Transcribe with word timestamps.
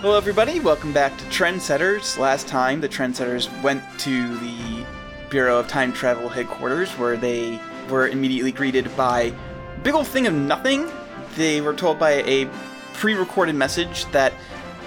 Hello, 0.00 0.16
everybody. 0.16 0.60
Welcome 0.60 0.94
back 0.94 1.18
to 1.18 1.24
Trendsetters. 1.26 2.16
Last 2.16 2.48
time, 2.48 2.80
the 2.80 2.88
Trendsetters 2.88 3.50
went 3.62 3.82
to 3.98 4.34
the 4.38 4.86
Bureau 5.28 5.58
of 5.58 5.68
Time 5.68 5.92
Travel 5.92 6.26
headquarters, 6.26 6.90
where 6.92 7.18
they 7.18 7.60
were 7.90 8.08
immediately 8.08 8.50
greeted 8.50 8.96
by 8.96 9.20
a 9.24 9.78
big 9.82 9.92
old 9.92 10.06
thing 10.06 10.26
of 10.26 10.32
nothing. 10.32 10.90
They 11.36 11.60
were 11.60 11.74
told 11.74 11.98
by 11.98 12.22
a 12.22 12.48
pre-recorded 12.94 13.54
message 13.54 14.06
that 14.06 14.32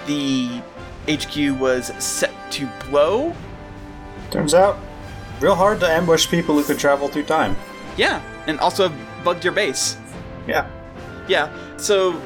the 0.06 0.60
HQ 1.08 1.60
was 1.60 1.92
set 2.02 2.32
to 2.50 2.68
blow. 2.88 3.36
Turns 4.32 4.52
out, 4.52 4.80
real 5.38 5.54
hard 5.54 5.78
to 5.78 5.88
ambush 5.88 6.28
people 6.28 6.56
who 6.56 6.64
could 6.64 6.80
travel 6.80 7.06
through 7.06 7.26
time. 7.26 7.54
Yeah, 7.96 8.20
and 8.48 8.58
also 8.58 8.92
bugged 9.22 9.44
your 9.44 9.52
base. 9.52 9.96
Yeah. 10.48 10.68
Yeah, 11.28 11.56
so 11.76 12.20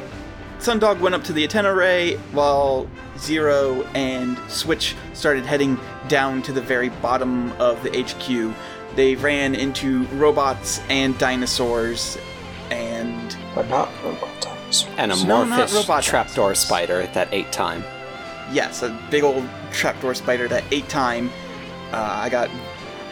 Sundog 0.58 1.00
went 1.00 1.14
up 1.14 1.22
to 1.24 1.32
the 1.32 1.44
antenna 1.44 1.72
array 1.72 2.16
while 2.32 2.88
Zero 3.18 3.82
and 3.94 4.38
Switch 4.48 4.94
started 5.14 5.46
heading 5.46 5.78
down 6.08 6.42
to 6.42 6.52
the 6.52 6.60
very 6.60 6.88
bottom 6.88 7.52
of 7.52 7.82
the 7.82 7.90
HQ. 8.02 8.54
They 8.96 9.14
ran 9.14 9.54
into 9.54 10.04
robots 10.16 10.80
and 10.88 11.16
dinosaurs 11.18 12.18
and 12.70 13.36
But 13.54 13.68
not 13.68 13.88
robot 14.04 14.40
times. 14.40 14.86
And 14.96 15.12
a 15.12 15.16
No, 15.24 15.44
morphish 15.44 15.74
robot 15.74 16.02
trapdoor 16.02 16.34
dinosaurs. 16.48 16.58
spider 16.58 17.06
that 17.14 17.28
ate 17.32 17.52
time. 17.52 17.84
yes, 18.52 18.82
a 18.82 18.90
big 19.10 19.22
old 19.22 19.48
trapdoor 19.72 20.14
spider 20.14 20.44
at 20.44 20.50
that 20.50 20.64
ate 20.72 20.88
time. 20.88 21.30
Uh, 21.92 21.96
I 22.24 22.28
got 22.28 22.50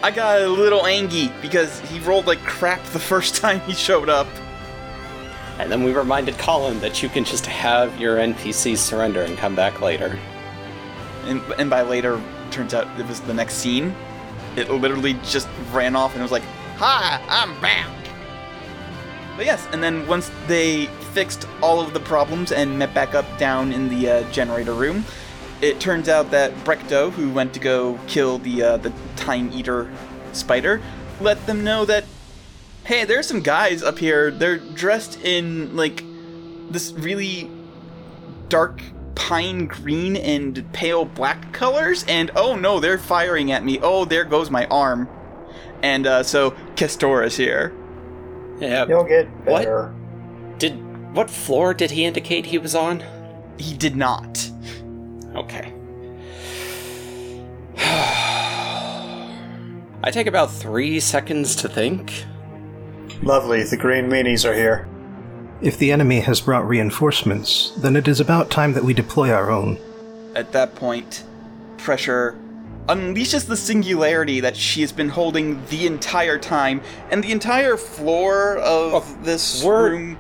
I 0.03 0.11
got 0.11 0.43
a 0.43 0.47
little 0.49 0.85
angry 0.87 1.33
because 1.41 1.81
he 1.81 1.99
rolled 2.01 2.27
like 2.27 2.41
crap 2.41 2.83
the 2.87 2.99
first 2.99 3.37
time 3.43 3.61
he 3.61 3.73
showed 3.73 4.09
up. 4.09 4.27
And 5.59 5.73
then 5.73 5.83
we 5.83 5.93
reminded 5.93 6.37
Colin 6.39 6.81
that 6.81 7.03
you 7.03 7.09
can 7.09 7.25
just 7.25 7.47
have 7.47 7.99
your 8.01 8.19
NPCs 8.19 8.79
surrender 8.79 9.23
and 9.23 9.37
come 9.39 9.55
back 9.55 9.81
later. 9.81 10.19
and, 11.25 11.43
and 11.59 11.69
by 11.71 11.83
later 11.83 12.21
turns 12.51 12.75
out 12.75 12.87
it 13.01 13.07
was 13.07 13.21
the 13.23 13.35
next 13.35 13.55
scene 13.55 13.95
it 14.57 14.71
literally 14.71 15.15
just 15.25 15.49
ran 15.73 15.97
off 15.97 16.13
and 16.15 16.23
was 16.23 16.31
like 16.31 16.45
hi 16.77 17.21
i'm 17.29 17.61
back 17.61 17.91
but 19.37 19.45
yes 19.45 19.67
and 19.73 19.83
then 19.83 20.07
once 20.07 20.31
they 20.47 20.87
fixed 21.13 21.47
all 21.61 21.81
of 21.81 21.93
the 21.93 22.01
problems 22.01 22.53
and 22.53 22.79
met 22.79 22.95
back 22.95 23.15
up 23.15 23.27
down 23.39 23.73
in 23.73 23.89
the 23.89 24.09
uh, 24.09 24.31
generator 24.31 24.73
room 24.73 25.05
it 25.61 25.81
turns 25.81 26.09
out 26.09 26.31
that 26.31 26.53
Brecto, 26.65 27.11
who 27.11 27.31
went 27.31 27.53
to 27.55 27.61
go 27.61 27.99
kill 28.07 28.39
the 28.39 28.63
uh, 28.63 28.77
the 28.77 28.93
time 29.17 29.51
eater 29.53 29.91
spider, 30.33 30.83
let 31.21 31.45
them 31.47 31.65
know 31.65 31.85
that 31.87 32.05
hey, 32.87 33.05
there's 33.05 33.27
some 33.27 33.41
guys 33.41 33.83
up 33.83 33.99
here. 33.99 34.31
They're 34.31 34.59
dressed 34.59 35.19
in 35.23 35.77
like 35.77 36.05
this 36.71 36.93
really 36.93 37.51
dark 38.49 38.81
pine 39.17 39.67
green 39.67 40.17
and 40.17 40.73
pale 40.73 41.05
black 41.05 41.53
colors, 41.53 42.05
and 42.07 42.31
oh 42.37 42.55
no, 42.55 42.79
they're 42.79 42.97
firing 42.97 43.51
at 43.51 43.65
me. 43.65 43.81
Oh, 43.83 44.05
there 44.05 44.25
goes 44.25 44.51
my 44.51 44.67
arm. 44.67 45.09
And 45.83 46.07
uh, 46.07 46.23
so 46.23 46.53
Kestora's 46.77 47.37
here. 47.37 47.75
Yeah. 48.61 48.87
You'll 48.87 49.05
get 49.05 49.45
better. 49.45 49.93
What? 49.93 50.59
Did 50.61 51.13
what 51.13 51.29
floor 51.29 51.75
did 51.75 51.91
he 51.91 52.05
indicate 52.05 52.47
he 52.47 52.59
was 52.59 52.77
on? 52.77 53.03
He 53.59 53.77
did 53.77 53.97
not. 53.97 54.49
Okay. 55.35 55.73
I 60.03 60.11
take 60.13 60.29
about 60.29 60.53
three 60.53 61.01
seconds 61.01 61.57
to 61.57 61.69
think. 61.69 62.27
Lovely, 63.23 63.63
the 63.63 63.77
green 63.77 64.09
meanies 64.09 64.49
are 64.49 64.55
here. 64.55 64.87
If 65.61 65.79
the 65.79 65.91
enemy 65.91 66.21
has 66.21 66.41
brought 66.41 66.69
reinforcements, 66.69 67.73
then 67.79 67.97
it 67.97 68.07
is 68.09 68.21
about 68.21 68.51
time 68.51 68.75
that 68.75 68.85
we 68.85 68.93
deploy 68.95 69.31
our 69.33 69.51
own. 69.51 69.79
At 70.35 70.53
that 70.53 70.75
point, 70.75 71.25
pressure 71.79 72.39
unleashes 72.89 73.47
the 73.47 73.57
singularity 73.57 74.39
that 74.41 74.57
she 74.57 74.81
has 74.83 74.93
been 74.93 75.09
holding 75.09 75.65
the 75.67 75.87
entire 75.87 76.39
time, 76.39 76.81
and 77.11 77.25
the 77.25 77.33
entire 77.33 77.77
floor 77.77 78.59
of 78.59 78.93
Oh, 78.95 79.19
this 79.23 79.63
we're- 79.65 79.91
room. 79.91 80.19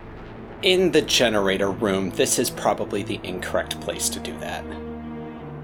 In 0.62 0.90
the 0.90 1.02
generator 1.02 1.70
room, 1.70 2.10
this 2.10 2.38
is 2.38 2.48
probably 2.50 3.02
the 3.02 3.20
incorrect 3.22 3.78
place 3.82 4.08
to 4.08 4.18
do 4.18 4.36
that. 4.40 4.64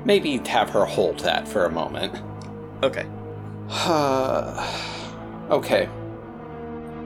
Maybe 0.04 0.36
have 0.46 0.68
her 0.70 0.84
hold 0.84 1.20
that 1.20 1.48
for 1.48 1.64
a 1.64 1.70
moment. 1.70 2.14
Okay. 2.82 3.06
okay. 5.50 5.88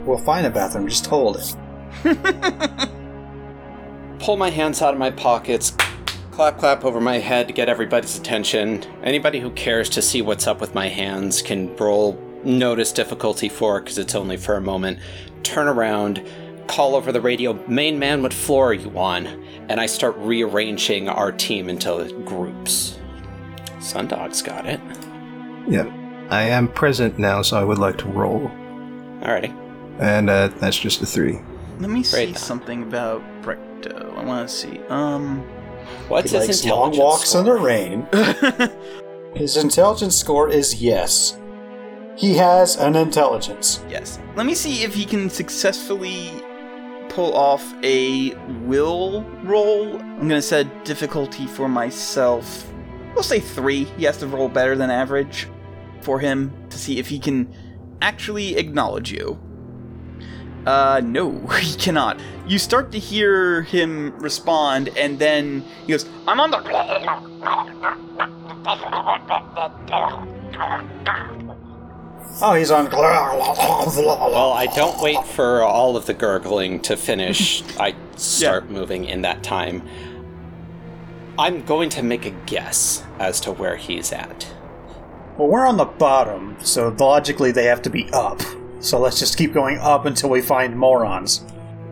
We'll 0.07 0.17
find 0.17 0.47
a 0.47 0.49
bathroom, 0.49 0.87
just 0.87 1.05
hold 1.05 1.35
it. 1.35 1.55
Pull 4.19 4.37
my 4.37 4.49
hands 4.49 4.81
out 4.81 4.93
of 4.93 4.99
my 4.99 5.11
pockets, 5.11 5.71
clap, 6.31 6.57
clap 6.57 6.85
over 6.85 7.01
my 7.01 7.17
head 7.17 7.47
to 7.47 7.53
get 7.53 7.67
everybody's 7.67 8.17
attention. 8.17 8.85
Anybody 9.03 9.41
who 9.41 9.51
cares 9.51 9.89
to 9.89 10.01
see 10.01 10.21
what's 10.21 10.47
up 10.47 10.61
with 10.61 10.73
my 10.73 10.87
hands 10.87 11.41
can 11.41 11.75
roll 11.75 12.17
notice 12.45 12.93
difficulty 12.93 13.49
for 13.49 13.81
because 13.81 13.97
it's 13.97 14.15
only 14.15 14.37
for 14.37 14.55
a 14.55 14.61
moment. 14.61 14.99
Turn 15.43 15.67
around, 15.67 16.25
call 16.67 16.95
over 16.95 17.11
the 17.11 17.19
radio, 17.19 17.51
main 17.67 17.99
man, 17.99 18.23
what 18.23 18.33
floor 18.33 18.69
are 18.69 18.73
you 18.73 18.97
on? 18.97 19.27
And 19.67 19.81
I 19.81 19.87
start 19.87 20.15
rearranging 20.19 21.09
our 21.09 21.33
team 21.33 21.67
into 21.67 22.13
groups. 22.23 22.97
Sundog's 23.81 24.41
got 24.41 24.65
it. 24.65 24.79
Yep. 25.67 25.91
I 26.29 26.43
am 26.43 26.69
present 26.69 27.19
now, 27.19 27.41
so 27.41 27.59
I 27.59 27.65
would 27.65 27.77
like 27.77 27.97
to 27.97 28.07
roll. 28.07 28.49
Alrighty. 29.19 29.66
And 29.99 30.29
uh, 30.29 30.49
that's 30.59 30.77
just 30.77 31.01
a 31.01 31.05
three. 31.05 31.39
Let 31.79 31.89
me 31.89 32.03
see 32.03 32.25
Great. 32.25 32.37
something 32.37 32.83
about 32.83 33.21
Brecto. 33.41 34.15
I 34.17 34.23
want 34.23 34.47
to 34.47 34.53
see. 34.53 34.79
Um. 34.89 35.39
What's 36.09 36.31
he 36.31 36.37
his 36.37 36.47
likes 36.47 36.65
long 36.65 36.91
intelligence 36.91 36.99
walks 36.99 37.35
in 37.35 37.45
the 37.45 37.53
rain. 37.53 38.07
His 39.35 39.55
intelligence 39.55 40.15
score 40.17 40.49
is 40.49 40.81
yes. 40.81 41.37
He 42.17 42.33
has 42.35 42.75
an 42.77 42.95
intelligence. 42.95 43.83
yes. 43.87 44.19
Let 44.35 44.45
me 44.45 44.55
see 44.55 44.83
if 44.83 44.95
he 44.95 45.05
can 45.05 45.29
successfully 45.29 46.31
pull 47.09 47.35
off 47.35 47.73
a 47.83 48.33
will 48.65 49.23
roll. 49.43 49.97
I'm 49.99 50.27
gonna 50.27 50.41
set 50.41 50.83
difficulty 50.85 51.45
for 51.45 51.69
myself. 51.69 52.67
We'll 53.13 53.23
say 53.23 53.39
three. 53.39 53.83
He 53.83 54.03
has 54.05 54.17
to 54.17 54.27
roll 54.27 54.49
better 54.49 54.75
than 54.75 54.89
average 54.89 55.47
for 56.01 56.19
him 56.19 56.51
to 56.69 56.77
see 56.77 56.97
if 56.99 57.07
he 57.07 57.19
can 57.19 57.53
actually 58.01 58.57
acknowledge 58.57 59.11
you. 59.11 59.39
Uh, 60.67 60.99
no, 61.01 61.31
he 61.61 61.75
cannot. 61.77 62.19
You 62.45 62.59
start 62.59 62.91
to 62.91 62.99
hear 62.99 63.61
him 63.61 64.13
respond, 64.19 64.89
and 64.97 65.17
then 65.17 65.63
he 65.85 65.93
goes, 65.93 66.05
I'm 66.27 66.41
on 66.41 66.51
the. 66.51 66.57
Oh, 72.39 72.53
he's 72.53 72.69
on. 72.69 72.91
Well, 72.91 74.53
I 74.53 74.67
don't 74.75 75.01
wait 75.01 75.25
for 75.25 75.63
all 75.63 75.95
of 75.95 76.05
the 76.05 76.13
gurgling 76.13 76.81
to 76.81 76.97
finish. 76.97 77.63
I 77.79 77.95
start 78.17 78.69
moving 78.69 79.05
in 79.05 79.21
that 79.21 79.43
time. 79.43 79.87
I'm 81.39 81.63
going 81.63 81.89
to 81.91 82.03
make 82.03 82.25
a 82.25 82.31
guess 82.45 83.03
as 83.19 83.39
to 83.41 83.53
where 83.53 83.77
he's 83.77 84.11
at. 84.11 84.47
Well, 85.37 85.47
we're 85.47 85.65
on 85.65 85.77
the 85.77 85.85
bottom, 85.85 86.57
so 86.61 86.89
logically 86.99 87.51
they 87.51 87.65
have 87.65 87.81
to 87.83 87.89
be 87.89 88.09
up. 88.11 88.41
So 88.79 88.99
let's 88.99 89.19
just 89.19 89.37
keep 89.37 89.53
going 89.53 89.79
up 89.79 90.05
until 90.05 90.29
we 90.29 90.41
find 90.41 90.77
morons. 90.77 91.43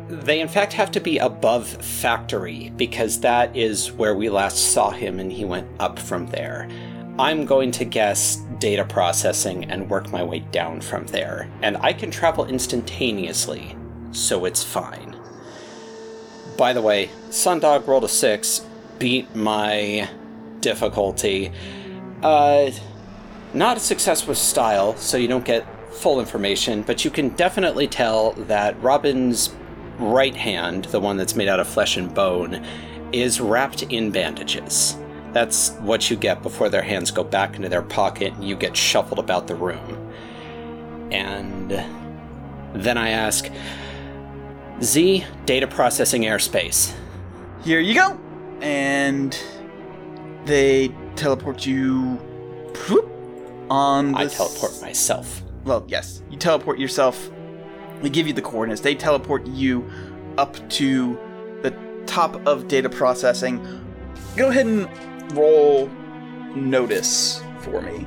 They, 0.07 0.39
in 0.39 0.47
fact, 0.47 0.73
have 0.73 0.91
to 0.91 0.99
be 0.99 1.17
above 1.17 1.67
factory 1.67 2.71
because 2.75 3.19
that 3.21 3.55
is 3.55 3.91
where 3.91 4.15
we 4.15 4.29
last 4.29 4.71
saw 4.71 4.91
him 4.91 5.19
and 5.19 5.31
he 5.31 5.45
went 5.45 5.67
up 5.79 5.97
from 5.97 6.27
there. 6.27 6.69
I'm 7.17 7.45
going 7.45 7.71
to 7.71 7.85
guess 7.85 8.35
data 8.59 8.85
processing 8.85 9.65
and 9.65 9.89
work 9.89 10.11
my 10.11 10.21
way 10.21 10.39
down 10.39 10.81
from 10.81 11.07
there. 11.07 11.49
And 11.61 11.77
I 11.77 11.93
can 11.93 12.11
travel 12.11 12.45
instantaneously, 12.45 13.75
so 14.11 14.45
it's 14.45 14.63
fine. 14.63 15.15
By 16.57 16.73
the 16.73 16.81
way, 16.81 17.09
Sundog 17.29 17.87
rolled 17.87 18.03
a 18.03 18.09
6, 18.09 18.65
beat 18.99 19.35
my 19.35 20.09
difficulty. 20.59 21.51
Uh, 22.21 22.71
not 23.53 23.77
a 23.77 23.79
success 23.79 24.27
with 24.27 24.37
style, 24.37 24.95
so 24.97 25.17
you 25.17 25.27
don't 25.27 25.45
get 25.45 25.65
full 25.95 26.19
information, 26.19 26.81
but 26.81 27.03
you 27.05 27.11
can 27.11 27.29
definitely 27.29 27.87
tell 27.87 28.33
that 28.33 28.81
Robin's 28.81 29.55
right 29.97 30.35
hand, 30.35 30.85
the 30.85 30.99
one 30.99 31.17
that's 31.17 31.35
made 31.35 31.47
out 31.47 31.59
of 31.59 31.67
flesh 31.67 31.97
and 31.97 32.13
bone, 32.13 32.65
is 33.11 33.39
wrapped 33.39 33.83
in 33.83 34.11
bandages. 34.11 34.97
That's 35.31 35.71
what 35.81 36.09
you 36.09 36.15
get 36.15 36.41
before 36.41 36.69
their 36.69 36.81
hands 36.81 37.11
go 37.11 37.23
back 37.23 37.55
into 37.55 37.69
their 37.69 37.81
pocket 37.81 38.33
and 38.33 38.47
you 38.47 38.55
get 38.55 38.75
shuffled 38.75 39.19
about 39.19 39.47
the 39.47 39.55
room. 39.55 40.11
And 41.11 41.71
then 42.73 42.97
I 42.97 43.09
ask, 43.09 43.49
Z, 44.81 45.25
data 45.45 45.67
processing 45.67 46.23
airspace. 46.23 46.93
Here 47.63 47.79
you 47.79 47.95
go! 47.95 48.19
And 48.61 49.37
they 50.45 50.93
teleport 51.15 51.65
you 51.65 52.19
on 53.69 54.15
I 54.15 54.27
teleport 54.27 54.81
myself. 54.81 55.41
Well, 55.65 55.83
yes, 55.87 56.21
you 56.29 56.37
teleport 56.37 56.79
yourself. 56.79 57.31
They 58.01 58.09
give 58.09 58.27
you 58.27 58.33
the 58.33 58.41
coordinates. 58.41 58.81
They 58.81 58.95
teleport 58.95 59.47
you 59.47 59.89
up 60.37 60.69
to 60.69 61.19
the 61.63 61.75
top 62.05 62.45
of 62.47 62.67
data 62.67 62.89
processing. 62.89 63.59
go 64.37 64.49
ahead 64.49 64.67
and 64.67 64.87
roll 65.35 65.87
notice 66.55 67.41
for 67.61 67.81
me. 67.81 68.05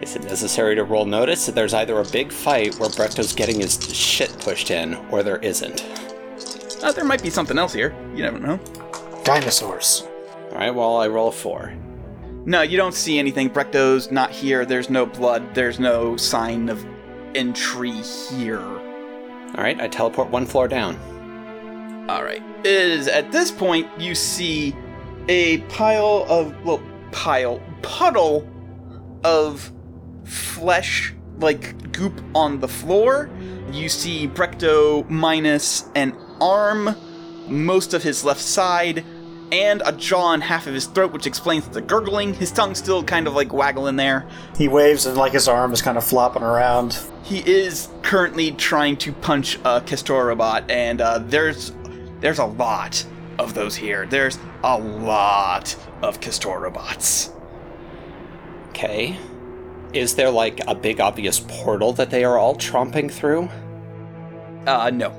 Is 0.00 0.16
it 0.16 0.24
necessary 0.24 0.74
to 0.76 0.84
roll 0.84 1.04
notice 1.04 1.44
that 1.46 1.54
there's 1.54 1.74
either 1.74 1.98
a 1.98 2.04
big 2.04 2.32
fight 2.32 2.74
where 2.78 2.88
Brecto's 2.88 3.34
getting 3.34 3.60
his 3.60 3.94
shit 3.94 4.34
pushed 4.40 4.70
in, 4.70 4.94
or 5.10 5.22
there 5.22 5.38
isn't? 5.38 5.84
Uh, 6.82 6.92
there 6.92 7.04
might 7.04 7.22
be 7.22 7.30
something 7.30 7.58
else 7.58 7.74
here. 7.74 7.94
You 8.14 8.22
never 8.22 8.38
know. 8.38 8.58
Dinosaurs. 9.24 10.04
Alright, 10.50 10.74
well, 10.74 10.96
I 10.96 11.08
roll 11.08 11.28
a 11.28 11.32
four. 11.32 11.74
No, 12.48 12.62
you 12.62 12.78
don't 12.78 12.94
see 12.94 13.18
anything. 13.18 13.50
Brecto's 13.50 14.10
not 14.10 14.30
here. 14.30 14.64
There's 14.64 14.88
no 14.88 15.04
blood. 15.04 15.54
There's 15.54 15.78
no 15.78 16.16
sign 16.16 16.70
of 16.70 16.82
entry 17.34 17.90
here. 17.90 18.62
Alright, 19.54 19.78
I 19.82 19.86
teleport 19.86 20.30
one 20.30 20.46
floor 20.46 20.66
down. 20.66 20.96
All 22.08 22.24
right. 22.24 22.42
It 22.60 22.66
is 22.66 23.06
at 23.06 23.30
this 23.32 23.50
point 23.50 23.86
you 24.00 24.14
see 24.14 24.74
a 25.28 25.58
pile 25.68 26.24
of 26.26 26.64
well 26.64 26.82
pile 27.12 27.60
puddle 27.82 28.48
of 29.24 29.70
flesh 30.24 31.12
like 31.40 31.92
goop 31.92 32.18
on 32.34 32.60
the 32.60 32.68
floor. 32.68 33.28
You 33.72 33.90
see 33.90 34.26
Brecto 34.26 35.06
minus 35.10 35.84
an 35.94 36.16
arm, 36.40 36.96
most 37.46 37.92
of 37.92 38.02
his 38.02 38.24
left 38.24 38.40
side, 38.40 39.04
and 39.52 39.82
a 39.84 39.92
jaw 39.92 40.32
and 40.32 40.42
half 40.42 40.66
of 40.66 40.74
his 40.74 40.86
throat, 40.86 41.12
which 41.12 41.26
explains 41.26 41.68
the 41.68 41.80
gurgling. 41.80 42.34
His 42.34 42.50
tongue's 42.50 42.78
still 42.78 43.02
kind 43.02 43.26
of 43.26 43.34
like 43.34 43.52
waggling 43.52 43.96
there. 43.96 44.26
He 44.56 44.68
waves 44.68 45.06
and 45.06 45.16
like 45.16 45.32
his 45.32 45.48
arm 45.48 45.72
is 45.72 45.82
kind 45.82 45.98
of 45.98 46.04
flopping 46.04 46.42
around. 46.42 46.98
He 47.22 47.38
is 47.38 47.88
currently 48.02 48.52
trying 48.52 48.96
to 48.98 49.12
punch 49.12 49.56
a 49.56 49.80
Kestor 49.80 50.26
robot, 50.26 50.70
and 50.70 51.00
uh, 51.00 51.18
there's 51.18 51.72
there's 52.20 52.38
a 52.38 52.46
lot 52.46 53.04
of 53.38 53.54
those 53.54 53.76
here. 53.76 54.06
There's 54.06 54.38
a 54.64 54.78
lot 54.78 55.76
of 56.02 56.20
Kestor 56.20 56.60
robots. 56.60 57.30
Okay. 58.70 59.18
Is 59.92 60.14
there 60.14 60.30
like 60.30 60.60
a 60.66 60.74
big 60.74 61.00
obvious 61.00 61.40
portal 61.40 61.92
that 61.94 62.10
they 62.10 62.24
are 62.24 62.38
all 62.38 62.54
tromping 62.54 63.10
through? 63.10 63.48
Uh, 64.66 64.90
no. 64.90 65.12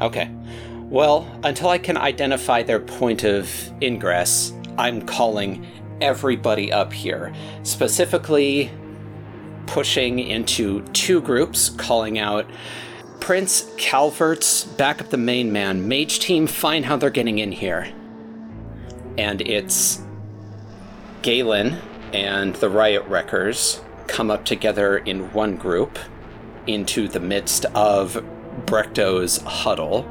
Okay. 0.00 0.30
Well, 0.88 1.26
until 1.42 1.68
I 1.68 1.78
can 1.78 1.96
identify 1.96 2.62
their 2.62 2.78
point 2.78 3.24
of 3.24 3.50
ingress, 3.82 4.52
I'm 4.78 5.02
calling 5.02 5.66
everybody 6.00 6.72
up 6.72 6.92
here. 6.92 7.34
Specifically, 7.64 8.70
pushing 9.66 10.20
into 10.20 10.82
two 10.92 11.20
groups, 11.20 11.70
calling 11.70 12.18
out 12.18 12.46
Prince, 13.18 13.68
Calvert's, 13.76 14.64
back 14.64 15.00
up 15.00 15.08
the 15.10 15.16
main 15.16 15.50
man, 15.50 15.88
Mage 15.88 16.20
Team, 16.20 16.46
find 16.46 16.84
how 16.84 16.96
they're 16.96 17.10
getting 17.10 17.40
in 17.40 17.50
here. 17.50 17.92
And 19.18 19.40
it's 19.40 20.00
Galen 21.22 21.78
and 22.12 22.54
the 22.56 22.70
Riot 22.70 23.04
Wreckers 23.08 23.80
come 24.06 24.30
up 24.30 24.44
together 24.44 24.98
in 24.98 25.32
one 25.32 25.56
group 25.56 25.98
into 26.68 27.08
the 27.08 27.18
midst 27.18 27.64
of 27.74 28.24
Brecto's 28.64 29.38
huddle, 29.38 30.08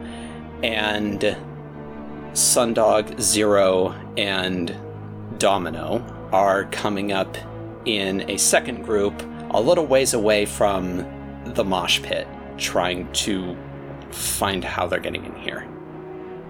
and 0.65 1.37
Sundog, 2.33 3.19
Zero, 3.21 3.93
and 4.17 4.75
Domino 5.37 6.03
are 6.31 6.65
coming 6.65 7.11
up 7.11 7.37
in 7.85 8.27
a 8.29 8.37
second 8.37 8.83
group 8.83 9.13
a 9.51 9.61
little 9.61 9.85
ways 9.85 10.15
away 10.15 10.45
from 10.45 11.05
the 11.53 11.63
mosh 11.63 12.01
pit, 12.01 12.27
trying 12.57 13.11
to 13.13 13.55
find 14.09 14.63
how 14.63 14.87
they're 14.87 14.99
getting 14.99 15.23
in 15.23 15.35
here. 15.35 15.67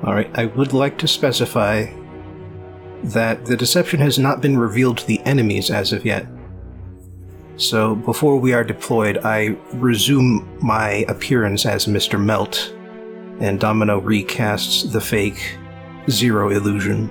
Alright, 0.03 0.31
I 0.33 0.45
would 0.45 0.71
like 0.71 0.97
to 0.99 1.07
specify 1.07 1.87
that 3.03 3.45
the 3.45 3.57
deception 3.57 3.99
has 3.99 4.17
not 4.17 4.41
been 4.41 4.57
revealed 4.57 4.97
to 4.99 5.07
the 5.07 5.19
enemies 5.21 5.69
as 5.69 5.91
of 5.91 6.05
yet. 6.05 6.25
So 7.57 7.95
before 7.95 8.37
we 8.37 8.53
are 8.53 8.63
deployed, 8.63 9.19
I 9.23 9.57
resume 9.73 10.57
my 10.61 11.05
appearance 11.09 11.65
as 11.65 11.85
Mr. 11.85 12.21
Melt, 12.21 12.73
and 13.39 13.59
Domino 13.59 13.99
recasts 14.01 14.91
the 14.91 15.01
fake 15.01 15.57
Zero 16.09 16.49
illusion. 16.51 17.09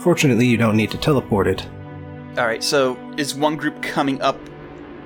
Fortunately, 0.00 0.46
you 0.46 0.56
don't 0.56 0.76
need 0.76 0.90
to 0.92 0.98
teleport 0.98 1.46
it. 1.46 1.66
All 2.38 2.46
right. 2.46 2.64
So 2.64 2.96
is 3.18 3.34
one 3.34 3.56
group 3.56 3.82
coming 3.82 4.20
up? 4.22 4.38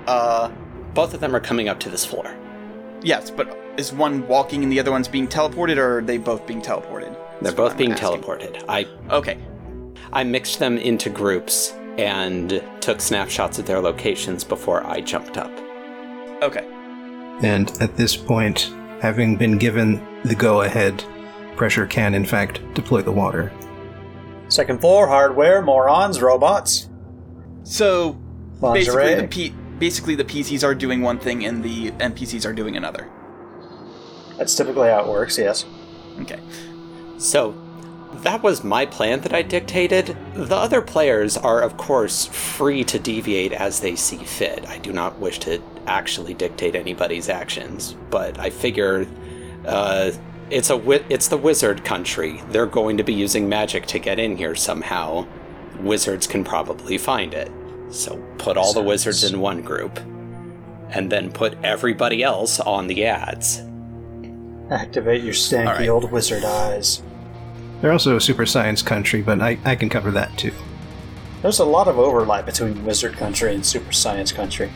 Uh, 0.06 0.50
Both 0.94 1.14
of 1.14 1.20
them 1.20 1.34
are 1.34 1.40
coming 1.40 1.68
up 1.68 1.80
to 1.80 1.90
this 1.90 2.04
floor. 2.04 2.34
yes, 3.02 3.30
but 3.30 3.56
is 3.76 3.92
one 3.92 4.26
walking 4.28 4.62
and 4.62 4.72
the 4.72 4.80
other 4.80 4.90
one's 4.90 5.06
being 5.08 5.28
teleported, 5.28 5.76
or 5.76 5.98
are 5.98 6.02
they 6.02 6.16
both 6.18 6.46
being 6.46 6.60
teleported? 6.62 7.12
They're 7.12 7.38
That's 7.42 7.54
both 7.54 7.72
I'm 7.72 7.78
being 7.78 7.92
asking. 7.92 8.22
teleported. 8.22 8.64
I 8.68 8.86
Okay. 9.10 9.38
I 10.12 10.24
mixed 10.24 10.58
them 10.58 10.78
into 10.78 11.10
groups 11.10 11.72
and 11.98 12.62
took 12.80 13.00
snapshots 13.00 13.58
of 13.58 13.66
their 13.66 13.80
locations 13.80 14.42
before 14.44 14.84
I 14.86 15.00
jumped 15.00 15.36
up. 15.36 15.50
Okay. 16.42 16.64
And 17.42 17.70
at 17.80 17.96
this 17.96 18.16
point, 18.16 18.72
having 19.00 19.36
been 19.36 19.58
given 19.58 20.00
the 20.24 20.34
go 20.34 20.62
ahead, 20.62 21.02
pressure 21.56 21.86
can 21.86 22.14
in 22.14 22.24
fact 22.24 22.60
deploy 22.74 23.02
the 23.02 23.12
water. 23.12 23.52
Second 24.48 24.80
floor, 24.80 25.06
hardware, 25.06 25.60
morons, 25.62 26.20
robots, 26.22 26.88
So 27.64 28.12
basically 28.60 29.00
lingerie. 29.04 29.14
the 29.22 29.28
P- 29.28 29.54
basically 29.78 30.14
the 30.14 30.24
PCs 30.24 30.64
are 30.64 30.74
doing 30.74 31.02
one 31.02 31.18
thing 31.18 31.44
and 31.44 31.62
the 31.62 31.90
NPCs 31.92 32.46
are 32.46 32.52
doing 32.54 32.76
another. 32.76 33.08
That's 34.38 34.54
typically 34.54 34.88
how 34.88 35.00
it 35.04 35.08
works, 35.08 35.36
yes. 35.38 35.64
Okay. 36.20 36.38
So 37.18 37.54
that 38.14 38.42
was 38.42 38.64
my 38.64 38.86
plan 38.86 39.20
that 39.20 39.32
I 39.32 39.42
dictated. 39.42 40.16
The 40.34 40.56
other 40.56 40.80
players 40.82 41.36
are, 41.36 41.60
of 41.60 41.76
course, 41.76 42.26
free 42.26 42.84
to 42.84 42.98
deviate 42.98 43.52
as 43.52 43.80
they 43.80 43.96
see 43.96 44.18
fit. 44.18 44.66
I 44.68 44.78
do 44.78 44.92
not 44.92 45.18
wish 45.18 45.38
to 45.40 45.62
actually 45.86 46.34
dictate 46.34 46.74
anybody's 46.74 47.28
actions, 47.28 47.96
but 48.10 48.38
I 48.38 48.50
figure 48.50 49.06
uh, 49.66 50.12
it's 50.50 50.70
a 50.70 50.74
wi- 50.74 51.04
it's 51.08 51.28
the 51.28 51.36
wizard 51.36 51.84
country. 51.84 52.42
They're 52.48 52.66
going 52.66 52.96
to 52.96 53.04
be 53.04 53.14
using 53.14 53.48
magic 53.48 53.86
to 53.86 53.98
get 53.98 54.18
in 54.18 54.36
here 54.36 54.54
somehow. 54.54 55.26
Wizards 55.80 56.26
can 56.26 56.42
probably 56.44 56.98
find 56.98 57.34
it. 57.34 57.52
So 57.90 58.16
put 58.38 58.56
all 58.56 58.72
the 58.72 58.82
wizards 58.82 59.24
in 59.24 59.40
one 59.40 59.62
group, 59.62 59.98
and 60.90 61.10
then 61.10 61.30
put 61.30 61.56
everybody 61.62 62.22
else 62.22 62.60
on 62.60 62.86
the 62.86 63.04
ads. 63.06 63.62
Activate 64.70 65.22
your 65.22 65.32
stanky 65.34 65.68
Alright. 65.68 65.88
old 65.88 66.10
wizard 66.10 66.44
eyes. 66.44 67.02
They're 67.80 67.92
also 67.92 68.16
a 68.16 68.20
super 68.20 68.46
science 68.46 68.82
country, 68.82 69.22
but 69.22 69.40
I, 69.40 69.58
I 69.64 69.76
can 69.76 69.88
cover 69.88 70.10
that 70.12 70.36
too. 70.36 70.52
There's 71.42 71.60
a 71.60 71.64
lot 71.64 71.86
of 71.86 71.98
overlap 71.98 72.46
between 72.46 72.84
wizard 72.84 73.14
country 73.14 73.54
and 73.54 73.64
super 73.64 73.92
science 73.92 74.32
country. 74.32 74.70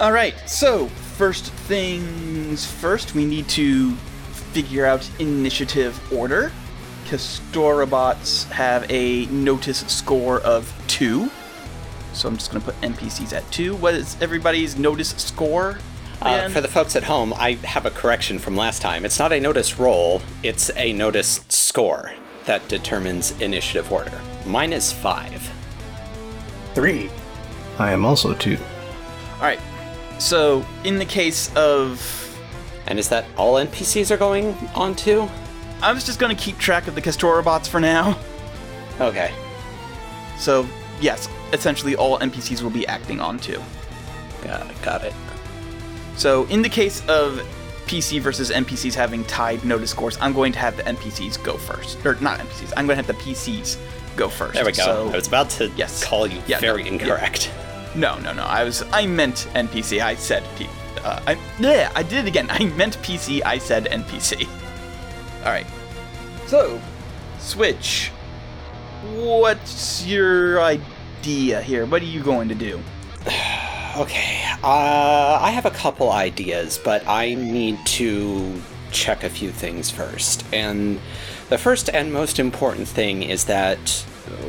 All 0.00 0.12
right. 0.12 0.34
So 0.46 0.86
first 0.86 1.52
things 1.52 2.66
first, 2.66 3.14
we 3.14 3.26
need 3.26 3.48
to 3.50 3.92
figure 4.54 4.86
out 4.86 5.08
initiative 5.18 6.00
order. 6.12 6.50
Kestorabots 7.04 8.50
have 8.50 8.86
a 8.90 9.26
notice 9.26 9.80
score 9.80 10.40
of 10.40 10.72
two. 10.86 11.30
So 12.14 12.28
I'm 12.28 12.36
just 12.36 12.50
going 12.50 12.62
to 12.62 12.72
put 12.72 12.80
NPCs 12.80 13.32
at 13.34 13.48
two. 13.52 13.76
What 13.76 13.94
is 13.94 14.16
everybody's 14.22 14.78
notice 14.78 15.10
score? 15.10 15.78
Uh, 16.22 16.48
for 16.48 16.60
the 16.60 16.68
folks 16.68 16.96
at 16.96 17.02
home, 17.02 17.34
I 17.34 17.52
have 17.64 17.86
a 17.86 17.90
correction 17.90 18.38
from 18.38 18.56
last 18.56 18.80
time. 18.80 19.04
It's 19.04 19.18
not 19.18 19.32
a 19.32 19.40
notice 19.40 19.78
roll, 19.78 20.22
it's 20.42 20.70
a 20.76 20.92
notice 20.92 21.44
score 21.48 22.12
that 22.46 22.66
determines 22.68 23.38
initiative 23.40 23.90
order. 23.92 24.18
Mine 24.46 24.72
is 24.72 24.92
five. 24.92 25.50
Three. 26.74 27.10
I 27.78 27.92
am 27.92 28.04
also 28.04 28.34
two. 28.34 28.56
All 29.36 29.42
right. 29.42 29.60
So 30.18 30.64
in 30.84 30.98
the 30.98 31.04
case 31.04 31.54
of, 31.56 32.20
And 32.86 32.98
is 32.98 33.08
that 33.08 33.24
all 33.36 33.54
NPCs 33.54 34.10
are 34.10 34.16
going 34.16 34.54
on 34.74 34.94
to? 34.96 35.28
I 35.82 35.92
was 35.92 36.04
just 36.04 36.18
going 36.18 36.34
to 36.34 36.42
keep 36.42 36.58
track 36.58 36.86
of 36.86 36.94
the 36.94 37.02
Kestorabots 37.02 37.66
for 37.66 37.80
now. 37.80 38.18
Okay. 39.00 39.32
So 40.38 40.66
yes, 41.00 41.28
essentially 41.52 41.96
all 41.96 42.18
NPCs 42.18 42.62
will 42.62 42.70
be 42.70 42.86
acting 42.86 43.20
on 43.20 43.38
two. 43.38 43.60
Got 44.42 44.70
it. 44.70 44.82
Got 44.82 45.04
it. 45.04 45.14
So, 46.16 46.44
in 46.46 46.62
the 46.62 46.68
case 46.68 47.00
of 47.08 47.40
PC 47.86 48.20
versus 48.20 48.50
NPCs 48.50 48.94
having 48.94 49.24
tied 49.24 49.64
no 49.64 49.82
scores, 49.84 50.16
I'm 50.20 50.32
going 50.32 50.52
to 50.52 50.58
have 50.58 50.76
the 50.76 50.84
NPCs 50.84 51.42
go 51.42 51.56
first. 51.56 52.04
Or, 52.06 52.14
not 52.16 52.38
NPCs, 52.38 52.72
I'm 52.76 52.86
going 52.86 52.98
to 52.98 53.04
have 53.04 53.06
the 53.06 53.22
PCs 53.22 53.78
go 54.16 54.28
first. 54.28 54.54
There 54.54 54.64
we 54.64 54.72
go. 54.72 54.84
So, 54.84 55.08
I 55.12 55.16
was 55.16 55.26
about 55.26 55.50
to 55.50 55.70
yes. 55.76 56.04
call 56.04 56.26
you 56.26 56.40
Yeah, 56.46 56.60
very 56.60 56.84
no, 56.84 56.86
yeah. 56.86 56.92
incorrect. 56.92 57.50
no, 57.94 58.18
no, 58.18 58.32
no. 58.32 58.44
I 58.44 58.64
was, 58.64 58.82
I 58.92 59.06
meant 59.06 59.48
NPC. 59.54 60.00
I 60.00 60.14
said 60.14 60.44
P. 60.56 60.68
Uh, 61.02 61.20
I, 61.26 61.38
yeah, 61.58 61.92
I 61.94 62.02
did 62.02 62.24
it 62.24 62.28
again. 62.28 62.46
I 62.50 62.64
meant 62.64 62.96
PC. 62.98 63.42
I 63.44 63.58
said 63.58 63.86
NPC. 63.86 64.48
All 65.40 65.50
right. 65.50 65.66
So, 66.46 66.80
Switch. 67.38 68.10
What's 69.14 70.06
your 70.06 70.62
idea 70.62 71.60
here? 71.60 71.84
What 71.84 72.00
are 72.00 72.06
you 72.06 72.22
going 72.22 72.48
to 72.48 72.54
do? 72.54 72.80
Okay. 73.96 74.42
Uh, 74.64 75.38
I 75.40 75.50
have 75.50 75.66
a 75.66 75.70
couple 75.70 76.10
ideas, 76.10 76.80
but 76.82 77.06
I 77.06 77.34
need 77.34 77.78
to 77.86 78.60
check 78.90 79.22
a 79.22 79.28
few 79.28 79.50
things 79.50 79.88
first. 79.88 80.44
And 80.52 81.00
the 81.48 81.58
first 81.58 81.88
and 81.90 82.12
most 82.12 82.40
important 82.40 82.88
thing 82.88 83.22
is 83.22 83.44
that 83.44 83.78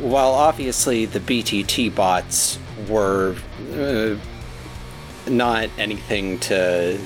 while 0.02 0.32
obviously 0.32 1.06
the 1.06 1.20
BTT 1.20 1.94
bots 1.94 2.58
were 2.90 3.36
uh, 3.74 4.16
not 5.30 5.70
anything 5.78 6.40
to 6.40 7.00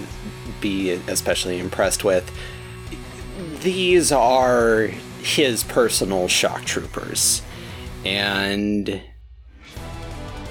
be 0.61 0.91
especially 0.91 1.59
impressed 1.59 2.05
with, 2.05 2.31
these 3.61 4.13
are 4.13 4.83
his 5.21 5.65
personal 5.65 6.29
shock 6.29 6.63
troopers. 6.63 7.41
And 8.05 9.01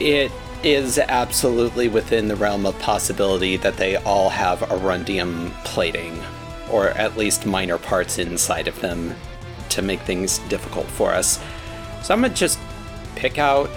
it 0.01 0.31
is 0.63 0.99
absolutely 0.99 1.89
within 1.89 2.29
the 2.29 2.37
realm 2.37 2.67
of 2.67 2.79
possibility 2.81 3.57
that 3.57 3.77
they 3.77 3.97
all 3.97 4.29
have 4.29 4.61
Arundium 4.61 5.53
plating, 5.65 6.21
or 6.71 6.89
at 6.91 7.17
least 7.17 7.47
minor 7.47 7.79
parts 7.79 8.19
inside 8.19 8.69
of 8.69 8.81
them 8.81 9.15
to 9.71 9.83
make 9.83 10.01
things 10.01 10.39
difficult 10.49 10.87
for 10.87 11.13
us. 11.13 11.41
So 12.03 12.15
I'm 12.15 12.21
gonna 12.21 12.35
just 12.35 12.59
pick 13.15 13.39
out 13.39 13.71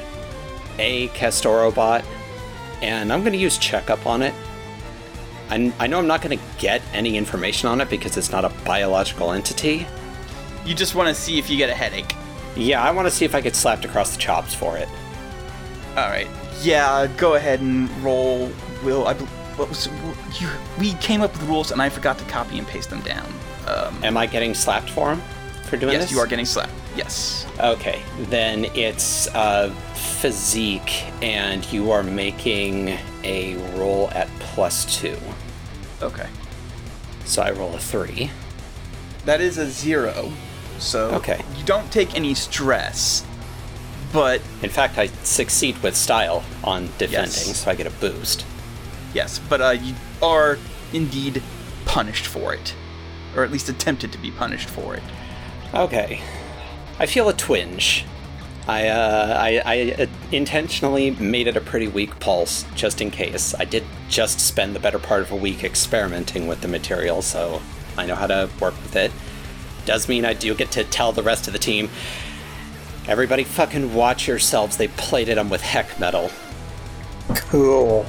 a 0.79 1.07
Kestora 1.09 1.73
bot, 1.73 2.03
and 2.81 3.13
I'm 3.13 3.23
gonna 3.23 3.37
use 3.37 3.57
checkup 3.57 4.05
on 4.05 4.21
it. 4.21 4.33
I, 5.49 5.73
I 5.79 5.87
know 5.87 5.99
I'm 5.99 6.07
not 6.07 6.21
gonna 6.21 6.39
get 6.57 6.81
any 6.93 7.17
information 7.17 7.67
on 7.69 7.81
it 7.81 7.89
because 7.89 8.17
it's 8.17 8.31
not 8.31 8.45
a 8.45 8.49
biological 8.65 9.31
entity. 9.31 9.85
You 10.65 10.75
just 10.75 10.95
want 10.95 11.09
to 11.09 11.15
see 11.19 11.37
if 11.39 11.49
you 11.49 11.57
get 11.57 11.69
a 11.69 11.73
headache. 11.73 12.13
Yeah, 12.55 12.83
I 12.83 12.91
want 12.91 13.07
to 13.07 13.11
see 13.11 13.25
if 13.25 13.33
I 13.33 13.41
get 13.41 13.55
slapped 13.55 13.85
across 13.85 14.11
the 14.11 14.21
chops 14.21 14.53
for 14.53 14.77
it. 14.77 14.87
All 15.97 16.09
right. 16.09 16.27
Yeah, 16.61 17.07
go 17.17 17.35
ahead 17.35 17.59
and 17.61 17.89
roll. 18.03 18.51
Will 18.83 19.07
I? 19.07 19.13
What 19.55 19.69
was 19.69 19.87
you? 20.39 20.47
We 20.79 20.93
came 20.95 21.21
up 21.21 21.31
with 21.33 21.43
rules, 21.43 21.71
and 21.71 21.81
I 21.81 21.89
forgot 21.89 22.17
to 22.19 22.25
copy 22.25 22.57
and 22.57 22.67
paste 22.67 22.89
them 22.89 23.01
down. 23.01 23.31
Um, 23.67 24.03
Am 24.03 24.17
I 24.17 24.25
getting 24.25 24.53
slapped 24.53 24.89
for 24.89 25.11
him 25.13 25.21
for 25.65 25.77
doing 25.77 25.93
yes, 25.93 26.03
this? 26.03 26.11
Yes, 26.11 26.15
you 26.17 26.19
are 26.19 26.27
getting 26.27 26.45
slapped. 26.45 26.71
Yes. 26.95 27.45
Okay, 27.59 28.01
then 28.29 28.65
it's 28.75 29.27
uh, 29.35 29.69
physique, 29.93 31.05
and 31.21 31.69
you 31.71 31.91
are 31.91 32.03
making 32.03 32.97
a 33.23 33.55
roll 33.77 34.09
at 34.11 34.27
plus 34.39 34.99
two. 34.99 35.17
Okay. 36.01 36.27
So 37.25 37.41
I 37.41 37.51
roll 37.51 37.73
a 37.75 37.79
three. 37.79 38.29
That 39.25 39.39
is 39.41 39.57
a 39.57 39.67
zero. 39.69 40.31
So 40.79 41.11
Okay. 41.11 41.41
you 41.55 41.63
don't 41.63 41.89
take 41.91 42.15
any 42.15 42.33
stress, 42.33 43.23
but 44.13 44.41
In 44.61 44.69
fact, 44.69 44.97
I 44.97 45.07
succeed 45.23 45.81
with 45.83 45.95
style 45.95 46.43
on 46.63 46.85
defending, 46.97 47.11
Yes. 47.47 47.57
so 47.57 47.71
I 47.71 47.75
get 47.75 47.87
a 47.87 47.91
boost. 47.91 48.45
yes, 49.13 49.39
but 49.49 49.61
uh, 49.61 49.69
you 49.71 49.95
are 50.21 50.57
indeed 50.93 51.41
punished 51.85 52.25
for 52.27 52.53
it, 52.53 52.75
or 53.35 53.43
at 53.43 53.51
least 53.51 53.69
attempted 53.69 54.11
to 54.11 54.17
be 54.17 54.31
punished 54.31 54.69
for 54.69 54.95
it. 54.95 55.03
Okay. 55.73 56.21
I 56.99 57.05
feel 57.05 57.27
a 57.29 57.33
twinge. 57.33 58.05
I, 58.67 58.87
uh, 58.89 59.37
I, 59.39 59.61
I 59.65 60.03
uh, 60.03 60.05
intentionally 60.31 61.11
made 61.11 61.47
it 61.47 61.57
a 61.57 61.61
pretty 61.61 61.87
weak 61.87 62.19
pulse, 62.19 62.63
just 62.75 63.01
in 63.01 63.09
case. 63.09 63.55
I 63.57 63.65
did 63.65 63.83
just 64.07 64.39
spend 64.39 64.75
the 64.75 64.79
better 64.79 64.99
part 64.99 65.21
of 65.23 65.31
a 65.31 65.35
week 65.35 65.63
experimenting 65.63 66.47
with 66.47 66.61
the 66.61 66.67
material, 66.67 67.21
so 67.23 67.61
I 67.97 68.05
know 68.05 68.15
how 68.15 68.27
to 68.27 68.49
work 68.59 68.75
with 68.83 68.95
it. 68.95 69.11
Does 69.85 70.07
mean 70.07 70.25
I 70.25 70.33
do 70.33 70.53
get 70.53 70.69
to 70.71 70.83
tell 70.83 71.11
the 71.11 71.23
rest 71.23 71.47
of 71.47 71.53
the 71.53 71.59
team, 71.59 71.89
everybody 73.07 73.43
fucking 73.43 73.93
watch 73.93 74.27
yourselves, 74.27 74.77
they 74.77 74.87
plated 74.89 75.37
them 75.37 75.49
with 75.49 75.61
heck 75.61 75.99
metal. 75.99 76.29
Cool. 77.35 78.05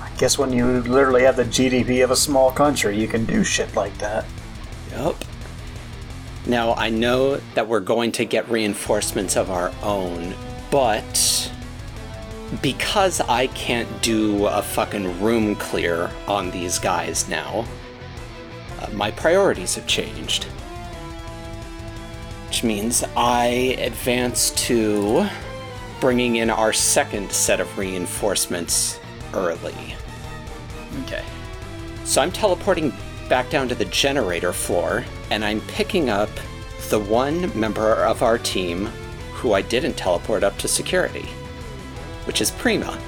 I 0.00 0.10
guess 0.18 0.38
when 0.38 0.52
you 0.52 0.80
literally 0.82 1.22
have 1.22 1.36
the 1.36 1.44
GDP 1.44 2.04
of 2.04 2.10
a 2.10 2.16
small 2.16 2.50
country, 2.50 2.98
you 2.98 3.08
can 3.08 3.24
do 3.24 3.44
shit 3.44 3.74
like 3.74 3.96
that. 3.98 4.24
Yup. 4.92 5.16
Now, 6.46 6.74
I 6.74 6.90
know 6.90 7.36
that 7.54 7.68
we're 7.68 7.80
going 7.80 8.12
to 8.12 8.24
get 8.24 8.48
reinforcements 8.48 9.36
of 9.36 9.50
our 9.50 9.72
own, 9.82 10.34
but 10.70 11.52
because 12.60 13.20
I 13.20 13.46
can't 13.48 14.02
do 14.02 14.46
a 14.46 14.60
fucking 14.60 15.22
room 15.22 15.54
clear 15.56 16.10
on 16.26 16.50
these 16.50 16.78
guys 16.78 17.28
now, 17.28 17.64
uh, 18.80 18.88
my 18.92 19.10
priorities 19.12 19.76
have 19.76 19.86
changed. 19.86 20.46
Which 22.52 22.64
means 22.64 23.02
I 23.16 23.46
advance 23.78 24.50
to 24.66 25.26
bringing 26.02 26.36
in 26.36 26.50
our 26.50 26.70
second 26.70 27.32
set 27.32 27.60
of 27.60 27.78
reinforcements 27.78 29.00
early. 29.32 29.96
Okay. 31.04 31.24
So 32.04 32.20
I'm 32.20 32.30
teleporting 32.30 32.92
back 33.30 33.48
down 33.48 33.70
to 33.70 33.74
the 33.74 33.86
generator 33.86 34.52
floor, 34.52 35.02
and 35.30 35.42
I'm 35.42 35.62
picking 35.62 36.10
up 36.10 36.28
the 36.90 36.98
one 36.98 37.58
member 37.58 37.94
of 38.04 38.22
our 38.22 38.36
team 38.36 38.84
who 39.32 39.54
I 39.54 39.62
didn't 39.62 39.94
teleport 39.94 40.44
up 40.44 40.58
to 40.58 40.68
security, 40.68 41.26
which 42.26 42.42
is 42.42 42.50
Prima. 42.50 42.98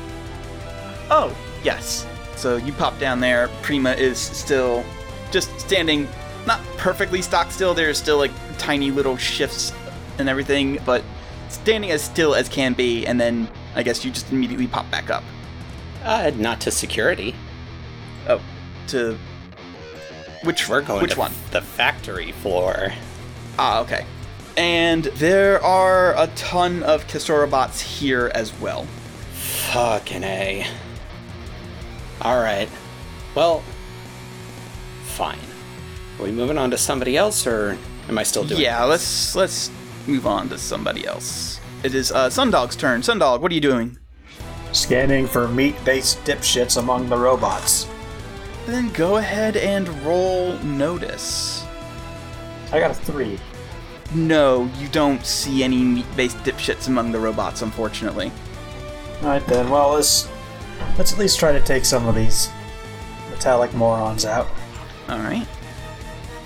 Oh, 1.11 1.37
yes. 1.63 2.07
So 2.37 2.57
you 2.57 2.73
pop 2.73 2.99
down 2.99 3.21
there. 3.21 3.49
Prima 3.61 3.91
is 3.91 4.19
still 4.19 4.83
just 5.31 5.61
standing, 5.61 6.09
not 6.47 6.61
perfectly 6.77 7.23
stock 7.23 7.51
still. 7.51 7.75
There's 7.75 7.99
still 7.99 8.19
like 8.19 8.33
tiny 8.59 8.91
little 8.91 9.17
shifts 9.17 9.73
and 10.19 10.29
everything, 10.29 10.79
but 10.85 11.03
standing 11.49 11.91
as 11.91 12.03
still 12.03 12.35
as 12.35 12.49
can 12.49 12.73
be. 12.75 13.07
And 13.07 13.21
then 13.21 13.49
I 13.75 13.83
guess 13.83 14.05
you 14.05 14.11
just 14.11 14.31
immediately 14.33 14.67
pop 14.67 14.91
back 14.91 15.11
up. 15.11 15.25
Uh, 16.03 16.31
not 16.37 16.61
to 16.63 16.71
security. 16.71 17.35
Oh, 18.29 18.41
to 18.89 19.19
which 20.45 20.69
We're 20.69 20.83
going 20.83 21.03
which 21.03 21.17
one? 21.17 21.33
the 21.53 21.63
factory 21.63 22.33
floor. 22.33 22.93
Ah, 23.59 23.81
okay. 23.81 24.05
And 24.57 25.05
there 25.05 25.63
are 25.65 26.15
a 26.17 26.27
ton 26.37 26.83
of 26.83 27.07
Kestora 27.07 27.51
bots 27.51 27.81
here 27.81 28.31
as 28.35 28.53
well. 28.61 28.85
Fucking 29.33 30.23
A. 30.23 30.67
Alright. 32.23 32.69
Well, 33.35 33.65
fine. 35.05 35.39
Are 36.19 36.25
we 36.25 36.33
moving 36.33 36.59
on 36.59 36.71
to 36.71 36.79
somebody 36.79 37.17
else, 37.17 37.47
or 37.47 37.77
am 38.09 38.19
I 38.19 38.23
still 38.23 38.45
doing 38.45 38.61
Yeah, 38.61 38.85
let's 38.85 39.35
let's 39.35 39.71
move 40.07 40.27
on 40.27 40.49
to 40.51 40.59
somebody 40.59 41.07
else. 41.07 41.61
It 41.83 41.95
is 41.95 42.13
uh, 42.13 42.29
Sundog's 42.29 42.77
turn. 42.77 43.03
Sundog, 43.03 43.41
what 43.41 43.51
are 43.51 43.55
you 43.55 43.61
doing? 43.61 43.99
Scanning 44.73 45.27
for 45.27 45.49
meat-based 45.49 46.23
dipshits 46.25 46.79
among 46.79 47.09
the 47.09 47.17
robots. 47.17 47.87
Then 48.67 48.91
go 48.93 49.17
ahead 49.17 49.57
and 49.57 49.89
roll 50.03 50.59
notice. 50.59 51.65
I 52.73 52.81
got 52.81 52.91
a 52.91 52.95
three. 52.95 53.39
No, 54.15 54.71
you 54.79 54.89
don't 54.89 55.25
see 55.25 55.63
any 55.63 55.83
meat-based 55.83 56.39
dipshits 56.39 56.89
among 56.89 57.13
the 57.13 57.19
robots, 57.19 57.63
unfortunately. 57.63 58.33
Alright 59.23 59.47
then, 59.47 59.71
well 59.71 59.95
let's 59.95 60.29
let's 60.97 61.13
at 61.13 61.19
least 61.19 61.39
try 61.39 61.53
to 61.53 61.61
take 61.61 61.85
some 61.85 62.07
of 62.07 62.15
these 62.15 62.51
metallic 63.31 63.75
morons 63.75 64.25
out. 64.25 64.49
All 65.09 65.19
right. 65.19 65.47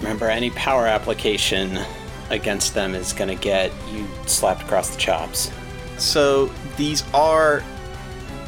Remember, 0.00 0.28
any 0.28 0.50
power 0.50 0.86
application 0.86 1.78
against 2.30 2.74
them 2.74 2.94
is 2.94 3.12
gonna 3.12 3.34
get 3.34 3.72
you 3.92 4.06
slapped 4.26 4.62
across 4.62 4.90
the 4.90 4.98
chops. 4.98 5.50
So 5.96 6.50
these 6.76 7.02
are 7.12 7.62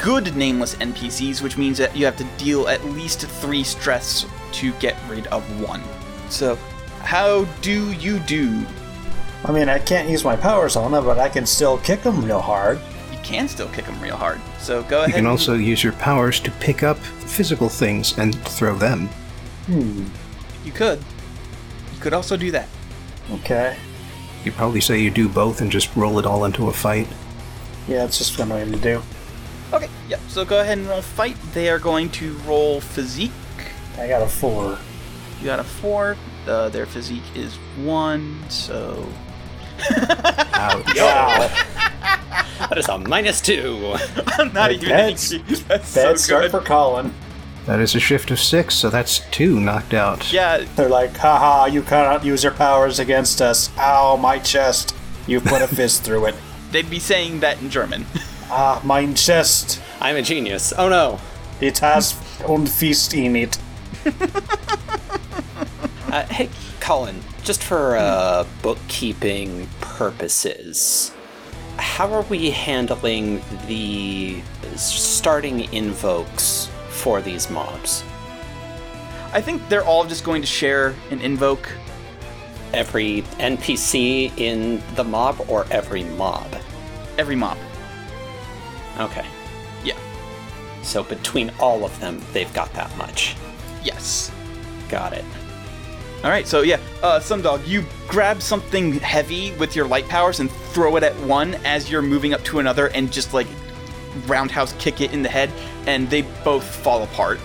good 0.00 0.34
nameless 0.36 0.74
NPCs, 0.76 1.42
which 1.42 1.56
means 1.58 1.78
that 1.78 1.94
you 1.96 2.04
have 2.04 2.16
to 2.16 2.24
deal 2.38 2.68
at 2.68 2.84
least 2.86 3.20
three 3.26 3.64
stress 3.64 4.26
to 4.52 4.72
get 4.74 4.96
rid 5.08 5.26
of 5.28 5.42
one. 5.62 5.82
So, 6.28 6.56
how 7.00 7.44
do 7.60 7.92
you 7.92 8.18
do? 8.20 8.64
I 9.44 9.52
mean, 9.52 9.68
I 9.68 9.78
can't 9.78 10.08
use 10.08 10.24
my 10.24 10.36
powers 10.36 10.76
on 10.76 10.92
them, 10.92 11.04
but 11.04 11.18
I 11.18 11.28
can 11.28 11.46
still 11.46 11.78
kick 11.78 12.02
them 12.02 12.24
real 12.24 12.40
hard. 12.40 12.78
You 13.10 13.18
can 13.22 13.48
still 13.48 13.68
kick 13.68 13.86
them 13.86 14.00
real 14.00 14.16
hard. 14.16 14.40
So 14.58 14.82
go 14.84 14.98
ahead. 14.98 15.08
You 15.08 15.14
can 15.14 15.18
and- 15.20 15.28
also 15.28 15.54
use 15.54 15.82
your 15.82 15.94
powers 15.94 16.40
to 16.40 16.50
pick 16.52 16.82
up 16.82 16.98
physical 16.98 17.68
things 17.68 18.16
and 18.18 18.34
throw 18.44 18.76
them. 18.76 19.08
Hmm. 19.66 20.06
You 20.64 20.72
could. 20.72 21.02
You 22.00 22.04
could 22.04 22.14
also 22.14 22.38
do 22.38 22.50
that. 22.52 22.66
Okay. 23.30 23.76
You 24.42 24.52
probably 24.52 24.80
say 24.80 24.98
you 25.02 25.10
do 25.10 25.28
both 25.28 25.60
and 25.60 25.70
just 25.70 25.94
roll 25.94 26.18
it 26.18 26.24
all 26.24 26.46
into 26.46 26.68
a 26.68 26.72
fight. 26.72 27.06
Yeah, 27.86 28.06
it's 28.06 28.16
just 28.16 28.38
one 28.38 28.48
way 28.48 28.64
to 28.64 28.76
do. 28.78 29.02
Okay. 29.70 29.90
Yep. 30.08 30.20
So 30.28 30.46
go 30.46 30.62
ahead 30.62 30.78
and 30.78 30.88
roll 30.88 31.02
fight. 31.02 31.36
They 31.52 31.68
are 31.68 31.78
going 31.78 32.08
to 32.12 32.32
roll 32.46 32.80
physique. 32.80 33.30
I 33.98 34.08
got 34.08 34.22
a 34.22 34.26
four. 34.26 34.78
You 35.40 35.44
got 35.44 35.58
a 35.58 35.64
four. 35.64 36.16
Uh, 36.46 36.70
their 36.70 36.86
physique 36.86 37.22
is 37.34 37.56
one. 37.84 38.40
So 38.48 39.06
Ouch. 39.90 40.86
Wow. 40.96 41.50
That 42.60 42.78
is 42.78 42.88
a 42.88 42.96
minus 42.96 43.42
two. 43.42 43.92
I'm 44.38 44.54
not 44.54 44.72
even 44.72 44.88
That's- 44.88 45.34
angry. 45.34 45.54
That's 45.68 45.94
Bad 45.94 46.12
so 46.12 46.14
start 46.14 46.42
good. 46.44 46.50
for 46.50 46.60
Colin. 46.62 47.12
That 47.66 47.80
is 47.80 47.94
a 47.94 48.00
shift 48.00 48.30
of 48.30 48.38
six, 48.40 48.74
so 48.74 48.90
that's 48.90 49.20
two 49.30 49.60
knocked 49.60 49.94
out. 49.94 50.32
Yeah, 50.32 50.64
They're 50.76 50.88
like, 50.88 51.16
haha, 51.16 51.66
you 51.66 51.82
cannot 51.82 52.24
use 52.24 52.42
your 52.42 52.52
powers 52.54 52.98
against 52.98 53.40
us. 53.40 53.70
Ow, 53.78 54.16
my 54.16 54.38
chest. 54.38 54.94
You 55.26 55.40
put 55.40 55.62
a 55.62 55.68
fist 55.76 56.02
through 56.02 56.26
it. 56.26 56.34
they'd 56.72 56.88
be 56.90 56.98
saying 56.98 57.40
that 57.40 57.60
in 57.60 57.70
German. 57.70 58.06
Ah, 58.52 58.82
mein 58.84 59.14
chest. 59.14 59.80
I'm 60.00 60.16
a 60.16 60.22
genius. 60.22 60.72
Oh 60.76 60.88
no. 60.88 61.20
It 61.60 61.78
has 61.78 62.16
und 62.48 62.68
fist 62.68 63.14
in 63.14 63.36
it. 63.36 63.56
Uh, 66.10 66.24
hey, 66.26 66.48
Colin, 66.80 67.20
just 67.44 67.62
for 67.62 67.96
uh, 67.96 68.44
bookkeeping 68.62 69.68
purposes, 69.80 71.12
how 71.76 72.12
are 72.12 72.22
we 72.22 72.50
handling 72.50 73.40
the 73.68 74.40
starting 74.74 75.72
invokes 75.72 76.68
for 77.00 77.20
these 77.20 77.50
mobs? 77.50 78.04
I 79.32 79.40
think 79.40 79.66
they're 79.68 79.84
all 79.84 80.04
just 80.04 80.24
going 80.24 80.42
to 80.42 80.46
share 80.46 80.94
an 81.10 81.20
invoke. 81.20 81.70
Every 82.72 83.22
NPC 83.38 84.36
in 84.38 84.82
the 84.94 85.04
mob 85.04 85.44
or 85.48 85.66
every 85.70 86.04
mob? 86.04 86.54
Every 87.18 87.36
mob. 87.36 87.58
Okay. 88.98 89.26
Yeah. 89.82 89.98
So 90.82 91.02
between 91.02 91.50
all 91.58 91.84
of 91.84 91.98
them, 92.00 92.20
they've 92.32 92.52
got 92.54 92.72
that 92.74 92.96
much. 92.96 93.36
Yes. 93.82 94.30
Got 94.88 95.14
it. 95.14 95.24
All 96.22 96.30
right. 96.30 96.46
So 96.46 96.60
yeah, 96.60 96.78
uh, 97.02 97.18
Sundog, 97.18 97.66
you 97.66 97.84
grab 98.08 98.42
something 98.42 98.94
heavy 99.00 99.52
with 99.52 99.74
your 99.74 99.86
light 99.86 100.06
powers 100.08 100.40
and 100.40 100.50
throw 100.50 100.96
it 100.96 101.02
at 101.02 101.16
one 101.20 101.54
as 101.64 101.90
you're 101.90 102.02
moving 102.02 102.34
up 102.34 102.44
to 102.44 102.58
another, 102.58 102.88
and 102.88 103.10
just 103.10 103.32
like 103.32 103.46
roundhouse 104.26 104.72
kick 104.74 105.00
it 105.00 105.12
in 105.12 105.22
the 105.22 105.28
head, 105.28 105.50
and 105.86 106.08
they 106.10 106.22
both 106.44 106.64
fall 106.64 107.02
apart. 107.02 107.40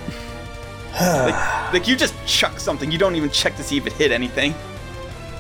like, 1.02 1.74
like 1.74 1.88
you 1.88 1.96
just 1.96 2.14
chuck 2.26 2.60
something. 2.60 2.92
You 2.92 2.98
don't 2.98 3.16
even 3.16 3.30
check 3.30 3.56
to 3.58 3.64
see 3.64 3.78
if 3.78 3.88
it 3.88 3.94
hit 3.94 4.12
anything. 4.12 4.54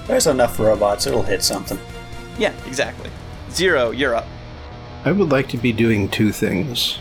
There's 0.07 0.27
enough 0.27 0.59
robots, 0.59 1.07
it'll 1.07 1.23
hit 1.23 1.41
something. 1.41 1.79
Yeah, 2.37 2.53
exactly. 2.67 3.09
Zero, 3.49 3.91
you're 3.91 4.15
up. 4.15 4.27
I 5.03 5.11
would 5.11 5.31
like 5.31 5.47
to 5.49 5.57
be 5.57 5.71
doing 5.71 6.09
two 6.09 6.31
things. 6.31 6.99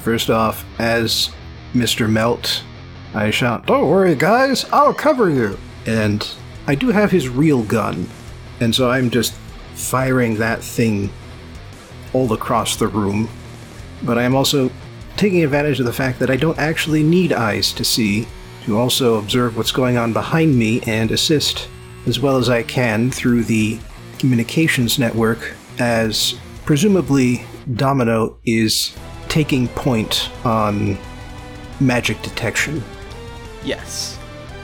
First 0.00 0.30
off, 0.30 0.64
as 0.78 1.30
Mr. 1.74 2.10
Melt, 2.10 2.64
I 3.14 3.30
shout, 3.30 3.66
Don't 3.66 3.88
worry, 3.88 4.14
guys, 4.14 4.64
I'll 4.72 4.94
cover 4.94 5.30
you! 5.30 5.58
And 5.86 6.28
I 6.66 6.74
do 6.74 6.88
have 6.88 7.10
his 7.10 7.28
real 7.28 7.62
gun, 7.62 8.08
and 8.60 8.74
so 8.74 8.90
I'm 8.90 9.10
just 9.10 9.34
firing 9.74 10.36
that 10.36 10.62
thing 10.62 11.10
all 12.12 12.32
across 12.32 12.76
the 12.76 12.88
room. 12.88 13.28
But 14.02 14.18
I 14.18 14.22
am 14.22 14.34
also 14.34 14.70
taking 15.16 15.44
advantage 15.44 15.78
of 15.80 15.86
the 15.86 15.92
fact 15.92 16.18
that 16.18 16.30
I 16.30 16.36
don't 16.36 16.58
actually 16.58 17.02
need 17.02 17.32
eyes 17.32 17.72
to 17.74 17.84
see, 17.84 18.26
to 18.64 18.78
also 18.78 19.18
observe 19.18 19.56
what's 19.56 19.72
going 19.72 19.96
on 19.96 20.12
behind 20.12 20.56
me 20.56 20.80
and 20.82 21.10
assist 21.10 21.68
as 22.06 22.18
well 22.18 22.36
as 22.36 22.48
I 22.48 22.62
can 22.62 23.10
through 23.10 23.44
the 23.44 23.78
communications 24.18 24.98
network 24.98 25.54
as 25.78 26.38
presumably 26.64 27.44
Domino 27.74 28.38
is 28.44 28.96
taking 29.28 29.68
point 29.68 30.30
on 30.44 30.98
magic 31.80 32.20
detection. 32.22 32.82
Yes. 33.64 34.18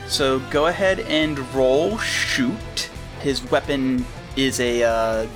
So 0.06 0.40
go 0.50 0.66
ahead 0.66 1.00
and 1.00 1.38
roll 1.54 1.98
shoot. 1.98 2.90
His 3.20 3.42
weapon 3.50 4.04
is 4.36 4.60
a 4.60 4.82
uh, 4.82 5.26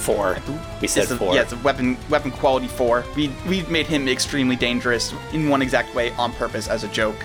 Four. 0.00 0.38
We 0.80 0.88
said 0.88 1.02
it's 1.02 1.12
a, 1.12 1.16
four. 1.16 1.34
Yeah, 1.34 1.42
it's 1.42 1.52
a 1.52 1.58
weapon 1.58 1.98
weapon 2.08 2.30
quality 2.30 2.68
four. 2.68 3.04
We 3.14 3.30
we 3.46 3.62
made 3.64 3.86
him 3.86 4.08
extremely 4.08 4.56
dangerous 4.56 5.12
in 5.32 5.48
one 5.48 5.60
exact 5.60 5.94
way 5.94 6.10
on 6.12 6.32
purpose 6.32 6.68
as 6.68 6.84
a 6.84 6.88
joke. 6.88 7.16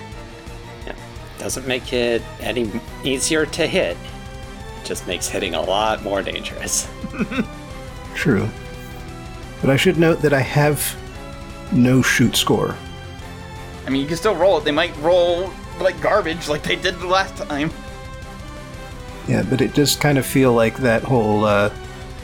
Yeah. 0.86 0.94
Doesn't 1.38 1.66
make 1.66 1.92
it 1.92 2.22
any 2.40 2.70
easier 3.02 3.46
to 3.46 3.66
hit. 3.66 3.96
It 3.96 4.84
Just 4.84 5.06
makes 5.06 5.26
hitting 5.26 5.54
a 5.54 5.62
lot 5.62 6.02
more 6.02 6.22
dangerous. 6.22 6.86
True. 8.14 8.48
But 9.62 9.70
I 9.70 9.76
should 9.76 9.98
note 9.98 10.20
that 10.20 10.34
I 10.34 10.40
have 10.40 10.94
no 11.72 12.02
shoot 12.02 12.36
score. 12.36 12.76
I 13.86 13.90
mean, 13.90 14.02
you 14.02 14.06
can 14.08 14.16
still 14.16 14.36
roll 14.36 14.58
it. 14.58 14.64
They 14.64 14.72
might 14.72 14.96
roll 14.98 15.50
like 15.80 16.00
garbage, 16.00 16.48
like 16.48 16.62
they 16.62 16.76
did 16.76 16.98
the 16.98 17.06
last 17.06 17.36
time. 17.36 17.70
Yeah, 19.28 19.42
but 19.48 19.60
it 19.60 19.74
does 19.74 19.96
kind 19.96 20.18
of 20.18 20.26
feel 20.26 20.52
like 20.52 20.76
that 20.78 21.02
whole, 21.02 21.44
uh, 21.44 21.70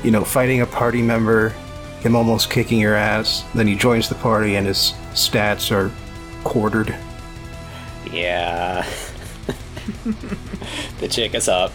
you 0.03 0.11
know, 0.11 0.25
fighting 0.25 0.61
a 0.61 0.67
party 0.67 1.03
member, 1.03 1.51
him 2.01 2.17
almost 2.17 2.51
kicking 2.51 2.81
your 2.81 2.95
ass, 2.95 3.45
then 3.55 3.67
he 3.67 3.75
joins 3.75 4.09
the 4.09 4.15
party 4.17 4.57
and 4.57 4.67
his 4.67 4.95
stats 5.13 5.71
are 5.71 5.93
quartered. 6.45 6.95
Yeah. 8.11 8.87
the 10.99 11.09
chick 11.09 11.35
is 11.35 11.49
up. 11.49 11.73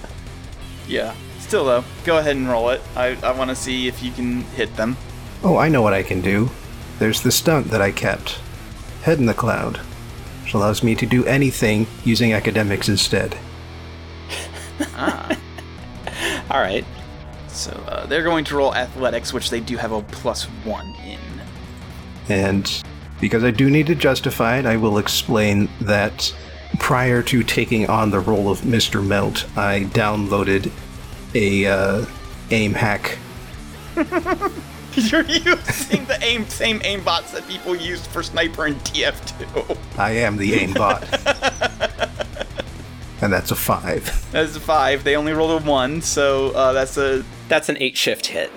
Yeah. 0.88 1.16
Still 1.40 1.66
though, 1.66 1.84
go 2.04 2.18
ahead 2.18 2.36
and 2.36 2.50
roll 2.50 2.70
it. 2.70 2.82
I 2.96 3.18
I 3.24 3.32
want 3.32 3.50
to 3.50 3.56
see 3.56 3.88
if 3.88 4.04
you 4.04 4.12
can 4.12 4.42
hit 4.42 4.76
them. 4.76 4.98
Oh, 5.44 5.56
I 5.56 5.70
know 5.70 5.82
what 5.82 5.94
I 5.94 6.04
can 6.04 6.20
do. 6.20 6.50
There's 7.00 7.22
the 7.22 7.32
stunt 7.32 7.68
that 7.68 7.82
I 7.82 7.92
kept 7.92 8.40
Head 9.04 9.20
in 9.20 9.28
the 9.28 9.34
Cloud, 9.34 9.78
which 10.44 10.54
allows 10.54 10.84
me 10.84 10.96
to 10.96 11.06
do 11.06 11.24
anything 11.26 11.88
using 12.04 12.34
academics 12.34 12.90
instead. 12.90 13.38
Ah. 14.94 15.38
All 16.52 16.60
right. 16.60 16.86
So 17.58 17.72
uh, 17.88 18.06
they're 18.06 18.24
going 18.24 18.46
to 18.46 18.56
roll 18.56 18.76
athletics, 18.76 19.34
which 19.34 19.50
they 19.50 19.60
do 19.60 19.78
have 19.78 19.92
a 19.92 20.02
plus 20.02 20.46
one 20.64 20.94
in. 21.06 21.20
And 22.30 22.84
because 23.20 23.44
I 23.44 23.52
do 23.52 23.70
need 23.70 23.88
to 23.88 23.96
justify 23.96 24.58
it, 24.58 24.66
I 24.66 24.78
will 24.78 24.98
explain 24.98 25.70
that 25.82 26.34
prior 26.80 27.24
to 27.24 27.44
taking 27.44 27.90
on 27.90 28.12
the 28.12 28.20
role 28.20 28.50
of 28.50 28.62
Mr. 28.62 29.06
Melt, 29.06 29.46
I 29.58 29.82
downloaded 29.92 30.72
a 31.34 31.66
uh, 31.66 32.06
aim 32.52 32.74
hack. 32.74 33.18
You're 34.94 35.26
using 35.26 36.06
the 36.06 36.18
aim 36.22 36.48
same 36.48 36.82
aim 36.84 37.04
bots 37.04 37.32
that 37.32 37.48
people 37.48 37.76
used 37.76 38.08
for 38.08 38.24
sniper 38.24 38.66
and 38.66 38.76
TF2. 38.78 39.78
I 39.98 40.12
am 40.12 40.38
the 40.38 40.56
aim 40.56 40.74
bot. 40.74 41.04
and 43.22 43.32
that's 43.32 43.52
a 43.52 43.56
five. 43.56 44.28
That's 44.32 44.56
a 44.56 44.60
five. 44.60 45.04
They 45.04 45.16
only 45.16 45.34
rolled 45.34 45.62
a 45.62 45.66
one, 45.66 46.02
so 46.02 46.52
uh, 46.52 46.74
that's 46.74 46.98
a 46.98 47.24
That's 47.48 47.70
an 47.70 47.78
eight 47.80 47.96
shift 47.98 48.28
hit. 48.28 48.52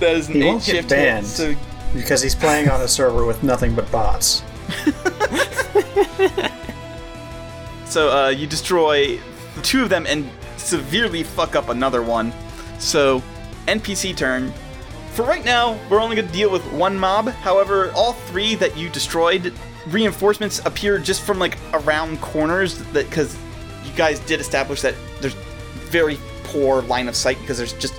that 0.00 0.16
is 0.16 0.28
an 0.28 0.34
He 0.34 0.42
eight 0.42 0.46
won't 0.46 0.64
get 0.64 0.74
shift 0.76 0.88
banned. 0.90 1.26
hit. 1.26 1.32
So 1.34 1.54
Because 1.94 2.22
he's 2.22 2.34
playing 2.34 2.68
on 2.70 2.80
a 2.80 2.88
server 2.88 3.24
with 3.24 3.42
nothing 3.42 3.74
but 3.74 3.90
bots. 3.92 4.42
So 7.84 8.10
uh, 8.10 8.28
you 8.30 8.46
destroy 8.46 9.20
two 9.62 9.82
of 9.82 9.90
them 9.90 10.06
and 10.06 10.26
severely 10.56 11.22
fuck 11.22 11.54
up 11.54 11.68
another 11.68 12.02
one. 12.02 12.32
So 12.78 13.22
NPC 13.66 14.16
turn. 14.16 14.50
For 15.12 15.26
right 15.26 15.44
now, 15.44 15.78
we're 15.90 16.00
only 16.00 16.16
going 16.16 16.26
to 16.26 16.32
deal 16.32 16.50
with 16.50 16.64
one 16.72 16.98
mob. 16.98 17.28
However, 17.28 17.92
all 17.92 18.14
three 18.14 18.54
that 18.54 18.78
you 18.78 18.88
destroyed, 18.88 19.52
reinforcements 19.88 20.60
appear 20.64 20.96
just 20.98 21.20
from 21.20 21.38
like 21.38 21.58
around 21.74 22.18
corners. 22.22 22.78
That 22.92 23.10
because 23.10 23.36
you 23.84 23.92
guys 23.94 24.20
did 24.20 24.40
establish 24.40 24.80
that 24.80 24.94
there's 25.20 25.34
very 25.90 26.18
poor 26.44 26.80
line 26.80 27.08
of 27.08 27.14
sight 27.14 27.38
because 27.40 27.58
there's 27.58 27.74
just 27.74 27.92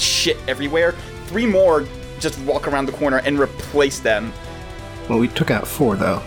shit 0.00 0.36
everywhere. 0.48 0.92
Three 1.26 1.46
more 1.46 1.86
just 2.20 2.38
walk 2.40 2.66
around 2.66 2.86
the 2.86 2.92
corner 2.92 3.18
and 3.18 3.38
replace 3.38 4.00
them. 4.00 4.32
Well, 5.08 5.18
we 5.18 5.28
took 5.28 5.50
out 5.50 5.66
four, 5.66 5.96
though. 5.96 6.20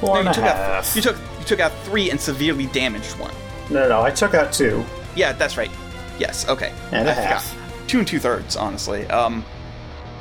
Four 0.00 0.14
No, 0.14 0.20
and 0.20 0.24
you 0.26 0.30
a 0.30 0.34
took 0.34 0.44
half. 0.44 0.88
out 0.90 0.96
you 0.96 1.02
took 1.02 1.16
you 1.38 1.44
took 1.44 1.60
out 1.60 1.72
three 1.84 2.10
and 2.10 2.20
severely 2.20 2.66
damaged 2.66 3.18
one. 3.18 3.34
No, 3.70 3.88
no, 3.88 4.02
I 4.02 4.10
took 4.10 4.34
out 4.34 4.52
two. 4.52 4.84
Yeah, 5.14 5.32
that's 5.32 5.56
right. 5.56 5.70
Yes, 6.18 6.48
okay. 6.48 6.72
And 6.92 7.06
a 7.08 7.12
I 7.12 7.14
forgot. 7.14 7.42
half. 7.42 7.56
Two 7.88 7.98
and 7.98 8.06
two 8.08 8.18
thirds, 8.18 8.56
honestly. 8.56 9.06
Um, 9.08 9.44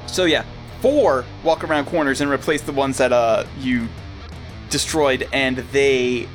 so 0.08 0.26
yeah, 0.26 0.44
four 0.82 1.24
walk 1.44 1.64
around 1.64 1.86
corners 1.86 2.22
and 2.22 2.30
replace 2.32 2.62
the 2.62 2.72
ones 2.74 2.98
that 2.98 3.14
uh 3.14 3.46
you 3.60 3.88
destroyed, 4.70 5.28
and 5.34 5.58
they 5.72 6.28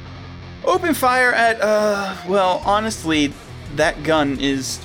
open 0.64 0.94
fire 0.94 1.32
at 1.32 1.60
uh 1.60 2.16
well, 2.28 2.62
honestly, 2.64 3.32
that 3.76 4.02
gun 4.04 4.38
is 4.40 4.80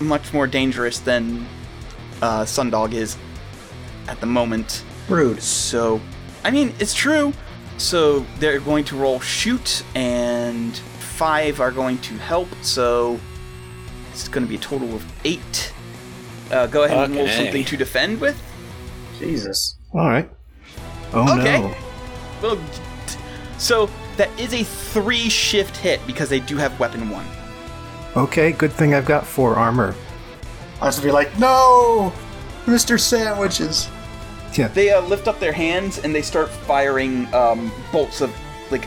much 0.00 0.32
more 0.32 0.46
dangerous 0.46 0.98
than 0.98 1.46
uh 2.22 2.42
Sundog 2.44 2.92
is 2.94 3.16
at 4.08 4.20
the 4.20 4.26
moment. 4.26 4.84
Rude. 5.08 5.42
So, 5.42 6.00
I 6.44 6.50
mean, 6.50 6.72
it's 6.78 6.94
true. 6.94 7.32
So 7.76 8.20
they're 8.38 8.60
going 8.60 8.84
to 8.86 8.96
roll 8.96 9.20
shoot, 9.20 9.82
and 9.94 10.76
five 10.76 11.60
are 11.60 11.70
going 11.72 11.98
to 11.98 12.14
help. 12.18 12.48
So 12.62 13.18
it's 14.12 14.28
going 14.28 14.44
to 14.46 14.48
be 14.48 14.56
a 14.56 14.60
total 14.60 14.94
of 14.94 15.04
eight. 15.24 15.72
Uh, 16.50 16.66
go 16.68 16.84
ahead 16.84 16.98
and 17.04 17.14
roll 17.16 17.24
Okay. 17.24 17.36
something 17.44 17.64
to 17.64 17.76
defend 17.76 18.20
with. 18.20 18.40
Jesus. 19.18 19.76
All 19.92 20.08
right. 20.08 20.30
Oh, 21.12 21.38
Okay. 21.40 21.60
no. 21.60 21.74
Well, 22.42 22.56
t- 22.56 23.18
so 23.58 23.88
that 24.16 24.28
is 24.38 24.52
a 24.52 24.62
three 24.64 25.28
shift 25.28 25.76
hit 25.76 26.00
because 26.06 26.28
they 26.28 26.40
do 26.40 26.56
have 26.56 26.78
weapon 26.78 27.10
one. 27.10 27.26
Okay, 28.16 28.52
good 28.52 28.72
thing 28.72 28.94
I've 28.94 29.06
got 29.06 29.26
four 29.26 29.56
armor. 29.56 29.94
I 30.80 30.86
was 30.86 30.96
to 30.96 31.02
be 31.02 31.10
like, 31.10 31.36
no! 31.38 32.12
Mr. 32.66 32.98
Sandwiches! 32.98 33.88
Yeah. 34.54 34.68
They 34.68 34.90
uh, 34.90 35.00
lift 35.02 35.26
up 35.26 35.40
their 35.40 35.52
hands 35.52 35.98
and 35.98 36.14
they 36.14 36.22
start 36.22 36.48
firing 36.48 37.32
um, 37.34 37.72
bolts 37.90 38.20
of 38.20 38.32
like. 38.70 38.86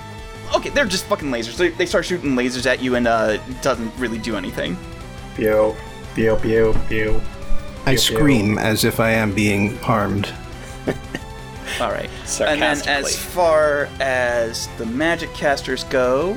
Okay, 0.56 0.70
they're 0.70 0.86
just 0.86 1.06
fucking 1.06 1.30
lasers. 1.30 1.58
They, 1.58 1.70
they 1.70 1.86
start 1.86 2.06
shooting 2.06 2.32
lasers 2.36 2.66
at 2.66 2.82
you 2.82 2.96
and 2.96 3.06
uh, 3.06 3.38
it 3.50 3.62
doesn't 3.62 3.94
really 3.98 4.18
do 4.18 4.38
anything. 4.38 4.78
Pew, 5.36 5.76
pew, 6.16 6.38
pew, 6.38 6.74
pew. 6.88 7.22
I 7.86 7.96
Pew, 7.96 7.96
pew. 7.96 7.98
scream 7.98 8.58
as 8.58 8.86
if 8.86 9.02
I 9.02 9.12
am 9.12 9.34
being 9.34 9.76
harmed. 9.80 10.34
All 11.82 11.92
right. 11.92 12.10
And 12.40 12.62
then 12.62 12.88
as 12.88 13.18
far 13.18 13.90
as 14.00 14.70
the 14.78 14.86
magic 14.86 15.34
casters 15.34 15.84
go, 15.86 16.34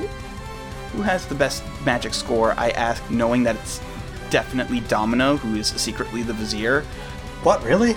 who 0.91 1.01
has 1.03 1.25
the 1.25 1.35
best 1.35 1.63
magic 1.85 2.13
score, 2.13 2.53
I 2.57 2.69
ask, 2.71 3.07
knowing 3.09 3.43
that 3.43 3.55
it's 3.55 3.81
definitely 4.29 4.79
Domino, 4.81 5.37
who 5.37 5.55
is 5.59 5.67
secretly 5.67 6.23
the 6.23 6.33
Vizier. 6.33 6.81
What, 7.43 7.63
really? 7.63 7.95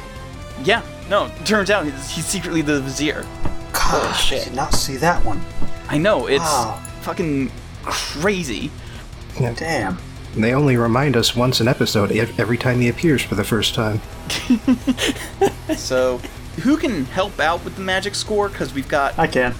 Yeah, 0.63 0.83
no, 1.09 1.31
turns 1.45 1.71
out 1.71 1.85
he's, 1.85 2.11
he's 2.11 2.27
secretly 2.27 2.63
the 2.63 2.81
Vizier. 2.81 3.27
God, 3.73 4.07
I 4.09 4.13
shit. 4.17 4.45
did 4.45 4.55
not 4.55 4.73
see 4.75 4.97
that 4.99 5.25
one. 5.25 5.41
I 5.89 5.99
know, 5.99 6.27
it's 6.27 6.41
Wow. 6.45 6.81
fucking 7.03 7.51
crazy. 7.83 8.71
Damn. 9.39 9.99
They 10.37 10.53
only 10.55 10.77
remind 10.77 11.17
us 11.17 11.37
once 11.37 11.61
an 11.61 11.69
episode 11.69 12.11
every 12.13 12.57
time 12.59 12.81
he 12.81 12.89
appears 12.89 13.23
for 13.23 13.35
the 13.37 13.45
first 13.45 13.75
time. 13.75 14.01
So, 15.77 16.19
who 16.63 16.77
can 16.77 17.05
help 17.07 17.41
out 17.41 17.65
with 17.65 17.75
the 17.77 17.83
magic 17.83 18.15
score? 18.15 18.49
Because 18.49 18.73
we've 18.75 18.87
got. 18.89 19.19
I 19.19 19.27
can. 19.27 19.55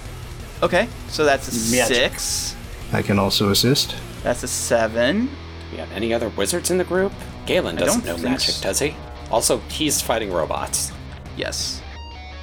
Okay, 0.63 0.87
so 1.07 1.25
that's 1.25 1.47
a 1.49 1.75
Magic. 1.75 1.95
six. 2.19 2.55
I 2.93 3.01
can 3.01 3.19
also 3.19 3.49
assist. 3.49 3.95
That's 4.25 4.41
a 4.41 4.47
seven. 4.47 5.27
Do 5.27 5.31
We 5.71 5.77
have 5.77 5.91
any 5.91 6.11
other 6.11 6.29
wizards 6.29 6.71
in 6.71 6.79
the 6.79 6.83
group? 6.83 7.13
Galen 7.45 7.75
doesn't 7.75 8.03
know 8.05 8.17
magic, 8.17 8.55
so. 8.55 8.63
does 8.63 8.79
he? 8.79 8.95
Also, 9.29 9.59
he's 9.69 10.01
fighting 10.01 10.33
robots. 10.33 10.91
Yes. 11.37 11.79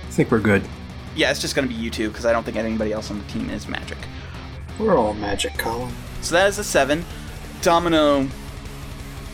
I 0.00 0.10
think 0.12 0.30
we're 0.30 0.38
good. 0.38 0.62
Yeah, 1.16 1.32
it's 1.32 1.40
just 1.40 1.56
gonna 1.56 1.66
be 1.66 1.74
you 1.74 1.90
two 1.90 2.08
because 2.08 2.24
I 2.24 2.30
don't 2.30 2.44
think 2.44 2.56
anybody 2.56 2.92
else 2.92 3.10
on 3.10 3.18
the 3.18 3.24
team 3.24 3.50
is 3.50 3.66
magic. 3.66 3.98
We're 4.78 4.96
all 4.96 5.12
magic, 5.12 5.58
Colin. 5.58 5.92
So 6.20 6.36
that 6.36 6.46
is 6.50 6.58
a 6.60 6.62
seven. 6.62 7.04
Domino 7.62 8.28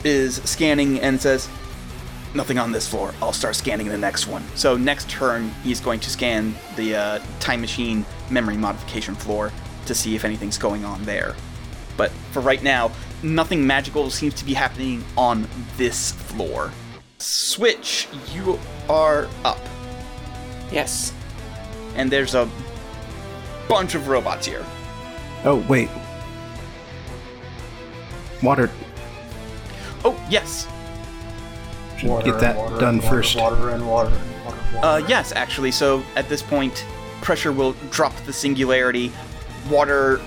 is 0.02 0.36
scanning 0.44 1.00
and 1.00 1.20
says, 1.20 1.50
"Nothing 2.32 2.58
on 2.58 2.72
this 2.72 2.88
floor. 2.88 3.12
I'll 3.20 3.34
start 3.34 3.56
scanning 3.56 3.88
the 3.88 3.98
next 3.98 4.26
one." 4.26 4.42
So 4.54 4.74
next 4.74 5.10
turn, 5.10 5.50
he's 5.62 5.80
going 5.80 6.00
to 6.00 6.08
scan 6.08 6.54
the 6.76 6.96
uh, 6.96 7.18
time 7.40 7.60
machine 7.60 8.06
memory 8.30 8.56
modification 8.56 9.14
floor 9.14 9.52
to 9.84 9.94
see 9.94 10.16
if 10.16 10.24
anything's 10.24 10.56
going 10.56 10.86
on 10.86 11.04
there. 11.04 11.34
But 11.98 12.10
for 12.32 12.40
right 12.40 12.62
now, 12.62 12.90
nothing 13.22 13.66
magical 13.66 14.08
seems 14.08 14.32
to 14.34 14.44
be 14.46 14.54
happening 14.54 15.04
on 15.18 15.46
this 15.76 16.12
floor. 16.12 16.70
Switch, 17.18 18.08
you 18.32 18.58
are 18.88 19.28
up, 19.44 19.58
Yes. 20.72 21.12
and 21.96 22.10
there's 22.10 22.34
a 22.36 22.48
bunch 23.68 23.94
of 23.96 24.08
robots 24.08 24.46
here. 24.46 24.64
Oh, 25.44 25.56
wait. 25.68 25.90
Water. 28.42 28.70
Oh 30.04 30.16
yes, 30.30 30.68
Should 31.98 32.24
get 32.24 32.38
that 32.38 32.56
water, 32.56 32.78
done 32.78 32.98
water, 32.98 33.08
first. 33.08 33.36
Water 33.36 33.70
and 33.70 33.84
water 33.88 34.10
and 34.14 34.44
water. 34.44 34.58
water. 34.76 34.86
Uh, 34.86 34.98
yes, 35.08 35.32
actually. 35.32 35.72
So 35.72 36.04
at 36.14 36.28
this 36.28 36.40
point, 36.40 36.86
pressure 37.20 37.50
will 37.50 37.72
drop 37.90 38.14
the 38.26 38.32
singularity. 38.32 39.10
Water 39.68 40.20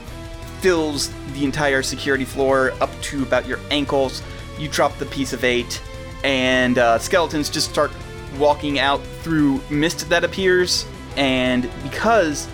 fills 0.61 1.11
the 1.33 1.43
entire 1.43 1.81
security 1.81 2.25
floor 2.25 2.71
up 2.79 2.89
to 3.01 3.23
about 3.23 3.47
your 3.47 3.59
ankles. 3.71 4.21
You 4.57 4.69
drop 4.69 4.95
the 4.97 5.07
piece 5.07 5.33
of 5.33 5.43
eight, 5.43 5.81
and 6.23 6.77
uh, 6.77 6.99
skeletons 6.99 7.49
just 7.49 7.69
start 7.69 7.91
walking 8.37 8.79
out 8.79 9.01
through 9.21 9.61
mist 9.69 10.07
that 10.09 10.23
appears. 10.23 10.85
And 11.17 11.69
because 11.83 12.47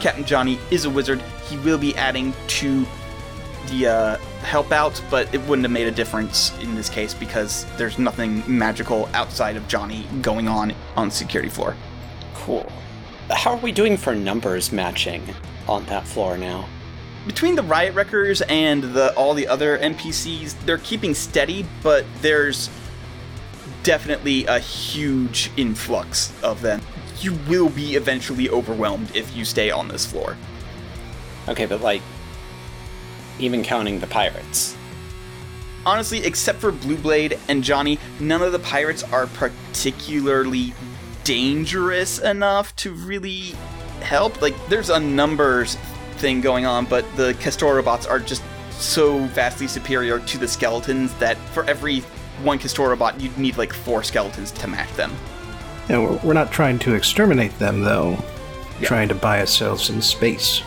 Captain 0.00 0.24
Johnny 0.24 0.58
is 0.70 0.86
a 0.86 0.90
wizard, 0.90 1.20
he 1.48 1.58
will 1.58 1.78
be 1.78 1.94
adding 1.96 2.32
to 2.48 2.86
the 3.68 3.86
uh, 3.86 4.16
help 4.42 4.72
out, 4.72 5.00
but 5.10 5.32
it 5.32 5.40
wouldn't 5.42 5.64
have 5.64 5.72
made 5.72 5.86
a 5.86 5.92
difference 5.92 6.56
in 6.58 6.74
this 6.74 6.88
case 6.88 7.14
because 7.14 7.66
there's 7.76 7.98
nothing 7.98 8.42
magical 8.46 9.08
outside 9.12 9.56
of 9.56 9.68
Johnny 9.68 10.06
going 10.20 10.48
on 10.48 10.74
on 10.96 11.10
security 11.10 11.50
floor. 11.50 11.76
Cool. 12.34 12.70
How 13.30 13.52
are 13.52 13.58
we 13.58 13.72
doing 13.72 13.96
for 13.96 14.14
numbers 14.14 14.72
matching 14.72 15.22
on 15.68 15.84
that 15.86 16.06
floor 16.06 16.36
now? 16.36 16.66
Between 17.26 17.54
the 17.54 17.62
riot 17.62 17.94
wreckers 17.94 18.42
and 18.42 18.82
the 18.82 19.14
all 19.14 19.34
the 19.34 19.46
other 19.46 19.78
NPCs, 19.78 20.64
they're 20.66 20.78
keeping 20.78 21.14
steady, 21.14 21.64
but 21.82 22.04
there's 22.20 22.68
definitely 23.84 24.44
a 24.46 24.58
huge 24.58 25.50
influx 25.56 26.32
of 26.42 26.62
them. 26.62 26.80
You 27.20 27.34
will 27.48 27.68
be 27.68 27.94
eventually 27.94 28.50
overwhelmed 28.50 29.14
if 29.14 29.36
you 29.36 29.44
stay 29.44 29.70
on 29.70 29.88
this 29.88 30.04
floor. 30.04 30.36
Okay, 31.48 31.66
but 31.66 31.80
like, 31.80 32.02
even 33.38 33.62
counting 33.62 34.00
the 34.00 34.06
pirates. 34.06 34.76
honestly, 35.84 36.24
except 36.24 36.60
for 36.60 36.72
Blue 36.72 36.96
Blade 36.96 37.38
and 37.48 37.62
Johnny, 37.62 37.98
none 38.20 38.42
of 38.42 38.52
the 38.52 38.58
pirates 38.58 39.02
are 39.04 39.26
particularly 39.26 40.74
dangerous 41.24 42.18
enough 42.18 42.74
to 42.76 42.92
really 42.92 43.54
help. 44.00 44.40
Like, 44.42 44.54
there's 44.68 44.90
a 44.90 45.00
numbers 45.00 45.76
thing 46.22 46.40
going 46.40 46.64
on, 46.64 46.86
but 46.86 47.04
the 47.16 47.34
Castor 47.34 47.74
robots 47.74 48.06
are 48.06 48.20
just 48.20 48.42
so 48.70 49.18
vastly 49.26 49.66
superior 49.66 50.20
to 50.20 50.38
the 50.38 50.46
skeletons 50.46 51.12
that 51.14 51.36
for 51.52 51.64
every 51.64 52.00
one 52.42 52.58
Castor 52.60 52.88
robot, 52.88 53.20
you'd 53.20 53.36
need 53.36 53.58
like 53.58 53.72
four 53.72 54.04
skeletons 54.04 54.52
to 54.52 54.68
match 54.68 54.90
them. 54.94 55.12
Yeah, 55.88 56.18
we're, 56.22 56.32
not 56.32 56.52
trying 56.52 56.78
to 56.80 56.94
exterminate 56.94 57.58
them, 57.58 57.82
though. 57.82 58.16
Yeah. 58.80 58.88
Trying 58.88 59.08
to 59.08 59.16
buy 59.16 59.40
ourselves 59.40 59.82
some 59.84 60.00
space. 60.00 60.62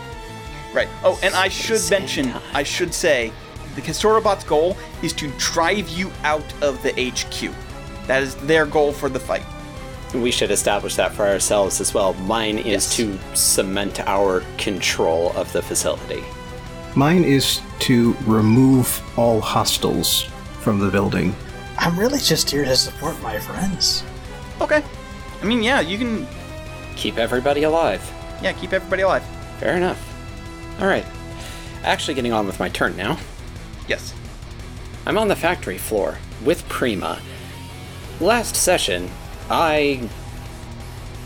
Right. 0.73 0.89
Oh, 1.03 1.17
and 1.23 1.33
I 1.33 1.47
should 1.47 1.81
mention. 1.89 2.33
I 2.53 2.63
should 2.63 2.93
say, 2.93 3.31
the 3.75 3.81
Kestorabot's 3.81 4.43
goal 4.43 4.75
is 5.01 5.13
to 5.13 5.31
drive 5.37 5.87
you 5.87 6.11
out 6.23 6.45
of 6.61 6.83
the 6.83 6.91
HQ. 6.91 7.53
That 8.07 8.23
is 8.23 8.35
their 8.35 8.65
goal 8.65 8.91
for 8.91 9.07
the 9.07 9.19
fight. 9.19 9.45
We 10.21 10.31
should 10.31 10.51
establish 10.51 10.95
that 10.95 11.13
for 11.13 11.27
ourselves 11.27 11.79
as 11.81 11.93
well. 11.93 12.13
Mine 12.13 12.57
is 12.57 12.65
Yes. 12.85 12.95
to 12.97 13.19
cement 13.33 13.99
our 14.07 14.41
control 14.57 15.31
of 15.35 15.51
the 15.53 15.61
facility. 15.61 16.23
Mine 16.95 17.23
is 17.23 17.61
to 17.79 18.15
remove 18.25 19.01
all 19.17 19.41
hostiles 19.41 20.23
from 20.61 20.79
the 20.79 20.89
building. 20.89 21.35
I'm 21.77 21.99
really 21.99 22.19
just 22.19 22.49
here 22.49 22.63
to 22.65 22.75
support 22.75 23.21
my 23.21 23.37
friends. 23.39 24.03
Okay. 24.61 24.81
I 25.41 25.45
mean, 25.45 25.61
yeah, 25.61 25.81
you 25.81 25.97
can, 25.97 26.27
Keep 26.95 27.17
everybody 27.17 27.63
alive. 27.63 28.01
yeah, 28.41 28.53
keep 28.53 28.71
everybody 28.71 29.01
alive. 29.01 29.23
Fair 29.59 29.75
enough. 29.75 29.99
All 30.79 30.87
right. 30.87 31.05
Actually, 31.83 32.13
getting 32.13 32.31
on 32.33 32.47
with 32.47 32.57
my 32.59 32.69
turn 32.69 32.95
now. 32.95 33.17
Yes. 33.87 34.13
I'm 35.05 35.17
on 35.17 35.27
the 35.27 35.35
factory 35.35 35.77
floor 35.77 36.17
with 36.43 36.67
Prima. 36.69 37.19
Last 38.21 38.55
session, 38.55 39.11
I 39.49 40.09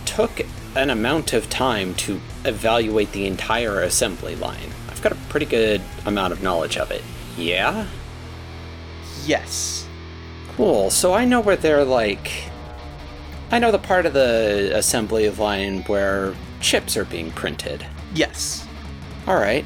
took 0.06 0.42
an 0.76 0.90
amount 0.90 1.34
of 1.34 1.50
time 1.50 1.96
to 1.96 2.20
evaluate 2.46 3.12
the 3.12 3.26
entire 3.26 3.82
assembly 3.82 4.36
line. 4.36 4.70
I've 4.90 5.02
got 5.02 5.12
a 5.12 5.18
pretty 5.30 5.46
good 5.46 5.82
amount 6.06 6.34
of 6.34 6.44
knowledge 6.44 6.78
of 6.78 6.92
it. 6.92 7.04
Yeah? 7.38 7.88
Yes. 9.26 9.88
Cool. 10.56 10.90
So 10.90 11.14
I 11.14 11.26
know 11.26 11.40
where 11.40 11.56
they're 11.56 11.86
like. 11.86 12.50
I 13.52 13.60
know 13.60 13.72
the 13.72 13.80
part 13.80 14.06
of 14.06 14.14
the 14.14 14.72
assembly 14.76 15.30
line 15.30 15.84
where 15.84 16.36
chips 16.60 16.96
are 16.98 17.06
being 17.06 17.32
printed. 17.32 17.86
Yes. 18.14 18.68
Alright. 19.28 19.66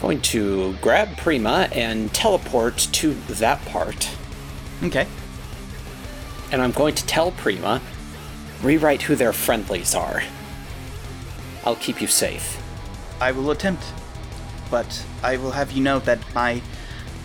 Going 0.00 0.20
to 0.22 0.74
grab 0.80 1.16
Prima 1.16 1.68
and 1.72 2.12
teleport 2.14 2.76
to 2.92 3.14
that 3.14 3.64
part. 3.66 4.10
Okay. 4.82 5.06
And 6.52 6.60
I'm 6.60 6.72
going 6.72 6.94
to 6.94 7.06
tell 7.06 7.32
Prima, 7.32 7.80
rewrite 8.62 9.02
who 9.02 9.16
their 9.16 9.32
friendlies 9.32 9.94
are. 9.94 10.22
I'll 11.64 11.76
keep 11.76 12.00
you 12.00 12.06
safe. 12.06 12.60
I 13.20 13.32
will 13.32 13.50
attempt. 13.50 13.84
But 14.70 15.04
I 15.22 15.36
will 15.36 15.50
have 15.50 15.72
you 15.72 15.82
know 15.82 15.98
that 16.00 16.20
my 16.34 16.62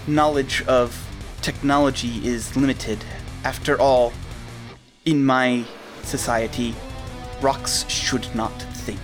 knowledge 0.07 0.63
of 0.65 1.07
technology 1.41 2.25
is 2.25 2.55
limited. 2.55 3.03
After 3.43 3.79
all, 3.79 4.13
in 5.05 5.23
my 5.23 5.63
society, 6.01 6.73
rocks 7.41 7.87
should 7.87 8.33
not 8.35 8.51
think. 8.73 8.99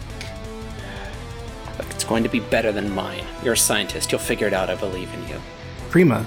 But 1.78 1.86
it's 1.92 2.04
going 2.04 2.24
to 2.24 2.30
be 2.30 2.40
better 2.40 2.72
than 2.72 2.94
mine. 2.94 3.24
You're 3.44 3.54
a 3.54 3.58
scientist. 3.58 4.12
You'll 4.12 4.20
figure 4.20 4.48
it 4.48 4.54
out. 4.54 4.70
I 4.70 4.76
believe 4.76 5.14
in 5.14 5.28
you. 5.28 5.40
Prima, 5.90 6.26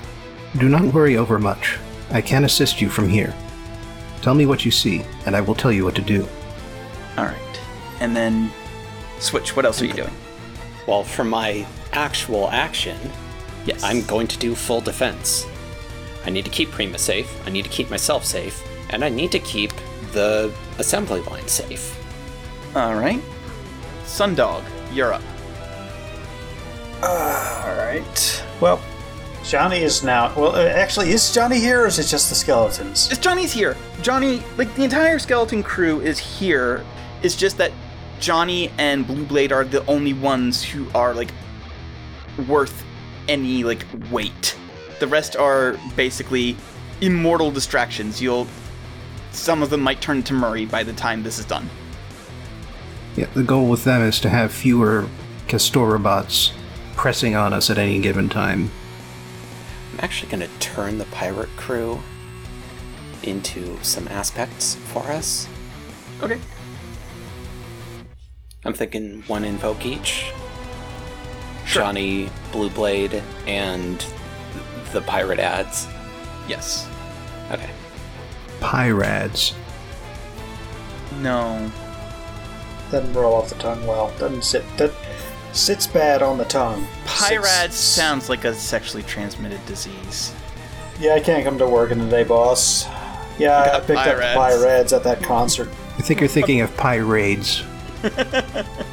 do 0.59 0.69
not 0.69 0.95
worry 0.95 1.17
over 1.17 1.39
much. 1.39 1.79
I 2.11 2.21
can 2.21 2.45
assist 2.45 2.81
you 2.81 2.89
from 2.89 3.09
here. 3.09 3.35
Tell 4.25 4.35
me 4.35 4.47
what 4.47 4.65
you 4.65 4.71
see, 4.71 5.05
and 5.27 5.37
I 5.37 5.43
will 5.43 5.55
tell 5.55 5.71
you 5.71 5.85
what 5.85 5.95
to 5.97 6.01
do. 6.01 6.27
Alright. 7.19 7.61
And 8.01 8.17
then, 8.17 8.51
Switch, 9.19 9.55
what 9.55 9.67
else 9.67 9.83
are 9.83 9.85
you 9.85 9.93
doing? 9.93 10.15
Well, 10.89 11.05
for 11.05 11.25
my 11.25 11.67
actual 11.93 12.49
action, 12.49 12.97
Yes. 13.67 13.83
I'm 13.83 14.03
going 14.07 14.27
to 14.29 14.39
do 14.39 14.55
full 14.55 14.81
defense. 14.81 15.47
I 16.25 16.31
need 16.31 16.47
to 16.47 16.51
keep 16.51 16.71
Prima 16.71 16.97
safe. 16.97 17.31
I 17.47 17.51
need 17.51 17.65
to 17.65 17.71
keep 17.71 17.91
myself 17.91 18.25
safe. 18.25 18.67
And 18.89 19.05
I 19.05 19.11
need 19.11 19.31
to 19.33 19.39
keep 19.41 19.73
the 20.13 20.51
assembly 20.79 21.21
line 21.21 21.47
safe. 21.47 21.95
Alright. 22.75 23.21
Sundog, 24.05 24.65
you're 24.91 25.13
up. 25.13 25.23
Ah, 27.03 27.69
all 27.69 27.77
right. 27.77 28.45
Well, 28.59 28.81
Johnny 29.45 29.83
is 29.83 30.03
now. 30.03 30.35
Well, 30.35 30.57
uh, 30.57 30.65
actually, 30.65 31.11
is 31.11 31.33
Johnny 31.33 31.61
here, 31.61 31.83
or 31.83 31.87
is 31.87 31.99
it 31.99 32.07
just 32.07 32.31
the 32.31 32.35
skeletons? 32.35 33.11
It's 33.11 33.21
Johnny's 33.21 33.53
here. 33.53 33.77
Johnny, 34.01 34.43
like 34.57 34.75
the 34.75 34.85
entire 34.85 35.19
skeleton 35.19 35.63
crew 35.63 36.01
is 36.01 36.19
here. 36.19 36.85
It's 37.23 37.37
just 37.37 37.59
that 37.59 37.71
Johnny 38.21 38.71
and 38.79 39.07
Blue 39.07 39.25
Blade 39.25 39.53
are 39.53 39.65
the 39.65 39.85
only 39.87 40.15
ones 40.15 40.63
who 40.63 40.89
are 40.95 41.13
like 41.13 41.31
worth 42.49 42.85
any 43.29 43.65
like 43.65 43.85
weight. 44.11 44.57
The 44.99 45.07
rest 45.07 45.37
are 45.37 45.77
basically 45.95 46.57
immortal 47.03 47.51
distractions. 47.51 48.23
You'll 48.23 48.47
some 49.31 49.63
of 49.63 49.69
them 49.69 49.83
might 49.83 50.01
turn 50.01 50.23
to 50.23 50.33
Murray 50.33 50.65
by 50.65 50.83
the 50.83 50.93
time 50.95 51.23
this 51.23 51.39
is 51.39 51.45
done. 51.45 51.69
Yeah, 53.15 53.27
the 53.35 53.43
goal 53.43 53.69
with 53.69 53.85
them 53.85 54.01
is 54.03 54.21
to 54.21 54.31
have 54.31 54.53
fewer 54.53 55.07
Kestorabots 55.49 56.53
pressing 56.97 57.37
on 57.37 57.53
us 57.53 57.69
at 57.69 57.77
any 57.77 58.01
given 58.01 58.29
time. 58.31 58.71
I'm 59.95 60.01
actually 60.03 60.33
going 60.33 60.41
to 60.41 60.59
turn 60.59 60.99
the 60.99 61.05
pirate 61.05 61.51
crew 61.57 62.01
into 63.23 63.79
some 63.85 64.09
aspects 64.09 64.75
for 64.75 65.05
us. 65.05 65.47
Okay. 66.21 66.41
I'm 68.65 68.75
thinking 68.75 69.23
one 69.29 69.45
invoke 69.45 69.87
each. 69.87 70.33
Sure. 71.65 71.83
Johnny, 71.83 72.29
Blue 72.51 72.71
Blade, 72.71 73.23
and 73.47 74.05
the 74.93 75.01
pirate 75.03 75.39
ads. 75.39 75.87
Yes. 76.49 76.89
Okay. 77.53 77.71
Pyrads. 78.61 79.55
No. 81.21 81.71
Doesn't 82.91 83.13
roll 83.15 83.35
off 83.35 83.49
the 83.49 83.55
tongue 83.57 83.87
well. 83.87 84.13
Doesn't 84.19 84.43
sit. 84.43 84.65
That 84.77 84.91
sits 85.55 85.87
bad 85.87 86.23
on 86.23 86.39
the 86.39 86.45
tongue. 86.45 86.87
Pyrad 87.07 87.71
Sits- 87.71 87.77
sounds 87.77 88.29
like 88.29 88.45
a 88.45 88.55
sexually 88.55 89.03
transmitted 89.03 89.65
disease. 89.67 90.33
Yeah, 91.01 91.15
I 91.15 91.21
can't 91.21 91.45
come 91.45 91.59
to 91.59 91.67
work 91.67 91.91
in 91.91 91.99
today, 91.99 92.25
boss. 92.25 92.87
Yeah, 93.39 93.59
I 93.61 93.67
got 93.67 93.87
picked 93.87 93.99
up 93.99 94.05
the 94.17 94.23
Pyrads. 94.23 94.35
Pyrads 94.37 94.93
at 94.93 95.03
that 95.05 95.23
concert. 95.23 95.69
I 95.99 96.03
think 96.03 96.21
you're 96.21 96.29
thinking 96.29 96.61
of 96.61 96.77
Pyrades. 96.77 97.63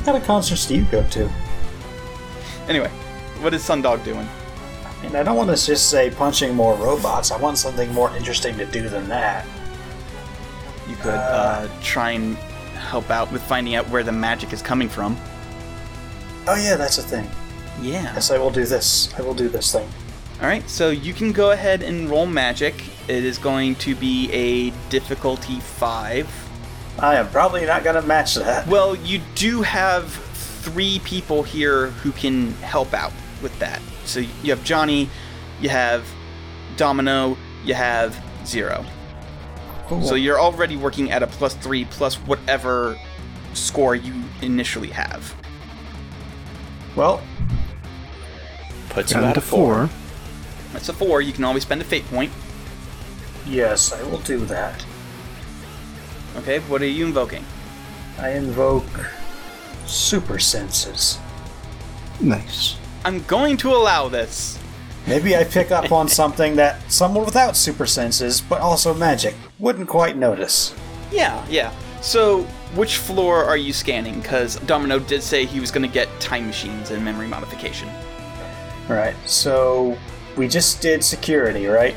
What 0.00 0.06
kind 0.06 0.16
of 0.16 0.24
concerts 0.24 0.66
do 0.66 0.76
you 0.76 0.84
go 0.84 1.06
to? 1.08 1.30
Anyway, 2.68 2.88
what 3.40 3.52
is 3.52 3.62
Sundog 3.62 4.02
doing? 4.02 4.26
And 5.04 5.14
I 5.14 5.22
don't 5.22 5.36
want 5.36 5.50
to 5.54 5.62
just 5.66 5.90
say 5.90 6.10
punching 6.10 6.54
more 6.54 6.74
robots. 6.76 7.30
I 7.30 7.36
want 7.36 7.58
something 7.58 7.92
more 7.92 8.16
interesting 8.16 8.56
to 8.56 8.64
do 8.64 8.88
than 8.88 9.08
that. 9.08 9.44
You 10.88 10.96
could 10.96 11.12
uh, 11.12 11.68
try 11.82 12.12
and 12.12 12.38
help 12.90 13.08
out 13.10 13.30
with 13.32 13.42
finding 13.42 13.76
out 13.76 13.88
where 13.88 14.02
the 14.02 14.12
magic 14.12 14.52
is 14.52 14.60
coming 14.60 14.88
from. 14.88 15.16
Oh 16.46 16.56
yeah, 16.56 16.76
that's 16.76 16.98
a 16.98 17.02
thing. 17.02 17.28
Yeah. 17.80 18.14
Yes, 18.14 18.30
I 18.30 18.38
will 18.38 18.50
do 18.50 18.64
this. 18.64 19.14
I 19.16 19.22
will 19.22 19.34
do 19.34 19.48
this 19.48 19.72
thing. 19.72 19.88
All 20.40 20.46
right, 20.46 20.68
so 20.68 20.90
you 20.90 21.14
can 21.14 21.32
go 21.32 21.52
ahead 21.52 21.82
and 21.82 22.10
roll 22.10 22.26
magic. 22.26 22.74
It 23.08 23.24
is 23.24 23.38
going 23.38 23.76
to 23.76 23.94
be 23.94 24.30
a 24.32 24.70
difficulty 24.88 25.60
five. 25.60 26.28
I 26.98 27.16
am 27.16 27.28
probably 27.28 27.64
not 27.64 27.84
gonna 27.84 28.02
match 28.02 28.34
that. 28.34 28.66
Well, 28.66 28.96
you 28.96 29.20
do 29.34 29.62
have 29.62 30.12
three 30.12 31.00
people 31.04 31.42
here 31.42 31.88
who 32.02 32.12
can 32.12 32.52
help 32.54 32.92
out 32.92 33.12
with 33.42 33.56
that. 33.60 33.80
So 34.04 34.20
you 34.20 34.50
have 34.50 34.64
Johnny, 34.64 35.08
you 35.60 35.68
have 35.68 36.06
Domino, 36.76 37.36
you 37.64 37.74
have 37.74 38.20
Zero. 38.44 38.84
Cool. 39.90 40.02
So 40.04 40.14
you're 40.14 40.38
already 40.40 40.76
working 40.76 41.10
at 41.10 41.20
a 41.24 41.26
plus 41.26 41.54
three 41.54 41.84
plus 41.84 42.14
whatever 42.14 42.96
score 43.54 43.96
you 43.96 44.22
initially 44.40 44.90
have. 44.90 45.34
well, 46.94 47.20
Puts 48.90 49.10
you 49.12 49.18
at 49.20 49.36
a 49.36 49.40
four. 49.40 49.88
four. 49.88 49.96
That's 50.72 50.88
a 50.88 50.92
four. 50.92 51.20
You 51.22 51.32
can 51.32 51.42
always 51.42 51.64
spend 51.64 51.80
a 51.80 51.84
fate 51.84 52.04
point. 52.06 52.30
yes, 53.48 53.92
I 53.92 54.00
will 54.04 54.20
do 54.20 54.38
that. 54.46 54.86
Okay, 56.36 56.60
what 56.60 56.82
are 56.82 56.86
you 56.86 57.06
invoking? 57.06 57.44
I 58.16 58.30
invoke 58.30 58.84
super 59.86 60.38
senses. 60.38 61.18
Nice. 62.20 62.76
I'm 63.04 63.24
going 63.24 63.56
to 63.56 63.70
allow 63.70 64.08
this. 64.08 64.56
Maybe 65.08 65.34
I 65.34 65.42
pick 65.42 65.72
up 65.72 65.90
on 65.90 66.06
something 66.08 66.54
that 66.56 66.92
someone 66.92 67.24
without 67.24 67.56
super 67.56 67.86
senses, 67.86 68.40
but 68.40 68.60
also 68.60 68.94
magic, 68.94 69.34
wouldn't 69.60 69.88
quite 69.88 70.16
notice. 70.16 70.74
Yeah, 71.12 71.44
yeah. 71.48 71.72
So, 72.00 72.42
which 72.74 72.96
floor 72.96 73.44
are 73.44 73.56
you 73.56 73.72
scanning? 73.72 74.20
Because 74.20 74.56
Domino 74.60 74.98
did 74.98 75.22
say 75.22 75.44
he 75.44 75.60
was 75.60 75.70
going 75.70 75.86
to 75.86 75.92
get 75.92 76.08
time 76.18 76.46
machines 76.46 76.90
and 76.90 77.04
memory 77.04 77.26
modification. 77.26 77.88
Alright, 78.88 79.14
so 79.26 79.96
we 80.36 80.48
just 80.48 80.80
did 80.80 81.04
security, 81.04 81.66
right? 81.66 81.94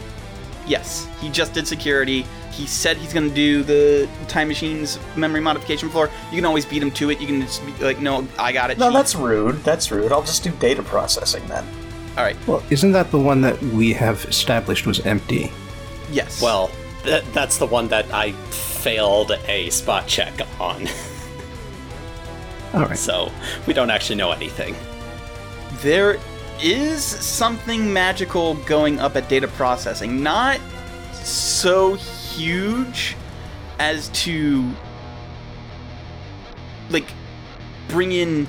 Yes, 0.68 1.08
he 1.20 1.30
just 1.30 1.54
did 1.54 1.68
security. 1.68 2.26
He 2.52 2.68
said 2.68 2.98
he's 2.98 3.14
going 3.14 3.28
to 3.28 3.34
do 3.34 3.64
the 3.64 4.08
time 4.28 4.48
machines 4.48 5.00
memory 5.16 5.40
modification 5.40 5.90
floor. 5.90 6.10
You 6.30 6.38
can 6.38 6.46
always 6.46 6.66
beat 6.66 6.84
him 6.84 6.92
to 6.92 7.10
it. 7.10 7.20
You 7.20 7.26
can 7.26 7.42
just 7.42 7.66
be 7.66 7.72
like, 7.84 8.00
no, 8.00 8.28
I 8.38 8.52
got 8.52 8.70
it. 8.70 8.78
No, 8.78 8.88
chief." 8.88 8.94
that's 8.94 9.16
rude. 9.16 9.56
That's 9.64 9.92
rude. 9.92 10.12
I'll 10.12 10.22
just 10.22 10.44
do 10.44 10.52
data 10.52 10.84
processing 10.84 11.46
then. 11.48 11.66
All 12.16 12.24
right. 12.24 12.38
Well, 12.48 12.64
isn't 12.70 12.92
that 12.92 13.10
the 13.10 13.20
one 13.20 13.42
that 13.42 13.60
we 13.62 13.92
have 13.94 14.24
established 14.26 14.86
was 14.86 15.00
empty? 15.06 15.52
Yes. 16.12 16.42
Well, 16.42 16.70
th- 17.04 17.24
that's 17.34 17.58
the 17.58 17.68
one 17.68 17.88
that 17.90 18.12
I 18.14 18.32
failed 18.32 19.32
a 19.48 19.70
spot 19.70 20.08
check 20.08 20.34
on. 20.60 20.88
All 22.74 22.82
right. 22.82 22.98
so 22.98 23.32
we 23.68 23.74
don't 23.74 23.92
actually 23.92 24.16
know 24.16 24.32
anything. 24.32 24.76
there 25.82 26.18
is 26.62 27.04
something 27.04 27.92
magical 27.92 28.56
going 28.66 29.00
up 29.00 29.16
at 29.16 29.28
data 29.30 29.48
processing. 29.48 30.24
Not 30.24 30.60
so 31.12 31.96
huge 31.96 33.16
as 33.80 34.10
to 34.10 34.70
like 36.90 37.06
bring 37.90 38.12
in 38.12 38.48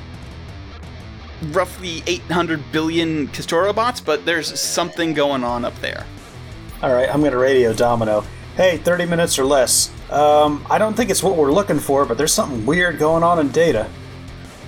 roughly 1.50 2.02
800 2.06 2.62
billion 2.72 3.28
Kestorabots, 3.28 4.04
but 4.04 4.24
there's 4.24 4.58
something 4.58 5.12
going 5.12 5.44
on 5.44 5.64
up 5.64 5.78
there. 5.80 6.06
Alright, 6.82 7.08
I'm 7.12 7.22
gonna 7.22 7.38
radio 7.38 7.72
Domino. 7.72 8.24
Hey, 8.56 8.76
30 8.76 9.06
minutes 9.06 9.38
or 9.38 9.44
less. 9.44 9.90
Um, 10.12 10.64
I 10.70 10.78
don't 10.78 10.94
think 10.94 11.10
it's 11.10 11.24
what 11.24 11.36
we're 11.36 11.50
looking 11.50 11.80
for, 11.80 12.04
but 12.06 12.16
there's 12.16 12.32
something 12.32 12.64
weird 12.64 13.00
going 13.00 13.24
on 13.24 13.40
in 13.40 13.48
data. 13.50 13.90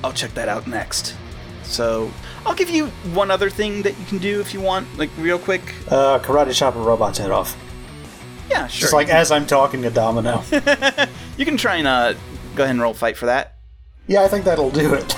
I'll 0.03 0.13
check 0.13 0.35
that 0.35 0.49
out 0.49 0.67
next. 0.67 1.15
So, 1.63 2.11
I'll 2.45 2.55
give 2.55 2.69
you 2.69 2.87
one 3.15 3.31
other 3.31 3.49
thing 3.49 3.83
that 3.83 3.97
you 3.99 4.05
can 4.07 4.19
do 4.19 4.41
if 4.41 4.53
you 4.53 4.61
want, 4.61 4.99
like 4.99 5.11
real 5.19 5.39
quick. 5.39 5.63
Uh, 5.89 6.19
karate 6.19 6.53
chop 6.53 6.75
a 6.75 6.81
robot's 6.81 7.19
head 7.19 7.31
off. 7.31 7.57
Yeah, 8.51 8.67
sure. 8.67 8.83
Just 8.83 8.93
like 8.93 9.09
as 9.09 9.31
I'm 9.31 9.47
talking 9.47 9.83
to 9.83 9.91
Domino. 9.91 10.43
you 11.37 11.45
can 11.45 11.57
try 11.57 11.77
and 11.77 11.87
uh, 11.87 12.15
go 12.55 12.65
ahead 12.65 12.71
and 12.71 12.81
roll 12.81 12.95
fight 12.95 13.17
for 13.17 13.27
that. 13.27 13.55
yeah, 14.09 14.23
I 14.23 14.29
think 14.29 14.45
that'll 14.45 14.71
do 14.71 14.95
it. 14.95 15.17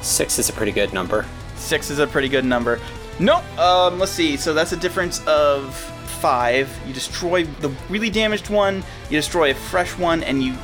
Six 0.00 0.38
is 0.38 0.48
a 0.48 0.52
pretty 0.52 0.72
good 0.72 0.92
number. 0.94 1.26
Six 1.56 1.90
is 1.90 1.98
a 1.98 2.06
pretty 2.06 2.28
good 2.28 2.44
number. 2.44 2.80
Nope. 3.18 3.44
Um, 3.58 3.98
let's 3.98 4.12
see. 4.12 4.36
So 4.36 4.54
that's 4.54 4.72
a 4.72 4.76
difference 4.76 5.26
of 5.26 5.74
five. 6.20 6.70
You 6.86 6.92
destroy 6.92 7.44
the 7.44 7.68
really 7.88 8.10
damaged 8.10 8.50
one. 8.50 8.82
You 9.10 9.18
destroy 9.18 9.50
a 9.50 9.54
fresh 9.54 9.96
one, 9.98 10.22
and 10.22 10.42
you 10.42 10.54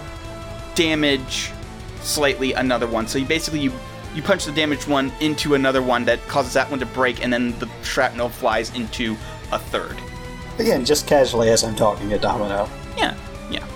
damage 0.74 1.50
slightly 2.00 2.52
another 2.52 2.86
one. 2.86 3.06
So 3.06 3.18
you 3.18 3.26
basically 3.26 3.60
you 3.60 3.72
you 4.14 4.22
punch 4.22 4.44
the 4.44 4.52
damaged 4.52 4.86
one 4.86 5.12
into 5.20 5.54
another 5.54 5.82
one 5.82 6.04
that 6.04 6.20
causes 6.28 6.52
that 6.54 6.70
one 6.70 6.78
to 6.80 6.86
break, 6.86 7.22
and 7.22 7.32
then 7.32 7.58
the 7.58 7.68
shrapnel 7.82 8.28
flies 8.28 8.74
into 8.74 9.16
a 9.52 9.58
third. 9.58 9.96
Again, 10.58 10.84
just 10.84 11.06
casually 11.06 11.50
as 11.50 11.64
I'm 11.64 11.74
talking 11.74 12.08
to 12.10 12.18
Domino. 12.18 12.68
Yeah. 12.96 13.16
Yeah. 13.50 13.66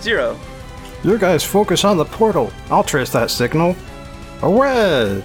Zero. 0.00 0.38
You 1.02 1.18
guys 1.18 1.44
focus 1.44 1.84
on 1.84 1.98
the 1.98 2.04
portal. 2.06 2.50
I'll 2.70 2.82
trace 2.82 3.10
that 3.10 3.30
signal. 3.30 3.76
Away! 4.40 5.22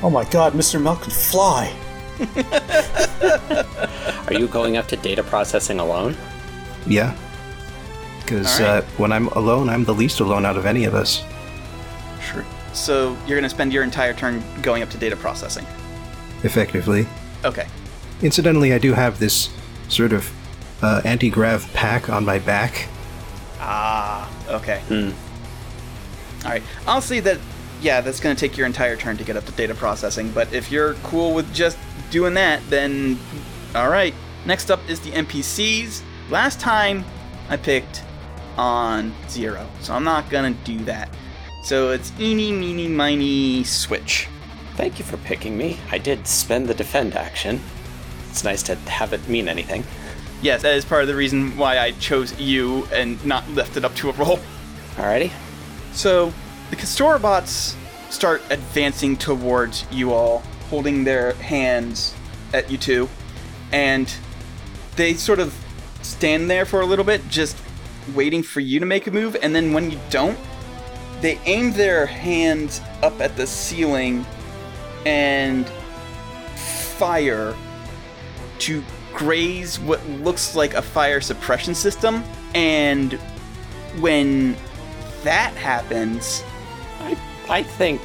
Oh 0.00 0.10
my 0.10 0.24
god, 0.24 0.52
Mr. 0.52 0.80
Milk 0.80 1.02
can 1.02 1.10
fly. 1.10 1.74
Are 4.26 4.32
you 4.32 4.46
going 4.46 4.76
up 4.76 4.86
to 4.88 4.96
data 4.96 5.22
processing 5.22 5.80
alone? 5.80 6.16
Yeah. 6.86 7.16
Because 8.20 8.60
All 8.60 8.66
right. 8.66 8.84
uh, 8.84 8.86
when 8.96 9.12
I'm 9.12 9.28
alone, 9.28 9.68
I'm 9.68 9.84
the 9.84 9.94
least 9.94 10.20
alone 10.20 10.46
out 10.46 10.56
of 10.56 10.66
any 10.66 10.84
of 10.84 10.94
us. 10.94 11.22
Sure. 12.20 12.44
So 12.72 13.16
you're 13.26 13.38
gonna 13.38 13.50
spend 13.50 13.72
your 13.72 13.82
entire 13.82 14.14
turn 14.14 14.42
going 14.62 14.82
up 14.82 14.90
to 14.90 14.98
data 14.98 15.16
processing. 15.16 15.66
Effectively. 16.44 17.06
Okay. 17.44 17.66
Incidentally, 18.22 18.72
I 18.72 18.78
do 18.78 18.92
have 18.94 19.18
this 19.18 19.50
sort 19.88 20.12
of 20.12 20.30
uh, 20.82 21.02
anti 21.04 21.30
grav 21.30 21.70
pack 21.74 22.08
on 22.08 22.24
my 22.24 22.38
back. 22.38 22.88
Ah. 23.58 24.30
Okay. 24.48 24.80
All 26.44 26.50
right. 26.50 26.62
I'll 26.86 27.00
see 27.00 27.20
that. 27.20 27.38
Yeah, 27.80 28.00
that's 28.00 28.20
gonna 28.20 28.36
take 28.36 28.56
your 28.56 28.66
entire 28.66 28.96
turn 28.96 29.16
to 29.16 29.24
get 29.24 29.36
up 29.36 29.44
to 29.46 29.52
data 29.52 29.74
processing. 29.74 30.30
But 30.30 30.52
if 30.52 30.70
you're 30.70 30.94
cool 31.02 31.34
with 31.34 31.52
just 31.52 31.76
doing 32.12 32.34
that, 32.34 32.62
then 32.70 33.18
all 33.74 33.88
right. 33.88 34.14
Next 34.46 34.70
up 34.70 34.80
is 34.88 35.00
the 35.00 35.10
NPCs. 35.10 36.02
Last 36.30 36.60
time 36.60 37.04
I 37.48 37.56
picked 37.56 38.04
on 38.56 39.12
zero, 39.28 39.68
so 39.80 39.94
I'm 39.94 40.04
not 40.04 40.30
gonna 40.30 40.54
do 40.62 40.78
that. 40.84 41.08
So 41.64 41.90
it's 41.90 42.12
eeny, 42.20 42.52
meeny, 42.52 42.86
miny, 42.86 43.64
switch. 43.64 44.28
Thank 44.76 44.98
you 44.98 45.04
for 45.04 45.16
picking 45.18 45.56
me. 45.56 45.78
I 45.90 45.98
did 45.98 46.26
spend 46.26 46.68
the 46.68 46.74
defend 46.74 47.16
action. 47.16 47.60
It's 48.30 48.44
nice 48.44 48.62
to 48.64 48.74
have 48.76 49.12
it 49.12 49.26
mean 49.28 49.48
anything. 49.48 49.84
Yes, 50.42 50.62
that 50.62 50.74
is 50.74 50.84
part 50.84 51.02
of 51.02 51.08
the 51.08 51.14
reason 51.14 51.56
why 51.56 51.78
I 51.78 51.92
chose 51.92 52.38
you 52.38 52.86
and 52.92 53.24
not 53.24 53.48
left 53.50 53.76
it 53.76 53.84
up 53.84 53.94
to 53.96 54.10
a 54.10 54.12
roll. 54.14 54.38
Alrighty. 54.96 55.30
So 55.92 56.32
the 56.70 56.76
Kestorabots 56.76 57.76
start 58.10 58.42
advancing 58.50 59.16
towards 59.16 59.84
you 59.90 60.12
all. 60.12 60.42
Holding 60.72 61.04
their 61.04 61.34
hands 61.34 62.14
at 62.54 62.70
you 62.70 62.78
two, 62.78 63.06
and 63.72 64.16
they 64.96 65.12
sort 65.12 65.38
of 65.38 65.54
stand 66.00 66.50
there 66.50 66.64
for 66.64 66.80
a 66.80 66.86
little 66.86 67.04
bit, 67.04 67.20
just 67.28 67.58
waiting 68.14 68.42
for 68.42 68.60
you 68.60 68.80
to 68.80 68.86
make 68.86 69.06
a 69.06 69.10
move. 69.10 69.36
And 69.42 69.54
then 69.54 69.74
when 69.74 69.90
you 69.90 69.98
don't, 70.08 70.38
they 71.20 71.38
aim 71.44 71.74
their 71.74 72.06
hands 72.06 72.80
up 73.02 73.20
at 73.20 73.36
the 73.36 73.46
ceiling 73.46 74.24
and 75.04 75.68
fire 76.96 77.54
to 78.60 78.82
graze 79.12 79.78
what 79.78 80.02
looks 80.08 80.56
like 80.56 80.72
a 80.72 80.80
fire 80.80 81.20
suppression 81.20 81.74
system. 81.74 82.24
And 82.54 83.12
when 84.00 84.56
that 85.22 85.52
happens, 85.52 86.42
I, 87.00 87.18
I 87.50 87.62
think 87.62 88.00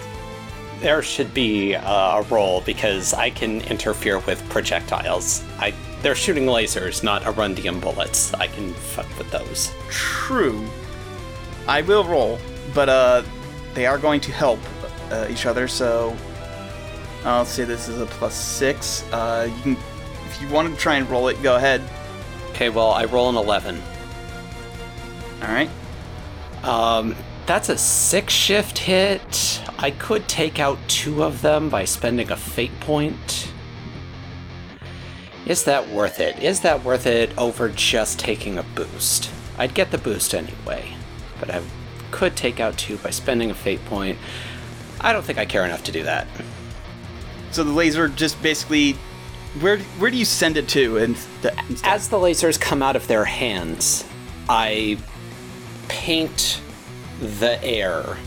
there 0.80 1.02
should 1.02 1.34
be 1.34 1.74
a 1.74 2.26
roll 2.30 2.62
because 2.62 3.14
I 3.14 3.30
can 3.30 3.62
interfere 3.62 4.20
with 4.20 4.48
projectiles. 4.50 5.44
I 5.60 5.74
they're 6.02 6.16
shooting 6.16 6.46
lasers, 6.46 7.04
not 7.04 7.24
Arundium 7.24 7.82
bullets. 7.82 8.34
I 8.36 8.48
can 8.48 8.74
fuck 8.74 9.08
with 9.18 9.32
those. 9.32 9.72
true, 9.90 10.64
I 11.68 11.82
will 11.82 12.04
roll, 12.04 12.38
but 12.74 12.88
uh, 12.88 13.24
they 13.74 13.86
are 13.86 13.98
going 13.98 14.22
to 14.22 14.32
help 14.32 14.60
uh, 15.12 15.28
each 15.30 15.46
other. 15.46 15.68
So 15.68 16.16
I'll 17.26 17.46
say 17.46 17.64
this 17.64 17.88
is 17.88 18.00
a 18.00 18.06
plus 18.06 18.36
six. 18.36 19.04
Uh, 19.12 19.52
you 19.58 19.62
can, 19.64 19.78
if 20.28 20.42
you 20.42 20.48
want 20.50 20.74
to 20.74 20.80
try 20.80 20.96
and 20.96 21.10
roll 21.10 21.28
it, 21.30 21.42
go 21.42 21.56
ahead. 21.56 21.82
Okay, 22.52 22.70
well 22.70 22.92
I 22.92 23.06
roll 23.06 23.30
an 23.30 23.36
eleven. 23.36 23.82
All 25.42 25.50
right. 25.50 25.70
Um, 26.64 27.16
that's 27.48 27.70
a 27.70 27.78
six 27.78 28.34
shift 28.34 28.78
hit. 28.78 29.64
I 29.80 29.92
could 29.92 30.28
take 30.28 30.60
out 30.60 30.78
two 30.90 31.24
of 31.24 31.42
them 31.42 31.70
by 31.70 31.86
spending 31.86 32.30
a 32.30 32.36
fate 32.36 32.78
point. 32.82 33.52
Is 35.46 35.64
that 35.64 35.88
worth 35.90 36.20
it? 36.20 36.44
Is 36.44 36.60
that 36.62 36.84
worth 36.84 37.08
it 37.08 37.36
over 37.38 37.70
just 37.70 38.20
taking 38.20 38.58
a 38.58 38.64
boost? 38.64 39.32
I'd 39.58 39.74
get 39.74 39.92
the 39.92 39.98
boost 39.98 40.36
anyway, 40.36 40.94
but 41.40 41.50
I 41.50 41.64
could 42.12 42.36
take 42.36 42.60
out 42.60 42.78
two 42.78 42.98
by 42.98 43.12
spending 43.12 43.50
a 43.50 43.54
fate 43.54 43.84
point. 43.86 44.18
I 45.00 45.14
don't 45.14 45.24
think 45.24 45.40
I 45.40 45.46
care 45.46 45.64
enough 45.64 45.84
to 45.86 45.92
do 45.92 46.04
that. 46.04 46.28
So 47.52 47.64
the 47.64 47.72
laser 47.72 48.10
just 48.10 48.42
basically, 48.44 48.94
where 49.62 49.78
where 50.00 50.12
do 50.12 50.18
you 50.18 50.26
send 50.26 50.58
it 50.58 50.68
to? 50.70 50.98
And 50.98 51.16
As 51.86 52.10
the 52.10 52.18
lasers 52.18 52.60
come 52.60 52.84
out 52.84 52.98
of 52.98 53.08
their 53.08 53.24
hands, 53.24 54.04
I 54.50 54.98
paint 55.88 56.60
the 57.20 57.64
air 57.64 58.18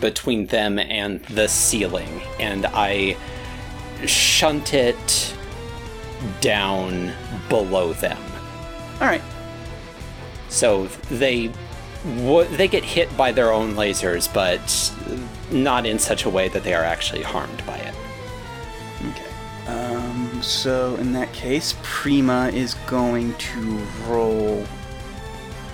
between 0.00 0.46
them 0.46 0.78
and 0.78 1.22
the 1.26 1.46
ceiling, 1.48 2.22
and 2.38 2.66
I 2.66 3.16
shunt 4.06 4.72
it 4.74 5.34
down 6.40 7.12
below 7.48 7.92
them. 7.92 8.20
all 9.00 9.06
right. 9.06 9.22
So 10.48 10.86
they 11.10 11.50
w- 12.04 12.48
they 12.56 12.66
get 12.66 12.84
hit 12.84 13.14
by 13.16 13.30
their 13.32 13.52
own 13.52 13.74
lasers, 13.74 14.32
but 14.32 14.92
not 15.50 15.86
in 15.86 15.98
such 15.98 16.24
a 16.24 16.30
way 16.30 16.48
that 16.48 16.64
they 16.64 16.74
are 16.74 16.82
actually 16.84 17.22
harmed 17.22 17.62
by 17.66 17.76
it. 17.76 17.94
Okay. 19.10 19.72
Um, 19.72 20.42
so 20.42 20.96
in 20.96 21.12
that 21.12 21.32
case, 21.32 21.74
Prima 21.82 22.48
is 22.52 22.74
going 22.86 23.34
to 23.34 23.78
roll 24.06 24.66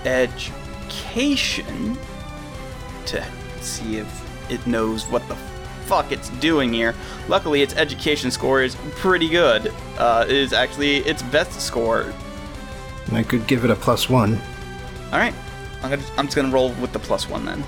education 0.05 1.97
to 3.07 3.25
see 3.61 3.97
if 3.97 4.51
it 4.51 4.65
knows 4.67 5.05
what 5.05 5.27
the 5.27 5.35
fuck 5.85 6.11
it's 6.11 6.29
doing 6.39 6.73
here. 6.73 6.93
Luckily, 7.27 7.61
its 7.61 7.75
education 7.75 8.29
score 8.29 8.61
is 8.61 8.75
pretty 8.95 9.29
good. 9.29 9.73
Uh, 9.97 10.25
it 10.27 10.35
is 10.35 10.53
actually 10.53 10.97
its 10.97 11.21
best 11.23 11.59
score. 11.61 12.13
I 13.13 13.23
could 13.23 13.47
give 13.47 13.63
it 13.63 13.71
a 13.71 13.75
plus 13.75 14.09
one. 14.09 14.39
All 15.11 15.19
right, 15.19 15.33
I'm, 15.81 15.89
gonna, 15.89 16.03
I'm 16.17 16.25
just 16.25 16.35
gonna 16.35 16.51
roll 16.51 16.73
with 16.73 16.91
the 16.91 16.99
plus 16.99 17.29
one 17.29 17.45
then. 17.45 17.63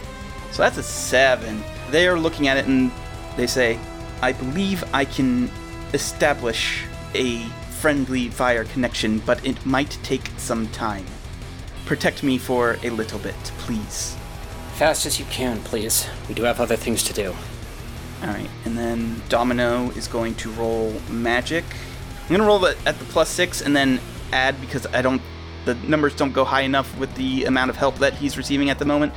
So 0.51 0.63
that's 0.63 0.77
a 0.77 0.83
seven. 0.83 1.63
They 1.91 2.07
are 2.07 2.19
looking 2.19 2.47
at 2.47 2.57
it 2.57 2.65
and 2.65 2.91
they 3.37 3.47
say, 3.47 3.79
"I 4.21 4.33
believe 4.33 4.83
I 4.93 5.05
can 5.05 5.49
establish 5.93 6.83
a 7.15 7.39
friendly 7.79 8.27
fire 8.27 8.65
connection, 8.65 9.19
but 9.19 9.45
it 9.45 9.65
might 9.65 9.97
take 10.03 10.29
some 10.37 10.67
time. 10.69 11.05
Protect 11.85 12.21
me 12.21 12.37
for 12.37 12.77
a 12.83 12.89
little 12.89 13.19
bit, 13.19 13.39
please." 13.59 14.18
Fast 14.79 15.05
as 15.05 15.19
you 15.19 15.25
can, 15.25 15.59
please. 15.63 16.07
We 16.29 16.35
do 16.35 16.43
have 16.43 16.61
other 16.61 16.77
things 16.77 17.03
to 17.03 17.11
do. 17.11 17.35
All 18.21 18.29
right, 18.29 18.49
and 18.63 18.77
then 18.77 19.21
Domino 19.27 19.89
is 19.89 20.07
going 20.07 20.35
to 20.35 20.49
roll 20.51 20.93
magic. 21.09 21.65
I'm 22.23 22.29
gonna 22.29 22.45
roll 22.45 22.63
it 22.63 22.77
at 22.85 22.97
the 22.97 23.03
plus 23.03 23.27
six 23.27 23.59
and 23.59 23.75
then 23.75 23.99
add 24.31 24.61
because 24.61 24.87
I 24.93 25.01
don't, 25.01 25.21
the 25.65 25.75
numbers 25.75 26.15
don't 26.15 26.31
go 26.31 26.45
high 26.45 26.61
enough 26.61 26.97
with 26.97 27.13
the 27.15 27.43
amount 27.43 27.71
of 27.71 27.75
help 27.75 27.97
that 27.97 28.13
he's 28.13 28.37
receiving 28.37 28.69
at 28.69 28.79
the 28.79 28.85
moment. 28.85 29.11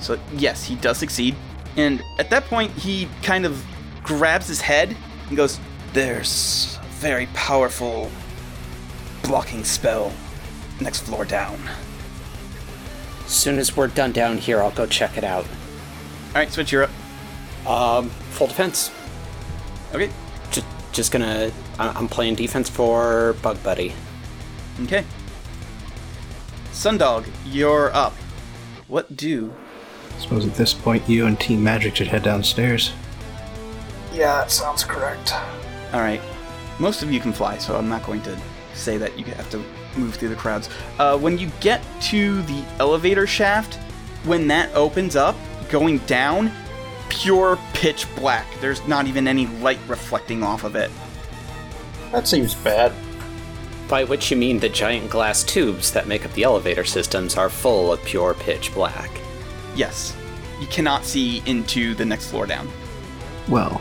So 0.00 0.20
yes, 0.34 0.62
he 0.62 0.76
does 0.76 0.98
succeed. 0.98 1.34
And 1.76 2.00
at 2.20 2.30
that 2.30 2.44
point, 2.44 2.70
he 2.70 3.08
kind 3.24 3.44
of 3.44 3.64
grabs 4.04 4.46
his 4.46 4.60
head 4.60 4.96
and 5.26 5.36
goes, 5.36 5.58
"There's 5.94 6.78
a 6.80 6.86
very 6.90 7.26
powerful 7.34 8.08
blocking 9.24 9.64
spell 9.64 10.12
next 10.80 11.00
floor 11.00 11.24
down." 11.24 11.58
As 13.26 13.32
soon 13.32 13.58
as 13.58 13.76
we're 13.76 13.88
done 13.88 14.12
down 14.12 14.38
here, 14.38 14.62
I'll 14.62 14.70
go 14.70 14.86
check 14.86 15.18
it 15.18 15.24
out. 15.24 15.44
All 15.44 16.34
right, 16.36 16.50
switch, 16.50 16.72
you're 16.72 16.84
up. 16.84 17.66
Um, 17.68 18.08
full 18.30 18.46
defense. 18.46 18.90
Okay, 19.92 20.10
Just, 20.50 20.66
just 20.92 21.12
gonna. 21.12 21.50
I- 21.78 21.88
I'm 21.88 22.08
playing 22.08 22.36
defense 22.36 22.68
for 22.68 23.34
Bug 23.42 23.62
Buddy. 23.62 23.92
okay. 24.84 25.04
Sundog, 26.72 27.26
you're 27.46 27.92
up. 27.94 28.12
What 28.86 29.16
do 29.16 29.52
I 30.14 30.20
suppose 30.20 30.46
at 30.46 30.54
this 30.54 30.72
point, 30.72 31.08
you 31.08 31.26
and 31.26 31.38
Team 31.38 31.62
Magic 31.64 31.96
should 31.96 32.06
head 32.06 32.22
downstairs. 32.22 32.92
Yeah, 34.12 34.36
that 34.38 34.50
sounds 34.50 34.84
correct. 34.84 35.34
All 35.92 36.00
right. 36.00 36.20
Most 36.78 37.02
of 37.02 37.10
you 37.12 37.20
can 37.20 37.32
fly, 37.32 37.58
so 37.58 37.76
I'm 37.76 37.88
not 37.88 38.04
going 38.04 38.22
to 38.22 38.38
say 38.74 38.96
that 38.98 39.18
you 39.18 39.24
have 39.26 39.50
to 39.50 39.62
move 39.96 40.14
through 40.16 40.28
the 40.30 40.36
crowds. 40.36 40.68
Uh, 40.98 41.18
when 41.18 41.38
you 41.38 41.50
get 41.60 41.82
to 42.02 42.42
the 42.42 42.64
elevator 42.78 43.26
shaft, 43.26 43.74
when 44.24 44.48
that 44.48 44.74
opens 44.74 45.16
up, 45.16 45.36
going 45.68 45.98
down, 46.00 46.50
pure 47.08 47.58
pitch 47.74 48.06
black. 48.16 48.46
There's 48.60 48.86
not 48.86 49.06
even 49.06 49.28
any 49.28 49.46
light 49.46 49.78
reflecting 49.88 50.42
off 50.42 50.64
of 50.64 50.74
it. 50.76 50.90
That 52.12 52.26
seems 52.26 52.54
bad. 52.54 52.92
By 53.88 54.04
which 54.04 54.30
you 54.30 54.36
mean 54.36 54.58
the 54.58 54.68
giant 54.68 55.10
glass 55.10 55.44
tubes 55.44 55.92
that 55.92 56.08
make 56.08 56.24
up 56.24 56.32
the 56.32 56.42
elevator 56.42 56.84
systems 56.84 57.36
are 57.36 57.48
full 57.48 57.92
of 57.92 58.02
pure 58.04 58.34
pitch 58.34 58.74
black. 58.74 59.10
Yes. 59.76 60.16
You 60.60 60.66
cannot 60.68 61.04
see 61.04 61.42
into 61.46 61.94
the 61.94 62.04
next 62.04 62.30
floor 62.30 62.46
down. 62.46 62.68
Well, 63.48 63.80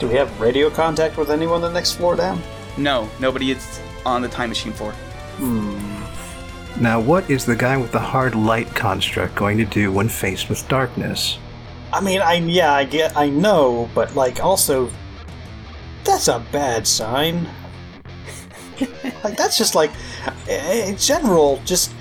Do 0.00 0.08
we 0.08 0.14
have 0.16 0.40
radio 0.40 0.68
contact 0.68 1.16
with 1.16 1.30
anyone 1.30 1.60
the 1.60 1.70
next 1.70 1.92
floor 1.94 2.16
down? 2.16 2.42
No, 2.76 3.08
nobody 3.20 3.52
is 3.52 3.80
on 4.04 4.22
the 4.22 4.28
time 4.28 4.48
machine 4.48 4.72
floor. 4.72 4.92
Hmm. 5.36 6.82
now 6.82 7.00
what 7.00 7.28
is 7.30 7.46
the 7.46 7.56
guy 7.56 7.76
with 7.76 7.90
the 7.90 7.98
hard 7.98 8.34
light 8.34 8.68
construct 8.74 9.34
going 9.34 9.56
to 9.56 9.64
do 9.64 9.90
when 9.90 10.08
faced 10.08 10.48
with 10.48 10.66
darkness? 10.68 11.38
I 11.92 12.00
mean, 12.00 12.22
I 12.22 12.34
yeah, 12.34 12.72
I 12.72 12.84
get, 12.84 13.16
I 13.16 13.28
know, 13.28 13.90
but 13.94 14.14
like 14.14 14.42
also, 14.42 14.90
that's 16.04 16.28
a 16.28 16.44
bad 16.50 16.86
sign. 16.86 17.46
like 19.24 19.36
that's 19.36 19.58
just 19.58 19.74
like, 19.74 19.90
in 20.48 20.96
general, 20.96 21.60
just 21.66 21.92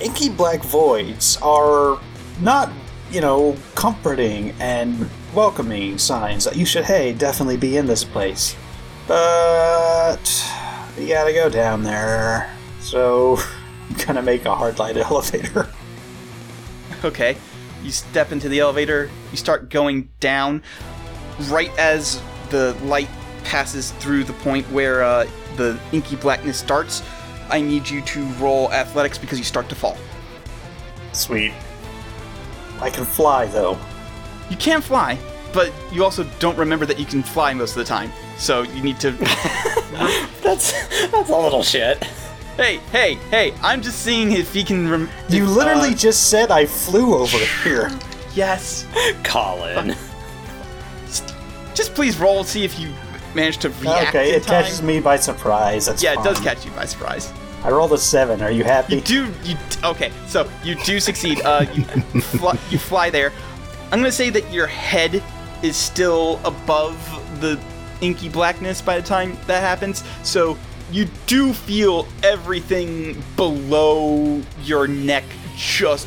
inky 0.00 0.28
black 0.28 0.62
voids 0.62 1.36
are 1.42 2.00
not, 2.40 2.70
you 3.10 3.20
know, 3.20 3.56
comforting 3.74 4.54
and 4.60 5.10
welcoming 5.34 5.98
signs 5.98 6.44
that 6.44 6.56
you 6.56 6.64
should, 6.64 6.84
hey, 6.84 7.12
definitely 7.12 7.56
be 7.56 7.76
in 7.76 7.86
this 7.86 8.04
place. 8.04 8.54
But 9.08 10.22
you 10.98 11.08
gotta 11.08 11.32
go 11.32 11.48
down 11.48 11.82
there, 11.82 12.50
so 12.80 13.36
I'm 13.90 13.96
gonna 14.06 14.22
make 14.22 14.44
a 14.44 14.54
hard 14.54 14.78
light 14.78 14.96
elevator. 14.98 15.68
Okay. 17.04 17.36
You 17.82 17.90
step 17.90 18.32
into 18.32 18.48
the 18.48 18.60
elevator, 18.60 19.10
you 19.30 19.36
start 19.36 19.68
going 19.68 20.08
down. 20.18 20.62
Right 21.48 21.76
as 21.78 22.22
the 22.48 22.72
light 22.84 23.08
passes 23.44 23.90
through 23.92 24.24
the 24.24 24.32
point 24.32 24.66
where 24.70 25.02
uh, 25.02 25.28
the 25.56 25.78
inky 25.92 26.16
blackness 26.16 26.58
starts, 26.58 27.02
I 27.50 27.60
need 27.60 27.88
you 27.88 28.00
to 28.00 28.24
roll 28.34 28.72
athletics 28.72 29.18
because 29.18 29.38
you 29.38 29.44
start 29.44 29.68
to 29.68 29.74
fall. 29.74 29.98
Sweet. 31.12 31.52
I 32.80 32.90
can 32.90 33.04
fly 33.04 33.46
though. 33.46 33.78
You 34.50 34.56
can't 34.56 34.82
fly, 34.82 35.18
but 35.52 35.72
you 35.92 36.04
also 36.04 36.24
don't 36.38 36.56
remember 36.56 36.86
that 36.86 36.98
you 36.98 37.04
can 37.04 37.22
fly 37.22 37.52
most 37.52 37.72
of 37.72 37.76
the 37.76 37.84
time. 37.84 38.10
So 38.36 38.62
you 38.62 38.82
need 38.82 38.98
to. 39.00 39.12
That's 40.42 40.72
that's 41.08 41.30
a 41.30 41.36
little 41.38 41.62
shit. 41.62 42.02
hey, 42.56 42.76
hey, 42.92 43.14
hey! 43.30 43.54
I'm 43.62 43.80
just 43.80 44.00
seeing 44.00 44.32
if 44.32 44.52
he 44.52 44.62
can. 44.64 44.88
Rem- 44.88 45.08
You 45.28 45.44
if, 45.44 45.50
literally 45.50 45.90
uh, 45.90 45.94
just 45.96 46.28
said 46.30 46.50
I 46.50 46.66
flew 46.66 47.14
over 47.14 47.38
here. 47.62 47.90
yes. 48.34 48.86
Colin. 49.22 49.94
just 51.74 51.94
please 51.94 52.18
roll, 52.18 52.44
see 52.44 52.64
if 52.64 52.78
you 52.78 52.92
manage 53.34 53.58
to 53.58 53.70
react. 53.70 54.08
Okay, 54.10 54.30
in 54.30 54.34
it 54.36 54.42
time. 54.42 54.62
catches 54.64 54.82
me 54.82 55.00
by 55.00 55.16
surprise. 55.16 55.86
That's 55.86 56.02
Yeah, 56.02 56.12
it 56.20 56.24
does 56.24 56.36
fine. 56.38 56.44
catch 56.54 56.64
you 56.64 56.70
by 56.72 56.84
surprise. 56.84 57.32
I 57.62 57.70
rolled 57.70 57.92
a 57.92 57.98
seven. 57.98 58.42
Are 58.42 58.50
you 58.50 58.64
happy? 58.64 58.96
You 58.96 59.00
do. 59.00 59.32
You 59.44 59.56
okay? 59.82 60.12
So 60.26 60.48
you 60.62 60.74
do 60.84 61.00
succeed. 61.00 61.40
Uh, 61.42 61.64
you 61.72 61.84
fly, 62.20 62.58
you 62.70 62.78
fly 62.78 63.10
there. 63.10 63.32
I'm 63.92 64.00
gonna 64.00 64.12
say 64.12 64.28
that 64.30 64.52
your 64.52 64.66
head 64.66 65.22
is 65.62 65.76
still 65.76 66.40
above 66.44 66.94
the 67.40 67.58
inky 68.00 68.28
blackness 68.28 68.80
by 68.82 69.00
the 69.00 69.06
time 69.06 69.36
that 69.46 69.60
happens. 69.60 70.04
So 70.22 70.56
you 70.90 71.06
do 71.26 71.52
feel 71.52 72.06
everything 72.22 73.22
below 73.36 74.42
your 74.62 74.86
neck 74.86 75.24
just 75.56 76.06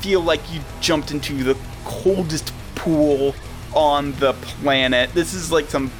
feel 0.00 0.20
like 0.20 0.40
you 0.52 0.60
jumped 0.80 1.10
into 1.10 1.34
the 1.44 1.56
coldest 1.84 2.52
pool 2.74 3.34
on 3.74 4.12
the 4.12 4.32
planet. 4.34 5.10
This 5.14 5.34
is 5.34 5.50
like 5.52 5.66
some 5.66 5.90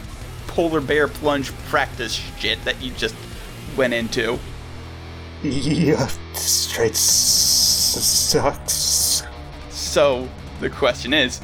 polar 0.47 0.81
bear 0.81 1.07
plunge 1.09 1.53
practice 1.69 2.13
shit 2.13 2.63
that 2.65 2.81
you 2.83 2.93
just 2.93 3.15
went 3.77 3.95
into. 3.95 4.39
Yeah, 5.45 6.09
straight 6.35 6.91
s- 6.95 8.03
sucks. 8.03 9.23
So 9.71 10.29
the 10.61 10.69
question 10.69 11.15
is, 11.15 11.41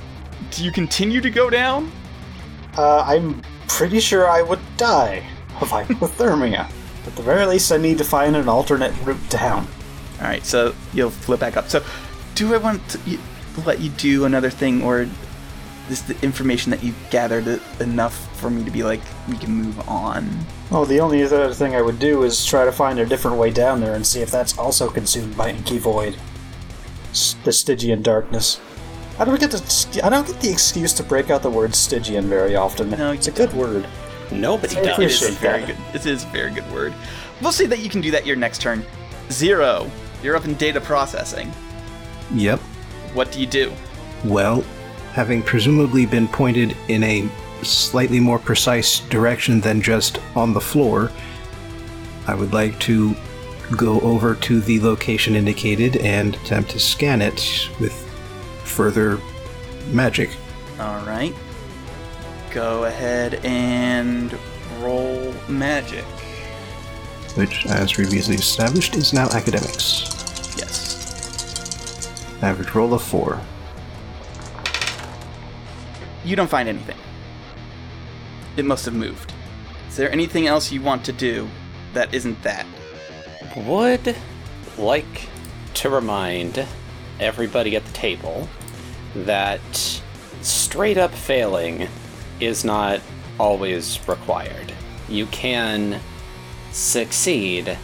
do 0.50 0.64
you 0.64 0.72
continue 0.72 1.20
to 1.20 1.30
go 1.30 1.48
down? 1.48 1.92
Uh, 2.76 3.04
I'm 3.06 3.40
pretty 3.68 4.00
sure 4.00 4.28
I 4.28 4.42
would 4.42 4.60
die 4.76 5.26
of 5.60 5.68
hypothermia. 5.68 6.70
At 7.06 7.16
the 7.16 7.22
very 7.22 7.44
least, 7.46 7.70
I 7.70 7.76
need 7.76 7.98
to 7.98 8.04
find 8.04 8.34
an 8.34 8.48
alternate 8.48 8.94
route 9.04 9.28
down. 9.28 9.66
All 10.20 10.26
right, 10.26 10.44
so 10.44 10.74
you'll 10.92 11.10
flip 11.10 11.40
back 11.40 11.56
up. 11.56 11.68
So, 11.68 11.84
do 12.34 12.54
I 12.54 12.56
want 12.56 12.88
to 12.90 13.18
let 13.66 13.80
you 13.80 13.90
do 13.90 14.24
another 14.24 14.50
thing, 14.50 14.82
or 14.82 15.06
is 15.90 16.02
the 16.02 16.18
information 16.22 16.70
that 16.70 16.82
you 16.82 16.94
gathered 17.10 17.60
enough 17.80 18.40
for 18.40 18.48
me 18.48 18.64
to 18.64 18.70
be 18.70 18.82
like, 18.82 19.00
we 19.28 19.36
can 19.36 19.50
move 19.50 19.88
on? 19.88 20.46
Oh, 20.70 20.84
the 20.84 21.00
only 21.00 21.22
other 21.22 21.52
thing 21.52 21.74
I 21.74 21.82
would 21.82 21.98
do 21.98 22.22
is 22.22 22.44
try 22.44 22.64
to 22.64 22.72
find 22.72 22.98
a 22.98 23.06
different 23.06 23.36
way 23.36 23.50
down 23.50 23.80
there 23.80 23.94
and 23.94 24.06
see 24.06 24.20
if 24.20 24.30
that's 24.30 24.56
also 24.56 24.88
consumed 24.88 25.36
by 25.36 25.50
Inky 25.50 25.78
Void. 25.78 26.16
The 27.44 27.52
Stygian 27.52 28.02
darkness. 28.02 28.60
I 29.18 29.24
don't 29.24 29.38
get 29.38 29.50
the 29.52 30.00
I 30.02 30.08
don't 30.08 30.26
get 30.26 30.40
the 30.40 30.50
excuse 30.50 30.92
to 30.94 31.02
break 31.02 31.30
out 31.30 31.42
the 31.42 31.50
word 31.50 31.74
Stygian 31.74 32.26
very 32.28 32.56
often. 32.56 32.90
No, 32.90 33.12
it's 33.12 33.28
a 33.28 33.30
you 33.30 33.36
good 33.36 33.52
word. 33.52 33.86
Nobody 34.32 34.76
I 34.76 34.80
It 34.80 34.84
does. 34.84 34.98
is 34.98 35.22
a 35.22 35.26
appreciate 35.26 35.38
very 35.38 35.60
that. 35.64 35.92
good. 35.92 35.94
It 36.00 36.06
is 36.06 36.24
a 36.24 36.26
very 36.28 36.50
good 36.50 36.70
word. 36.72 36.92
We'll 37.40 37.52
say 37.52 37.66
that 37.66 37.78
you 37.80 37.88
can 37.90 38.00
do 38.00 38.10
that 38.10 38.26
your 38.26 38.36
next 38.36 38.60
turn. 38.60 38.84
Zero, 39.30 39.90
you're 40.22 40.36
up 40.36 40.44
in 40.44 40.54
data 40.54 40.80
processing. 40.80 41.52
Yep. 42.34 42.58
What 43.12 43.30
do 43.30 43.40
you 43.40 43.46
do? 43.46 43.72
Well, 44.24 44.62
having 45.12 45.42
presumably 45.42 46.06
been 46.06 46.26
pointed 46.26 46.76
in 46.88 47.04
a 47.04 47.28
slightly 47.62 48.18
more 48.18 48.38
precise 48.38 49.00
direction 49.00 49.60
than 49.60 49.80
just 49.80 50.18
on 50.34 50.52
the 50.52 50.60
floor, 50.60 51.10
I 52.26 52.34
would 52.34 52.52
like 52.52 52.78
to 52.80 53.14
go 53.76 54.00
over 54.00 54.34
to 54.34 54.60
the 54.60 54.80
location 54.80 55.36
indicated 55.36 55.96
and 55.98 56.34
attempt 56.36 56.70
to 56.70 56.80
scan 56.80 57.22
it 57.22 57.68
with 57.80 58.03
further 58.64 59.18
magic. 59.90 60.30
All 60.80 61.04
right. 61.06 61.34
Go 62.50 62.84
ahead 62.84 63.40
and 63.44 64.36
roll 64.80 65.32
magic. 65.48 66.04
Which, 67.36 67.66
as 67.66 67.92
previously 67.92 68.36
established, 68.36 68.94
is 68.94 69.12
now 69.12 69.28
academics. 69.30 70.02
Yes. 70.56 72.32
Average 72.42 72.74
roll 72.74 72.94
of 72.94 73.02
four. 73.02 73.40
You 76.24 76.36
don't 76.36 76.48
find 76.48 76.68
anything. 76.68 76.96
It 78.56 78.64
must 78.64 78.84
have 78.84 78.94
moved. 78.94 79.32
Is 79.88 79.96
there 79.96 80.10
anything 80.10 80.46
else 80.46 80.72
you 80.72 80.80
want 80.80 81.04
to 81.04 81.12
do 81.12 81.48
that 81.92 82.14
isn't 82.14 82.42
that? 82.42 82.66
Would 83.56 84.16
like 84.78 85.28
to 85.74 85.90
remind 85.90 86.66
everybody 87.24 87.74
at 87.74 87.84
the 87.84 87.92
table 87.92 88.48
that 89.16 89.60
straight 90.42 90.98
up 90.98 91.10
failing 91.10 91.88
is 92.40 92.64
not 92.64 93.00
always 93.38 93.98
required. 94.06 94.72
You 95.08 95.26
can 95.26 96.00
succeed 96.70 97.76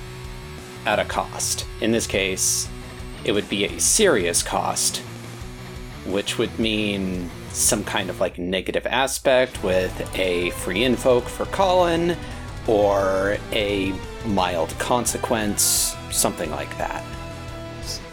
at 0.86 0.98
a 0.98 1.04
cost. 1.04 1.66
In 1.80 1.92
this 1.92 2.06
case, 2.06 2.68
it 3.24 3.32
would 3.32 3.48
be 3.48 3.64
a 3.64 3.80
serious 3.80 4.42
cost, 4.42 4.98
which 6.06 6.38
would 6.38 6.58
mean 6.58 7.30
some 7.50 7.84
kind 7.84 8.10
of 8.10 8.20
like 8.20 8.38
negative 8.38 8.86
aspect 8.86 9.62
with 9.62 10.16
a 10.16 10.50
free 10.50 10.84
invoke 10.84 11.28
for 11.28 11.46
Colin 11.46 12.16
or 12.66 13.36
a 13.52 13.92
mild 14.26 14.70
consequence, 14.78 15.94
something 16.10 16.50
like 16.50 16.76
that. 16.78 17.04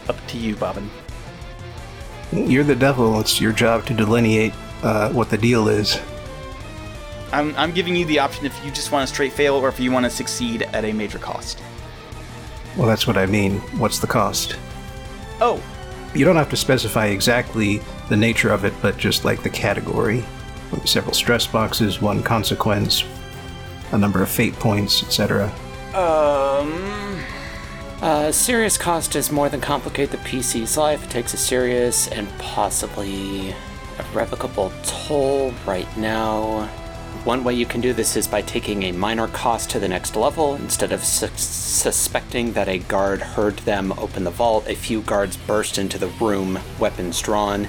Up 0.08 0.16
to 0.28 0.38
you, 0.38 0.56
Bobbin. 0.56 0.90
You're 2.32 2.64
the 2.64 2.76
devil. 2.76 3.18
It's 3.20 3.40
your 3.40 3.52
job 3.52 3.86
to 3.86 3.94
delineate 3.94 4.52
uh, 4.82 5.10
what 5.10 5.30
the 5.30 5.38
deal 5.38 5.68
is. 5.68 6.00
I'm, 7.32 7.54
I'm 7.56 7.72
giving 7.72 7.94
you 7.94 8.04
the 8.06 8.18
option 8.18 8.46
if 8.46 8.64
you 8.64 8.70
just 8.70 8.92
want 8.92 9.06
to 9.06 9.12
straight 9.12 9.32
fail 9.32 9.54
or 9.54 9.68
if 9.68 9.78
you 9.80 9.90
want 9.92 10.04
to 10.04 10.10
succeed 10.10 10.62
at 10.62 10.84
a 10.84 10.92
major 10.92 11.18
cost. 11.18 11.62
Well, 12.76 12.86
that's 12.86 13.06
what 13.06 13.16
I 13.16 13.26
mean. 13.26 13.58
What's 13.78 13.98
the 13.98 14.06
cost? 14.06 14.56
Oh, 15.40 15.62
You 16.14 16.24
don't 16.24 16.36
have 16.36 16.50
to 16.50 16.56
specify 16.56 17.06
exactly 17.06 17.80
the 18.08 18.16
nature 18.16 18.50
of 18.50 18.64
it, 18.64 18.72
but 18.80 18.96
just 18.96 19.24
like 19.24 19.42
the 19.42 19.50
category. 19.50 20.24
Several 20.84 21.14
stress 21.14 21.46
boxes, 21.46 22.00
one 22.00 22.22
consequence, 22.22 23.04
a 23.92 23.98
number 23.98 24.22
of 24.22 24.28
fate 24.28 24.54
points, 24.54 25.02
etc. 25.02 25.52
um. 25.94 27.07
Uh, 28.00 28.30
serious 28.30 28.78
cost 28.78 29.16
is 29.16 29.32
more 29.32 29.48
than 29.48 29.60
complicate 29.60 30.12
the 30.12 30.18
PC's 30.18 30.76
life. 30.76 31.02
It 31.02 31.10
takes 31.10 31.34
a 31.34 31.36
serious 31.36 32.06
and 32.06 32.28
possibly 32.38 33.56
irrevocable 33.98 34.72
toll 34.84 35.52
right 35.66 35.96
now. 35.96 36.66
One 37.24 37.42
way 37.42 37.54
you 37.54 37.66
can 37.66 37.80
do 37.80 37.92
this 37.92 38.16
is 38.16 38.28
by 38.28 38.42
taking 38.42 38.84
a 38.84 38.92
minor 38.92 39.26
cost 39.26 39.70
to 39.70 39.80
the 39.80 39.88
next 39.88 40.14
level. 40.14 40.54
Instead 40.54 40.92
of 40.92 41.02
sus- 41.02 41.40
suspecting 41.40 42.52
that 42.52 42.68
a 42.68 42.78
guard 42.78 43.20
heard 43.20 43.56
them 43.58 43.90
open 43.98 44.22
the 44.22 44.30
vault, 44.30 44.68
a 44.68 44.76
few 44.76 45.00
guards 45.02 45.36
burst 45.36 45.76
into 45.76 45.98
the 45.98 46.06
room, 46.06 46.60
weapons 46.78 47.20
drawn. 47.20 47.66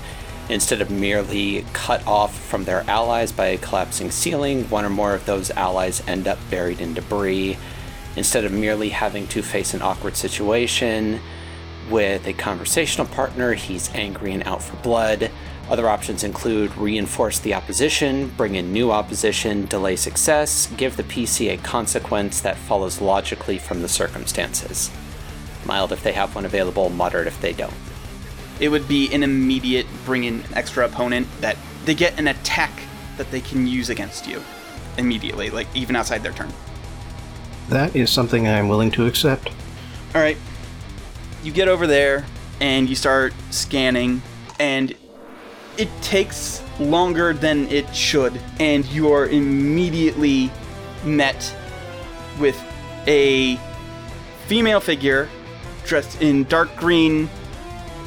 Instead 0.48 0.80
of 0.80 0.92
merely 0.92 1.66
cut 1.74 2.06
off 2.06 2.40
from 2.40 2.66
their 2.66 2.82
allies 2.88 3.32
by 3.32 3.48
a 3.48 3.58
collapsing 3.58 4.12
ceiling, 4.12 4.70
one 4.70 4.86
or 4.86 4.92
more 4.92 5.16
of 5.16 5.26
those 5.26 5.50
allies 5.52 6.04
end 6.08 6.28
up 6.28 6.38
buried 6.52 6.82
in 6.82 6.94
debris 6.94 7.58
instead 8.20 8.44
of 8.44 8.52
merely 8.52 8.90
having 8.90 9.26
to 9.28 9.42
face 9.42 9.74
an 9.74 9.82
awkward 9.82 10.14
situation 10.14 11.22
with 11.90 12.28
a 12.28 12.34
conversational 12.34 13.08
partner, 13.08 13.54
he's 13.54 13.90
angry 13.96 14.34
and 14.34 14.44
out 14.44 14.62
for 14.62 14.76
blood. 14.84 15.32
Other 15.70 15.88
options 15.88 16.26
include 16.26 16.76
reinforce 16.76 17.40
the 17.40 17.54
opposition, 17.54 18.28
bring 18.36 18.56
in 18.56 18.74
new 18.74 18.92
opposition, 18.92 19.68
delay 19.68 19.96
success, 19.96 20.68
give 20.76 20.98
the 20.98 21.04
PC 21.04 21.54
a 21.54 21.58
consequence 21.58 22.42
that 22.42 22.58
follows 22.58 23.00
logically 23.00 23.58
from 23.58 23.82
the 23.82 23.88
circumstances. 23.88 24.92
Mild 25.66 25.94
if 25.94 26.04
they 26.04 26.12
have 26.12 26.36
one 26.36 26.44
available, 26.44 26.90
moderate 26.90 27.28
if 27.28 27.40
they 27.40 27.54
don't. 27.54 27.74
It 28.60 28.68
would 28.68 28.90
be 28.90 29.14
an 29.14 29.24
immediate 29.24 29.88
bring 30.04 30.26
in 30.26 30.42
an 30.42 30.54
extra 30.56 30.86
opponent 30.86 31.26
that 31.40 31.56
they 31.86 31.96
get 31.96 32.20
an 32.20 32.28
attack 32.28 32.82
that 33.16 33.32
they 33.32 33.40
can 33.40 33.66
use 33.66 33.90
against 33.90 34.28
you 34.28 34.44
immediately, 34.98 35.50
like 35.50 35.68
even 35.74 35.96
outside 35.96 36.22
their 36.22 36.34
turn. 36.34 36.52
That 37.70 37.96
is 37.96 38.10
something 38.10 38.48
I'm 38.48 38.68
willing 38.68 38.92
to 38.92 39.06
accept. 39.06 39.50
All 40.16 40.22
right. 40.22 40.38
You 41.44 41.52
get 41.52 41.68
over 41.68 41.88
there 41.88 42.26
and 42.60 42.90
you 42.90 42.96
start 42.96 43.34
scanning, 43.52 44.22
and 44.60 44.94
it 45.78 45.90
takes 46.02 46.62
longer 46.80 47.32
than 47.32 47.68
it 47.68 47.96
should, 47.96 48.40
and 48.60 48.86
you 48.88 49.14
are 49.14 49.28
immediately 49.28 50.52
met 51.06 51.56
with 52.40 52.62
a 53.08 53.58
female 54.48 54.80
figure 54.80 55.30
dressed 55.86 56.22
in 56.22 56.44
dark 56.46 56.76
green, 56.76 57.30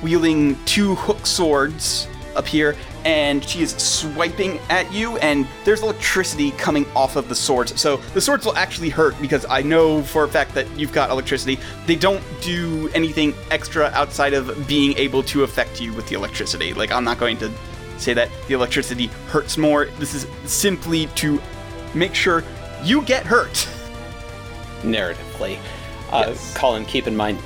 wielding 0.02 0.62
two 0.64 0.94
hook 0.96 1.26
swords 1.26 2.08
up 2.36 2.46
here, 2.46 2.76
and 3.04 3.44
she 3.44 3.62
is 3.62 3.72
swiping 3.72 4.58
at 4.70 4.92
you, 4.92 5.16
and 5.18 5.46
there's 5.64 5.82
electricity 5.82 6.52
coming 6.52 6.86
off 6.94 7.16
of 7.16 7.28
the 7.28 7.34
swords. 7.34 7.80
So 7.80 7.96
the 8.14 8.20
swords 8.20 8.44
will 8.46 8.56
actually 8.56 8.88
hurt 8.88 9.20
because 9.20 9.44
I 9.48 9.62
know 9.62 10.02
for 10.02 10.24
a 10.24 10.28
fact 10.28 10.54
that 10.54 10.68
you've 10.78 10.92
got 10.92 11.10
electricity. 11.10 11.58
They 11.86 11.96
don't 11.96 12.22
do 12.40 12.88
anything 12.94 13.34
extra 13.50 13.86
outside 13.94 14.34
of 14.34 14.66
being 14.66 14.96
able 14.96 15.22
to 15.24 15.42
affect 15.42 15.80
you 15.80 15.92
with 15.92 16.08
the 16.08 16.14
electricity. 16.14 16.74
Like, 16.74 16.92
I'm 16.92 17.04
not 17.04 17.18
going 17.18 17.38
to 17.38 17.50
say 17.98 18.14
that 18.14 18.30
the 18.48 18.54
electricity 18.54 19.06
hurts 19.28 19.56
more. 19.58 19.86
This 19.98 20.14
is 20.14 20.26
simply 20.44 21.06
to 21.16 21.40
make 21.94 22.14
sure 22.14 22.44
you 22.82 23.02
get 23.02 23.24
hurt. 23.26 23.68
narratively. 24.82 25.58
Uh, 26.10 26.24
Yes. 26.28 26.54
Colin, 26.56 26.84
keep 26.84 27.06
in 27.06 27.16
mind, 27.16 27.38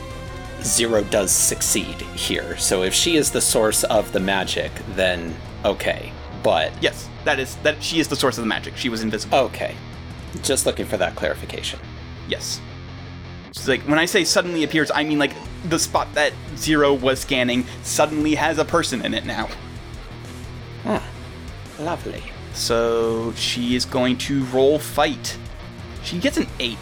Zero 0.62 1.02
does 1.04 1.30
succeed 1.30 1.94
here. 2.14 2.56
So 2.56 2.82
if 2.82 2.92
she 2.94 3.16
is 3.16 3.30
the 3.30 3.40
source 3.40 3.84
of 3.84 4.12
the 4.12 4.20
magic, 4.20 4.72
then 4.94 5.34
okay. 5.64 6.12
but 6.42 6.72
Yes, 6.82 7.08
that 7.24 7.38
is 7.38 7.56
that 7.56 7.82
she 7.82 8.00
is 8.00 8.08
the 8.08 8.16
source 8.16 8.38
of 8.38 8.42
the 8.44 8.48
magic. 8.48 8.76
She 8.76 8.88
was 8.88 9.02
invisible. 9.02 9.38
okay. 9.38 9.74
Just 10.42 10.66
looking 10.66 10.86
for 10.86 10.96
that 10.96 11.14
clarification. 11.16 11.78
Yes. 12.28 12.60
She's 13.52 13.68
like 13.68 13.82
when 13.82 13.98
I 13.98 14.04
say 14.06 14.24
suddenly 14.24 14.64
appears, 14.64 14.90
I 14.94 15.04
mean 15.04 15.18
like 15.18 15.32
the 15.68 15.78
spot 15.78 16.12
that 16.14 16.32
Zero 16.56 16.92
was 16.92 17.20
scanning 17.20 17.64
suddenly 17.82 18.34
has 18.34 18.58
a 18.58 18.64
person 18.64 19.04
in 19.04 19.14
it 19.14 19.24
now. 19.24 19.48
Ah, 20.84 21.02
lovely. 21.78 22.22
So 22.52 23.32
she 23.32 23.74
is 23.76 23.84
going 23.84 24.18
to 24.18 24.44
roll 24.46 24.78
fight. 24.78 25.36
She 26.02 26.18
gets 26.18 26.36
an 26.36 26.46
eight. 26.60 26.78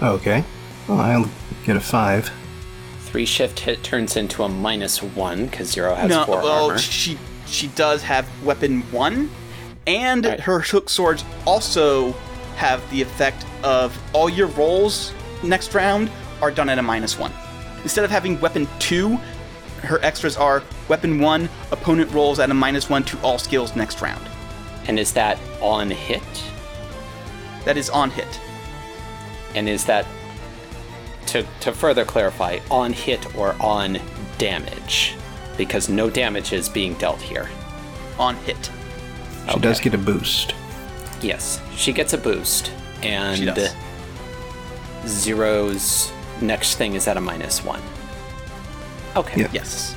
Okay. 0.00 0.44
Well, 0.88 1.00
I'll 1.00 1.30
get 1.64 1.76
a 1.76 1.80
five. 1.80 2.30
Three 3.12 3.26
shift 3.26 3.60
hit 3.60 3.82
turns 3.84 4.16
into 4.16 4.42
a 4.42 4.48
minus 4.48 5.02
one 5.02 5.44
because 5.44 5.70
zero 5.70 5.94
has 5.94 6.08
no, 6.08 6.24
four 6.24 6.42
well, 6.42 6.68
armor. 6.70 6.78
she 6.78 7.18
she 7.46 7.66
does 7.68 8.02
have 8.02 8.26
weapon 8.42 8.80
one, 8.90 9.30
and 9.86 10.24
Right. 10.24 10.40
her 10.40 10.60
hook 10.60 10.88
swords 10.88 11.22
also 11.44 12.12
have 12.56 12.80
the 12.90 13.02
effect 13.02 13.44
of 13.62 13.94
all 14.14 14.30
your 14.30 14.46
rolls 14.46 15.12
next 15.42 15.74
round 15.74 16.10
are 16.40 16.50
done 16.50 16.70
at 16.70 16.78
a 16.78 16.82
minus 16.82 17.18
one. 17.18 17.32
Instead 17.82 18.02
of 18.06 18.10
having 18.10 18.40
weapon 18.40 18.66
two, 18.78 19.18
her 19.82 19.98
extras 20.02 20.38
are 20.38 20.62
weapon 20.88 21.20
one, 21.20 21.50
opponent 21.70 22.10
rolls 22.12 22.38
at 22.38 22.50
a 22.50 22.54
minus 22.54 22.88
one 22.88 23.02
to 23.02 23.18
all 23.20 23.36
skills 23.36 23.76
next 23.76 24.00
round. 24.00 24.26
And 24.86 24.98
is 24.98 25.12
that 25.12 25.38
on 25.60 25.90
hit? 25.90 26.22
That 27.66 27.76
is 27.76 27.90
on 27.90 28.10
hit. 28.10 28.40
And 29.54 29.68
is 29.68 29.84
that 29.84 30.06
to 31.26 31.46
to 31.60 31.72
further 31.72 32.04
clarify, 32.04 32.58
on 32.70 32.92
hit 32.92 33.34
or 33.36 33.54
on 33.60 33.98
damage? 34.38 35.14
Because 35.56 35.88
no 35.88 36.10
damage 36.10 36.52
is 36.52 36.68
being 36.68 36.94
dealt 36.94 37.20
here. 37.20 37.48
On 38.18 38.36
hit. 38.36 38.70
She 39.52 39.58
does 39.60 39.80
get 39.80 39.94
a 39.94 39.98
boost. 39.98 40.54
Yes, 41.20 41.60
she 41.76 41.92
gets 41.92 42.12
a 42.12 42.18
boost, 42.18 42.72
and 43.02 43.38
She 43.38 43.44
does. 43.44 43.74
Zero's 45.06 46.12
next 46.40 46.76
thing 46.76 46.94
is 46.94 47.06
at 47.08 47.16
a 47.16 47.20
minus 47.20 47.64
one. 47.64 47.82
Okay, 49.16 49.42
Yeah. 49.42 49.48
Yes. 49.52 49.94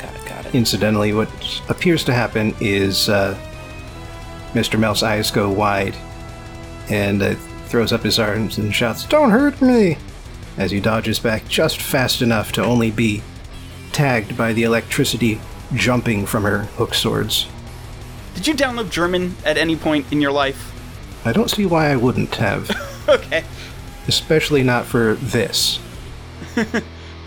got 0.00 0.14
it, 0.14 0.24
got 0.26 0.46
it. 0.46 0.54
Incidentally, 0.54 1.12
what 1.12 1.28
appears 1.68 2.04
to 2.04 2.12
happen 2.12 2.54
is 2.60 3.08
uh, 3.08 3.36
Mr. 4.54 4.78
Mel's 4.78 5.02
eyes 5.02 5.30
go 5.30 5.48
wide 5.50 5.96
and 6.88 7.22
uh, 7.22 7.34
throws 7.70 7.92
up 7.92 8.02
his 8.02 8.18
arms 8.18 8.58
and 8.58 8.74
shouts, 8.74 9.04
Don't 9.06 9.30
hurt 9.30 9.62
me! 9.62 9.96
As 10.56 10.70
he 10.72 10.80
dodges 10.80 11.18
back 11.18 11.46
just 11.48 11.80
fast 11.80 12.20
enough 12.20 12.52
to 12.52 12.64
only 12.64 12.90
be 12.90 13.22
tagged 13.92 14.36
by 14.36 14.52
the 14.52 14.64
electricity 14.64 15.40
jumping 15.74 16.26
from 16.26 16.42
her 16.42 16.64
hook 16.76 16.94
swords. 16.94 17.46
Did 18.34 18.46
you 18.46 18.54
download 18.54 18.90
German 18.90 19.36
at 19.44 19.56
any 19.56 19.76
point 19.76 20.06
in 20.12 20.20
your 20.20 20.32
life? 20.32 20.72
I 21.24 21.32
don't 21.32 21.50
see 21.50 21.64
why 21.66 21.90
I 21.90 21.96
wouldn't 21.96 22.34
have, 22.36 22.70
Okay. 23.08 23.44
especially 24.08 24.62
not 24.62 24.84
for 24.86 25.14
this. 25.14 25.78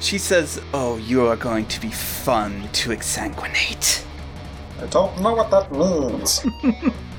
She 0.04 0.18
says, 0.18 0.62
Oh, 0.74 0.98
you 0.98 1.26
are 1.28 1.38
going 1.38 1.66
to 1.68 1.80
be 1.80 1.90
fun 1.90 2.68
to 2.74 2.90
exsanguinate. 2.90 4.04
I 4.82 4.86
don't 4.88 5.18
know 5.22 5.34
what 5.34 5.50
that 5.52 5.72
means. 5.72 6.46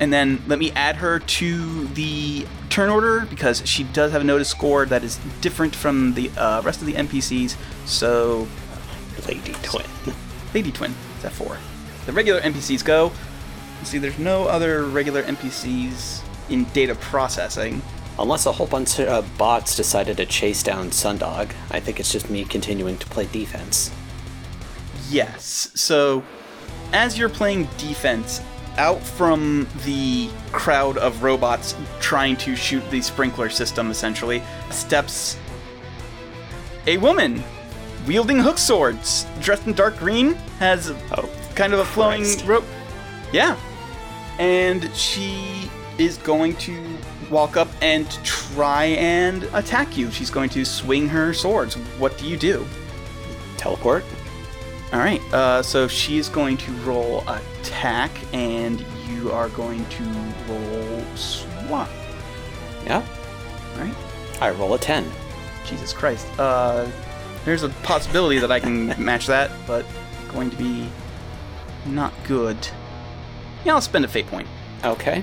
And 0.00 0.12
then 0.12 0.42
let 0.46 0.58
me 0.58 0.70
add 0.72 0.96
her 0.96 1.18
to 1.18 1.86
the 1.88 2.46
turn 2.70 2.88
order 2.88 3.26
because 3.28 3.66
she 3.66 3.82
does 3.84 4.12
have 4.12 4.20
a 4.20 4.24
notice 4.24 4.48
score 4.48 4.86
that 4.86 5.02
is 5.02 5.18
different 5.40 5.74
from 5.74 6.14
the 6.14 6.30
uh, 6.36 6.62
rest 6.62 6.80
of 6.80 6.86
the 6.86 6.94
NPCs. 6.94 7.56
So, 7.86 8.46
Lady 9.26 9.52
Twin. 9.62 9.86
Lady 10.54 10.70
Twin 10.70 10.94
is 11.18 11.24
at 11.24 11.32
four. 11.32 11.58
The 12.06 12.12
regular 12.12 12.40
NPCs 12.40 12.84
go. 12.84 13.12
Let's 13.78 13.90
see, 13.90 13.98
there's 13.98 14.18
no 14.18 14.44
other 14.44 14.84
regular 14.84 15.22
NPCs 15.22 16.22
in 16.50 16.64
data 16.66 16.94
processing. 16.94 17.82
Unless 18.18 18.46
a 18.46 18.52
whole 18.52 18.66
bunch 18.66 18.98
of 18.98 19.08
uh, 19.08 19.22
bots 19.36 19.76
decided 19.76 20.16
to 20.16 20.26
chase 20.26 20.62
down 20.62 20.90
Sundog, 20.90 21.52
I 21.70 21.78
think 21.78 22.00
it's 22.00 22.10
just 22.10 22.28
me 22.28 22.44
continuing 22.44 22.98
to 22.98 23.06
play 23.06 23.26
defense. 23.26 23.92
Yes. 25.08 25.70
So, 25.74 26.24
as 26.92 27.16
you're 27.16 27.28
playing 27.28 27.68
defense, 27.78 28.40
out 28.78 29.02
from 29.02 29.68
the 29.84 30.30
crowd 30.52 30.96
of 30.98 31.22
robots 31.22 31.74
trying 32.00 32.36
to 32.38 32.56
shoot 32.56 32.88
the 32.90 33.00
sprinkler 33.02 33.50
system, 33.50 33.90
essentially, 33.90 34.42
steps 34.70 35.36
a 36.86 36.96
woman 36.98 37.42
wielding 38.06 38.38
hook 38.38 38.56
swords, 38.56 39.26
dressed 39.40 39.66
in 39.66 39.74
dark 39.74 39.98
green, 39.98 40.34
has 40.58 40.90
Oh, 41.12 41.28
kind 41.54 41.72
of 41.74 41.80
a 41.80 41.84
flowing 41.84 42.22
Christ. 42.22 42.44
rope. 42.46 42.64
Yeah. 43.32 43.56
And 44.38 44.90
she 44.94 45.68
is 45.98 46.16
going 46.18 46.54
to 46.56 46.80
walk 47.28 47.56
up 47.56 47.68
and 47.82 48.08
try 48.24 48.84
and 48.84 49.42
attack 49.52 49.98
you. 49.98 50.10
She's 50.10 50.30
going 50.30 50.48
to 50.50 50.64
swing 50.64 51.08
her 51.08 51.34
swords. 51.34 51.74
What 51.98 52.16
do 52.16 52.26
you 52.26 52.36
do? 52.36 52.66
teleport? 53.58 54.04
All 54.92 54.98
right. 54.98 55.20
Uh, 55.32 55.62
so 55.62 55.86
she's 55.86 56.28
going 56.28 56.56
to 56.58 56.72
roll 56.78 57.22
attack, 57.28 58.10
and 58.32 58.84
you 59.08 59.30
are 59.32 59.48
going 59.50 59.84
to 59.86 60.04
roll 60.48 61.04
swap. 61.14 61.90
Yeah. 62.86 63.04
All 63.74 63.80
right. 63.84 63.94
I 64.40 64.50
roll 64.50 64.74
a 64.74 64.78
10. 64.78 65.10
Jesus 65.66 65.92
Christ. 65.92 66.26
Uh, 66.38 66.90
there's 67.44 67.62
a 67.62 67.68
possibility 67.82 68.38
that 68.38 68.50
I 68.50 68.60
can 68.60 68.88
match 69.04 69.26
that, 69.26 69.50
but 69.66 69.84
going 70.32 70.50
to 70.50 70.56
be 70.56 70.88
not 71.86 72.12
good. 72.26 72.56
Yeah, 73.64 73.74
I'll 73.74 73.80
spend 73.80 74.04
a 74.04 74.08
fate 74.08 74.26
point. 74.28 74.48
Okay. 74.84 75.22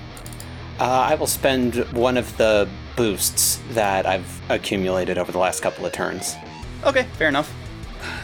Uh, 0.79 0.83
I 0.83 1.15
will 1.15 1.27
spend 1.27 1.75
one 1.93 2.17
of 2.17 2.35
the 2.37 2.69
boosts 2.95 3.61
that 3.71 4.05
I've 4.05 4.41
accumulated 4.49 5.17
over 5.17 5.31
the 5.31 5.37
last 5.39 5.61
couple 5.61 5.85
of 5.85 5.93
turns. 5.93 6.35
Okay, 6.83 7.03
fair 7.17 7.29
enough. 7.29 7.53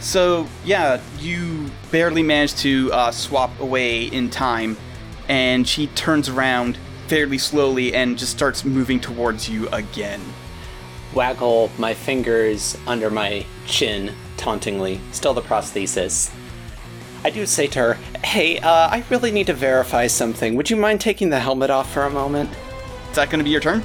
So 0.00 0.48
yeah, 0.64 1.00
you 1.18 1.70
barely 1.90 2.22
manage 2.22 2.54
to 2.56 2.92
uh, 2.92 3.10
swap 3.10 3.58
away 3.60 4.04
in 4.04 4.30
time, 4.30 4.76
and 5.28 5.66
she 5.66 5.86
turns 5.88 6.28
around 6.28 6.78
fairly 7.08 7.38
slowly 7.38 7.94
and 7.94 8.18
just 8.18 8.32
starts 8.32 8.64
moving 8.64 8.98
towards 8.98 9.48
you 9.48 9.68
again. 9.68 10.20
Waggle 11.14 11.70
my 11.78 11.92
fingers 11.92 12.76
under 12.86 13.10
my 13.10 13.44
chin 13.66 14.14
tauntingly, 14.38 15.00
still 15.12 15.34
the 15.34 15.42
prosthesis. 15.42 16.32
I 17.24 17.30
do 17.30 17.46
say 17.46 17.66
to 17.68 17.78
her, 17.78 17.94
Hey, 18.24 18.58
uh, 18.58 18.88
I 18.88 19.04
really 19.10 19.30
need 19.30 19.46
to 19.46 19.54
verify 19.54 20.06
something. 20.06 20.56
Would 20.56 20.70
you 20.70 20.76
mind 20.76 21.00
taking 21.00 21.30
the 21.30 21.38
helmet 21.38 21.70
off 21.70 21.92
for 21.92 22.04
a 22.04 22.10
moment? 22.10 22.50
Is 23.10 23.16
that 23.16 23.30
going 23.30 23.38
to 23.38 23.44
be 23.44 23.50
your 23.50 23.60
turn? 23.60 23.84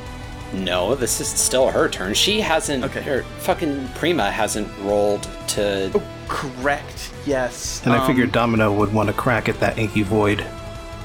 No, 0.53 0.95
this 0.95 1.19
is 1.19 1.27
still 1.27 1.69
her 1.69 1.89
turn. 1.89 2.13
She 2.13 2.39
hasn't. 2.39 2.83
Okay. 2.85 3.01
Her 3.01 3.23
fucking 3.39 3.89
Prima 3.95 4.31
hasn't 4.31 4.69
rolled 4.79 5.23
to. 5.49 5.91
Oh, 5.93 6.03
correct. 6.27 7.11
Yes. 7.25 7.81
And 7.83 7.93
I 7.93 7.97
Um, 7.99 8.07
figured 8.07 8.31
Domino 8.31 8.71
would 8.73 8.93
want 8.93 9.07
to 9.07 9.13
crack 9.13 9.49
at 9.49 9.59
that 9.59 9.77
inky 9.77 10.03
void. 10.03 10.45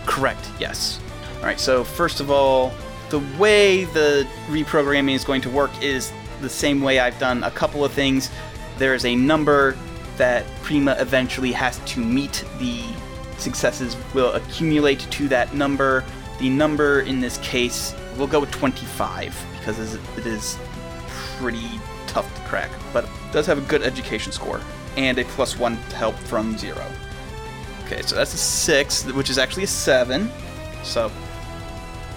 Correct, 0.07 0.45
yes. 0.59 0.99
All 1.39 1.45
right, 1.47 1.59
so 1.61 1.83
first 1.85 2.21
of 2.21 2.31
all, 2.31 2.73
the 3.11 3.21
way 3.39 3.85
the 3.85 4.27
reprogramming 4.49 5.15
is 5.15 5.25
going 5.25 5.41
to 5.43 5.51
work 5.51 5.71
is 5.83 6.13
the 6.41 6.49
same 6.49 6.81
way 6.81 6.99
I've 7.01 7.19
done 7.19 7.45
a 7.45 7.51
couple 7.51 7.85
of 7.85 7.93
things. 7.93 8.31
There 8.79 8.95
is 8.95 9.05
a 9.05 9.15
number 9.15 9.77
that 10.17 10.45
Prima 10.63 10.97
eventually 10.99 11.53
has 11.53 11.79
to 11.87 12.01
meet. 12.01 12.45
The 12.59 12.83
successes 13.39 13.97
will 14.15 14.33
accumulate 14.33 15.01
to 15.11 15.29
that 15.29 15.53
number. 15.55 16.05
The 16.39 16.49
number 16.49 17.01
in 17.01 17.21
this 17.21 17.39
case, 17.39 17.95
we'll 18.17 18.27
go 18.27 18.41
with 18.41 18.51
25 18.51 19.35
because 19.59 19.79
it 19.79 19.83
is- 19.83 19.99
it 20.19 20.27
is 20.27 20.57
pretty 21.39 21.81
tough 22.07 22.33
to 22.35 22.41
crack, 22.49 22.71
but 22.93 23.05
it 23.05 23.11
does 23.33 23.47
have 23.47 23.59
a 23.59 23.63
good 23.63 23.83
education 23.83 24.33
score 24.33 24.61
and 24.97 25.19
a 25.19 25.25
plus 25.25 25.57
one 25.59 25.77
help 25.97 26.17
from 26.19 26.57
zero. 26.59 26.85
Okay, 27.87 28.03
so 28.03 28.15
that's 28.17 28.35
a 28.35 28.39
six, 28.39 29.05
which 29.05 29.31
is 29.31 29.39
actually 29.39 29.65
a 29.65 29.67
seven. 29.69 30.31
So, 30.85 31.11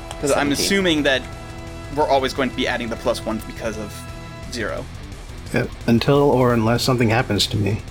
because 0.10 0.32
I'm 0.32 0.52
assuming 0.52 1.04
that 1.04 1.22
we're 1.96 2.08
always 2.08 2.34
going 2.34 2.50
to 2.50 2.56
be 2.56 2.68
adding 2.68 2.90
the 2.90 2.96
plus 2.98 3.26
one 3.26 3.42
because 3.48 3.78
of 3.78 3.94
zero. 4.52 4.84
Uh, 5.54 5.66
Until 5.88 6.18
or 6.32 6.54
unless 6.54 6.84
something 6.84 7.10
happens 7.10 7.48
to 7.48 7.58
me. 7.58 7.82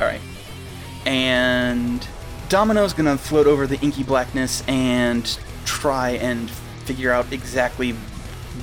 All 0.00 0.06
right, 0.06 0.20
and 1.04 2.06
Domino's 2.48 2.92
gonna 2.92 3.18
float 3.18 3.46
over 3.46 3.66
the 3.66 3.78
inky 3.80 4.02
blackness 4.02 4.62
and 4.68 5.38
try 5.64 6.10
and 6.10 6.50
figure 6.86 7.12
out 7.12 7.32
exactly 7.32 7.92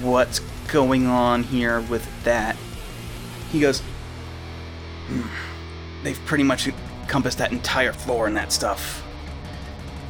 what's 0.01 0.39
going 0.67 1.05
on 1.05 1.43
here 1.43 1.81
with 1.81 2.07
that. 2.23 2.55
He 3.51 3.59
goes, 3.59 3.81
"Hmm, 5.07 5.27
they've 6.03 6.19
pretty 6.25 6.43
much 6.43 6.67
encompassed 6.67 7.37
that 7.37 7.51
entire 7.51 7.93
floor 7.93 8.27
and 8.27 8.35
that 8.37 8.51
stuff. 8.51 9.03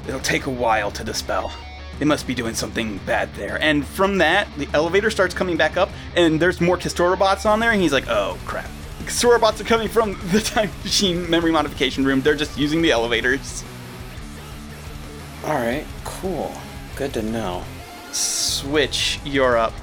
It'll 0.08 0.20
take 0.20 0.46
a 0.46 0.50
while 0.50 0.92
to 0.92 1.04
dispel. 1.04 1.52
They 2.00 2.06
must 2.06 2.28
be 2.28 2.34
doing 2.34 2.56
something 2.56 3.00
bad 3.06 3.34
there. 3.36 3.58
And 3.62 3.86
from 3.86 4.18
that, 4.18 4.48
the 4.58 4.68
elevator 4.74 5.10
starts 5.12 5.34
coming 5.34 5.58
back 5.58 5.78
up, 5.78 5.90
and 6.16 6.40
there's 6.40 6.60
more 6.60 6.78
Kestorabots 6.78 7.46
on 7.46 7.60
there, 7.60 7.72
and 7.72 7.82
he's 7.82 7.94
like, 7.94 8.08
oh 8.08 8.38
crap. 8.46 8.70
Kestorabots 9.06 9.60
are 9.60 9.66
coming 9.66 9.88
from 9.88 10.18
the 10.32 10.40
time 10.54 10.70
machine 10.84 11.30
memory 11.30 11.52
modification 11.52 12.06
room. 12.06 12.22
They're 12.22 12.36
just 12.36 12.58
using 12.58 12.82
the 12.82 12.92
elevators. 12.92 13.64
All 15.46 15.56
right, 15.56 15.86
cool. 16.04 16.54
Good 16.96 17.14
to 17.14 17.22
know. 17.22 17.64
Switch, 18.14 19.20
you're 19.26 19.58
up. 19.58 19.74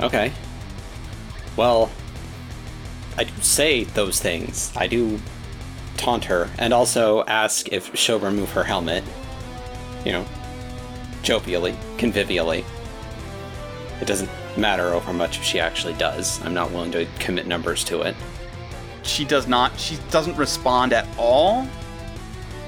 Okay. 0.00 0.32
Well, 1.56 1.90
I 3.16 3.24
do 3.24 3.32
say 3.40 3.84
those 3.84 4.20
things. 4.20 4.72
I 4.76 4.86
do 4.86 5.18
taunt 5.96 6.24
her 6.26 6.48
and 6.58 6.72
also 6.72 7.24
ask 7.24 7.72
if 7.72 7.94
she'll 7.96 8.20
remove 8.20 8.50
her 8.50 8.64
helmet. 8.64 9.04
You 10.04 10.12
know, 10.12 10.26
jovially, 11.22 11.76
convivially. 11.96 12.64
It 14.00 14.06
doesn't 14.06 14.30
matter 14.56 14.94
over 14.94 15.12
much 15.12 15.38
if 15.38 15.44
she 15.44 15.58
actually 15.60 15.94
does. 15.94 16.40
I'm 16.44 16.54
not 16.54 16.70
willing 16.70 16.92
to 16.92 17.06
commit 17.18 17.46
numbers 17.46 17.82
to 17.84 18.02
it. 18.02 18.14
She 19.02 19.24
does 19.24 19.48
not. 19.48 19.78
She 19.78 19.98
doesn't 20.10 20.36
respond 20.36 20.92
at 20.92 21.06
all, 21.18 21.66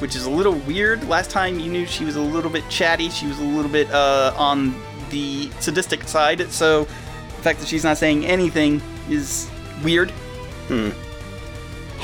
which 0.01 0.17
is 0.17 0.27
a 0.27 0.31
little 0.31 0.55
weird. 0.55 1.09
Last 1.09 1.31
time 1.31 1.59
you 1.61 1.71
knew 1.71 1.87
she 1.87 2.05
was 2.05 2.17
a 2.17 2.21
little 2.21 2.51
bit 2.51 2.69
chatty. 2.69 3.11
She 3.11 3.27
was 3.27 3.39
a 3.39 3.45
little 3.45 3.71
bit 3.71 3.91
uh, 3.91 4.35
on 4.37 4.75
the 5.11 5.51
sadistic 5.61 6.05
side. 6.05 6.51
So 6.51 6.85
the 6.85 7.43
fact 7.43 7.61
that 7.61 7.69
she's 7.69 7.85
not 7.85 7.99
saying 7.99 8.27
anything 8.27 8.83
is 9.09 9.51
weird. 9.83 10.11
Hmm. 10.69 10.91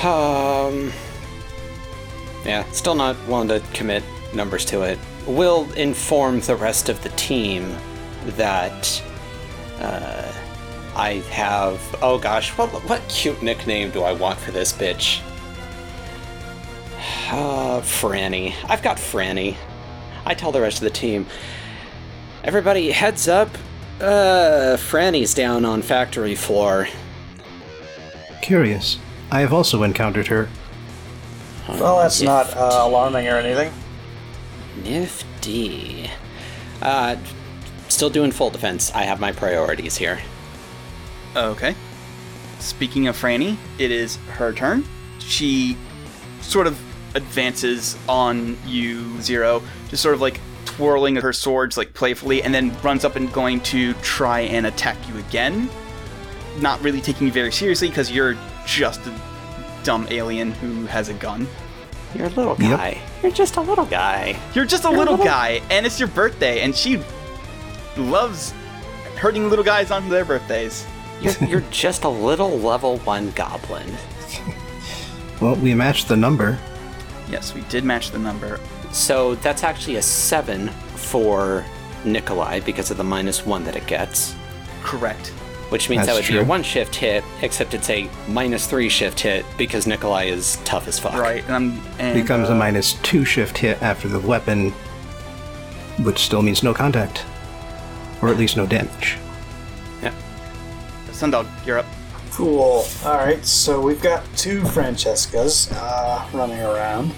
Um. 0.07 0.93
Yeah, 2.45 2.65
still 2.71 2.95
not 2.95 3.17
willing 3.27 3.49
to 3.49 3.61
commit 3.73 4.05
numbers 4.35 4.65
to 4.67 4.83
it. 4.83 4.99
We'll 5.27 5.71
inform 5.73 6.41
the 6.41 6.55
rest 6.55 6.89
of 6.89 7.03
the 7.03 7.09
team 7.11 7.77
that 8.37 9.03
uh, 9.81 10.33
I 10.95 11.15
have. 11.31 11.81
Oh 12.03 12.19
gosh, 12.19 12.57
what 12.57 12.69
what 12.89 13.07
cute 13.09 13.43
nickname 13.43 13.91
do 13.91 14.03
I 14.03 14.13
want 14.13 14.39
for 14.39 14.53
this 14.53 14.73
bitch? 14.73 15.23
Uh, 17.29 17.81
Franny. 17.81 18.55
I've 18.69 18.83
got 18.83 18.97
Franny. 18.97 19.57
I 20.25 20.35
tell 20.35 20.53
the 20.53 20.61
rest 20.61 20.79
of 20.79 20.85
the 20.85 20.91
team. 20.91 21.27
Everybody, 22.45 22.91
heads 22.91 23.29
up. 23.29 23.49
Uh, 24.01 24.77
Franny's 24.77 25.35
down 25.35 25.65
on 25.65 25.83
factory 25.83 26.35
floor. 26.35 26.89
Curious. 28.43 28.99
I 29.31 29.41
have 29.41 29.53
also 29.53 29.83
encountered 29.83 30.29
her. 30.29 30.49
Well, 31.69 31.99
that's 31.99 32.23
not 32.23 32.57
uh, 32.57 32.83
alarming 32.83 33.27
or 33.27 33.37
anything. 33.37 33.73
Nifty. 34.85 36.11
Uh, 36.81 37.17
still 37.89 38.11
doing 38.11 38.31
full 38.31 38.51
defense. 38.51 38.93
I 38.95 39.03
have 39.03 39.19
my 39.19 39.33
priorities 39.33 39.97
here. 39.97 40.21
Okay. 41.35 41.75
Speaking 42.61 43.09
of 43.09 43.17
Franny, 43.17 43.57
it 43.79 43.91
is 43.91 44.17
her 44.35 44.53
turn. 44.53 44.85
She 45.19 45.77
sort 46.41 46.67
of 46.67 46.81
advances 47.17 47.97
on 48.09 48.57
you, 48.67 49.21
Zero, 49.21 49.63
just 49.89 50.03
sort 50.03 50.15
of 50.15 50.21
like 50.21 50.41
twirling 50.65 51.17
her 51.17 51.33
swords 51.33 51.77
like 51.77 51.95
playfully, 51.95 52.43
and 52.43 52.55
then 52.55 52.77
runs 52.83 53.05
up 53.05 53.17
and 53.17 53.33
going 53.33 53.61
to 53.63 53.95
try 53.95 54.41
and 54.41 54.67
attack 54.67 54.97
you 55.09 55.17
again. 55.19 55.69
Not 56.61 56.81
really 56.83 57.01
taking 57.01 57.27
you 57.27 57.33
very 57.33 57.51
seriously 57.53 57.89
because 57.89 58.11
you're 58.11 58.37
just 58.67 59.01
a 59.07 59.21
dumb 59.85 60.07
alien 60.11 60.53
who 60.53 60.87
has 60.87 61.09
a 61.09 61.15
gun. 61.15 61.47
You're 62.15 62.27
a 62.27 62.31
little 62.31 62.57
Yep. 62.59 62.79
guy. 62.79 62.99
You're 63.23 63.33
just 63.33 63.57
a 63.57 63.61
little 63.61 63.85
guy. 63.87 64.37
You're 64.55 64.65
just 64.65 64.85
a 64.85 64.89
You're 64.89 64.97
a 64.97 64.99
little 64.99 65.15
little- 65.15 65.27
guy, 65.27 65.61
and 65.71 65.85
it's 65.87 65.99
your 65.99 66.09
birthday, 66.09 66.61
and 66.61 66.75
she 66.75 67.01
loves 67.97 68.53
hurting 69.17 69.49
little 69.51 69.65
guys 69.65 69.91
on 69.91 70.09
their 70.09 70.25
birthdays. 70.25 70.87
You're, 71.21 71.35
you're 71.49 71.65
just 71.71 72.05
a 72.05 72.09
little 72.09 72.59
level 72.59 72.99
one 72.99 73.31
goblin. 73.33 73.87
Well, 75.39 75.55
we 75.57 75.75
matched 75.75 76.09
the 76.09 76.17
number. 76.17 76.59
Yes, 77.31 77.55
we 77.55 77.63
did 77.63 77.85
match 77.85 78.11
the 78.11 78.19
number. 78.19 78.61
So 78.93 79.35
that's 79.37 79.63
actually 79.65 79.97
a 79.97 80.03
seven 80.03 80.69
for 80.69 81.65
Nikolai 82.05 82.61
because 82.61 82.91
of 82.91 82.97
the 82.97 83.05
minus 83.05 83.45
one 83.45 83.65
that 83.65 83.77
it 83.77 83.87
gets, 83.87 84.35
Correct. 84.83 85.29
which 85.71 85.91
means 85.91 86.07
that 86.07 86.15
That's 86.15 86.29
would 86.29 86.35
be 86.35 86.39
a 86.39 86.45
one 86.45 86.63
shift 86.63 86.95
hit, 86.95 87.25
except 87.43 87.75
it's 87.75 87.91
a 87.91 88.09
minus 88.29 88.67
three 88.67 88.89
shift 88.89 89.21
hit 89.21 89.45
because 89.59 89.87
Nikolai 89.87 90.25
is 90.25 90.59
tough 90.65 90.87
as 90.87 90.99
fuck. 90.99 91.15
Right, 91.15 91.45
and 91.45 91.55
I'm 91.55 91.83
and, 91.99 92.15
Becomes 92.21 92.49
uh, 92.49 92.53
a 92.53 92.57
minus 92.57 92.95
two 93.03 93.25
shift 93.25 93.59
hit 93.59 93.83
after 93.83 94.09
the 94.09 94.21
weapon, 94.21 94.71
which 96.03 96.19
still 96.21 96.43
means 96.43 96.63
no 96.63 96.73
contact. 96.73 97.25
Or 98.23 98.29
at 98.31 98.39
least 98.39 98.57
no 98.57 98.67
damage. 98.67 99.19
Yeah. 100.03 100.15
Sundog, 101.11 101.47
you're 101.67 101.79
up. 101.79 101.87
Cool. 102.37 102.85
Alright, 103.03 103.47
so 103.47 103.81
we've 103.81 104.03
got 104.03 104.23
two 104.37 104.61
Francescas 104.61 105.73
uh, 105.73 106.29
running 106.35 106.61
around. 106.61 107.13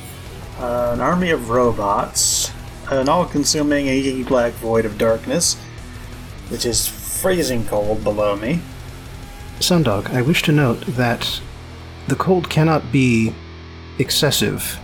Uh, 0.60 0.92
an 0.92 1.00
army 1.00 1.30
of 1.30 1.50
robots. 1.50 2.52
An 2.88 3.08
all 3.08 3.26
consuming 3.26 3.88
inky 3.88 4.22
black 4.22 4.52
void 4.52 4.84
of 4.84 4.96
darkness, 4.96 5.56
which 6.50 6.64
is 6.64 6.86
freezing 6.86 7.66
cold 7.66 8.04
below 8.04 8.36
me. 8.36 8.60
Sundog, 9.58 10.08
I 10.10 10.22
wish 10.22 10.44
to 10.44 10.52
note 10.52 10.82
that 10.86 11.40
the 12.06 12.14
cold 12.14 12.48
cannot 12.48 12.92
be 12.92 13.34
excessive. 13.98 14.78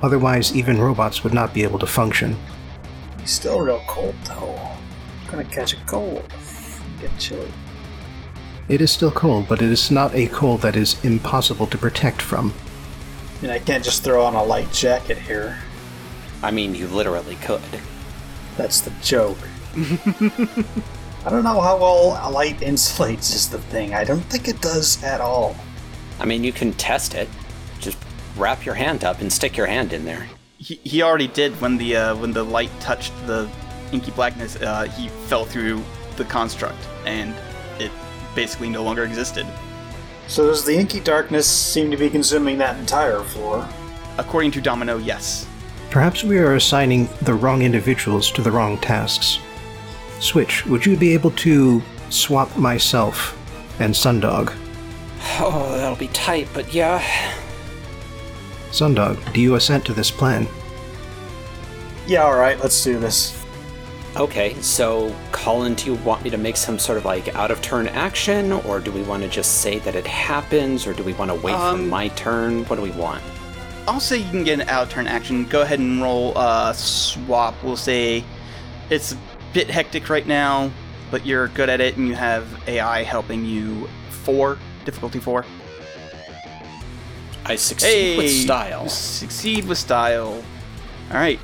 Otherwise, 0.00 0.54
even 0.54 0.80
robots 0.80 1.24
would 1.24 1.34
not 1.34 1.52
be 1.52 1.64
able 1.64 1.80
to 1.80 1.88
function. 1.88 2.36
He's 3.18 3.32
still 3.32 3.60
real 3.60 3.82
cold 3.88 4.14
though. 4.26 4.76
I'm 5.24 5.28
gonna 5.28 5.44
catch 5.44 5.72
a 5.72 5.84
cold. 5.86 6.22
Get 7.00 7.18
chilly. 7.18 7.50
It 8.68 8.80
is 8.80 8.90
still 8.90 9.12
cold, 9.12 9.46
but 9.48 9.62
it 9.62 9.70
is 9.70 9.90
not 9.92 10.14
a 10.14 10.26
cold 10.26 10.62
that 10.62 10.74
is 10.74 11.02
impossible 11.04 11.68
to 11.68 11.78
protect 11.78 12.20
from. 12.20 12.52
I 13.38 13.42
mean, 13.42 13.50
I 13.52 13.58
can't 13.60 13.84
just 13.84 14.02
throw 14.02 14.24
on 14.24 14.34
a 14.34 14.42
light 14.42 14.72
jacket 14.72 15.18
here. 15.18 15.58
I 16.42 16.50
mean, 16.50 16.74
you 16.74 16.88
literally 16.88 17.36
could. 17.36 17.62
That's 18.56 18.80
the 18.80 18.90
joke. 19.02 19.38
I 19.76 21.30
don't 21.30 21.44
know 21.44 21.60
how 21.60 21.76
well 21.78 22.18
a 22.22 22.30
light 22.30 22.58
insulates 22.58 23.34
is 23.34 23.48
the 23.48 23.58
thing. 23.58 23.94
I 23.94 24.04
don't 24.04 24.22
think 24.22 24.48
it 24.48 24.60
does 24.60 25.02
at 25.04 25.20
all. 25.20 25.54
I 26.18 26.24
mean, 26.24 26.42
you 26.42 26.52
can 26.52 26.72
test 26.72 27.14
it. 27.14 27.28
Just 27.78 27.98
wrap 28.36 28.64
your 28.64 28.74
hand 28.74 29.04
up 29.04 29.20
and 29.20 29.32
stick 29.32 29.56
your 29.56 29.66
hand 29.66 29.92
in 29.92 30.04
there. 30.04 30.26
He, 30.58 30.76
he 30.82 31.02
already 31.02 31.28
did 31.28 31.60
when 31.60 31.76
the 31.76 31.96
uh, 31.96 32.16
when 32.16 32.32
the 32.32 32.42
light 32.42 32.70
touched 32.80 33.12
the 33.26 33.48
inky 33.92 34.10
blackness. 34.12 34.56
Uh, 34.56 34.84
he 34.84 35.08
fell 35.28 35.44
through 35.44 35.84
the 36.16 36.24
construct, 36.24 36.78
and 37.04 37.34
it 37.78 37.92
basically 38.36 38.68
no 38.68 38.84
longer 38.84 39.02
existed. 39.02 39.44
So 40.28 40.46
does 40.46 40.64
the 40.64 40.76
inky 40.76 41.00
darkness 41.00 41.48
seem 41.48 41.90
to 41.90 41.96
be 41.96 42.08
consuming 42.08 42.58
that 42.58 42.78
entire 42.78 43.22
floor? 43.22 43.68
According 44.18 44.52
to 44.52 44.60
Domino, 44.60 44.98
yes. 44.98 45.48
Perhaps 45.90 46.22
we 46.22 46.38
are 46.38 46.54
assigning 46.54 47.08
the 47.22 47.34
wrong 47.34 47.62
individuals 47.62 48.30
to 48.32 48.42
the 48.42 48.50
wrong 48.50 48.78
tasks. 48.78 49.38
Switch, 50.20 50.66
would 50.66 50.84
you 50.84 50.96
be 50.96 51.14
able 51.14 51.30
to 51.32 51.82
swap 52.10 52.56
myself 52.56 53.36
and 53.80 53.94
Sundog? 53.94 54.54
Oh, 55.38 55.76
that'll 55.76 55.96
be 55.96 56.08
tight, 56.08 56.48
but 56.54 56.72
yeah. 56.72 57.02
Sundog, 58.70 59.32
do 59.32 59.40
you 59.40 59.54
assent 59.54 59.84
to 59.86 59.94
this 59.94 60.10
plan? 60.10 60.46
Yeah, 62.06 62.24
alright, 62.24 62.60
let's 62.60 62.82
do 62.82 62.98
this. 62.98 63.42
Okay, 64.16 64.54
so 64.62 65.14
Colin, 65.30 65.74
do 65.74 65.84
you 65.84 65.94
want 66.02 66.24
me 66.24 66.30
to 66.30 66.38
make 66.38 66.56
some 66.56 66.78
sort 66.78 66.96
of 66.96 67.04
like 67.04 67.34
out 67.34 67.50
of 67.50 67.60
turn 67.60 67.86
action, 67.88 68.50
or 68.50 68.80
do 68.80 68.90
we 68.90 69.02
want 69.02 69.22
to 69.22 69.28
just 69.28 69.60
say 69.60 69.78
that 69.80 69.94
it 69.94 70.06
happens, 70.06 70.86
or 70.86 70.94
do 70.94 71.02
we 71.02 71.12
want 71.12 71.30
to 71.30 71.34
wait 71.34 71.52
for 71.52 71.58
Um, 71.58 71.90
my 71.90 72.08
turn? 72.08 72.64
What 72.64 72.76
do 72.76 72.82
we 72.82 72.92
want? 72.92 73.22
I'll 73.86 74.00
say 74.00 74.16
you 74.16 74.30
can 74.30 74.42
get 74.42 74.58
an 74.58 74.68
out 74.70 74.84
of 74.84 74.88
turn 74.88 75.06
action. 75.06 75.44
Go 75.44 75.60
ahead 75.60 75.80
and 75.80 76.00
roll 76.00 76.36
uh, 76.36 76.72
swap. 76.72 77.54
We'll 77.62 77.76
say 77.76 78.24
it's 78.88 79.12
a 79.12 79.18
bit 79.52 79.68
hectic 79.68 80.08
right 80.08 80.26
now, 80.26 80.70
but 81.10 81.26
you're 81.26 81.48
good 81.48 81.68
at 81.68 81.82
it, 81.82 81.98
and 81.98 82.08
you 82.08 82.14
have 82.14 82.46
AI 82.66 83.02
helping 83.02 83.44
you. 83.44 83.86
Four 84.08 84.58
difficulty 84.86 85.20
four. 85.20 85.44
I 87.44 87.54
succeed 87.54 87.88
Hey, 87.88 88.16
with 88.16 88.30
style. 88.30 88.88
Succeed 88.88 89.66
with 89.66 89.78
style. 89.78 90.42
All 91.10 91.16
right. 91.16 91.38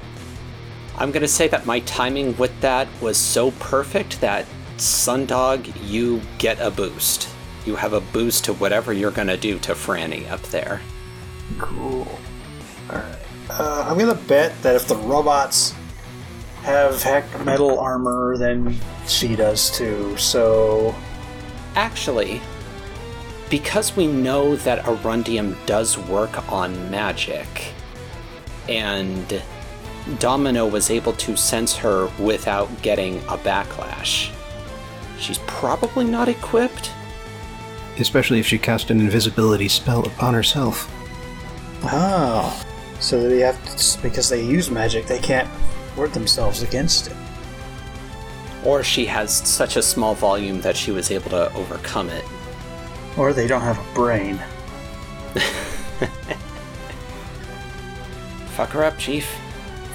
I'm 0.99 1.11
gonna 1.11 1.29
say 1.29 1.49
that 1.49 1.67
my 1.67 1.81
timing 1.81 2.37
with 2.37 2.59
that 2.61 2.89
was 3.01 3.17
so 3.17 3.51
perfect 3.53 4.21
that 4.21 4.47
Sundog, 4.77 5.73
you 5.89 6.21
get 6.39 6.61
a 6.61 6.71
boost. 6.71 7.29
You 7.65 7.77
have 7.77 7.93
a 7.93 8.01
boost 8.01 8.45
to 8.47 8.55
whatever 8.55 8.93
you're 8.93 9.11
gonna 9.11 9.37
do 9.37 9.59
to 9.61 9.73
Franny 9.73 10.31
up 10.31 10.43
there. 10.43 10.81
Cool. 11.59 12.19
Alright. 12.91 13.19
Uh, 13.51 13.87
I'm 13.89 13.99
gonna 13.99 14.15
bet 14.15 14.61
that 14.63 14.75
if 14.75 14.89
the 14.89 14.97
robots 14.97 15.75
have 16.63 17.03
heck 17.03 17.45
metal 17.45 17.79
armor, 17.79 18.37
then 18.37 18.77
she 19.07 19.37
does 19.37 19.71
too, 19.71 20.17
so. 20.17 20.95
Actually, 21.75 22.41
because 23.51 23.97
we 23.97 24.07
know 24.07 24.57
that 24.57 24.85
Arundium 24.85 25.57
does 25.67 25.99
work 25.99 26.51
on 26.51 26.91
magic, 26.91 27.47
and 28.69 29.43
Domino 30.19 30.67
was 30.67 30.91
able 30.91 31.13
to 31.15 31.37
sense 31.37 31.77
her 31.77 32.11
without 32.19 32.69
getting 32.83 33.19
a 33.21 33.39
backlash, 33.39 34.33
she's 35.19 35.39
probably 35.47 36.05
not 36.05 36.29
equipped. 36.29 36.91
Especially 37.99 38.41
if 38.41 38.47
she 38.47 38.59
cast 38.59 38.91
an 38.91 39.01
invisibility 39.01 39.69
spell 39.69 40.07
upon 40.07 40.35
herself. 40.35 40.91
Oh. 41.85 42.65
So 43.01 43.29
they 43.29 43.41
have 43.41 43.61
to, 43.65 44.03
because 44.03 44.29
they 44.29 44.45
use 44.45 44.71
magic, 44.71 45.07
they 45.07 45.19
can't 45.19 45.49
ward 45.97 46.13
themselves 46.13 46.63
against 46.63 47.09
it. 47.09 47.17
Or 48.65 48.83
she 48.85 49.07
has 49.07 49.33
such 49.33 49.77
a 49.77 49.83
small 49.83 50.15
volume 50.15 50.61
that 50.61 50.77
she 50.77 50.93
was 50.93 51.11
able 51.11 51.31
to 51.31 51.53
overcome 51.55 52.11
it. 52.11 52.25
Or 53.17 53.33
they 53.33 53.47
don't 53.47 53.61
have 53.61 53.79
a 53.79 53.95
brain. 53.95 54.41
Fuck 58.55 58.71
her 58.71 58.85
up, 58.85 58.99
Chief. 58.99 59.37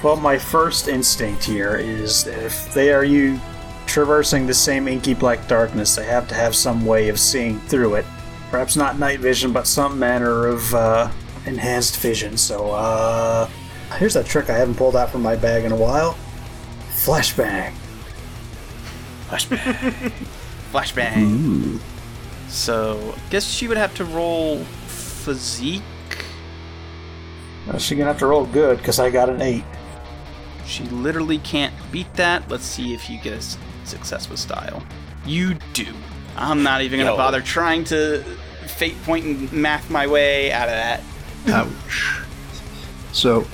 Well, 0.02 0.14
my 0.16 0.38
first 0.38 0.86
instinct 0.86 1.42
here 1.42 1.76
is 1.76 2.26
if 2.28 2.72
they 2.72 2.92
are 2.92 3.02
you 3.02 3.40
traversing 3.86 4.46
the 4.46 4.54
same 4.54 4.86
inky 4.86 5.12
black 5.12 5.48
darkness, 5.48 5.96
they 5.96 6.04
have 6.04 6.28
to 6.28 6.36
have 6.36 6.54
some 6.54 6.86
way 6.86 7.08
of 7.08 7.18
seeing 7.18 7.58
through 7.62 7.96
it. 7.96 8.06
Perhaps 8.50 8.76
not 8.76 8.98
night 8.98 9.18
vision, 9.18 9.52
but 9.52 9.66
some 9.66 9.98
manner 9.98 10.46
of 10.46 10.72
uh, 10.72 11.10
enhanced 11.46 11.98
vision. 11.98 12.36
So, 12.36 12.70
uh, 12.70 13.50
here's 13.98 14.14
a 14.14 14.22
trick 14.22 14.48
I 14.50 14.56
haven't 14.56 14.76
pulled 14.76 14.94
out 14.94 15.10
from 15.10 15.22
my 15.22 15.34
bag 15.34 15.64
in 15.64 15.72
a 15.72 15.76
while. 15.76 16.16
Flashbang. 16.90 17.74
Flashbang. 19.26 20.12
Flashbang. 20.72 21.80
So, 22.48 23.14
I 23.16 23.30
guess 23.30 23.44
she 23.44 23.66
would 23.66 23.76
have 23.76 23.94
to 23.96 24.04
roll 24.04 24.58
physique. 24.86 25.82
Uh, 27.68 27.78
she's 27.78 27.98
gonna 27.98 28.10
have 28.10 28.18
to 28.20 28.26
roll 28.26 28.46
good 28.46 28.78
because 28.78 29.00
I 29.00 29.10
got 29.10 29.28
an 29.28 29.42
eight. 29.42 29.64
She 30.68 30.84
literally 30.84 31.38
can't 31.38 31.74
beat 31.90 32.12
that. 32.14 32.48
Let's 32.50 32.64
see 32.64 32.92
if 32.92 33.08
you 33.08 33.18
get 33.18 33.32
a 33.32 33.42
success 33.86 34.28
with 34.28 34.38
style. 34.38 34.82
You 35.24 35.54
do. 35.72 35.86
I'm 36.36 36.62
not 36.62 36.82
even 36.82 37.00
gonna 37.00 37.16
bother 37.16 37.40
trying 37.40 37.84
to 37.84 38.22
fate 38.66 39.00
point 39.02 39.24
and 39.24 39.52
math 39.52 39.90
my 39.90 40.06
way 40.06 40.52
out 40.52 40.68
of 40.68 40.74
that. 40.74 41.02
Ouch. 41.48 42.20
So, 43.12 43.46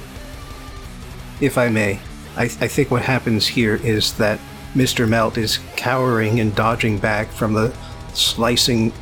if 1.41 1.57
I 1.57 1.69
may, 1.69 2.01
I, 2.37 2.45
I 2.45 2.69
think 2.69 2.91
what 2.91 3.03
happens 3.03 3.47
here 3.47 3.77
is 3.77 4.15
that 4.15 4.41
Mr. 4.75 5.09
Melt 5.09 5.39
is 5.39 5.61
cowering 5.77 6.41
and 6.41 6.55
dodging 6.55 6.99
back 6.99 7.29
from 7.29 7.53
the 7.53 7.73
slicing 8.13 8.93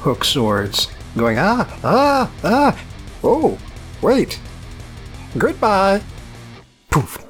hook 0.00 0.22
swords, 0.22 0.88
going, 1.16 1.38
ah, 1.38 1.66
ah, 1.82 2.30
ah, 2.44 2.84
oh, 3.22 3.58
wait, 4.02 4.38
goodbye. 5.38 6.02
Poof. 6.90 7.23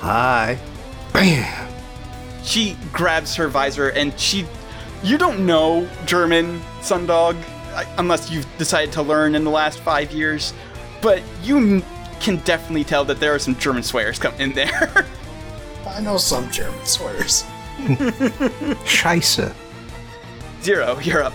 Hi. 0.00 0.58
Bam. 1.12 1.68
She 2.42 2.76
grabs 2.90 3.36
her 3.36 3.48
visor 3.48 3.90
and 3.90 4.18
she. 4.18 4.46
You 5.02 5.18
don't 5.18 5.44
know 5.44 5.86
German, 6.06 6.60
Sundog, 6.80 7.36
I- 7.74 7.86
unless 7.98 8.30
you've 8.30 8.46
decided 8.56 8.92
to 8.94 9.02
learn 9.02 9.34
in 9.34 9.44
the 9.44 9.50
last 9.50 9.78
five 9.80 10.10
years, 10.10 10.54
but 11.02 11.22
you 11.42 11.82
can 12.18 12.36
definitely 12.38 12.84
tell 12.84 13.04
that 13.04 13.20
there 13.20 13.34
are 13.34 13.38
some 13.38 13.54
German 13.56 13.82
swears 13.82 14.18
coming 14.18 14.40
in 14.40 14.52
there. 14.54 15.06
I 15.86 16.00
know 16.00 16.16
some 16.16 16.50
German 16.50 16.84
swears. 16.86 17.44
Scheisse. 18.84 19.54
Zero, 20.62 20.98
you're 21.00 21.22
up. 21.22 21.34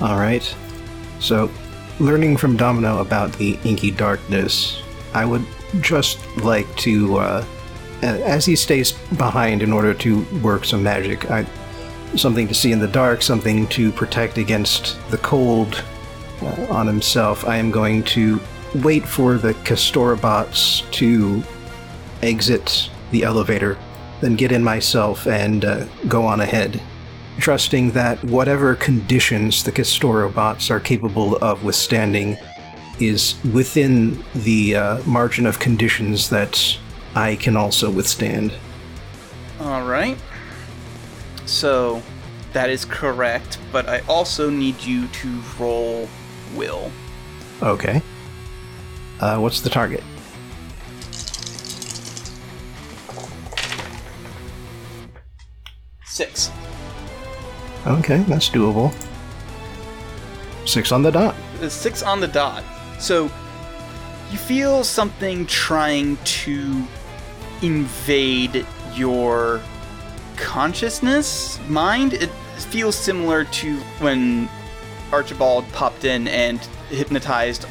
All 0.00 0.16
right. 0.16 0.42
So, 1.20 1.48
learning 2.00 2.36
from 2.36 2.56
Domino 2.56 2.98
about 2.98 3.32
the 3.34 3.58
inky 3.64 3.92
darkness, 3.92 4.82
I 5.14 5.24
would 5.24 5.46
just 5.80 6.18
like 6.38 6.66
to, 6.78 7.16
uh, 7.18 7.44
a- 7.44 7.59
as 8.02 8.46
he 8.46 8.56
stays 8.56 8.92
behind 9.16 9.62
in 9.62 9.72
order 9.72 9.94
to 9.94 10.24
work 10.40 10.64
some 10.64 10.82
magic, 10.82 11.30
I, 11.30 11.46
something 12.16 12.48
to 12.48 12.54
see 12.54 12.72
in 12.72 12.78
the 12.78 12.88
dark, 12.88 13.22
something 13.22 13.66
to 13.68 13.92
protect 13.92 14.38
against 14.38 14.98
the 15.10 15.18
cold 15.18 15.84
uh, 16.42 16.66
on 16.70 16.86
himself. 16.86 17.46
I 17.46 17.56
am 17.56 17.70
going 17.70 18.02
to 18.04 18.40
wait 18.76 19.06
for 19.06 19.34
the 19.34 19.54
Kestorabots 19.54 20.90
to 20.92 21.42
exit 22.22 22.90
the 23.10 23.24
elevator, 23.24 23.78
then 24.20 24.36
get 24.36 24.52
in 24.52 24.62
myself 24.62 25.26
and 25.26 25.64
uh, 25.64 25.84
go 26.08 26.24
on 26.24 26.40
ahead 26.40 26.80
trusting 27.40 27.92
that 27.92 28.22
whatever 28.24 28.74
conditions 28.74 29.64
the 29.64 29.72
Kestorabots 29.72 30.70
are 30.70 30.80
capable 30.80 31.36
of 31.36 31.64
withstanding 31.64 32.36
is 33.00 33.42
within 33.52 34.22
the 34.34 34.76
uh, 34.76 35.02
margin 35.04 35.46
of 35.46 35.58
conditions 35.58 36.28
that 36.30 36.78
I 37.14 37.36
can 37.36 37.56
also 37.56 37.90
withstand. 37.90 38.52
All 39.60 39.86
right. 39.86 40.16
So 41.46 42.02
that 42.52 42.70
is 42.70 42.84
correct, 42.84 43.58
but 43.72 43.88
I 43.88 44.00
also 44.08 44.50
need 44.50 44.80
you 44.82 45.08
to 45.08 45.42
roll 45.58 46.08
will. 46.54 46.90
Okay. 47.62 48.02
Uh, 49.20 49.38
what's 49.38 49.60
the 49.60 49.70
target? 49.70 50.02
Six. 56.06 56.50
Okay, 57.86 58.18
that's 58.28 58.48
doable. 58.50 58.92
Six 60.66 60.92
on 60.92 61.02
the 61.02 61.10
dot. 61.10 61.34
The 61.60 61.70
six 61.70 62.02
on 62.02 62.20
the 62.20 62.28
dot. 62.28 62.62
So 62.98 63.24
you 64.30 64.38
feel 64.38 64.84
something 64.84 65.46
trying 65.46 66.16
to 66.18 66.84
invade 67.62 68.66
your 68.94 69.60
consciousness, 70.36 71.58
mind. 71.68 72.14
It 72.14 72.30
feels 72.56 72.96
similar 72.96 73.44
to 73.44 73.76
when 73.98 74.48
Archibald 75.12 75.70
popped 75.72 76.04
in 76.04 76.28
and 76.28 76.58
hypnotized 76.88 77.66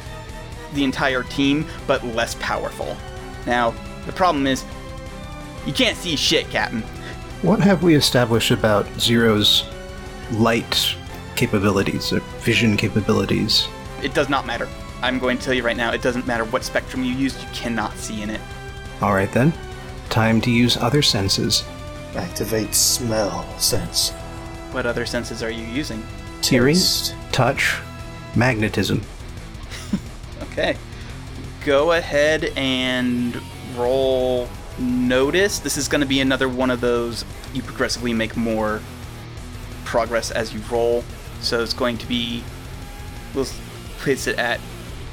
the 0.74 0.84
entire 0.84 1.22
team, 1.24 1.66
but 1.86 2.04
less 2.04 2.36
powerful. 2.36 2.96
Now, 3.46 3.74
the 4.06 4.12
problem 4.12 4.46
is, 4.46 4.64
you 5.66 5.72
can't 5.72 5.96
see 5.96 6.16
shit, 6.16 6.48
Captain. 6.50 6.82
What 7.42 7.60
have 7.60 7.82
we 7.82 7.94
established 7.94 8.50
about 8.50 8.86
Zero's 9.00 9.64
light 10.32 10.94
capabilities, 11.36 12.12
or 12.12 12.20
vision 12.40 12.76
capabilities? 12.76 13.66
It 14.02 14.14
does 14.14 14.28
not 14.28 14.46
matter. 14.46 14.68
I'm 15.02 15.18
going 15.18 15.38
to 15.38 15.44
tell 15.44 15.54
you 15.54 15.62
right 15.62 15.76
now, 15.76 15.92
it 15.92 16.02
doesn't 16.02 16.26
matter 16.26 16.44
what 16.44 16.64
spectrum 16.64 17.02
you 17.02 17.14
use, 17.14 17.40
you 17.42 17.48
cannot 17.52 17.96
see 17.96 18.22
in 18.22 18.30
it. 18.30 18.40
All 19.00 19.14
right 19.14 19.32
then. 19.32 19.52
Time 20.10 20.40
to 20.42 20.50
use 20.50 20.76
other 20.76 21.02
senses. 21.02 21.64
Activate 22.16 22.74
smell 22.74 23.46
sense. 23.58 24.10
What 24.72 24.84
other 24.84 25.06
senses 25.06 25.42
are 25.42 25.50
you 25.50 25.64
using? 25.64 26.02
Hearing, 26.42 26.74
Taste. 26.74 27.14
touch, 27.32 27.76
magnetism. 28.36 29.02
Okay. 30.52 30.76
Go 31.64 31.92
ahead 31.92 32.52
and 32.56 33.40
roll 33.76 34.48
notice. 34.80 35.60
This 35.60 35.76
is 35.76 35.86
going 35.86 36.00
to 36.00 36.06
be 36.06 36.20
another 36.20 36.48
one 36.48 36.70
of 36.70 36.80
those 36.80 37.24
you 37.54 37.62
progressively 37.62 38.12
make 38.12 38.36
more 38.36 38.82
progress 39.84 40.32
as 40.32 40.52
you 40.52 40.60
roll. 40.70 41.04
So 41.40 41.62
it's 41.62 41.72
going 41.72 41.98
to 41.98 42.06
be 42.06 42.42
we'll 43.32 43.46
place 43.98 44.26
it 44.26 44.38
at 44.38 44.60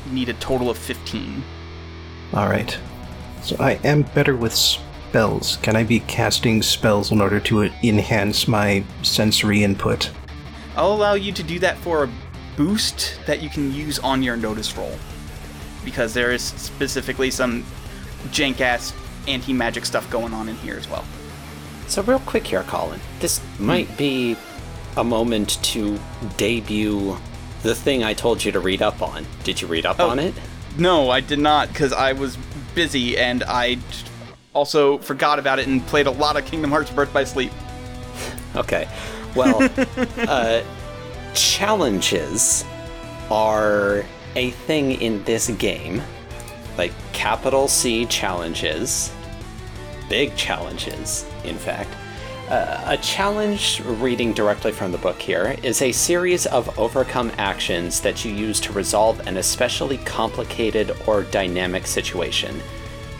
need 0.09 0.29
a 0.29 0.33
total 0.33 0.69
of 0.71 0.77
15. 0.77 1.43
All 2.33 2.47
right. 2.49 2.77
So 3.43 3.55
I 3.59 3.73
am 3.83 4.01
better 4.01 4.35
with 4.35 4.53
spells. 5.07 5.57
Can 5.57 5.75
I 5.75 5.83
be 5.83 6.01
casting 6.01 6.61
spells 6.61 7.11
in 7.11 7.21
order 7.21 7.39
to 7.41 7.63
enhance 7.83 8.47
my 8.47 8.83
sensory 9.03 9.63
input? 9.63 10.11
I'll 10.75 10.93
allow 10.93 11.13
you 11.13 11.31
to 11.31 11.43
do 11.43 11.59
that 11.59 11.77
for 11.77 12.03
a 12.03 12.09
boost 12.55 13.19
that 13.25 13.41
you 13.41 13.49
can 13.49 13.73
use 13.73 13.99
on 13.99 14.21
your 14.21 14.35
notice 14.35 14.75
roll. 14.75 14.95
Because 15.85 16.13
there 16.13 16.31
is 16.31 16.41
specifically 16.43 17.31
some 17.31 17.63
jank 18.29 18.59
ass 18.59 18.93
anti 19.27 19.53
magic 19.53 19.85
stuff 19.85 20.09
going 20.09 20.33
on 20.33 20.49
in 20.49 20.55
here 20.57 20.75
as 20.75 20.89
well. 20.89 21.05
So, 21.87 22.01
real 22.03 22.19
quick 22.19 22.45
here, 22.45 22.63
Colin. 22.63 22.99
This 23.19 23.39
hmm. 23.39 23.65
might 23.65 23.97
be 23.97 24.35
a 24.97 25.03
moment 25.03 25.63
to 25.63 25.97
debut 26.35 27.17
the 27.63 27.73
thing 27.73 28.03
I 28.03 28.13
told 28.13 28.43
you 28.43 28.51
to 28.51 28.59
read 28.59 28.81
up 28.81 29.01
on. 29.01 29.25
Did 29.43 29.61
you 29.61 29.67
read 29.67 29.85
up 29.85 29.99
Oh. 29.99 30.09
on 30.09 30.19
it? 30.19 30.33
No, 30.77 31.09
I 31.09 31.21
did 31.21 31.39
not 31.39 31.69
because 31.69 31.93
I 31.93 32.13
was 32.13 32.37
busy 32.75 33.17
and 33.17 33.43
I 33.43 33.75
t- 33.75 33.81
also 34.57 34.97
forgot 34.97 35.37
about 35.37 35.59
it 35.59 35.67
and 35.67 35.85
played 35.85 36.07
a 36.07 36.11
lot 36.11 36.35
of 36.35 36.43
Kingdom 36.45 36.71
Hearts 36.71 36.89
Birth 36.89 37.13
by 37.13 37.23
Sleep. 37.23 37.51
Okay. 38.55 38.89
Well, 39.35 39.69
uh, 40.17 40.63
challenges 41.35 42.65
are 43.29 44.03
a 44.35 44.49
thing 44.51 44.99
in 44.99 45.23
this 45.25 45.49
game. 45.51 46.01
Like 46.75 46.91
capital 47.13 47.67
C 47.67 48.07
challenges, 48.07 49.13
big 50.09 50.35
challenges, 50.35 51.25
in 51.43 51.55
fact. 51.55 51.91
Uh, 52.49 52.81
a 52.85 52.97
challenge, 52.97 53.81
reading 53.81 54.33
directly 54.33 54.71
from 54.71 54.91
the 54.91 54.97
book 54.97 55.19
here, 55.19 55.55
is 55.63 55.81
a 55.81 55.91
series 55.91 56.45
of 56.47 56.79
overcome 56.79 57.31
actions 57.37 57.99
that 58.01 58.23
you 58.23 58.31
use 58.33 58.59
to 58.61 58.71
resolve 58.71 59.19
an 59.27 59.37
especially 59.37 59.97
complicated 59.99 60.95
or 61.05 61.23
dynamic 61.23 61.85
situation. 61.85 62.59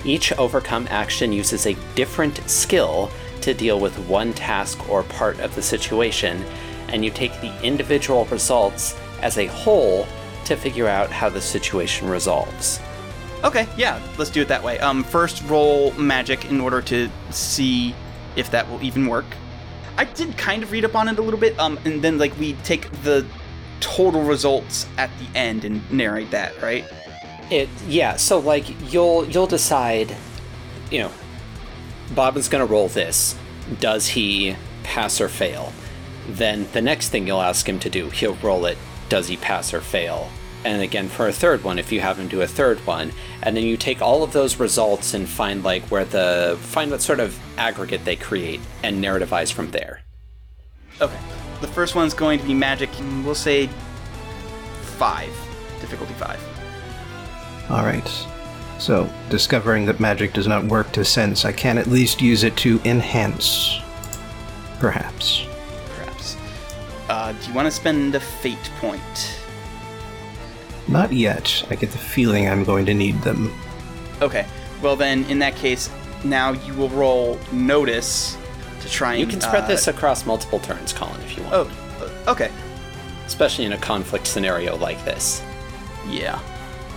Each 0.07 0.31
overcome 0.33 0.87
action 0.89 1.33
uses 1.33 1.67
a 1.67 1.75
different 1.95 2.37
skill 2.49 3.11
to 3.41 3.53
deal 3.53 3.77
with 3.77 3.99
one 4.07 4.31
task 4.33 4.89
or 4.89 5.03
part 5.03 5.37
of 5.41 5.53
the 5.53 5.61
situation, 5.61 6.45
and 6.87 7.03
you 7.03 7.11
take 7.11 7.33
the 7.41 7.53
individual 7.61 8.23
results 8.25 8.97
as 9.21 9.37
a 9.37 9.47
whole 9.47 10.07
to 10.45 10.55
figure 10.55 10.87
out 10.87 11.11
how 11.11 11.27
the 11.27 11.41
situation 11.41 12.07
resolves. 12.07 12.79
Okay, 13.43 13.67
yeah, 13.75 14.01
let's 14.17 14.31
do 14.31 14.41
it 14.41 14.47
that 14.47 14.63
way. 14.63 14.79
Um, 14.79 15.03
first 15.03 15.43
roll 15.43 15.91
magic 15.95 16.45
in 16.45 16.61
order 16.61 16.81
to 16.83 17.09
see 17.29 17.93
if 18.37 18.49
that 18.51 18.69
will 18.69 18.81
even 18.81 19.07
work. 19.07 19.25
I 19.97 20.05
did 20.05 20.37
kind 20.37 20.63
of 20.63 20.71
read 20.71 20.85
up 20.85 20.95
on 20.95 21.09
it 21.09 21.19
a 21.19 21.21
little 21.21 21.39
bit, 21.39 21.59
um, 21.59 21.77
and 21.83 22.01
then 22.01 22.17
like 22.17 22.37
we 22.39 22.53
take 22.63 22.89
the 23.03 23.25
total 23.81 24.23
results 24.23 24.87
at 24.97 25.09
the 25.19 25.37
end 25.37 25.65
and 25.65 25.91
narrate 25.91 26.31
that, 26.31 26.61
right? 26.61 26.85
It 27.49 27.69
yeah, 27.87 28.17
so 28.17 28.39
like 28.39 28.65
you'll 28.91 29.25
you'll 29.29 29.47
decide, 29.47 30.15
you 30.91 30.99
know, 30.99 31.11
Bobbin's 32.11 32.49
gonna 32.49 32.65
roll 32.65 32.89
this. 32.89 33.37
Does 33.79 34.07
he 34.07 34.55
pass 34.83 35.21
or 35.21 35.29
fail? 35.29 35.71
Then 36.27 36.67
the 36.73 36.81
next 36.81 37.09
thing 37.09 37.25
you'll 37.25 37.41
ask 37.41 37.67
him 37.67 37.79
to 37.79 37.89
do, 37.89 38.09
he'll 38.09 38.35
roll 38.35 38.65
it. 38.65 38.77
Does 39.07 39.27
he 39.27 39.37
pass 39.37 39.73
or 39.73 39.81
fail? 39.81 40.29
And 40.65 40.81
again 40.81 41.07
for 41.07 41.27
a 41.27 41.33
third 41.33 41.63
one, 41.63 41.79
if 41.79 41.91
you 41.91 42.01
have 42.01 42.19
him 42.19 42.27
do 42.27 42.41
a 42.41 42.47
third 42.47 42.85
one, 42.85 43.13
and 43.41 43.55
then 43.55 43.63
you 43.63 43.77
take 43.77 44.01
all 44.01 44.23
of 44.23 44.33
those 44.33 44.59
results 44.59 45.13
and 45.13 45.29
find 45.29 45.63
like 45.63 45.83
where 45.83 46.03
the 46.03 46.57
find 46.59 46.91
what 46.91 47.01
sort 47.01 47.21
of 47.21 47.39
aggregate 47.57 48.03
they 48.03 48.17
create 48.17 48.59
and 48.83 49.01
narrativize 49.01 49.53
from 49.53 49.71
there. 49.71 50.01
Okay. 50.99 51.19
The 51.61 51.67
first 51.67 51.95
one's 51.95 52.13
going 52.13 52.39
to 52.39 52.45
be 52.45 52.53
magic. 52.53 52.89
We'll 53.23 53.35
say 53.35 53.67
five, 54.97 55.31
difficulty 55.79 56.13
five. 56.15 56.39
All 57.69 57.83
right. 57.83 58.07
So, 58.79 59.09
discovering 59.29 59.85
that 59.87 59.99
magic 59.99 60.33
does 60.33 60.47
not 60.47 60.63
work 60.65 60.91
to 60.93 61.03
sense, 61.03 61.45
I 61.45 61.51
can 61.51 61.77
at 61.77 61.87
least 61.87 62.21
use 62.21 62.43
it 62.43 62.55
to 62.57 62.79
enhance. 62.85 63.79
Perhaps. 64.79 65.45
perhaps. 65.95 66.37
Uh, 67.09 67.33
do 67.33 67.47
you 67.47 67.53
want 67.53 67.65
to 67.65 67.71
spend 67.71 68.13
a 68.13 68.19
fate 68.19 68.71
point? 68.79 69.41
Not 70.87 71.11
yet. 71.11 71.65
I 71.69 71.75
get 71.75 71.91
the 71.91 71.97
feeling 71.97 72.47
I'm 72.47 72.63
going 72.63 72.85
to 72.85 72.93
need 72.93 73.19
them. 73.21 73.51
Okay. 74.21 74.45
Well, 74.81 74.95
then, 74.95 75.25
in 75.25 75.39
that 75.39 75.55
case, 75.55 75.89
now 76.23 76.51
you 76.51 76.73
will 76.75 76.89
roll 76.89 77.39
notice 77.51 78.37
to 78.81 78.89
try 78.89 79.13
and. 79.13 79.21
You 79.21 79.27
can 79.27 79.41
spread 79.41 79.63
uh, 79.63 79.67
this 79.67 79.87
across 79.87 80.25
multiple 80.25 80.59
turns, 80.59 80.93
Colin, 80.93 81.19
if 81.21 81.35
you 81.35 81.43
want. 81.43 81.55
Oh, 81.55 81.71
uh, 82.27 82.31
okay. 82.31 82.51
Especially 83.25 83.65
in 83.65 83.73
a 83.73 83.77
conflict 83.77 84.27
scenario 84.27 84.77
like 84.77 85.03
this. 85.03 85.43
Yeah. 86.07 86.39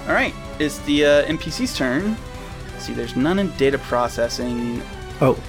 All 0.06 0.14
right. 0.14 0.34
It's 0.61 0.78
the 0.80 1.06
uh, 1.06 1.24
NPC's 1.24 1.74
turn. 1.74 2.18
Let's 2.72 2.84
see, 2.84 2.92
there's 2.92 3.16
none 3.16 3.38
in 3.38 3.50
data 3.56 3.78
processing. 3.78 4.82
Oh. 5.22 5.42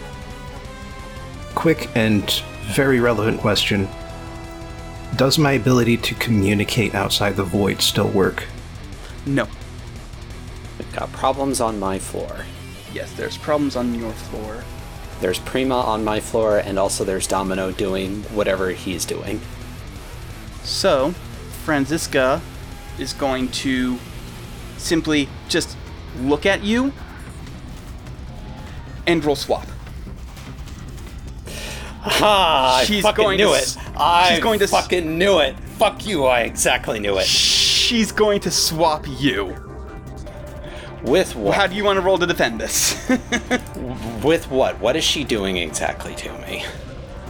Quick 1.53 1.89
and 1.95 2.31
very 2.67 3.01
relevant 3.01 3.41
question. 3.41 3.89
Does 5.17 5.37
my 5.37 5.51
ability 5.51 5.97
to 5.97 6.15
communicate 6.15 6.95
outside 6.95 7.35
the 7.35 7.43
void 7.43 7.81
still 7.81 8.07
work? 8.07 8.45
No. 9.25 9.49
We've 10.77 10.95
got 10.95 11.11
problems 11.11 11.59
on 11.59 11.77
my 11.77 11.99
floor. 11.99 12.45
Yes, 12.93 13.11
there's 13.11 13.37
problems 13.37 13.75
on 13.75 13.93
your 13.93 14.13
floor. 14.13 14.63
There's 15.19 15.39
Prima 15.39 15.75
on 15.75 16.05
my 16.05 16.21
floor, 16.21 16.59
and 16.59 16.79
also 16.79 17.03
there's 17.03 17.27
Domino 17.27 17.73
doing 17.73 18.23
whatever 18.33 18.69
he's 18.69 19.03
doing. 19.03 19.41
So, 20.63 21.11
Franziska 21.65 22.41
is 22.97 23.11
going 23.11 23.49
to 23.49 23.99
simply 24.81 25.29
just 25.47 25.77
look 26.19 26.45
at 26.45 26.63
you 26.63 26.93
and 29.07 29.23
roll 29.23 29.35
swap. 29.35 29.67
Ha! 32.03 32.79
I 32.81 32.83
She's 32.85 33.03
fucking 33.03 33.23
going 33.23 33.37
knew 33.37 33.47
to 33.47 33.53
it. 33.53 33.77
I 33.95 34.31
she's 34.31 34.43
going 34.43 34.59
to 34.59 34.67
fucking 34.67 35.17
knew 35.17 35.39
it. 35.39 35.59
Fuck 35.59 36.05
you! 36.05 36.25
I 36.25 36.41
exactly 36.41 36.99
knew 36.99 37.17
it. 37.17 37.25
She's 37.25 38.11
going 38.11 38.39
to 38.41 38.51
swap 38.51 39.05
you. 39.07 39.55
With 41.03 41.35
what? 41.35 41.55
How 41.55 41.67
do 41.67 41.75
you 41.75 41.83
want 41.83 41.97
to 41.97 42.01
roll 42.01 42.17
to 42.17 42.27
defend 42.27 42.59
this? 42.59 43.09
With 44.23 44.49
what? 44.51 44.79
What 44.79 44.95
is 44.95 45.03
she 45.03 45.23
doing 45.23 45.57
exactly 45.57 46.13
to 46.15 46.31
me? 46.39 46.63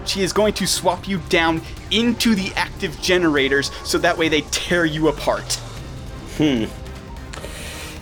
she 0.06 0.22
is 0.22 0.34
going 0.34 0.54
to 0.54 0.68
swap 0.68 1.08
you 1.08 1.20
down 1.30 1.62
into 1.92 2.36
the 2.36 2.52
active 2.56 3.00
generators 3.02 3.72
so 3.84 3.98
that 3.98 4.18
way 4.18 4.30
they 4.30 4.42
tear 4.52 4.86
you 4.86 5.08
apart. 5.08 5.54
Hmm. 6.38 6.66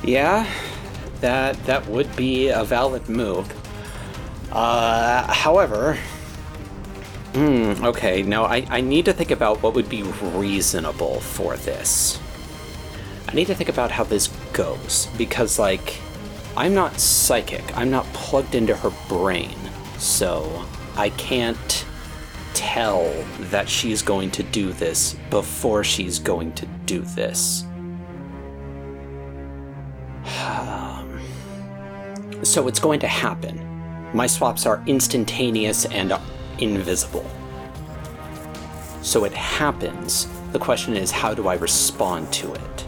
Yeah, 0.03 0.49
that 1.21 1.63
that 1.65 1.87
would 1.87 2.13
be 2.15 2.49
a 2.49 2.63
valid 2.63 3.09
move. 3.09 3.51
Uh, 4.51 5.31
however, 5.31 5.97
hmm, 7.33 7.73
okay, 7.85 8.23
no, 8.23 8.45
I, 8.45 8.65
I 8.69 8.81
need 8.81 9.05
to 9.05 9.13
think 9.13 9.31
about 9.31 9.61
what 9.61 9.75
would 9.75 9.89
be 9.89 10.03
reasonable 10.03 11.19
for 11.19 11.55
this. 11.57 12.19
I 13.27 13.33
need 13.33 13.45
to 13.47 13.55
think 13.55 13.69
about 13.69 13.91
how 13.91 14.03
this 14.03 14.27
goes 14.53 15.07
because, 15.17 15.59
like, 15.59 15.99
I'm 16.57 16.73
not 16.73 16.99
psychic. 16.99 17.77
I'm 17.77 17.91
not 17.91 18.05
plugged 18.07 18.55
into 18.55 18.75
her 18.75 18.91
brain, 19.07 19.55
so 19.99 20.65
I 20.97 21.11
can't 21.11 21.85
tell 22.55 23.13
that 23.51 23.69
she's 23.69 24.01
going 24.01 24.31
to 24.31 24.43
do 24.43 24.73
this 24.73 25.15
before 25.29 25.83
she's 25.83 26.17
going 26.17 26.53
to 26.53 26.65
do 26.85 27.01
this. 27.01 27.65
Um, 30.47 31.19
so 32.43 32.67
it's 32.67 32.79
going 32.79 32.99
to 33.01 33.07
happen. 33.07 33.65
My 34.13 34.27
swaps 34.27 34.65
are 34.65 34.81
instantaneous 34.87 35.85
and 35.85 36.13
invisible. 36.59 37.25
So 39.01 39.23
it 39.23 39.33
happens. 39.33 40.27
The 40.51 40.59
question 40.59 40.95
is, 40.95 41.11
how 41.11 41.33
do 41.33 41.47
I 41.47 41.55
respond 41.55 42.31
to 42.33 42.53
it? 42.53 42.85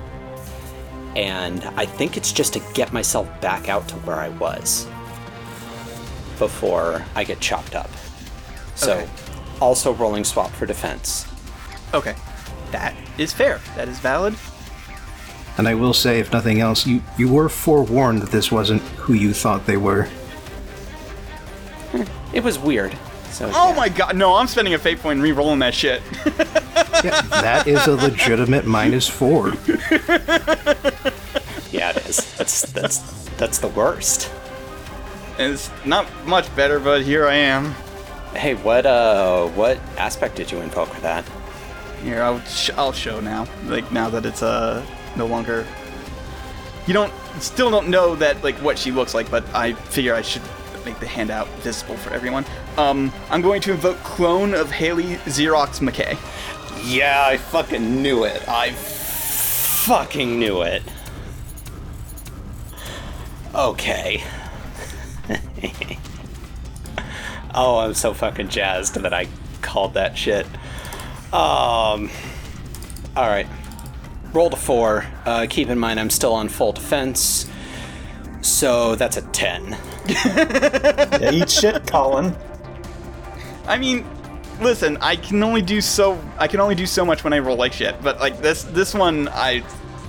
And 1.15 1.63
I 1.75 1.85
think 1.85 2.17
it's 2.17 2.31
just 2.31 2.53
to 2.53 2.61
get 2.73 2.91
myself 2.93 3.27
back 3.41 3.69
out 3.69 3.87
to 3.89 3.95
where 3.97 4.15
I 4.17 4.29
was 4.29 4.87
before 6.39 7.03
I 7.15 7.23
get 7.23 7.39
chopped 7.39 7.75
up. 7.75 7.89
So, 8.75 8.93
Okay. 8.97 9.09
also 9.59 9.93
rolling 9.93 10.23
swap 10.23 10.49
for 10.51 10.65
defense. 10.65 11.27
Okay. 11.93 12.15
That 12.71 12.95
is 13.17 13.33
fair. 13.33 13.59
That 13.75 13.87
is 13.89 13.99
valid. 13.99 14.35
And 15.57 15.67
I 15.67 15.73
will 15.75 15.93
say, 15.93 16.19
if 16.19 16.31
nothing 16.31 16.59
else, 16.61 16.87
you, 16.87 17.01
you 17.17 17.31
were 17.31 17.49
forewarned 17.49 18.21
that 18.21 18.31
this 18.31 18.51
wasn't 18.51 18.81
who 18.97 19.13
you 19.13 19.33
thought 19.33 19.65
they 19.65 19.77
were. 19.77 20.07
It 22.33 22.43
was 22.43 22.57
weird. 22.57 22.97
So, 23.31 23.49
Oh 23.53 23.69
yeah. 23.69 23.75
my 23.75 23.89
god, 23.89 24.15
no, 24.15 24.35
I'm 24.35 24.47
spending 24.47 24.73
a 24.73 24.77
fate 24.79 24.99
point 24.99 25.17
and 25.17 25.23
re-rolling 25.23 25.59
that 25.59 25.73
shit. 25.73 26.01
Yeah, 27.03 27.21
that 27.21 27.65
is 27.67 27.87
a 27.87 27.95
legitimate 27.95 28.65
minus 28.67 29.07
four. 29.07 29.53
Yeah, 31.71 31.91
it 31.91 32.05
is. 32.05 32.35
That's 32.37 32.61
that's 32.73 32.97
that's 33.37 33.57
the 33.59 33.69
worst. 33.69 34.29
it's 35.39 35.71
not 35.85 36.05
much 36.27 36.53
better, 36.55 36.79
but 36.79 37.01
here 37.01 37.25
I 37.27 37.35
am. 37.35 37.73
Hey, 38.35 38.55
what 38.55 38.85
uh, 38.85 39.47
what 39.49 39.77
aspect 39.97 40.35
did 40.35 40.51
you 40.51 40.59
invoke 40.59 40.89
for 40.89 41.01
that? 41.01 41.23
Here, 42.03 42.21
I'll 42.21 42.41
sh- 42.41 42.71
I'll 42.77 42.91
show 42.91 43.19
now. 43.21 43.47
Like 43.65 43.89
now 43.91 44.09
that 44.09 44.25
it's 44.25 44.43
uh 44.43 44.85
no 45.15 45.25
longer. 45.25 45.65
You 46.87 46.93
don't 46.93 47.13
still 47.39 47.69
don't 47.69 47.89
know 47.89 48.15
that 48.15 48.43
like 48.43 48.55
what 48.55 48.77
she 48.77 48.91
looks 48.91 49.13
like, 49.13 49.29
but 49.29 49.43
I 49.53 49.73
figure 49.73 50.15
I 50.15 50.21
should 50.21 50.41
make 50.85 50.99
the 50.99 51.07
handout 51.07 51.47
visible 51.59 51.95
for 51.97 52.11
everyone. 52.11 52.45
Um, 52.77 53.13
I'm 53.29 53.41
going 53.41 53.61
to 53.61 53.71
invoke 53.71 53.97
clone 53.97 54.53
of 54.53 54.71
Haley 54.71 55.15
Xerox 55.25 55.79
McKay. 55.79 56.17
Yeah, 56.83 57.23
I 57.25 57.37
fucking 57.37 58.01
knew 58.01 58.23
it. 58.23 58.47
I 58.47 58.71
fucking 58.71 60.39
knew 60.39 60.63
it. 60.63 60.81
Okay. 63.53 64.23
oh, 67.53 67.79
I'm 67.79 67.93
so 67.93 68.13
fucking 68.13 68.49
jazzed 68.49 68.95
that 68.95 69.13
I 69.13 69.27
called 69.61 69.93
that 69.93 70.17
shit. 70.17 70.45
Um. 71.33 72.09
All 73.15 73.27
right. 73.27 73.47
Roll 74.33 74.49
to 74.49 74.55
four. 74.55 75.05
Uh, 75.25 75.45
keep 75.49 75.69
in 75.69 75.77
mind 75.77 75.99
I'm 75.99 76.09
still 76.09 76.33
on 76.33 76.47
full 76.47 76.71
defense, 76.71 77.49
so 78.41 78.95
that's 78.95 79.17
a 79.17 79.21
ten. 79.21 79.77
Yeah, 80.07 81.31
eat 81.31 81.49
shit, 81.49 81.85
Colin. 81.87 82.35
I 83.67 83.77
mean, 83.77 84.05
listen, 84.59 84.97
I 84.97 85.15
can 85.15 85.43
only 85.43 85.61
do 85.61 85.81
so. 85.81 86.19
I 86.37 86.47
can 86.47 86.59
only 86.59 86.75
do 86.75 86.85
so 86.85 87.05
much 87.05 87.23
when 87.23 87.33
I 87.33 87.39
roll 87.39 87.55
like 87.55 87.73
shit. 87.73 88.01
But 88.01 88.19
like 88.19 88.39
this, 88.41 88.63
this 88.63 88.93
one, 88.93 89.27
I, 89.29 89.63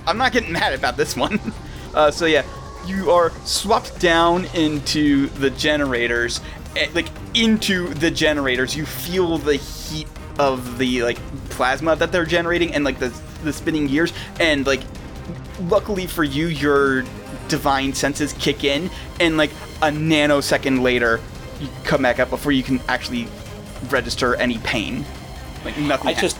I'm 0.07 0.17
not 0.17 0.31
getting 0.31 0.51
mad 0.59 0.73
about 0.73 0.97
this 0.97 1.15
one. 1.15 1.39
Uh, 1.93 2.09
so 2.09 2.25
yeah, 2.25 2.43
you 2.87 3.11
are 3.11 3.29
swapped 3.45 3.99
down 3.99 4.45
into 4.55 5.27
the 5.27 5.51
generators, 5.51 6.41
eh, 6.75 6.89
like 6.95 7.05
into 7.35 7.93
the 7.93 8.09
generators. 8.09 8.75
You 8.75 8.83
feel 8.83 9.37
the 9.37 9.57
heat 9.57 10.07
of 10.39 10.79
the 10.79 11.03
like 11.03 11.19
plasma 11.51 11.95
that 11.97 12.11
they're 12.11 12.25
generating, 12.25 12.73
and 12.73 12.83
like 12.83 12.97
the 12.97 13.09
the 13.43 13.53
spinning 13.53 13.87
gears, 13.87 14.13
and 14.39 14.65
like 14.65 14.81
luckily 15.61 16.07
for 16.07 16.23
you, 16.23 16.47
your 16.47 17.03
divine 17.47 17.93
senses 17.93 18.33
kick 18.33 18.63
in, 18.63 18.89
and 19.19 19.37
like 19.37 19.51
a 19.81 19.87
nanosecond 19.87 20.81
later, 20.81 21.19
you 21.59 21.67
come 21.83 22.01
back 22.01 22.19
up 22.19 22.29
before 22.29 22.51
you 22.51 22.63
can 22.63 22.79
actually 22.87 23.27
register 23.89 24.35
any 24.35 24.57
pain. 24.59 25.05
Like 25.63 25.77
nothing. 25.77 26.09
I 26.09 26.13
just 26.13 26.37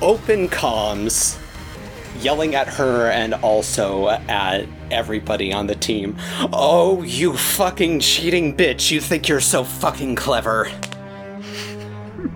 open 0.00 0.48
comms, 0.48 1.38
yelling 2.20 2.54
at 2.54 2.68
her 2.68 3.10
and 3.10 3.34
also 3.34 4.08
at 4.08 4.66
everybody 4.90 5.52
on 5.52 5.66
the 5.66 5.74
team. 5.74 6.16
Oh, 6.52 7.02
you 7.02 7.36
fucking 7.36 8.00
cheating 8.00 8.56
bitch! 8.56 8.90
You 8.90 9.00
think 9.00 9.28
you're 9.28 9.40
so 9.40 9.64
fucking 9.64 10.16
clever. 10.16 10.70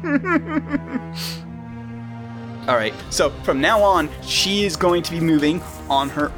All 2.68 2.76
right. 2.76 2.94
So 3.10 3.30
from 3.44 3.60
now 3.60 3.80
on, 3.82 4.08
she 4.22 4.64
is 4.64 4.76
going 4.76 5.02
to 5.04 5.10
be 5.10 5.20
moving 5.20 5.60
on 5.88 6.08
her 6.10 6.32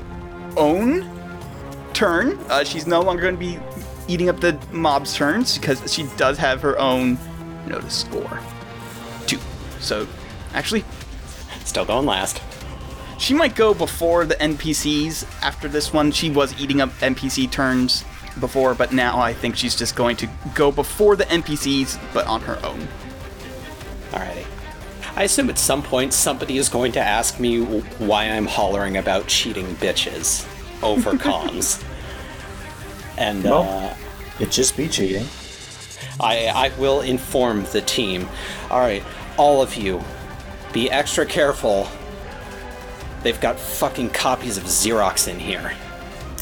own 0.56 1.08
turn. 1.94 2.38
Uh, 2.48 2.64
she's 2.64 2.86
no 2.86 3.00
longer 3.00 3.22
going 3.22 3.34
to 3.34 3.40
be 3.40 3.58
eating 4.08 4.28
up 4.28 4.40
the 4.40 4.58
mob's 4.72 5.14
turns 5.14 5.56
because 5.58 5.92
she 5.92 6.04
does 6.16 6.38
have 6.38 6.60
her 6.62 6.78
own 6.78 7.18
notice 7.66 8.00
score. 8.00 8.40
Two. 9.26 9.38
So 9.80 10.06
actually, 10.54 10.84
Still 11.64 11.84
going 11.84 12.06
last. 12.06 12.40
she 13.18 13.34
might 13.34 13.54
go 13.54 13.74
before 13.74 14.24
the 14.24 14.34
NPCs 14.36 15.24
after 15.42 15.68
this 15.68 15.92
one. 15.92 16.10
She 16.12 16.30
was 16.30 16.58
eating 16.58 16.80
up 16.80 16.88
NPC 17.00 17.50
turns 17.50 18.04
before, 18.40 18.74
but 18.74 18.92
now 18.92 19.18
I 19.18 19.34
think 19.34 19.54
she's 19.56 19.76
just 19.76 19.94
going 19.94 20.16
to 20.16 20.28
go 20.54 20.72
before 20.72 21.14
the 21.16 21.24
NPCs, 21.24 21.98
but 22.14 22.26
on 22.26 22.40
her 22.42 22.58
own. 22.64 22.88
Alrighty. 24.12 24.46
I 25.18 25.24
assume 25.24 25.50
at 25.50 25.58
some 25.58 25.82
point 25.82 26.14
somebody 26.14 26.58
is 26.58 26.68
going 26.68 26.92
to 26.92 27.00
ask 27.00 27.40
me 27.40 27.60
why 27.60 28.26
I'm 28.26 28.46
hollering 28.46 28.98
about 28.98 29.26
cheating 29.26 29.66
bitches 29.74 30.46
over 30.80 31.10
comms. 31.14 31.82
And 33.16 33.44
uh, 33.44 33.94
It 34.38 34.52
just 34.52 34.76
be 34.76 34.86
cheating. 34.86 35.26
I, 36.20 36.46
I 36.46 36.68
will 36.78 37.00
inform 37.00 37.64
the 37.72 37.80
team. 37.80 38.28
Alright, 38.70 39.02
all 39.36 39.60
of 39.60 39.74
you, 39.74 40.04
be 40.72 40.88
extra 40.88 41.26
careful. 41.26 41.88
They've 43.24 43.40
got 43.40 43.58
fucking 43.58 44.10
copies 44.10 44.56
of 44.56 44.62
Xerox 44.66 45.26
in 45.26 45.40
here. 45.40 45.74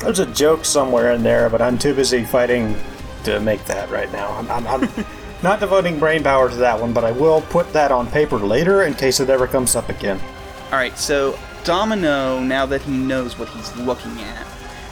There's 0.03 0.19
a 0.19 0.27
joke 0.27 0.67
somewhere 0.67 1.13
in 1.13 1.23
there, 1.23 1.49
but 1.49 1.63
I'm 1.63 1.79
too 1.79 1.95
busy 1.95 2.27
fighting 2.27 2.77
to 3.25 3.41
make 3.41 3.65
that 3.65 3.89
right 3.89 4.13
now. 4.13 4.33
I'm, 4.33 4.51
I'm, 4.51 4.67
I'm 4.67 5.07
not 5.43 5.61
devoting 5.61 5.99
brain 5.99 6.23
power 6.23 6.49
to 6.49 6.57
that 6.57 6.81
one, 6.81 6.93
but 6.93 7.05
I 7.05 7.13
will 7.13 7.43
put 7.43 7.73
that 7.73 7.93
on 7.93 8.11
paper 8.11 8.39
later 8.39 8.83
in 8.83 8.95
case 8.95 9.21
it 9.21 9.31
ever 9.31 9.47
comes 9.47 9.77
up 9.77 9.89
again. 9.89 10.21
All 10.67 10.79
right, 10.79 10.97
so 10.97 11.39
Domino, 11.65 12.41
now 12.41 12.67
that 12.67 12.83
he 12.83 12.93
knows 12.93 13.39
what 13.39 13.49
he's 13.51 13.75
looking 13.77 14.21
at, 14.21 14.47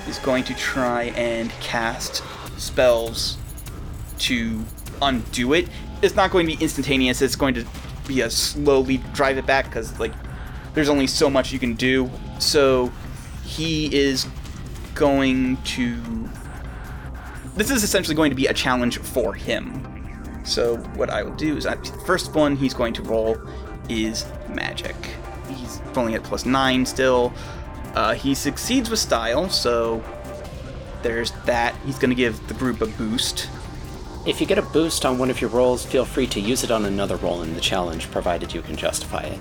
is 0.08 0.18
going 0.18 0.44
to 0.44 0.54
try 0.54 1.04
and 1.16 1.50
cast 1.60 2.22
spells 2.58 3.38
to 4.18 4.64
undo 5.02 5.54
it. 5.54 5.68
It's 6.02 6.14
not 6.14 6.30
going 6.30 6.46
to 6.46 6.56
be 6.56 6.62
instantaneous. 6.62 7.22
It's 7.22 7.36
going 7.36 7.54
to 7.54 7.66
be 8.06 8.20
a 8.20 8.30
slowly 8.30 8.98
drive 9.14 9.38
it 9.38 9.46
back 9.46 9.66
because 9.66 9.98
like 9.98 10.12
there's 10.74 10.88
only 10.88 11.06
so 11.06 11.30
much 11.30 11.52
you 11.52 11.58
can 11.58 11.74
do. 11.74 12.10
So 12.38 12.92
he 13.44 13.94
is 13.94 14.26
going 14.94 15.56
to. 15.62 16.28
This 17.54 17.70
is 17.70 17.84
essentially 17.84 18.16
going 18.16 18.30
to 18.30 18.36
be 18.36 18.46
a 18.46 18.54
challenge 18.54 18.98
for 18.98 19.32
him. 19.32 19.93
So 20.44 20.76
what 20.96 21.10
I 21.10 21.22
will 21.22 21.34
do 21.34 21.56
is, 21.56 21.66
I, 21.66 21.76
first 22.06 22.34
one 22.34 22.56
he's 22.56 22.74
going 22.74 22.94
to 22.94 23.02
roll 23.02 23.36
is 23.88 24.26
magic. 24.48 24.94
He's 25.48 25.80
only 25.96 26.14
at 26.14 26.22
plus 26.22 26.44
nine 26.44 26.86
still. 26.86 27.32
Uh, 27.94 28.14
he 28.14 28.34
succeeds 28.34 28.90
with 28.90 28.98
style, 28.98 29.48
so 29.48 30.02
there's 31.02 31.32
that. 31.46 31.74
He's 31.84 31.98
going 31.98 32.10
to 32.10 32.16
give 32.16 32.46
the 32.48 32.54
group 32.54 32.80
a 32.80 32.86
boost. 32.86 33.48
If 34.26 34.40
you 34.40 34.46
get 34.46 34.58
a 34.58 34.62
boost 34.62 35.04
on 35.04 35.18
one 35.18 35.30
of 35.30 35.40
your 35.40 35.50
rolls, 35.50 35.84
feel 35.84 36.04
free 36.04 36.26
to 36.28 36.40
use 36.40 36.64
it 36.64 36.70
on 36.70 36.86
another 36.86 37.16
roll 37.16 37.42
in 37.42 37.54
the 37.54 37.60
challenge, 37.60 38.10
provided 38.10 38.54
you 38.54 38.62
can 38.62 38.74
justify 38.74 39.20
it. 39.20 39.38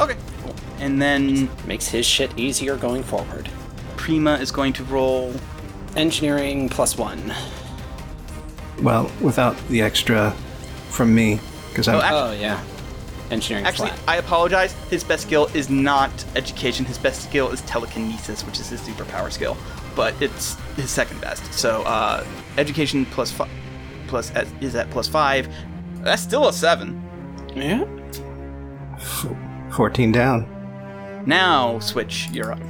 Okay, 0.00 0.16
cool. 0.42 0.54
And 0.80 1.00
then 1.00 1.48
Makes 1.66 1.88
his 1.88 2.04
shit 2.04 2.36
easier 2.38 2.76
going 2.76 3.02
forward. 3.02 3.48
Prima 3.96 4.34
is 4.34 4.50
going 4.50 4.72
to 4.74 4.84
roll. 4.84 5.34
Engineering 5.96 6.68
plus 6.68 6.96
one. 6.98 7.32
Well, 8.82 9.10
without 9.20 9.56
the 9.68 9.82
extra 9.82 10.30
from 10.90 11.14
me, 11.14 11.40
because 11.70 11.88
I'm. 11.88 11.96
Oh, 11.96 12.00
actually, 12.00 12.38
Oh, 12.38 12.40
yeah. 12.40 12.64
Engineering 13.30 13.66
actually, 13.66 13.88
flat. 13.90 14.00
I 14.08 14.16
apologize. 14.16 14.72
His 14.88 15.04
best 15.04 15.24
skill 15.24 15.46
is 15.52 15.68
not 15.68 16.10
education. 16.34 16.86
His 16.86 16.96
best 16.96 17.22
skill 17.24 17.50
is 17.50 17.60
telekinesis, 17.62 18.42
which 18.46 18.58
is 18.58 18.70
his 18.70 18.80
superpower 18.80 19.30
skill. 19.30 19.54
But 19.94 20.14
it's 20.22 20.54
his 20.76 20.90
second 20.90 21.20
best. 21.20 21.52
So 21.52 21.82
uh, 21.82 22.24
education 22.56 23.04
plus 23.04 23.30
fi- 23.30 23.50
plus 24.06 24.34
at, 24.34 24.46
is 24.62 24.74
at 24.76 24.88
plus 24.90 25.08
five. 25.08 25.46
That's 25.96 26.22
still 26.22 26.48
a 26.48 26.52
seven. 26.54 27.02
Yeah? 27.54 27.84
14 29.72 30.10
down. 30.12 30.46
Now 31.26 31.78
switch. 31.80 32.28
You're 32.32 32.52
up. 32.52 32.60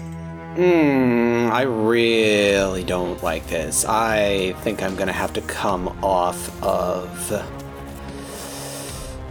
Hmm, 0.55 1.51
I 1.53 1.63
really 1.63 2.83
don't 2.83 3.23
like 3.23 3.47
this. 3.47 3.85
I 3.85 4.55
think 4.63 4.83
I'm 4.83 4.97
gonna 4.97 5.13
have 5.13 5.33
to 5.35 5.41
come 5.43 5.89
off 6.03 6.63
of 6.63 7.33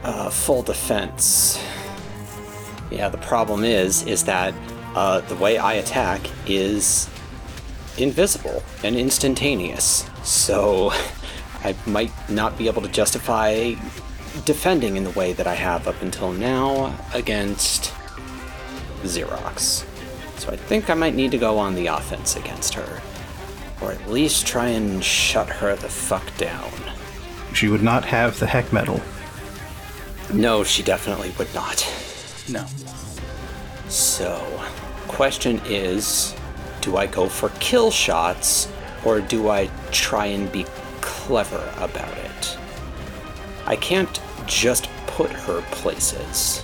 uh, 0.03 0.29
full 0.29 0.61
defense. 0.61 1.61
Yeah, 2.89 3.09
the 3.09 3.17
problem 3.17 3.63
is, 3.63 4.05
is 4.05 4.23
that 4.23 4.53
uh, 4.95 5.21
the 5.21 5.35
way 5.35 5.57
I 5.57 5.73
attack 5.73 6.21
is 6.45 7.09
invisible 7.97 8.63
and 8.83 8.95
instantaneous. 8.95 10.09
So 10.23 10.91
I 11.63 11.75
might 11.85 12.11
not 12.29 12.57
be 12.57 12.67
able 12.67 12.81
to 12.83 12.87
justify 12.87 13.73
defending 14.45 14.95
in 14.95 15.03
the 15.03 15.11
way 15.11 15.33
that 15.33 15.47
I 15.47 15.55
have 15.55 15.87
up 15.87 16.01
until 16.01 16.31
now 16.31 16.95
against 17.13 17.91
Xerox. 19.01 19.85
So 20.37 20.51
I 20.51 20.55
think 20.55 20.89
I 20.89 20.93
might 20.93 21.15
need 21.15 21.31
to 21.31 21.37
go 21.37 21.57
on 21.57 21.75
the 21.75 21.87
offense 21.87 22.35
against 22.35 22.73
her. 22.75 23.01
Or 23.81 23.91
at 23.91 24.09
least 24.09 24.47
try 24.47 24.69
and 24.69 25.03
shut 25.03 25.49
her 25.49 25.75
the 25.75 25.89
fuck 25.89 26.35
down. 26.37 26.71
She 27.53 27.67
would 27.67 27.83
not 27.83 28.05
have 28.05 28.39
the 28.39 28.47
heck 28.47 28.71
metal. 28.71 29.01
No, 30.33 30.63
she 30.63 30.83
definitely 30.83 31.31
would 31.37 31.53
not. 31.53 31.85
No. 32.49 32.65
So, 33.87 34.63
question 35.07 35.61
is 35.65 36.35
do 36.81 36.97
I 36.97 37.07
go 37.07 37.27
for 37.27 37.49
kill 37.59 37.91
shots 37.91 38.71
or 39.03 39.19
do 39.19 39.49
I 39.49 39.69
try 39.91 40.27
and 40.27 40.51
be 40.51 40.65
clever 41.01 41.73
about 41.77 42.17
it? 42.17 42.57
I 43.65 43.75
can't 43.75 44.19
just 44.45 44.89
put 45.07 45.31
her 45.31 45.61
places. 45.71 46.63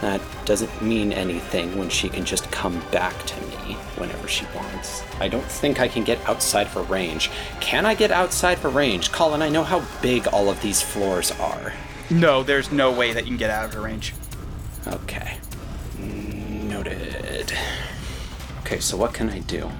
That 0.00 0.20
doesn't 0.44 0.82
mean 0.82 1.12
anything 1.12 1.78
when 1.78 1.88
she 1.88 2.08
can 2.08 2.24
just 2.24 2.50
come 2.50 2.80
back 2.90 3.16
to 3.24 3.40
me 3.42 3.74
whenever 3.96 4.26
she 4.28 4.44
wants. 4.54 5.02
I 5.20 5.28
don't 5.28 5.44
think 5.44 5.80
I 5.80 5.88
can 5.88 6.04
get 6.04 6.18
outside 6.28 6.68
for 6.68 6.82
range. 6.82 7.30
Can 7.60 7.86
I 7.86 7.94
get 7.94 8.10
outside 8.10 8.58
for 8.58 8.68
range? 8.68 9.12
Colin, 9.12 9.42
I 9.42 9.48
know 9.48 9.64
how 9.64 9.84
big 10.00 10.26
all 10.28 10.48
of 10.48 10.60
these 10.62 10.82
floors 10.82 11.30
are. 11.32 11.72
No, 12.10 12.42
there's 12.42 12.72
no 12.72 12.90
way 12.92 13.12
that 13.12 13.24
you 13.24 13.30
can 13.30 13.36
get 13.36 13.50
out 13.50 13.64
of 13.64 13.74
her 13.74 13.80
range. 13.80 14.14
Okay. 14.86 15.38
Noted. 15.98 17.52
Okay, 18.60 18.80
so 18.80 18.96
what 18.96 19.14
can 19.14 19.30
I 19.30 19.38
do? 19.40 19.70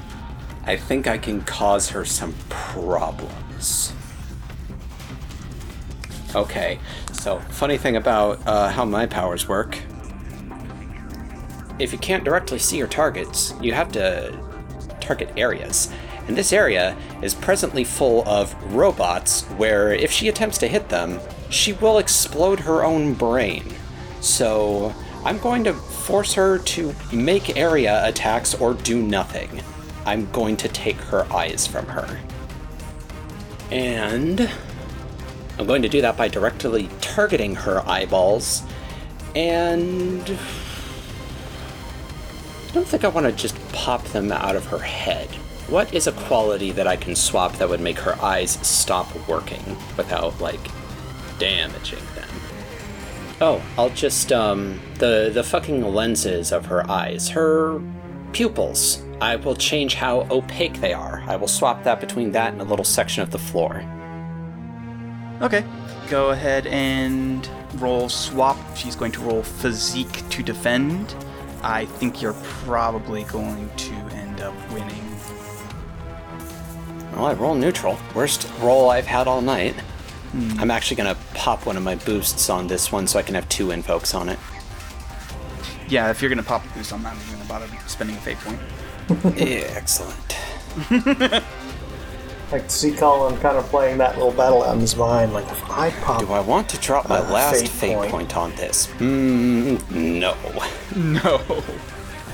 I 0.64 0.76
think 0.76 1.06
I 1.06 1.18
can 1.18 1.42
cause 1.42 1.90
her 1.90 2.04
some 2.04 2.34
problems. 2.48 3.92
Okay, 6.34 6.78
so 7.12 7.40
funny 7.50 7.76
thing 7.76 7.96
about 7.96 8.40
uh, 8.46 8.70
how 8.70 8.84
my 8.84 9.06
powers 9.06 9.48
work. 9.48 9.78
If 11.78 11.92
you 11.92 11.98
can't 11.98 12.24
directly 12.24 12.58
see 12.58 12.76
your 12.76 12.86
targets, 12.86 13.54
you 13.60 13.72
have 13.72 13.90
to 13.92 14.38
target 15.00 15.30
areas. 15.36 15.92
And 16.28 16.36
this 16.36 16.52
area 16.52 16.96
is 17.22 17.34
presently 17.34 17.84
full 17.84 18.26
of 18.28 18.54
robots 18.74 19.42
where 19.56 19.92
if 19.92 20.12
she 20.12 20.28
attempts 20.28 20.58
to 20.58 20.68
hit 20.68 20.88
them, 20.88 21.20
she 21.50 21.72
will 21.72 21.98
explode 21.98 22.60
her 22.60 22.84
own 22.84 23.14
brain. 23.14 23.64
So 24.20 24.94
I'm 25.24 25.38
going 25.38 25.64
to 25.64 25.74
force 25.74 26.34
her 26.34 26.58
to 26.58 26.94
make 27.12 27.56
area 27.56 28.06
attacks 28.06 28.54
or 28.54 28.74
do 28.74 29.02
nothing. 29.02 29.62
I'm 30.06 30.30
going 30.30 30.56
to 30.58 30.68
take 30.68 30.96
her 30.96 31.30
eyes 31.32 31.66
from 31.66 31.86
her. 31.86 32.18
And 33.70 34.50
I'm 35.58 35.66
going 35.66 35.82
to 35.82 35.88
do 35.88 36.00
that 36.02 36.16
by 36.16 36.28
directly 36.28 36.88
targeting 37.00 37.54
her 37.56 37.86
eyeballs. 37.88 38.62
And 39.34 40.38
I 42.72 42.74
don't 42.74 42.88
think 42.88 43.04
I 43.04 43.08
want 43.08 43.26
to 43.26 43.32
just 43.32 43.54
pop 43.74 44.02
them 44.08 44.32
out 44.32 44.56
of 44.56 44.64
her 44.68 44.78
head. 44.78 45.28
What 45.68 45.92
is 45.92 46.06
a 46.06 46.12
quality 46.12 46.72
that 46.72 46.86
I 46.86 46.96
can 46.96 47.14
swap 47.14 47.58
that 47.58 47.68
would 47.68 47.82
make 47.82 47.98
her 47.98 48.18
eyes 48.22 48.52
stop 48.66 49.14
working 49.28 49.76
without, 49.98 50.40
like, 50.40 50.58
damaging 51.38 52.02
them? 52.14 52.30
Oh, 53.42 53.62
I'll 53.76 53.90
just, 53.90 54.32
um, 54.32 54.80
the, 54.94 55.30
the 55.34 55.44
fucking 55.44 55.84
lenses 55.84 56.50
of 56.50 56.64
her 56.64 56.90
eyes, 56.90 57.28
her 57.28 57.78
pupils. 58.32 59.02
I 59.20 59.36
will 59.36 59.54
change 59.54 59.96
how 59.96 60.26
opaque 60.30 60.80
they 60.80 60.94
are. 60.94 61.22
I 61.26 61.36
will 61.36 61.48
swap 61.48 61.84
that 61.84 62.00
between 62.00 62.32
that 62.32 62.54
and 62.54 62.62
a 62.62 62.64
little 62.64 62.86
section 62.86 63.22
of 63.22 63.30
the 63.32 63.38
floor. 63.38 63.84
Okay. 65.42 65.62
Go 66.08 66.30
ahead 66.30 66.66
and 66.68 67.46
roll 67.74 68.08
swap. 68.08 68.56
She's 68.78 68.96
going 68.96 69.12
to 69.12 69.20
roll 69.20 69.42
physique 69.42 70.26
to 70.30 70.42
defend. 70.42 71.14
I 71.62 71.86
think 71.86 72.20
you're 72.20 72.34
probably 72.64 73.24
going 73.24 73.70
to 73.76 73.92
end 73.92 74.40
up 74.40 74.54
winning. 74.72 75.02
Well, 77.12 77.26
I 77.26 77.34
roll 77.34 77.54
neutral. 77.54 77.98
Worst 78.14 78.50
roll 78.60 78.90
I've 78.90 79.06
had 79.06 79.28
all 79.28 79.42
night. 79.42 79.74
Hmm. 80.32 80.58
I'm 80.58 80.70
actually 80.70 80.96
gonna 80.96 81.16
pop 81.34 81.66
one 81.66 81.76
of 81.76 81.82
my 81.82 81.94
boosts 81.94 82.48
on 82.48 82.66
this 82.66 82.90
one 82.90 83.06
so 83.06 83.18
I 83.18 83.22
can 83.22 83.34
have 83.34 83.48
two 83.48 83.70
invokes 83.70 84.14
on 84.14 84.28
it. 84.28 84.38
Yeah, 85.88 86.10
if 86.10 86.22
you're 86.22 86.30
gonna 86.30 86.42
pop 86.42 86.64
a 86.64 86.68
boost, 86.78 86.92
I'm 86.92 87.02
not 87.02 87.14
even 87.14 87.34
gonna 87.34 87.48
bother 87.48 87.68
spending 87.86 88.16
a 88.16 88.20
fate 88.20 88.38
point. 88.38 88.58
yeah, 89.36 89.74
Excellent. 89.76 90.36
Like 92.52 92.64
to 92.68 92.70
see 92.70 92.92
Colin 92.92 93.38
kind 93.38 93.56
of 93.56 93.64
playing 93.66 93.96
that 93.98 94.16
little 94.18 94.30
battle 94.32 94.62
out 94.62 94.74
in 94.74 94.80
his 94.80 94.94
mind. 94.94 95.32
Like 95.32 95.46
if 95.50 95.70
I 95.70 95.88
pop, 95.90 96.20
Do 96.20 96.32
I 96.32 96.40
want 96.40 96.68
to 96.68 96.78
drop 96.78 97.08
my 97.08 97.18
Uh, 97.20 97.32
last 97.32 97.60
fate 97.60 97.68
fate, 97.70 97.94
point. 97.96 98.10
point. 98.10 98.36
on 98.36 98.50
this? 98.56 98.86
Hmm, 98.98 99.76
no. 99.90 100.36
No. 100.94 101.40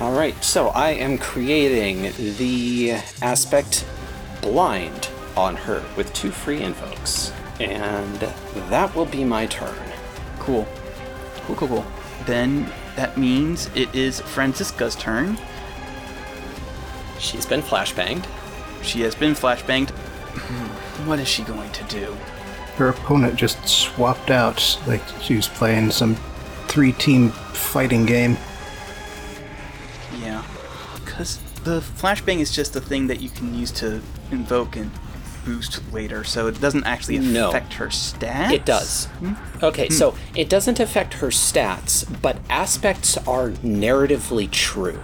All 0.01 0.11
right, 0.11 0.41
so 0.43 0.67
I 0.69 0.89
am 0.91 1.17
creating 1.17 2.11
the 2.37 2.97
aspect 3.21 3.85
blind 4.41 5.07
on 5.37 5.55
her 5.55 5.81
with 5.95 6.11
two 6.13 6.31
free 6.31 6.61
invokes, 6.61 7.31
and 7.61 8.19
that 8.69 8.93
will 8.95 9.05
be 9.05 9.23
my 9.23 9.45
turn. 9.45 9.75
Cool. 10.39 10.67
Cool, 11.45 11.55
cool, 11.55 11.67
cool. 11.69 11.85
Then 12.25 12.69
that 12.97 13.17
means 13.17 13.69
it 13.75 13.93
is 13.95 14.19
Francisca's 14.19 14.95
turn. 14.95 15.37
She's 17.19 17.45
been 17.45 17.61
flashbanged. 17.61 18.25
She 18.81 19.01
has 19.01 19.15
been 19.15 19.33
flashbanged. 19.33 19.91
What 21.05 21.19
is 21.19 21.27
she 21.27 21.43
going 21.43 21.71
to 21.71 21.83
do? 21.85 22.15
Her 22.75 22.89
opponent 22.89 23.35
just 23.35 23.67
swapped 23.67 24.31
out, 24.31 24.79
like 24.87 25.01
she 25.21 25.35
was 25.35 25.47
playing 25.47 25.91
some 25.91 26.15
three 26.67 26.93
team 26.93 27.29
fighting 27.29 28.05
game. 28.05 28.37
Yeah. 30.21 30.43
Because 30.95 31.39
the 31.63 31.81
flashbang 31.81 32.39
is 32.39 32.51
just 32.51 32.75
a 32.75 32.81
thing 32.81 33.07
that 33.07 33.21
you 33.21 33.29
can 33.29 33.53
use 33.53 33.71
to 33.71 34.01
invoke 34.31 34.75
and 34.75 34.91
boost 35.45 35.81
later, 35.91 36.23
so 36.23 36.47
it 36.47 36.59
doesn't 36.61 36.85
actually 36.85 37.19
No. 37.19 37.49
affect 37.49 37.73
her 37.73 37.87
stats. 37.87 38.51
It 38.51 38.65
does. 38.65 39.05
Hmm? 39.05 39.33
Okay, 39.63 39.87
hmm. 39.87 39.93
so 39.93 40.15
it 40.35 40.47
doesn't 40.49 40.79
affect 40.79 41.15
her 41.15 41.27
stats, 41.27 42.05
but 42.21 42.37
aspects 42.49 43.17
are 43.17 43.49
narratively 43.49 44.49
true 44.49 44.99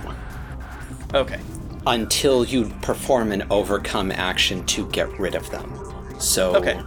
Okay. 1.16 1.40
Until 1.88 2.44
you 2.46 2.66
perform 2.82 3.32
an 3.32 3.44
overcome 3.50 4.12
action 4.12 4.66
to 4.66 4.88
get 4.90 5.08
rid 5.20 5.36
of 5.36 5.50
them. 5.52 5.72
So 6.20 6.56
Okay. 6.56 6.80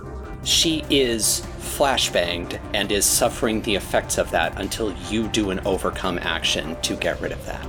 she 0.44 0.84
is 0.90 1.42
flashbanged 1.61 2.59
and 2.74 2.90
is 2.90 3.05
suffering 3.05 3.62
the 3.62 3.74
effects 3.76 4.18
of 4.18 4.30
that 4.32 4.61
until 4.61 4.92
you 5.11 5.28
do 5.28 5.51
an 5.51 5.61
overcome 5.64 6.18
action 6.22 6.76
to 6.82 6.94
get 6.96 7.20
rid 7.20 7.32
of 7.32 7.44
that. 7.46 7.66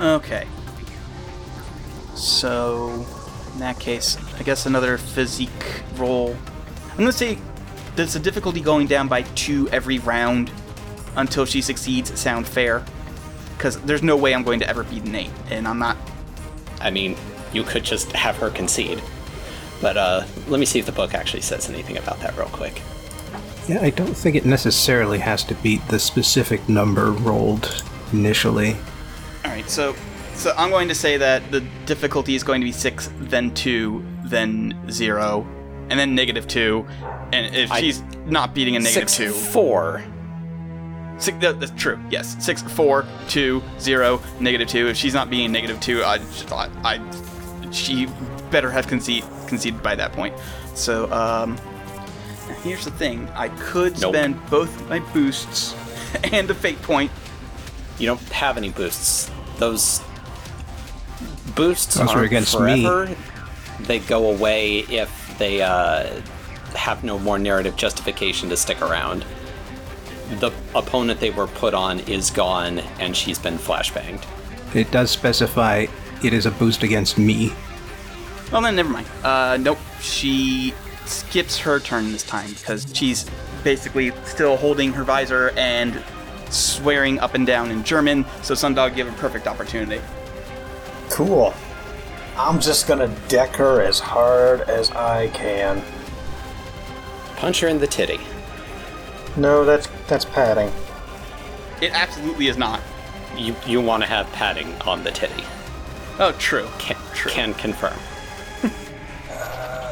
Okay. 0.00 0.46
So, 2.14 3.06
in 3.54 3.60
that 3.60 3.78
case, 3.78 4.16
I 4.38 4.42
guess 4.42 4.66
another 4.66 4.98
physique 4.98 5.82
roll. 5.96 6.36
I'm 6.90 6.98
gonna 6.98 7.12
say 7.12 7.38
does 7.96 8.14
the 8.14 8.18
difficulty 8.20 8.60
going 8.60 8.86
down 8.86 9.06
by 9.08 9.22
two 9.22 9.68
every 9.70 9.98
round 9.98 10.50
until 11.16 11.44
she 11.44 11.60
succeeds 11.60 12.18
sound 12.18 12.46
fair? 12.48 12.82
Because 13.56 13.78
there's 13.82 14.02
no 14.02 14.16
way 14.16 14.34
I'm 14.34 14.42
going 14.42 14.60
to 14.60 14.68
ever 14.68 14.82
beat 14.84 15.04
an 15.04 15.14
eight, 15.14 15.30
and 15.50 15.68
I'm 15.68 15.78
not. 15.78 15.96
I 16.82 16.90
mean, 16.90 17.16
you 17.52 17.62
could 17.64 17.84
just 17.84 18.12
have 18.12 18.36
her 18.36 18.50
concede. 18.50 19.02
But 19.80 19.96
uh, 19.96 20.24
let 20.48 20.60
me 20.60 20.66
see 20.66 20.78
if 20.78 20.86
the 20.86 20.92
book 20.92 21.14
actually 21.14 21.42
says 21.42 21.68
anything 21.68 21.96
about 21.98 22.20
that 22.20 22.36
real 22.36 22.46
quick. 22.48 22.80
Yeah, 23.68 23.80
I 23.80 23.90
don't 23.90 24.14
think 24.14 24.36
it 24.36 24.44
necessarily 24.44 25.18
has 25.18 25.44
to 25.44 25.54
beat 25.56 25.86
the 25.88 25.98
specific 25.98 26.68
number 26.68 27.10
rolled 27.12 27.82
initially. 28.12 28.76
All 29.44 29.50
right, 29.50 29.68
so 29.68 29.94
so 30.34 30.52
I'm 30.56 30.70
going 30.70 30.88
to 30.88 30.94
say 30.94 31.16
that 31.16 31.50
the 31.50 31.60
difficulty 31.86 32.34
is 32.34 32.42
going 32.42 32.60
to 32.60 32.64
be 32.64 32.72
six, 32.72 33.10
then 33.18 33.52
two, 33.54 34.04
then 34.24 34.74
zero, 34.90 35.46
and 35.90 35.98
then 35.98 36.14
negative 36.14 36.46
two. 36.48 36.86
And 37.32 37.54
if 37.54 37.70
I- 37.70 37.80
she's 37.80 38.02
not 38.26 38.54
beating 38.54 38.76
a 38.76 38.80
negative 38.80 39.10
Six, 39.10 39.16
two, 39.16 39.32
four. 39.32 40.02
Six, 41.22 41.38
that, 41.38 41.60
that's 41.60 41.72
true. 41.80 42.00
Yes, 42.10 42.36
six, 42.44 42.62
four, 42.62 43.06
two, 43.28 43.62
zero, 43.78 44.20
negative 44.40 44.66
two. 44.68 44.88
If 44.88 44.96
she's 44.96 45.14
not 45.14 45.30
being 45.30 45.52
negative 45.52 45.78
two, 45.80 46.02
I, 46.02 46.18
I, 46.50 46.68
I 46.84 47.70
she 47.70 48.08
better 48.50 48.68
have 48.70 48.88
concede, 48.88 49.22
conceded 49.46 49.82
by 49.84 49.94
that 49.94 50.12
point. 50.12 50.34
So, 50.74 51.10
um, 51.12 51.56
here's 52.64 52.84
the 52.84 52.90
thing: 52.90 53.28
I 53.36 53.50
could 53.50 54.00
Nope. 54.00 54.14
spend 54.14 54.46
both 54.50 54.88
my 54.88 54.98
boosts 55.14 55.76
and 56.32 56.50
a 56.50 56.54
fate 56.54 56.82
point. 56.82 57.12
You 57.98 58.06
don't 58.06 58.20
have 58.30 58.56
any 58.56 58.70
boosts. 58.70 59.30
Those 59.58 60.02
boosts 61.54 61.94
Those 61.94 62.08
are 62.08 62.16
aren't 62.16 62.26
against 62.26 62.58
me. 62.58 62.82
forever. 62.84 63.14
They 63.82 64.00
go 64.00 64.28
away 64.32 64.80
if 64.80 65.36
they 65.38 65.62
uh, 65.62 66.20
have 66.74 67.04
no 67.04 67.18
more 67.20 67.38
narrative 67.38 67.76
justification 67.76 68.48
to 68.48 68.56
stick 68.56 68.82
around. 68.82 69.24
The 70.40 70.52
opponent 70.74 71.20
they 71.20 71.30
were 71.30 71.46
put 71.46 71.74
on 71.74 72.00
is 72.00 72.30
gone, 72.30 72.78
and 72.98 73.16
she's 73.16 73.38
been 73.38 73.58
flashbanged. 73.58 74.24
It 74.74 74.90
does 74.90 75.10
specify 75.10 75.86
it 76.24 76.32
is 76.32 76.46
a 76.46 76.50
boost 76.52 76.82
against 76.82 77.18
me. 77.18 77.52
Well, 78.52 78.62
then 78.62 78.76
never 78.76 78.88
mind. 78.88 79.06
Uh, 79.24 79.56
nope. 79.60 79.78
She 80.00 80.72
skips 81.04 81.58
her 81.58 81.80
turn 81.80 82.12
this 82.12 82.22
time 82.22 82.50
because 82.50 82.86
she's 82.94 83.28
basically 83.64 84.12
still 84.24 84.56
holding 84.56 84.92
her 84.92 85.04
visor 85.04 85.50
and 85.56 86.02
swearing 86.50 87.18
up 87.18 87.34
and 87.34 87.46
down 87.46 87.70
in 87.70 87.82
German. 87.82 88.24
So 88.42 88.54
Sundog 88.54 88.94
gave 88.94 89.08
a 89.08 89.12
perfect 89.12 89.46
opportunity. 89.46 90.00
cool. 91.10 91.54
I'm 92.36 92.60
just 92.60 92.88
gonna 92.88 93.14
deck 93.28 93.50
her 93.56 93.82
as 93.82 93.98
hard 93.98 94.62
as 94.62 94.90
I 94.92 95.28
can. 95.28 95.82
Punch 97.36 97.60
her 97.60 97.68
in 97.68 97.78
the 97.78 97.86
titty. 97.86 98.20
No, 99.36 99.64
that's 99.64 99.88
that's 100.08 100.24
padding. 100.24 100.70
It 101.80 101.92
absolutely 101.92 102.48
is 102.48 102.56
not. 102.56 102.80
You 103.36 103.56
you 103.66 103.80
want 103.80 104.02
to 104.02 104.08
have 104.08 104.30
padding 104.32 104.72
on 104.82 105.04
the 105.04 105.10
titty. 105.10 105.44
Oh, 106.18 106.32
true. 106.38 106.68
Can, 106.78 106.96
True. 107.14 107.32
can 107.32 107.54
confirm. 107.54 107.96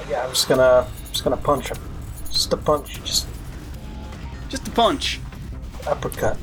Yeah, 0.08 0.24
I'm 0.24 0.30
just 0.30 0.48
gonna 0.48 0.86
just 1.12 1.24
gonna 1.24 1.36
punch 1.36 1.68
him. 1.68 1.78
Just 2.30 2.52
a 2.52 2.56
punch, 2.56 3.02
just 3.04 3.26
Just 4.48 4.66
a 4.68 4.70
punch. 4.72 5.20
uppercut. 5.86 6.36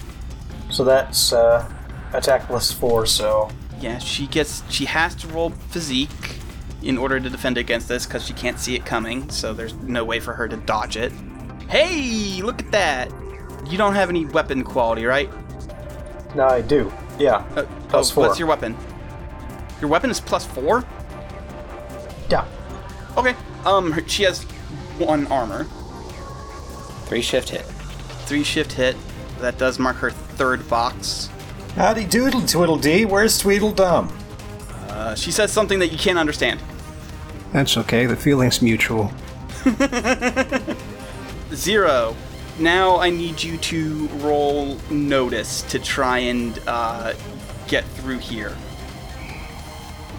So 0.69 0.83
that's 0.83 1.33
uh, 1.33 1.69
attack 2.13 2.47
plus 2.47 2.71
four. 2.71 3.05
So 3.05 3.49
Yeah, 3.79 3.99
she 3.99 4.27
gets. 4.27 4.63
She 4.71 4.85
has 4.85 5.13
to 5.15 5.27
roll 5.27 5.49
physique 5.51 6.39
in 6.81 6.97
order 6.97 7.19
to 7.19 7.29
defend 7.29 7.57
against 7.57 7.87
this 7.87 8.05
because 8.05 8.25
she 8.25 8.33
can't 8.33 8.57
see 8.59 8.75
it 8.75 8.85
coming. 8.85 9.29
So 9.29 9.53
there's 9.53 9.73
no 9.75 10.03
way 10.05 10.19
for 10.19 10.33
her 10.33 10.47
to 10.47 10.57
dodge 10.57 10.95
it. 10.97 11.11
Hey, 11.69 12.41
look 12.41 12.59
at 12.61 12.71
that! 12.71 13.11
You 13.67 13.77
don't 13.77 13.93
have 13.95 14.09
any 14.09 14.25
weapon 14.25 14.63
quality, 14.63 15.05
right? 15.05 15.29
no, 16.35 16.45
I 16.47 16.61
do. 16.61 16.91
Yeah, 17.19 17.37
Uh, 17.55 17.63
Plus 17.89 18.11
oh, 18.11 18.15
four. 18.15 18.27
What's 18.27 18.37
your 18.39 18.47
weapon? 18.47 18.77
Your 19.81 19.89
weapon 19.89 20.09
is 20.11 20.19
plus 20.19 20.45
four. 20.45 20.83
yeah. 22.29 22.45
Okay. 23.17 23.35
Um, 23.65 24.05
she 24.07 24.23
has 24.23 24.43
one 24.99 25.25
armor, 25.27 25.65
Three 27.05 27.21
shift 27.21 27.49
hit. 27.49 27.61
three 28.25 28.43
shift 28.43 28.73
hit. 28.73 28.95
That 29.39 29.57
does 29.57 29.79
mark 29.79 29.97
her 29.97 30.11
third 30.11 30.67
box. 30.69 31.29
Howdy 31.75 32.05
doodle 32.05 32.41
Tweedledee, 32.41 33.05
where's 33.05 33.37
Tweedledum? 33.39 34.09
Uh, 34.89 35.15
she 35.15 35.31
says 35.31 35.51
something 35.51 35.79
that 35.79 35.91
you 35.91 35.97
can't 35.97 36.17
understand. 36.19 36.59
That's 37.53 37.77
okay, 37.77 38.05
the 38.05 38.15
feeling's 38.15 38.61
mutual. 38.61 39.11
Zero. 41.57 42.15
Now 42.59 42.97
I 42.97 43.09
need 43.09 43.41
you 43.41 43.57
to 43.57 44.07
roll 44.19 44.77
notice 44.89 45.63
to 45.63 45.79
try 45.79 46.19
and 46.19 46.59
uh, 46.67 47.13
get 47.67 47.83
through 47.83 48.19
here. 48.19 48.55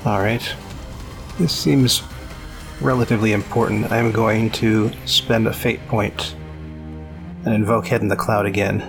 Alright. 0.05 0.55
This 1.39 1.53
seems 1.53 2.03
relatively 2.81 3.33
important. 3.33 3.91
I'm 3.91 4.13
going 4.13 4.51
to 4.53 4.91
spend 5.07 5.47
a 5.47 5.53
fate 5.53 5.85
point 5.89 6.35
and 7.45 7.55
invoke 7.55 7.87
Head 7.87 8.03
in 8.03 8.09
the 8.09 8.17
Cloud 8.17 8.47
again. 8.47 8.83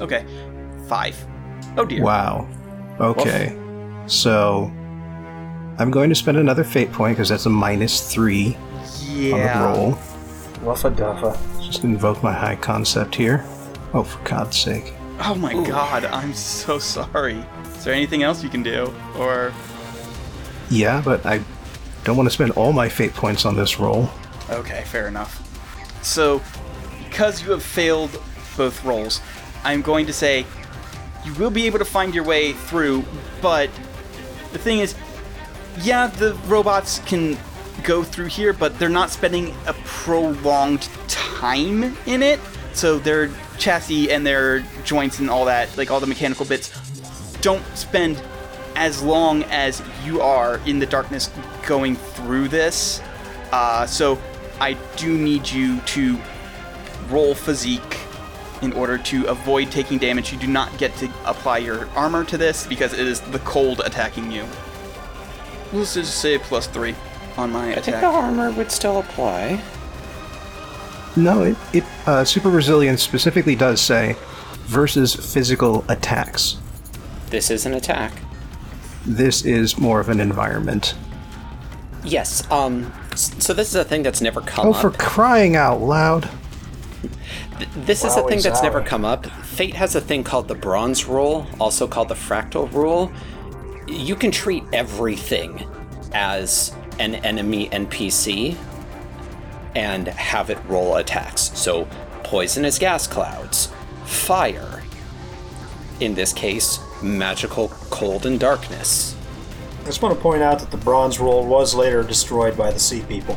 Okay. 0.00 0.24
Five. 0.86 1.16
Oh 1.76 1.84
dear. 1.84 2.02
Wow. 2.02 2.48
Okay. 3.00 3.56
So 4.06 4.70
I'm 5.78 5.90
going 5.90 6.08
to 6.08 6.14
spend 6.16 6.36
another 6.38 6.64
fate 6.64 6.92
point 6.92 7.16
because 7.16 7.28
that's 7.28 7.46
a 7.46 7.50
minus 7.50 8.12
three 8.12 8.56
on 8.56 9.14
the 9.14 9.28
Yeah. 9.28 9.64
roll. 9.72 9.92
Wuffa 10.62 10.94
duffa. 10.94 11.36
Just 11.72 11.84
invoke 11.84 12.22
my 12.22 12.34
high 12.34 12.56
concept 12.56 13.14
here. 13.14 13.42
Oh, 13.94 14.02
for 14.02 14.22
God's 14.28 14.58
sake. 14.58 14.92
Oh 15.20 15.34
my 15.34 15.54
god, 15.66 16.04
I'm 16.04 16.34
so 16.34 16.78
sorry. 16.78 17.42
Is 17.64 17.84
there 17.84 17.94
anything 17.94 18.22
else 18.22 18.42
you 18.44 18.50
can 18.50 18.62
do? 18.62 18.92
Or. 19.16 19.54
Yeah, 20.68 21.00
but 21.02 21.24
I 21.24 21.40
don't 22.04 22.18
want 22.18 22.26
to 22.26 22.30
spend 22.30 22.50
all 22.52 22.74
my 22.74 22.90
fate 22.90 23.14
points 23.14 23.46
on 23.46 23.56
this 23.56 23.80
roll. 23.80 24.10
Okay, 24.50 24.82
fair 24.84 25.08
enough. 25.08 25.40
So, 26.04 26.42
because 27.08 27.42
you 27.42 27.52
have 27.52 27.62
failed 27.62 28.20
both 28.54 28.84
rolls, 28.84 29.22
I'm 29.64 29.80
going 29.80 30.04
to 30.04 30.12
say 30.12 30.44
you 31.24 31.32
will 31.36 31.50
be 31.50 31.66
able 31.66 31.78
to 31.78 31.86
find 31.86 32.14
your 32.14 32.24
way 32.24 32.52
through, 32.52 33.02
but 33.40 33.70
the 34.52 34.58
thing 34.58 34.80
is, 34.80 34.94
yeah, 35.80 36.08
the 36.08 36.34
robots 36.48 36.98
can 37.06 37.38
go 37.82 38.02
through 38.02 38.26
here, 38.26 38.52
but 38.52 38.78
they're 38.78 38.88
not 38.88 39.10
spending 39.10 39.54
a 39.66 39.72
prolonged 39.84 40.88
time 41.08 41.96
in 42.06 42.22
it. 42.22 42.40
So 42.72 42.98
their 42.98 43.30
chassis 43.58 44.10
and 44.10 44.26
their 44.26 44.60
joints 44.84 45.18
and 45.18 45.28
all 45.28 45.44
that, 45.46 45.76
like 45.76 45.90
all 45.90 46.00
the 46.00 46.06
mechanical 46.06 46.46
bits, 46.46 46.70
don't 47.40 47.64
spend 47.76 48.22
as 48.74 49.02
long 49.02 49.42
as 49.44 49.82
you 50.04 50.20
are 50.20 50.60
in 50.66 50.78
the 50.78 50.86
darkness 50.86 51.30
going 51.66 51.96
through 51.96 52.48
this. 52.48 53.02
Uh, 53.52 53.86
so 53.86 54.18
I 54.60 54.74
do 54.96 55.16
need 55.16 55.48
you 55.48 55.80
to 55.80 56.18
roll 57.08 57.34
physique 57.34 57.98
in 58.62 58.72
order 58.72 58.96
to 58.96 59.26
avoid 59.26 59.70
taking 59.70 59.98
damage. 59.98 60.32
You 60.32 60.38
do 60.38 60.46
not 60.46 60.76
get 60.78 60.96
to 60.96 61.10
apply 61.24 61.58
your 61.58 61.86
armor 61.90 62.24
to 62.24 62.38
this 62.38 62.66
because 62.66 62.92
it 62.92 63.00
is 63.00 63.20
the 63.20 63.40
cold 63.40 63.82
attacking 63.84 64.30
you. 64.30 64.46
Let's 65.72 65.94
just 65.94 66.18
say 66.20 66.38
plus 66.38 66.66
three 66.66 66.94
on 67.36 67.52
my 67.52 67.72
I 67.72 67.80
think 67.80 68.00
the 68.00 68.06
armor 68.06 68.50
would 68.52 68.70
still 68.70 68.98
apply. 68.98 69.60
No, 71.16 71.42
it, 71.42 71.56
it 71.72 71.84
uh, 72.06 72.24
super 72.24 72.48
resilience 72.48 73.02
specifically 73.02 73.54
does 73.54 73.80
say 73.80 74.16
versus 74.64 75.14
physical 75.14 75.84
attacks. 75.88 76.56
This 77.28 77.50
is 77.50 77.66
an 77.66 77.74
attack. 77.74 78.12
This 79.04 79.44
is 79.44 79.78
more 79.78 80.00
of 80.00 80.08
an 80.08 80.20
environment. 80.20 80.94
Yes. 82.04 82.50
Um. 82.50 82.92
So 83.14 83.52
this 83.52 83.68
is 83.68 83.74
a 83.74 83.84
thing 83.84 84.02
that's 84.02 84.20
never 84.20 84.40
come 84.40 84.68
up. 84.68 84.74
Oh, 84.74 84.76
up. 84.76 84.80
for 84.80 84.90
crying 84.98 85.54
out 85.54 85.80
loud! 85.80 86.28
Th- 87.58 87.70
This 87.76 88.04
is 88.04 88.16
a 88.16 88.22
thing 88.26 88.40
that's 88.40 88.62
never 88.62 88.80
come 88.80 89.04
up. 89.04 89.26
Fate 89.26 89.74
has 89.74 89.94
a 89.94 90.00
thing 90.00 90.24
called 90.24 90.48
the 90.48 90.54
bronze 90.54 91.04
rule, 91.06 91.46
also 91.60 91.86
called 91.86 92.08
the 92.08 92.14
fractal 92.14 92.72
rule. 92.72 93.12
You 93.86 94.16
can 94.16 94.30
treat 94.30 94.64
everything 94.72 95.66
as 96.12 96.74
an 96.98 97.16
enemy 97.16 97.68
NPC 97.68 98.56
and 99.74 100.08
have 100.08 100.50
it 100.50 100.58
roll 100.66 100.96
attacks. 100.96 101.50
So, 101.58 101.86
poisonous 102.24 102.78
gas 102.78 103.06
clouds, 103.06 103.72
fire. 104.04 104.82
In 106.00 106.14
this 106.14 106.32
case, 106.32 106.80
magical 107.02 107.68
cold 107.90 108.26
and 108.26 108.38
darkness. 108.38 109.16
I 109.82 109.86
just 109.86 110.02
want 110.02 110.14
to 110.14 110.20
point 110.20 110.42
out 110.42 110.58
that 110.60 110.70
the 110.70 110.76
bronze 110.76 111.18
roll 111.18 111.46
was 111.46 111.74
later 111.74 112.02
destroyed 112.02 112.56
by 112.56 112.70
the 112.70 112.78
sea 112.78 113.02
people. 113.08 113.36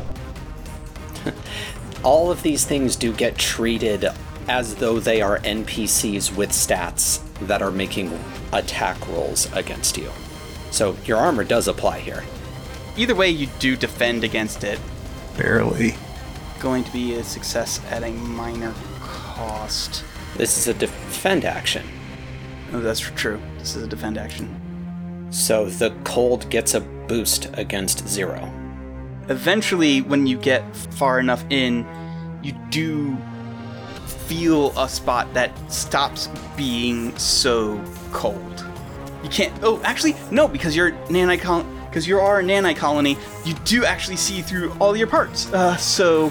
all 2.02 2.30
of 2.30 2.42
these 2.42 2.64
things 2.64 2.96
do 2.96 3.12
get 3.12 3.36
treated 3.36 4.06
as 4.48 4.76
though 4.76 5.00
they 5.00 5.20
are 5.20 5.38
NPCs 5.40 6.36
with 6.36 6.50
stats 6.50 7.20
that 7.46 7.62
are 7.62 7.72
making 7.72 8.18
attack 8.52 9.06
rolls 9.08 9.52
against 9.54 9.96
you. 9.96 10.10
So 10.70 10.96
your 11.04 11.18
armor 11.18 11.42
does 11.44 11.68
apply 11.68 12.00
here. 12.00 12.22
Either 12.96 13.14
way, 13.14 13.28
you 13.28 13.46
do 13.58 13.76
defend 13.76 14.24
against 14.24 14.64
it. 14.64 14.78
Barely. 15.36 15.94
Going 16.60 16.82
to 16.84 16.92
be 16.92 17.14
a 17.14 17.24
success 17.24 17.80
at 17.90 18.02
a 18.02 18.10
minor 18.10 18.72
cost. 19.00 20.04
This 20.36 20.56
is 20.56 20.68
a 20.68 20.74
defend 20.74 21.44
action. 21.44 21.86
Oh, 22.72 22.80
that's 22.80 23.00
true. 23.00 23.40
This 23.58 23.76
is 23.76 23.82
a 23.82 23.86
defend 23.86 24.18
action. 24.18 25.28
So 25.30 25.66
the 25.66 25.90
cold 26.04 26.48
gets 26.50 26.74
a 26.74 26.80
boost 26.80 27.48
against 27.54 28.08
zero. 28.08 28.50
Eventually, 29.28 30.02
when 30.02 30.26
you 30.26 30.38
get 30.38 30.76
far 30.76 31.18
enough 31.18 31.44
in, 31.50 31.86
you 32.42 32.52
do 32.70 33.16
feel 34.26 34.76
a 34.78 34.88
spot 34.88 35.32
that 35.34 35.52
stops 35.70 36.28
being 36.56 37.16
so 37.18 37.82
cold. 38.12 38.64
You 39.22 39.28
can't. 39.28 39.52
Oh, 39.62 39.80
actually, 39.82 40.14
no, 40.30 40.48
because 40.48 40.76
you're 40.76 40.92
nanite 41.08 41.40
col- 41.40 41.66
because 41.96 42.06
you 42.06 42.20
are 42.20 42.40
a 42.40 42.42
nanite 42.42 42.76
colony. 42.76 43.16
You 43.46 43.54
do 43.64 43.86
actually 43.86 44.16
see 44.16 44.42
through 44.42 44.70
all 44.78 44.94
your 44.94 45.06
parts. 45.06 45.50
Uh, 45.50 45.78
so, 45.78 46.30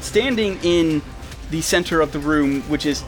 standing 0.00 0.58
in 0.62 1.00
the 1.48 1.62
center 1.62 2.02
of 2.02 2.12
the 2.12 2.18
room, 2.18 2.60
which 2.68 2.84
is 2.84 3.02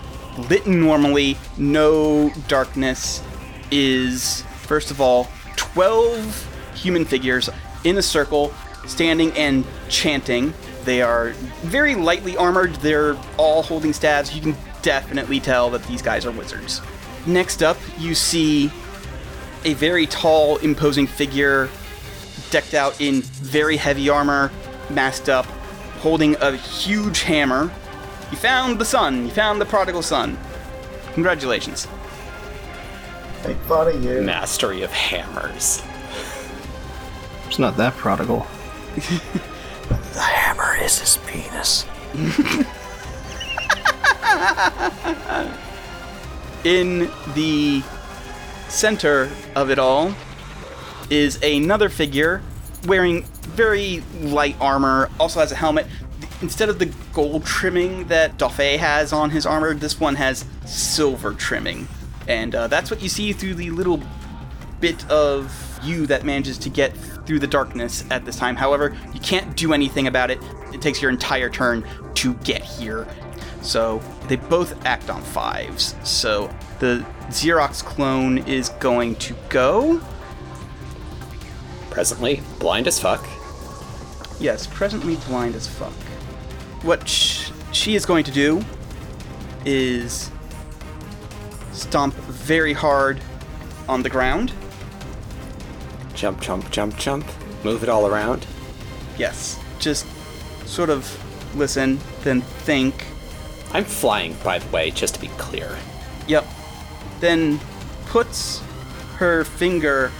lit 0.48 0.66
normally, 0.66 1.36
no 1.58 2.30
darkness, 2.48 3.22
is 3.70 4.40
first 4.62 4.90
of 4.90 5.02
all 5.02 5.28
12 5.56 6.72
human 6.74 7.04
figures 7.04 7.50
in 7.84 7.98
a 7.98 8.02
circle, 8.02 8.54
standing 8.86 9.30
and 9.32 9.66
chanting. 9.90 10.54
They 10.86 11.02
are 11.02 11.32
very 11.64 11.96
lightly 11.96 12.34
armored. 12.34 12.76
They're 12.76 13.14
all 13.36 13.62
holding 13.62 13.92
staves. 13.92 14.34
You 14.34 14.40
can 14.40 14.56
definitely 14.80 15.38
tell 15.38 15.68
that 15.68 15.82
these 15.82 16.00
guys 16.00 16.24
are 16.24 16.30
wizards. 16.30 16.80
Next 17.26 17.62
up, 17.62 17.76
you 17.98 18.14
see 18.14 18.72
a 19.64 19.74
very 19.74 20.06
tall, 20.06 20.58
imposing 20.58 21.06
figure 21.06 21.68
decked 22.50 22.74
out 22.74 23.00
in 23.00 23.22
very 23.22 23.76
heavy 23.76 24.08
armor, 24.08 24.52
masked 24.90 25.28
up, 25.28 25.46
holding 25.98 26.36
a 26.36 26.56
huge 26.56 27.22
hammer. 27.22 27.72
You 28.30 28.36
found 28.36 28.78
the 28.78 28.84
sun. 28.84 29.24
You 29.24 29.30
found 29.30 29.60
the 29.60 29.66
prodigal 29.66 30.02
son. 30.02 30.38
Congratulations. 31.14 31.88
Make 33.44 33.56
fun 33.58 33.88
of 33.88 34.04
you. 34.04 34.22
Mastery 34.22 34.82
of 34.82 34.92
hammers. 34.92 35.82
It's 37.46 37.58
not 37.58 37.76
that 37.76 37.94
prodigal. 37.94 38.46
The 40.14 40.20
hammer 40.20 40.76
is 40.80 41.00
his 41.00 41.16
penis. 41.26 41.84
in 46.64 47.10
the 47.34 47.82
center 48.68 49.30
of 49.54 49.70
it 49.70 49.78
all 49.78 50.14
is 51.10 51.42
another 51.42 51.88
figure 51.88 52.42
wearing 52.86 53.22
very 53.42 54.02
light 54.20 54.56
armor, 54.60 55.10
also 55.18 55.40
has 55.40 55.52
a 55.52 55.54
helmet. 55.54 55.86
Instead 56.42 56.68
of 56.68 56.78
the 56.78 56.86
gold 57.12 57.44
trimming 57.44 58.06
that 58.08 58.36
Dauphin 58.36 58.78
has 58.78 59.12
on 59.12 59.30
his 59.30 59.46
armor, 59.46 59.74
this 59.74 60.00
one 60.00 60.16
has 60.16 60.44
silver 60.66 61.32
trimming. 61.32 61.88
And 62.28 62.54
uh, 62.54 62.68
that's 62.68 62.90
what 62.90 63.02
you 63.02 63.08
see 63.08 63.32
through 63.32 63.54
the 63.54 63.70
little 63.70 64.02
bit 64.80 65.08
of 65.10 65.78
you 65.82 66.06
that 66.06 66.24
manages 66.24 66.58
to 66.58 66.68
get 66.68 66.96
through 67.26 67.38
the 67.38 67.46
darkness 67.46 68.04
at 68.10 68.24
this 68.24 68.36
time. 68.36 68.56
However, 68.56 68.96
you 69.12 69.20
can't 69.20 69.56
do 69.56 69.72
anything 69.72 70.06
about 70.06 70.30
it. 70.30 70.38
It 70.72 70.82
takes 70.82 71.00
your 71.00 71.10
entire 71.10 71.48
turn 71.48 71.86
to 72.14 72.34
get 72.34 72.62
here. 72.62 73.06
So 73.64 74.00
they 74.28 74.36
both 74.36 74.84
act 74.84 75.08
on 75.08 75.22
fives. 75.22 75.96
So 76.04 76.54
the 76.80 77.04
Xerox 77.28 77.82
clone 77.82 78.38
is 78.38 78.68
going 78.68 79.16
to 79.16 79.34
go. 79.48 80.00
Presently, 81.90 82.42
blind 82.58 82.86
as 82.86 83.00
fuck. 83.00 83.26
Yes, 84.38 84.66
presently 84.66 85.16
blind 85.28 85.54
as 85.54 85.66
fuck. 85.66 85.92
What 86.82 87.08
sh- 87.08 87.50
she 87.72 87.94
is 87.94 88.04
going 88.04 88.24
to 88.24 88.30
do 88.30 88.62
is 89.64 90.30
stomp 91.72 92.14
very 92.14 92.74
hard 92.74 93.20
on 93.88 94.02
the 94.02 94.10
ground. 94.10 94.52
Jump, 96.14 96.40
jump, 96.40 96.70
jump, 96.70 96.96
jump. 96.98 97.24
Move 97.64 97.82
it 97.82 97.88
all 97.88 98.06
around. 98.06 98.46
Yes, 99.16 99.58
just 99.78 100.06
sort 100.66 100.90
of 100.90 101.08
listen, 101.56 101.98
then 102.22 102.42
think. 102.42 103.06
I'm 103.74 103.84
flying, 103.84 104.34
by 104.44 104.60
the 104.60 104.70
way, 104.70 104.90
just 104.92 105.16
to 105.16 105.20
be 105.20 105.28
clear. 105.36 105.76
Yep. 106.28 106.46
Then 107.20 107.60
puts 108.06 108.60
her 109.16 109.44
finger 109.44 110.12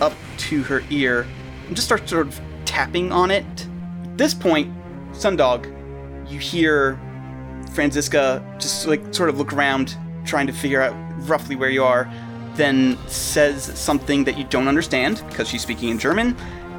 up 0.00 0.12
to 0.36 0.62
her 0.64 0.82
ear 0.90 1.26
and 1.66 1.74
just 1.74 1.86
starts 1.86 2.10
sort 2.10 2.26
of 2.26 2.40
tapping 2.66 3.10
on 3.10 3.30
it. 3.30 3.66
At 4.04 4.18
this 4.18 4.34
point, 4.34 4.72
Sundog, 5.12 5.70
you 6.30 6.38
hear 6.38 7.00
Franziska 7.72 8.44
just 8.58 8.86
like 8.86 9.14
sort 9.14 9.30
of 9.30 9.38
look 9.38 9.52
around, 9.52 9.96
trying 10.26 10.46
to 10.46 10.52
figure 10.52 10.82
out 10.82 10.94
roughly 11.28 11.56
where 11.56 11.70
you 11.70 11.82
are, 11.82 12.10
then 12.54 12.98
says 13.08 13.64
something 13.78 14.24
that 14.24 14.36
you 14.36 14.44
don't 14.44 14.68
understand 14.68 15.22
because 15.28 15.48
she's 15.48 15.62
speaking 15.62 15.88
in 15.88 15.98
German. 15.98 16.36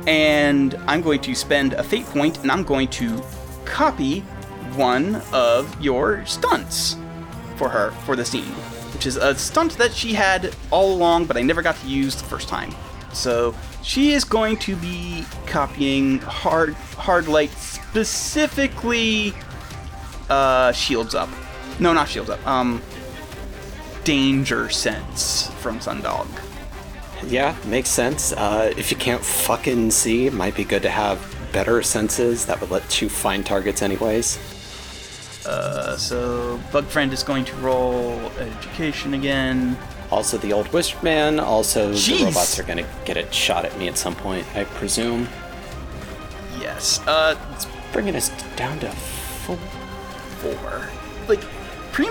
And 0.08 0.76
I'm 0.86 1.02
going 1.02 1.22
to 1.22 1.34
spend 1.34 1.74
a 1.74 1.84
fate 1.84 2.06
point 2.06 2.38
and 2.40 2.52
I'm 2.52 2.64
going 2.64 2.90
to 2.90 3.24
copy 3.66 4.24
one 4.76 5.22
of 5.34 5.82
your 5.82 6.26
stunts 6.26 6.96
for 7.56 7.70
her 7.70 7.92
for 8.06 8.16
the 8.16 8.26
scene, 8.26 8.44
which 8.94 9.06
is 9.06 9.18
a 9.18 9.36
stunt 9.36 9.78
that 9.78 9.94
she 9.94 10.14
had 10.14 10.56
all 10.72 10.94
along, 10.94 11.26
but 11.26 11.38
I 11.38 11.42
never 11.42 11.62
got 11.62 11.76
to 11.78 11.88
use 11.88 12.16
the 12.16 12.26
first 12.26 12.48
time. 12.48 12.74
So 13.14 13.56
she 13.82 14.12
is 14.12 14.24
going 14.24 14.58
to 14.58 14.76
be 14.76 15.26
copying 15.46 16.20
hard 16.20 16.74
hard 16.74 17.28
light 17.28 17.52
specifically 17.52 19.34
uh 20.30 20.72
shields 20.72 21.16
up. 21.16 21.30
No, 21.80 21.94
not 21.94 22.10
shields 22.10 22.30
up. 22.30 22.46
Um 22.46 22.82
danger 24.04 24.70
sense 24.70 25.50
from 25.60 25.80
Sundog. 25.80 26.28
Yeah, 27.28 27.56
makes 27.66 27.90
sense. 27.90 28.34
Uh, 28.34 28.72
if 28.78 28.92
you 28.92 28.98
can't 28.98 29.24
fucking 29.24 29.90
see, 29.92 30.30
might 30.30 30.56
be 30.56 30.64
good 30.64 30.84
to 30.84 30.90
have 30.90 31.20
better 31.52 31.82
senses 31.82 32.46
that 32.46 32.62
would 32.62 32.70
let 32.70 33.02
you 33.02 33.10
find 33.10 33.46
targets 33.46 33.82
anyways. 33.82 34.38
Uh, 35.46 35.96
so 35.98 36.60
Bug 36.72 36.86
Friend 36.86 37.12
is 37.14 37.24
going 37.24 37.46
to 37.46 37.56
roll 37.58 38.20
education 38.40 39.14
again. 39.14 39.78
Also, 40.12 40.38
the 40.38 40.54
old 40.54 40.68
wizard 40.72 41.02
man. 41.04 41.40
Also, 41.40 41.92
Jeez. 41.94 42.20
the 42.20 42.26
robots 42.26 42.60
are 42.60 42.64
gonna 42.64 42.86
get 43.06 43.18
a 43.18 43.32
shot 43.32 43.66
at 43.66 43.78
me 43.78 43.88
at 43.88 43.98
some 43.98 44.16
point, 44.16 44.46
I 44.56 44.64
presume. 44.66 45.28
Yes. 46.60 47.00
Uh, 47.08 47.36
It's 47.54 47.68
bringing 47.92 48.16
us 48.16 48.30
down 48.56 48.80
to 48.80 48.90
four. 48.92 49.58
four. 50.42 50.90
Like, 51.28 51.42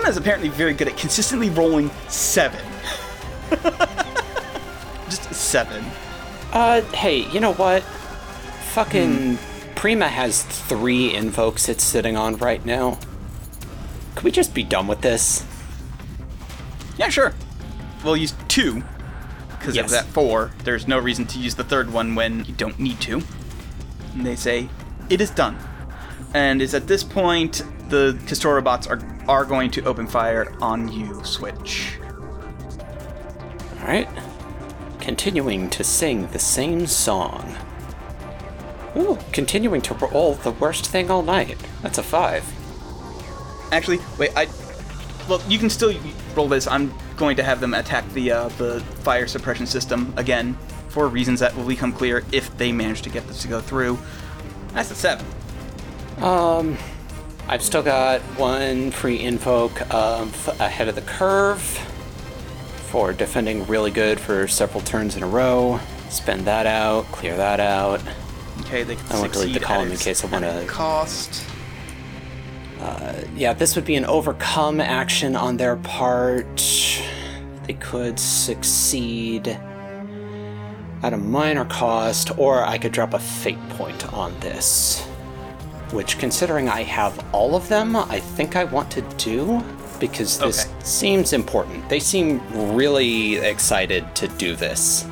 is 0.07 0.17
apparently 0.17 0.49
very 0.49 0.73
good 0.73 0.87
at 0.87 0.97
consistently 0.97 1.49
rolling 1.51 1.91
seven. 2.07 2.59
Just 5.09 5.33
seven. 5.33 5.83
Uh, 6.51 6.81
hey, 6.93 7.29
you 7.31 7.39
know 7.39 7.53
what? 7.53 7.83
Fucking 8.73 9.37
Prima 9.75 10.07
has 10.07 10.41
three 10.43 11.13
invokes 11.13 11.69
it's 11.69 11.83
sitting 11.83 12.17
on 12.17 12.37
right 12.37 12.65
now. 12.65 12.97
Could 14.15 14.23
we 14.23 14.31
just 14.31 14.53
be 14.53 14.63
done 14.63 14.87
with 14.87 15.01
this? 15.01 15.45
Yeah, 16.97 17.09
sure. 17.09 17.33
We'll 18.03 18.17
use 18.17 18.33
two. 18.47 18.83
Because 19.49 19.75
Yes. 19.75 19.85
of 19.85 19.91
that 19.91 20.05
four, 20.05 20.51
there's 20.63 20.87
no 20.87 20.99
reason 20.99 21.25
to 21.27 21.39
use 21.39 21.55
the 21.55 21.63
third 21.63 21.91
one 21.91 22.15
when 22.15 22.45
you 22.45 22.53
don't 22.53 22.79
need 22.79 23.01
to. 23.01 23.21
And 24.13 24.25
they 24.25 24.35
say, 24.35 24.69
it 25.09 25.19
is 25.21 25.29
done. 25.31 25.57
And 26.33 26.61
it's 26.61 26.73
at 26.73 26.87
this 26.87 27.03
point 27.03 27.63
the 27.89 28.17
Kestora 28.25 28.63
bots 28.63 28.87
are, 28.87 28.99
are 29.27 29.45
going 29.45 29.71
to 29.71 29.83
open 29.85 30.07
fire 30.07 30.53
on 30.61 30.87
you, 30.91 31.23
Switch. 31.23 31.97
Alright. 33.81 34.09
Continuing 34.99 35.69
to 35.71 35.83
sing 35.83 36.27
the 36.27 36.39
same 36.39 36.87
song. 36.87 37.55
Ooh, 38.97 39.17
continuing 39.33 39.81
to 39.81 39.93
roll 39.95 40.35
the 40.35 40.51
worst 40.51 40.87
thing 40.87 41.11
all 41.11 41.21
night. 41.21 41.57
That's 41.81 41.97
a 41.97 42.03
five. 42.03 42.43
Actually, 43.75 43.99
wait, 44.17 44.31
I. 44.35 44.47
Well, 45.27 45.41
you 45.49 45.57
can 45.59 45.69
still 45.69 45.93
roll 46.35 46.47
this. 46.47 46.65
I'm 46.67 46.93
going 47.17 47.35
to 47.37 47.43
have 47.43 47.59
them 47.59 47.73
attack 47.73 48.07
the 48.13 48.31
uh, 48.31 48.47
the 48.49 48.79
fire 49.03 49.27
suppression 49.27 49.65
system 49.65 50.13
again 50.17 50.57
for 50.87 51.07
reasons 51.09 51.41
that 51.41 51.55
will 51.57 51.65
become 51.67 51.91
clear 51.91 52.23
if 52.31 52.55
they 52.57 52.71
manage 52.71 53.01
to 53.01 53.09
get 53.09 53.27
this 53.27 53.41
to 53.41 53.47
go 53.49 53.59
through. 53.59 53.99
That's 54.73 54.91
a 54.91 54.95
seven. 54.95 55.25
Um, 56.21 56.77
I've 57.49 57.61
still 57.61 57.83
got 57.83 58.21
one 58.39 58.91
free 58.91 59.19
invoke 59.19 59.81
of 59.93 60.47
ahead 60.61 60.87
of 60.87 60.95
the 60.95 61.01
curve 61.01 61.61
for 62.89 63.11
defending 63.11 63.67
really 63.67 63.91
good 63.91 64.19
for 64.21 64.47
several 64.47 64.81
turns 64.81 65.17
in 65.17 65.23
a 65.23 65.27
row. 65.27 65.81
Spend 66.09 66.45
that 66.45 66.65
out, 66.65 67.05
clear 67.11 67.35
that 67.35 67.59
out. 67.59 68.01
Okay, 68.61 68.83
they 68.83 68.95
can 68.95 69.05
I 69.11 69.19
want 69.19 69.33
to 69.33 69.39
delete 69.39 69.53
the 69.55 69.59
column 69.59 69.91
in 69.91 69.97
case 69.97 70.23
I 70.23 70.27
wanna- 70.27 70.61
its 70.61 71.45
cost. 72.85 73.27
Yeah, 73.35 73.53
this 73.53 73.75
would 73.75 73.85
be 73.85 73.95
an 73.95 74.05
overcome 74.05 74.79
action 74.79 75.35
on 75.35 75.57
their 75.57 75.75
part. 75.77 76.63
They 77.67 77.73
could 77.73 78.19
succeed 78.19 79.47
at 81.03 81.13
a 81.13 81.17
minor 81.17 81.65
cost, 81.65 82.37
or 82.37 82.63
I 82.63 82.77
could 82.77 82.91
drop 82.91 83.13
a 83.13 83.19
fate 83.19 83.69
point 83.69 84.11
on 84.13 84.37
this. 84.39 85.01
Which, 85.91 86.17
considering 86.17 86.67
I 86.67 86.83
have 86.83 87.23
all 87.31 87.55
of 87.55 87.67
them, 87.69 87.95
I 87.95 88.19
think 88.19 88.55
I 88.55 88.63
want 88.63 88.89
to 88.91 89.01
do 89.17 89.63
because 89.99 90.39
this 90.39 90.65
Okay. 90.65 90.73
seems 90.83 91.31
important. 91.31 91.87
They 91.89 91.99
seem 91.99 92.41
really 92.75 93.35
excited 93.37 94.13
to 94.15 94.27
do 94.27 94.55
this. 94.55 95.05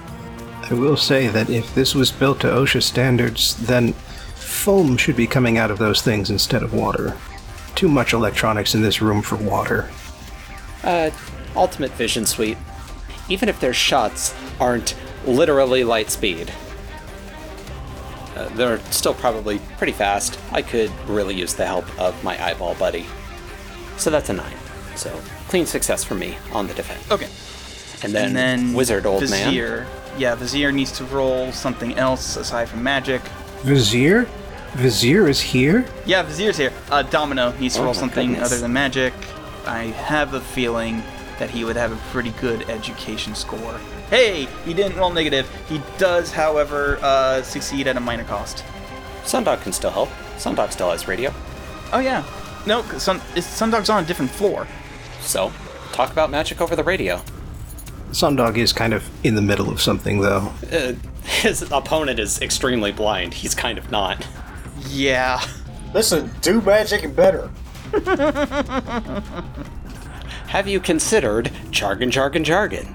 I 0.70 0.74
will 0.74 0.98
say 0.98 1.28
that 1.28 1.50
if 1.50 1.74
this 1.76 1.94
was 1.94 2.12
built 2.12 2.40
to 2.42 2.48
OSHA 2.48 2.84
standards, 2.84 3.56
then 3.56 3.94
foam 4.36 4.98
should 4.98 5.16
be 5.16 5.28
coming 5.28 5.58
out 5.58 5.72
of 5.72 5.78
those 5.78 6.02
things 6.02 6.30
instead 6.30 6.64
of 6.64 6.74
water. 6.74 7.16
Too 7.76 7.90
much 7.90 8.14
electronics 8.14 8.76
in 8.76 8.82
this 8.82 9.02
room 9.02 9.22
for 9.22 9.36
water. 9.36 9.90
Uh, 10.84 11.10
Ultimate 11.56 11.92
Vision 11.92 12.26
Suite. 12.26 12.58
Even 13.30 13.50
if 13.50 13.60
their 13.60 13.74
shots 13.74 14.36
aren't 14.60 14.96
literally 15.26 15.84
light 15.84 16.10
speed, 16.10 16.52
uh, 18.36 18.50
they're 18.50 18.80
still 18.92 19.14
probably 19.14 19.60
pretty 19.78 19.94
fast. 19.94 20.40
I 20.52 20.62
could 20.62 20.92
really 21.08 21.36
use 21.36 21.54
the 21.54 21.66
help 21.66 21.86
of 22.00 22.22
my 22.24 22.42
eyeball 22.44 22.76
buddy. 22.76 23.06
So 23.98 24.10
that's 24.10 24.30
a 24.30 24.34
9. 24.34 24.54
So, 24.96 25.16
clean 25.48 25.66
success 25.66 26.04
for 26.04 26.16
me 26.16 26.38
on 26.52 26.68
the 26.68 26.74
defense. 26.74 27.10
Okay. 27.12 27.30
And 28.04 28.14
then, 28.14 28.28
and 28.28 28.36
then 28.36 28.74
Wizard 28.74 29.06
Old 29.06 29.22
Man. 29.30 29.46
Vizier. 29.46 29.88
Yeah, 30.18 30.36
Vizier 30.36 30.72
needs 30.72 30.92
to 30.94 31.06
roll 31.06 31.52
something 31.52 31.96
else 31.96 32.36
aside 32.36 32.70
from 32.70 32.84
magic. 32.84 33.22
Vizier? 33.64 34.28
Vizier 34.76 35.28
is 35.28 35.40
here? 35.40 35.86
Yeah, 36.06 36.24
Vizier's 36.24 36.58
here. 36.58 36.72
Uh, 36.90 37.04
Domino 37.04 37.52
needs 37.60 37.76
to 37.76 37.82
Oh 37.82 37.86
roll 37.86 37.94
something 37.94 38.30
goodness. 38.32 38.52
other 38.52 38.60
than 38.62 38.74
magic. 38.74 39.14
I 39.66 39.84
have 39.86 40.34
a 40.34 40.42
feeling 40.42 41.04
that 41.40 41.50
he 41.50 41.64
would 41.64 41.76
have 41.76 41.92
a 41.92 41.96
pretty 42.12 42.32
good 42.42 42.70
education 42.70 43.36
score. 43.36 43.78
Hey, 44.10 44.48
he 44.66 44.74
didn't 44.74 44.98
roll 44.98 45.12
negative. 45.12 45.50
He 45.70 45.82
does, 45.98 46.32
however, 46.32 46.98
uh, 47.02 47.42
succeed 47.44 47.88
at 47.88 47.98
a 47.98 48.00
minor 48.00 48.24
cost. 48.24 48.64
Sundog 49.24 49.62
can 49.62 49.74
still 49.74 49.92
help. 49.92 50.10
Sundog 50.38 50.72
still 50.72 50.92
has 50.92 51.08
radio. 51.08 51.34
Oh 51.94 52.00
yeah, 52.00 52.24
no, 52.66 52.82
'cause 52.84 53.04
Sun, 53.04 53.22
it's, 53.36 53.48
Sundog's 53.48 53.90
on 53.90 54.04
a 54.04 54.08
different 54.08 54.32
floor. 54.32 54.68
So, 55.22 55.52
talk 55.94 56.12
about 56.12 56.30
magic 56.32 56.60
over 56.60 56.76
the 56.76 56.84
radio. 56.84 57.22
Sundog 58.12 58.58
is 58.58 58.74
kind 58.74 58.94
of 58.94 59.08
in 59.24 59.36
the 59.36 59.42
middle 59.42 59.70
of 59.72 59.82
something, 59.82 60.20
though. 60.20 60.52
Uh, 60.72 60.94
his 61.24 61.62
opponent 61.72 62.20
is 62.20 62.42
extremely 62.42 62.92
blind. 62.92 63.34
He's 63.36 63.56
kind 63.56 63.78
of 63.78 63.90
not. 63.92 64.28
Yeah. 64.90 65.42
Listen, 65.94 66.32
do 66.42 66.62
magic 66.62 67.04
and 67.04 67.16
better. 67.16 67.50
Have 70.48 70.68
you 70.68 70.80
considered 70.80 71.52
jargon, 71.72 72.12
jargon, 72.12 72.44
jargon? 72.44 72.86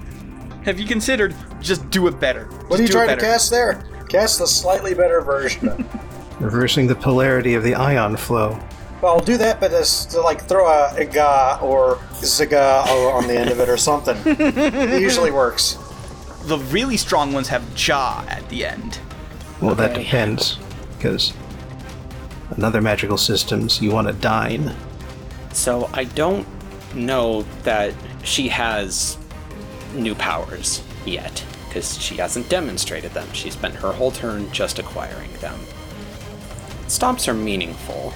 Have 0.65 0.79
you 0.79 0.85
considered 0.87 1.35
just 1.61 1.89
do 1.89 2.07
it 2.07 2.19
better? 2.19 2.45
What 2.67 2.79
are 2.79 2.83
you 2.83 2.87
Just 2.87 2.91
do 2.93 2.99
it 2.99 3.05
trying 3.05 3.07
to 3.09 3.15
better. 3.15 3.31
cast 3.33 3.51
there? 3.51 3.83
Cast 4.09 4.39
the 4.39 4.47
slightly 4.47 4.93
better 4.93 5.21
version. 5.21 5.87
Reversing 6.39 6.87
the 6.87 6.95
polarity 6.95 7.53
of 7.53 7.63
the 7.63 7.75
ion 7.75 8.15
flow. 8.17 8.57
well, 9.01 9.13
I'll 9.13 9.19
do 9.19 9.37
that, 9.37 9.59
but 9.59 9.71
just 9.71 10.11
to 10.11 10.21
like 10.21 10.41
throw 10.47 10.65
a 10.67 10.89
iga 10.97 11.61
or 11.61 11.97
ziga 12.21 12.85
on 13.13 13.27
the 13.27 13.37
end 13.37 13.49
of 13.49 13.59
it 13.59 13.67
or 13.69 13.77
something. 13.77 14.15
it 14.25 15.01
usually 15.01 15.31
works. 15.31 15.77
The 16.43 16.57
really 16.71 16.97
strong 16.97 17.33
ones 17.33 17.49
have 17.49 17.75
jaw 17.75 18.23
at 18.29 18.47
the 18.49 18.65
end. 18.65 18.99
Well, 19.61 19.75
that 19.75 19.93
depends, 19.93 20.57
because 20.97 21.33
another 22.59 22.81
magical 22.81 23.17
systems, 23.17 23.81
you 23.81 23.89
want 23.89 24.07
to 24.07 24.13
dine. 24.13 24.75
So 25.53 25.89
I 25.93 26.03
don't 26.03 26.45
know 26.93 27.43
that 27.63 27.93
she 28.23 28.49
has 28.49 29.17
new 29.93 30.13
powers 30.13 30.83
yet, 31.05 31.43
because 31.67 31.99
she 32.01 32.17
hasn't 32.17 32.49
demonstrated 32.49 33.13
them. 33.13 33.31
She 33.31 33.49
spent 33.49 33.75
her 33.75 33.93
whole 33.93 34.11
turn 34.11 34.51
just 34.51 34.77
acquiring 34.77 35.31
them. 35.39 35.57
Stomps 36.87 37.29
are 37.29 37.33
meaningful. 37.33 38.13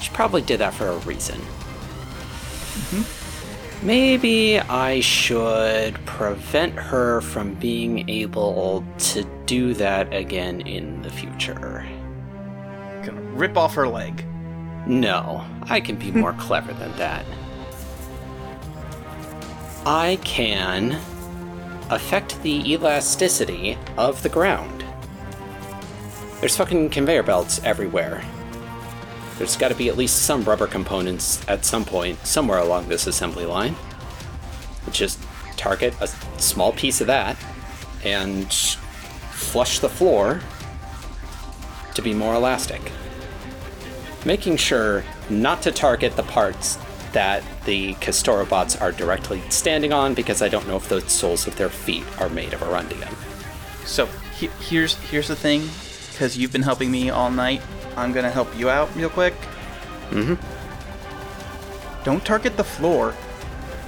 She 0.00 0.10
probably 0.10 0.42
did 0.42 0.58
that 0.58 0.74
for 0.74 0.88
a 0.88 0.96
reason. 0.98 1.38
Mm-hmm. 1.38 3.86
Maybe 3.86 4.58
I 4.58 5.00
should 5.00 5.94
prevent 6.06 6.74
her 6.74 7.20
from 7.20 7.54
being 7.54 8.10
able 8.10 8.84
to 8.98 9.22
do 9.46 9.74
that 9.74 10.12
again 10.12 10.62
in 10.62 11.02
the 11.02 11.10
future. 11.10 11.86
Rip 13.40 13.56
off 13.56 13.74
her 13.76 13.88
leg. 13.88 14.22
No, 14.86 15.42
I 15.62 15.80
can 15.80 15.96
be 15.96 16.10
more 16.10 16.34
clever 16.38 16.74
than 16.74 16.94
that. 16.98 17.24
I 19.86 20.18
can 20.22 21.00
affect 21.88 22.42
the 22.42 22.70
elasticity 22.70 23.78
of 23.96 24.22
the 24.22 24.28
ground. 24.28 24.84
There's 26.40 26.54
fucking 26.54 26.90
conveyor 26.90 27.22
belts 27.22 27.62
everywhere. 27.64 28.22
There's 29.38 29.56
got 29.56 29.68
to 29.68 29.74
be 29.74 29.88
at 29.88 29.96
least 29.96 30.20
some 30.20 30.44
rubber 30.44 30.66
components 30.66 31.42
at 31.48 31.64
some 31.64 31.86
point, 31.86 32.26
somewhere 32.26 32.58
along 32.58 32.88
this 32.88 33.06
assembly 33.06 33.46
line. 33.46 33.74
Just 34.92 35.18
target 35.56 35.94
a 36.02 36.08
small 36.38 36.72
piece 36.72 37.00
of 37.00 37.06
that 37.06 37.38
and 38.04 38.52
flush 38.52 39.78
the 39.78 39.88
floor 39.88 40.42
to 41.94 42.02
be 42.02 42.12
more 42.12 42.34
elastic 42.34 42.92
making 44.24 44.56
sure 44.56 45.04
not 45.28 45.62
to 45.62 45.72
target 45.72 46.16
the 46.16 46.22
parts 46.22 46.78
that 47.12 47.42
the 47.64 47.94
Kestorabots 47.94 48.80
are 48.80 48.92
directly 48.92 49.42
standing 49.48 49.92
on 49.92 50.14
because 50.14 50.42
I 50.42 50.48
don't 50.48 50.66
know 50.68 50.76
if 50.76 50.88
the 50.88 51.00
soles 51.02 51.46
of 51.46 51.56
their 51.56 51.68
feet 51.70 52.04
are 52.20 52.28
made 52.28 52.52
of 52.52 52.60
Arundium. 52.60 53.12
So 53.86 54.06
he- 54.38 54.50
here's 54.60 54.94
here's 55.10 55.26
the 55.28 55.34
thing, 55.36 55.68
because 56.12 56.38
you've 56.38 56.52
been 56.52 56.62
helping 56.62 56.90
me 56.90 57.10
all 57.10 57.30
night. 57.30 57.62
I'm 57.96 58.12
gonna 58.12 58.30
help 58.30 58.56
you 58.56 58.70
out 58.70 58.94
real 58.94 59.10
quick. 59.10 59.34
Mm-hmm. 60.10 60.34
Don't 62.04 62.24
target 62.24 62.56
the 62.56 62.64
floor. 62.64 63.14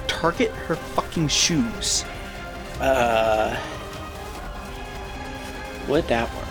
Target 0.07 0.51
her 0.67 0.75
fucking 0.75 1.29
shoes. 1.29 2.03
Uh, 2.79 3.57
would 5.87 6.07
that 6.07 6.33
work? 6.35 6.47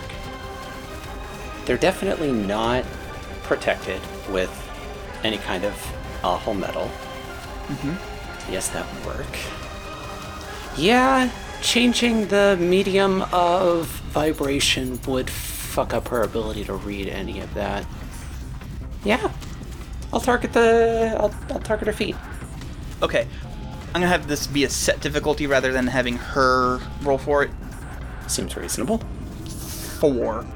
They're 1.67 1.77
definitely 1.77 2.33
not 2.33 2.85
protected 3.43 4.01
with 4.31 4.51
any 5.25 5.39
kind 5.39 5.65
of 5.65 5.75
awful 6.25 6.55
metal. 6.55 6.91
Mm-hmm. 7.69 8.53
Yes, 8.53 8.69
that 8.71 8.87
would 8.95 9.07
work. 9.17 9.39
Yeah, 10.77 11.31
changing 11.61 12.29
the 12.29 12.57
medium 12.59 13.23
of 13.33 13.87
vibration 13.87 15.01
would 15.07 15.31
fuck 15.31 15.95
up 15.95 16.09
her 16.09 16.23
ability 16.23 16.65
to 16.65 16.75
read 16.75 17.09
any 17.09 17.41
of 17.41 17.53
that. 17.55 17.87
Yeah, 19.05 19.31
I'll 20.13 20.21
target 20.21 20.53
the. 20.53 21.17
I'll, 21.19 21.35
I'll 21.51 21.61
target 21.61 21.87
her 21.87 21.93
feet. 21.93 22.17
Okay. 23.03 23.27
I'm 23.95 24.01
gonna 24.01 24.07
have 24.07 24.27
this 24.27 24.47
be 24.47 24.65
a 24.65 24.71
set 24.71 25.01
difficulty 25.01 25.47
rather 25.47 25.71
than 25.71 25.87
having 25.87 26.17
her 26.17 26.81
roll 27.03 27.19
for 27.19 27.43
it. 27.43 27.51
Seems 28.27 28.57
reasonable. 28.57 28.99
Four. 30.01 30.47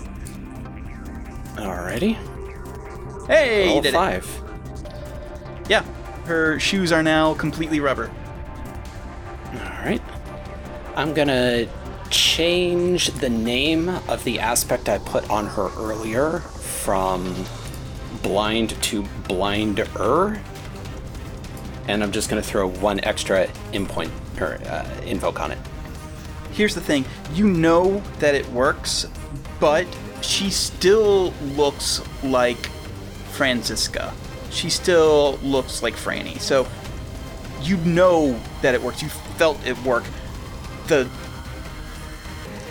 Alrighty. 1.57 2.17
Hey, 3.27 3.65
you 3.67 3.71
Roll 3.73 3.83
did 3.83 3.89
it. 3.91 3.97
five. 3.97 4.43
Yeah. 5.69 5.83
Her 6.25 6.59
shoes 6.59 6.93
are 6.93 7.03
now 7.03 7.35
completely 7.35 7.81
rubber. 7.81 8.11
Alright. 9.55 10.03
I'm 10.95 11.15
gonna 11.15 11.67
change 12.11 13.09
the 13.09 13.29
name 13.29 13.89
of 13.89 14.23
the 14.25 14.39
aspect 14.39 14.89
I 14.89 14.99
put 14.99 15.29
on 15.29 15.47
her 15.47 15.71
earlier 15.77 16.41
from 16.41 17.45
blind 18.23 18.71
to 18.85 19.03
blinder. 19.29 20.41
And 21.89 22.03
I'm 22.03 22.13
just 22.13 22.29
gonna 22.29 22.43
throw 22.43 22.69
one 22.69 23.01
extra 23.05 23.49
impoint 23.73 24.11
or 24.41 24.59
uh, 24.67 24.89
invoke 25.05 25.41
on 25.41 25.53
it. 25.53 25.59
Here's 26.53 26.75
the 26.75 26.81
thing 26.81 27.05
you 27.35 27.47
know 27.49 28.03
that 28.19 28.35
it 28.35 28.49
works, 28.51 29.07
but 29.61 29.87
she 30.23 30.51
still 30.51 31.33
looks 31.57 32.01
like 32.23 32.71
Franziska. 33.37 34.15
She 34.51 34.71
still 34.71 35.39
looks 35.43 35.83
like 35.83 35.95
Franny. 35.95 36.41
So 36.41 36.67
you 37.63 37.77
know 37.79 38.41
that 38.63 38.75
it 38.75 38.83
works. 38.83 39.03
You 39.03 39.09
felt 39.09 39.65
it 39.67 39.77
work. 39.83 40.05
The 40.87 41.05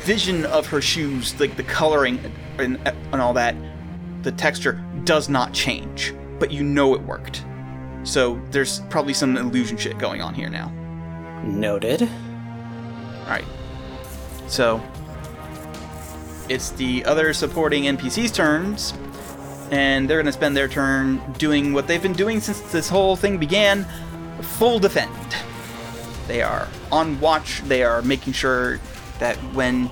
vision 0.01 0.45
of 0.45 0.67
her 0.67 0.81
shoes, 0.81 1.39
like 1.39 1.55
the 1.55 1.63
coloring 1.63 2.19
and, 2.57 2.77
and 2.85 3.21
all 3.21 3.33
that, 3.33 3.55
the 4.23 4.31
texture 4.31 4.83
does 5.03 5.29
not 5.29 5.53
change, 5.53 6.13
but 6.39 6.51
you 6.51 6.63
know 6.63 6.95
it 6.95 7.01
worked. 7.01 7.43
So 8.03 8.41
there's 8.51 8.81
probably 8.89 9.13
some 9.13 9.37
illusion 9.37 9.77
shit 9.77 9.97
going 9.97 10.21
on 10.21 10.33
here 10.33 10.49
now. 10.49 10.71
Noted. 11.43 12.09
Alright. 13.23 13.45
So 14.47 14.81
it's 16.49 16.69
the 16.71 17.03
other 17.05 17.33
supporting 17.33 17.83
NPC's 17.83 18.31
turns, 18.31 18.93
and 19.71 20.09
they're 20.09 20.19
gonna 20.19 20.31
spend 20.31 20.55
their 20.55 20.67
turn 20.67 21.21
doing 21.37 21.73
what 21.73 21.87
they've 21.87 22.01
been 22.01 22.13
doing 22.13 22.39
since 22.39 22.61
this 22.71 22.89
whole 22.89 23.15
thing 23.15 23.37
began 23.37 23.85
full 24.41 24.79
defend. 24.79 25.11
They 26.27 26.41
are 26.41 26.67
on 26.91 27.19
watch, 27.19 27.61
they 27.61 27.83
are 27.83 28.01
making 28.01 28.33
sure 28.33 28.79
that 29.19 29.35
when 29.53 29.89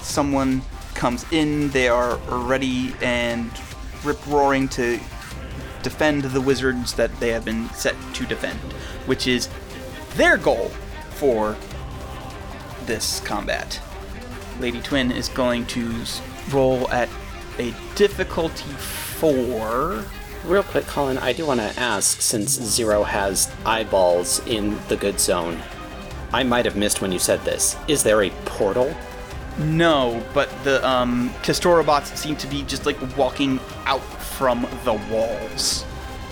someone 0.00 0.62
comes 0.94 1.24
in, 1.32 1.70
they 1.70 1.88
are 1.88 2.16
ready 2.28 2.94
and 3.02 3.50
rip 4.04 4.24
roaring 4.26 4.68
to 4.68 4.98
defend 5.82 6.22
the 6.22 6.40
wizards 6.40 6.94
that 6.94 7.14
they 7.18 7.30
have 7.30 7.44
been 7.44 7.68
set 7.70 7.96
to 8.14 8.24
defend, 8.26 8.58
which 9.06 9.26
is 9.26 9.48
their 10.14 10.36
goal 10.36 10.68
for 11.10 11.56
this 12.86 13.20
combat. 13.20 13.80
Lady 14.60 14.80
Twin 14.80 15.10
is 15.10 15.28
going 15.28 15.66
to 15.66 16.04
roll 16.50 16.88
at 16.90 17.08
a 17.58 17.74
difficulty 17.94 18.70
four. 19.22 20.04
Real 20.44 20.64
quick, 20.64 20.84
Colin, 20.88 21.16
I 21.16 21.32
do 21.32 21.46
want 21.46 21.60
to 21.60 21.78
ask 21.78 22.20
since 22.20 22.50
Zero 22.50 23.04
has 23.04 23.48
eyeballs 23.64 24.44
in 24.48 24.76
the 24.88 24.96
good 24.96 25.20
zone, 25.20 25.60
I 26.32 26.42
might 26.42 26.64
have 26.64 26.74
missed 26.74 27.00
when 27.00 27.12
you 27.12 27.20
said 27.20 27.40
this. 27.42 27.76
Is 27.86 28.02
there 28.02 28.24
a 28.24 28.30
portal? 28.46 28.92
No, 29.58 30.20
but 30.34 30.50
the 30.64 30.84
um, 30.84 31.30
Kestorabots 31.44 32.16
seem 32.16 32.34
to 32.34 32.48
be 32.48 32.64
just 32.64 32.84
like 32.84 32.96
walking 33.16 33.60
out 33.86 34.00
from 34.00 34.66
the 34.82 34.94
walls. 35.08 35.84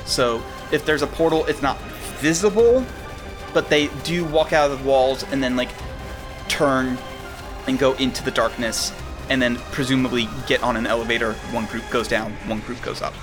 So 0.04 0.42
if 0.72 0.84
there's 0.84 1.02
a 1.02 1.06
portal, 1.06 1.46
it's 1.46 1.62
not 1.62 1.80
visible, 2.18 2.84
but 3.54 3.68
they 3.68 3.86
do 4.02 4.24
walk 4.24 4.52
out 4.52 4.68
of 4.68 4.82
the 4.82 4.84
walls 4.84 5.22
and 5.30 5.40
then 5.40 5.54
like 5.54 5.70
turn 6.48 6.98
and 7.68 7.78
go 7.78 7.92
into 7.94 8.24
the 8.24 8.32
darkness 8.32 8.92
and 9.30 9.40
then 9.40 9.56
presumably 9.72 10.28
get 10.46 10.62
on 10.62 10.76
an 10.76 10.86
elevator. 10.86 11.32
One 11.52 11.64
group 11.66 11.88
goes 11.90 12.08
down, 12.08 12.32
one 12.46 12.60
group 12.60 12.82
goes 12.82 13.00
up. 13.00 13.14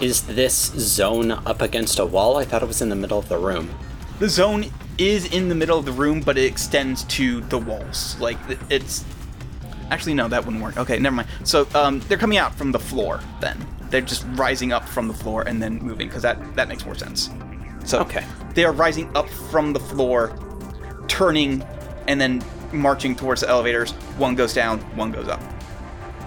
Is 0.00 0.22
this 0.26 0.54
zone 0.76 1.30
up 1.30 1.62
against 1.62 1.98
a 1.98 2.04
wall? 2.04 2.36
I 2.36 2.44
thought 2.44 2.62
it 2.62 2.66
was 2.68 2.82
in 2.82 2.88
the 2.88 2.96
middle 2.96 3.18
of 3.18 3.28
the 3.28 3.38
room. 3.38 3.70
The 4.18 4.28
zone 4.28 4.66
is 4.98 5.32
in 5.32 5.48
the 5.48 5.54
middle 5.54 5.78
of 5.78 5.84
the 5.84 5.92
room, 5.92 6.20
but 6.20 6.36
it 6.36 6.44
extends 6.44 7.04
to 7.04 7.40
the 7.42 7.58
walls. 7.58 8.16
Like 8.20 8.36
it's 8.68 9.04
actually 9.90 10.14
no, 10.14 10.28
that 10.28 10.44
wouldn't 10.44 10.62
work. 10.62 10.76
Okay, 10.76 10.98
never 10.98 11.16
mind. 11.16 11.28
So 11.44 11.66
um, 11.74 12.00
they're 12.08 12.18
coming 12.18 12.38
out 12.38 12.54
from 12.54 12.72
the 12.72 12.78
floor. 12.78 13.20
Then 13.40 13.64
they're 13.90 14.00
just 14.00 14.26
rising 14.30 14.72
up 14.72 14.88
from 14.88 15.06
the 15.08 15.14
floor 15.14 15.42
and 15.42 15.62
then 15.62 15.78
moving 15.78 16.08
because 16.08 16.22
that 16.22 16.56
that 16.56 16.68
makes 16.68 16.84
more 16.84 16.94
sense. 16.96 17.30
So 17.84 18.00
Okay. 18.00 18.24
they 18.54 18.64
are 18.64 18.72
rising 18.72 19.14
up 19.16 19.28
from 19.28 19.72
the 19.72 19.80
floor, 19.80 20.36
turning, 21.06 21.62
and 22.08 22.20
then 22.20 22.42
marching 22.74 23.14
towards 23.16 23.40
the 23.42 23.48
elevators. 23.48 23.92
One 24.18 24.34
goes 24.34 24.52
down, 24.52 24.80
one 24.96 25.12
goes 25.12 25.28
up. 25.28 25.40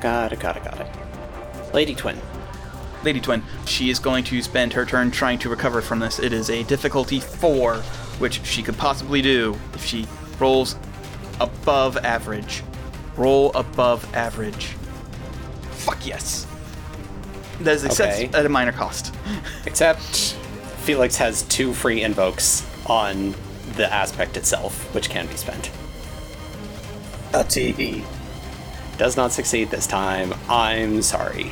Got 0.02 0.34
it, 0.34 0.40
got 0.40 0.58
it, 0.58 0.64
got 0.64 0.80
it. 0.80 1.74
Lady 1.74 1.96
Twin. 1.96 2.20
Lady 3.04 3.20
Twin, 3.22 3.44
she 3.66 3.90
is 3.90 4.00
going 4.00 4.24
to 4.26 4.42
spend 4.42 4.74
her 4.74 4.86
turn 4.86 5.12
trying 5.12 5.40
to 5.40 5.50
recover 5.50 5.82
from 5.82 6.00
this. 6.00 6.20
It 6.20 6.34
is 6.34 6.50
a 6.50 6.64
difficulty 6.64 7.20
four, 7.20 7.76
which 8.20 8.44
she 8.46 8.64
could 8.64 8.78
possibly 8.78 9.22
do 9.22 9.58
if 9.74 9.86
she 9.86 10.08
rolls 10.40 10.76
above 11.40 11.98
average. 11.98 12.64
Roll 13.16 13.52
above 13.54 14.14
average. 14.16 14.76
Fuck 15.72 16.06
yes. 16.06 16.48
That 17.62 17.76
is 17.76 17.86
Okay. 18.00 18.30
at 18.34 18.46
a 18.46 18.50
minor 18.50 18.72
cost. 18.72 19.14
Except 19.66 20.02
Felix 20.84 21.16
has 21.18 21.44
two 21.44 21.74
free 21.74 22.04
invokes 22.04 22.66
on 22.88 23.34
the 23.76 23.92
aspect 23.92 24.38
itself, 24.38 24.94
which 24.94 25.10
can 25.10 25.28
be 25.28 25.36
spent. 25.38 25.70
A 27.34 27.44
TV. 27.44 28.04
Does 28.98 29.18
not 29.18 29.32
succeed 29.32 29.70
this 29.70 29.86
time. 29.86 30.34
I'm 30.50 31.02
sorry. 31.02 31.52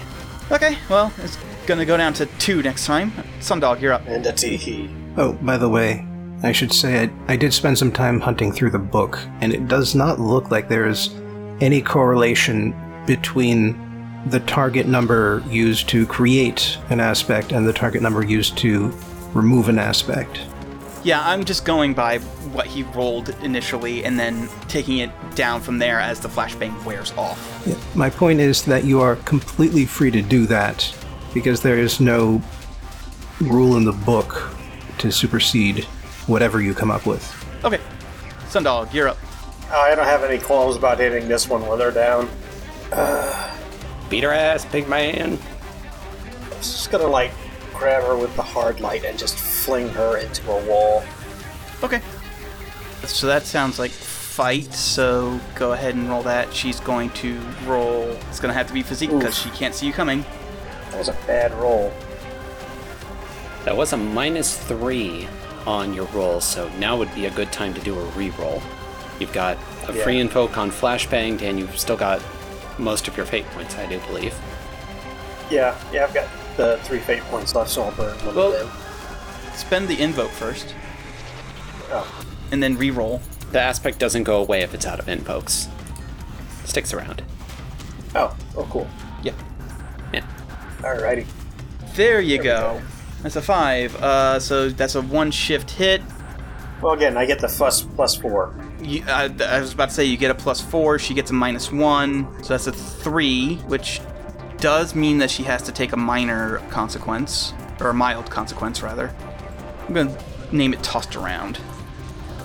Okay, 0.52 0.77
well, 0.89 1.11
it's 1.18 1.38
gonna 1.68 1.85
go 1.85 1.97
down 1.97 2.14
to 2.14 2.26
two 2.39 2.61
next 2.61 2.85
time. 2.85 3.11
Sundog, 3.39 3.81
you're 3.81 3.93
up. 3.93 4.06
And 4.07 4.26
a 4.26 4.31
TV. 4.31 4.89
Oh, 5.18 5.34
by 5.34 5.57
the 5.57 5.69
way, 5.69 6.06
I 6.43 6.52
should 6.52 6.73
say 6.73 7.03
I, 7.03 7.34
I 7.34 7.35
did 7.35 7.53
spend 7.53 7.77
some 7.77 7.91
time 7.91 8.19
hunting 8.19 8.52
through 8.52 8.72
the 8.72 8.80
book, 8.80 9.19
and 9.41 9.53
it 9.53 9.68
does 9.68 9.95
not 9.95 10.19
look 10.19 10.52
like 10.52 10.69
there 10.69 10.88
is 10.88 11.14
any 11.61 11.81
correlation 11.81 12.76
between 13.06 13.81
the 14.27 14.39
target 14.41 14.88
number 14.88 15.43
used 15.47 15.88
to 15.89 16.06
create 16.07 16.77
an 16.89 16.99
aspect 16.99 17.52
and 17.52 17.68
the 17.68 17.73
target 17.73 18.02
number 18.02 18.23
used 18.26 18.57
to 18.57 18.88
remove 19.34 19.69
an 19.69 19.77
aspect. 19.77 20.39
Yeah, 21.06 21.22
I'm 21.23 21.45
just 21.45 21.65
going 21.65 21.94
by 21.94 22.18
what 22.52 22.65
he 22.65 22.82
rolled 22.82 23.30
initially 23.44 24.03
and 24.03 24.18
then 24.19 24.49
taking 24.68 24.98
it 24.98 25.11
down 25.36 25.61
from 25.61 25.77
there 25.77 25.99
as 25.99 26.19
the 26.19 26.27
flashbang 26.27 26.84
wears 26.84 27.11
off. 27.11 27.64
Yeah, 27.68 27.76
My 27.94 28.10
point 28.10 28.40
is 28.40 28.64
that 28.64 28.86
you 28.86 28.99
are 29.02 29.15
completely 29.18 29.86
free 29.86 30.10
to 30.10 30.23
do 30.23 30.48
that 30.48 30.91
because 31.32 31.61
there 31.61 31.77
is 31.77 31.99
no 31.99 32.41
rule 33.40 33.77
in 33.77 33.86
the 33.86 33.91
book 33.91 34.49
to 34.98 35.11
supersede 35.11 35.84
whatever 36.26 36.60
you 36.60 36.73
come 36.73 36.90
up 36.90 37.06
with. 37.06 37.23
Okay, 37.64 37.80
Sundog, 38.49 38.91
you're 38.91 39.10
up. 39.10 39.18
Oh, 39.72 39.80
I 39.80 39.94
don't 39.94 40.06
have 40.06 40.23
any 40.23 40.40
qualms 40.40 40.76
about 40.76 40.98
hitting 40.98 41.27
this 41.27 41.48
one 41.48 41.68
when 41.68 41.77
they're 41.77 41.91
down. 41.91 42.27
Uh, 42.91 43.56
Beat 44.10 44.23
her 44.23 44.32
ass, 44.34 44.65
big 44.65 44.90
man. 44.90 45.38
I'm 46.52 46.57
just 46.57 46.90
gonna 46.90 47.06
like 47.06 47.32
grab 47.76 48.03
her 48.06 48.18
with 48.18 48.36
the 48.36 48.41
hard 48.41 48.80
light 48.80 49.06
and 49.06 49.19
just 49.19 49.38
fling 49.65 49.89
her 49.89 50.17
into 50.17 50.49
a 50.51 50.65
wall. 50.65 51.03
Okay. 51.81 51.99
So 53.05 53.25
that 53.27 53.43
sounds 53.43 53.79
like 53.79 53.89
fight, 53.91 54.71
so 54.73 55.39
go 55.55 55.73
ahead 55.73 55.95
and 55.95 56.07
roll 56.07 56.21
that. 56.23 56.53
She's 56.53 56.79
going 56.79 57.09
to 57.11 57.39
roll. 57.65 58.03
It's 58.29 58.39
going 58.39 58.49
to 58.49 58.57
have 58.57 58.67
to 58.67 58.73
be 58.73 58.83
physique 58.83 59.09
because 59.09 59.35
she 59.37 59.49
can't 59.49 59.73
see 59.73 59.87
you 59.87 59.93
coming. 59.93 60.23
That 60.91 60.99
was 60.99 61.07
a 61.09 61.17
bad 61.25 61.51
roll. 61.55 61.91
That 63.65 63.75
was 63.75 63.93
a 63.93 63.97
minus 63.97 64.55
three 64.55 65.27
on 65.65 65.93
your 65.95 66.05
roll, 66.07 66.41
so 66.41 66.69
now 66.77 66.95
would 66.95 67.13
be 67.15 67.25
a 67.25 67.31
good 67.31 67.51
time 67.51 67.73
to 67.73 67.81
do 67.81 67.99
a 67.99 68.03
re-roll. 68.11 68.61
You've 69.19 69.33
got 69.33 69.57
a 69.87 69.93
Yeah. 69.93 70.03
free 70.03 70.19
invoke 70.19 70.57
on 70.59 70.69
flashbanged, 70.69 71.41
and 71.41 71.57
you've 71.57 71.77
still 71.79 71.97
got 71.97 72.21
most 72.77 73.07
of 73.07 73.17
your 73.17 73.25
fate 73.25 73.49
points, 73.51 73.75
I 73.75 73.87
do 73.87 73.99
believe. 74.01 74.35
Yeah, 75.49 75.73
yeah, 75.91 76.03
I've 76.03 76.13
got 76.13 76.27
the 76.57 76.77
three 76.83 76.99
fate 76.99 77.23
points 77.31 77.55
left, 77.55 77.71
so 77.71 77.83
I'll 77.83 77.91
burn 77.91 78.15
one 78.25 78.35
Well- 78.35 78.53
of 78.53 78.59
them. 78.59 78.71
Spend 79.56 79.88
the 79.88 80.02
invoke 80.02 80.32
first, 80.32 80.73
Oh, 81.91 82.26
and 82.52 82.61
then 82.61 82.77
re-roll. 82.77 83.22
The 83.52 83.60
aspect 83.61 83.99
doesn't 83.99 84.23
go 84.23 84.41
away 84.41 84.61
if 84.61 84.73
it's 84.73 84.86
out 84.86 84.99
of 84.99 85.07
invokes. 85.07 85.69
Sticks 86.65 86.94
around. 86.94 87.23
oh, 88.15 88.36
oh, 88.57 88.68
cool. 88.69 88.88
Yeah. 89.23 89.34
Yeah. 90.14 90.26
Alrighty. 90.80 91.26
There 91.95 92.19
you 92.22 92.38
we 92.40 92.44
go. 92.44 92.80
go. 92.80 92.82
That's 93.23 93.36
a 93.38 93.41
five. 93.41 93.95
Uh, 93.95 94.40
so 94.40 94.69
that's 94.69 94.95
a 94.95 95.02
one 95.02 95.32
shift 95.32 95.72
hit. 95.72 96.02
Well, 96.82 96.94
again, 96.94 97.15
I 97.18 97.26
get 97.26 97.40
the 97.40 97.48
plus 97.48 97.82
plus 97.84 98.15
four. 98.15 98.53
You, 98.82 99.03
uh, 99.07 99.30
I 99.48 99.60
was 99.61 99.73
about 99.73 99.90
to 99.90 99.95
say 99.95 100.03
you 100.06 100.18
get 100.18 100.32
a 100.32 100.36
plus 100.36 100.60
four. 100.60 100.99
She 100.99 101.14
gets 101.14 101.32
a 101.32 101.34
minus 101.34 101.72
one, 101.72 102.27
so 102.44 102.49
that's 102.49 102.68
a 102.68 102.72
three, 102.73 103.56
which 103.68 104.02
does 104.57 104.94
mean 104.95 105.18
that 105.19 105.32
she 105.32 105.44
has 105.44 105.61
to 105.64 105.72
take 105.72 105.94
a 105.94 105.98
minor 105.98 106.57
consequence 106.69 107.53
or 107.80 107.90
a 107.90 107.94
mild 107.94 108.30
consequence 108.30 108.82
rather. 108.82 109.14
I'm 109.87 109.93
gonna 109.93 110.17
name 110.51 110.73
it 110.73 110.81
tossed 110.83 111.15
around, 111.15 111.59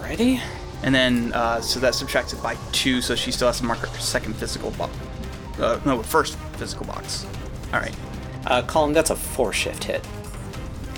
Ready? 0.02 0.40
and 0.82 0.94
then 0.94 1.32
uh, 1.32 1.60
so 1.60 1.80
that 1.80 1.94
subtracts 1.94 2.32
it 2.32 2.42
by 2.42 2.56
two, 2.72 3.00
so 3.00 3.14
she 3.14 3.32
still 3.32 3.48
has 3.48 3.58
to 3.58 3.64
mark 3.64 3.78
her 3.78 3.98
second 3.98 4.34
physical 4.34 4.70
box. 4.72 4.92
Uh, 5.58 5.80
no, 5.84 6.02
first 6.02 6.36
physical 6.54 6.86
box. 6.86 7.26
All 7.72 7.80
right. 7.80 7.94
Uh, 8.46 8.62
Colin, 8.62 8.92
that's 8.92 9.10
a 9.10 9.16
four 9.16 9.52
shift 9.52 9.84
hit. 9.84 10.06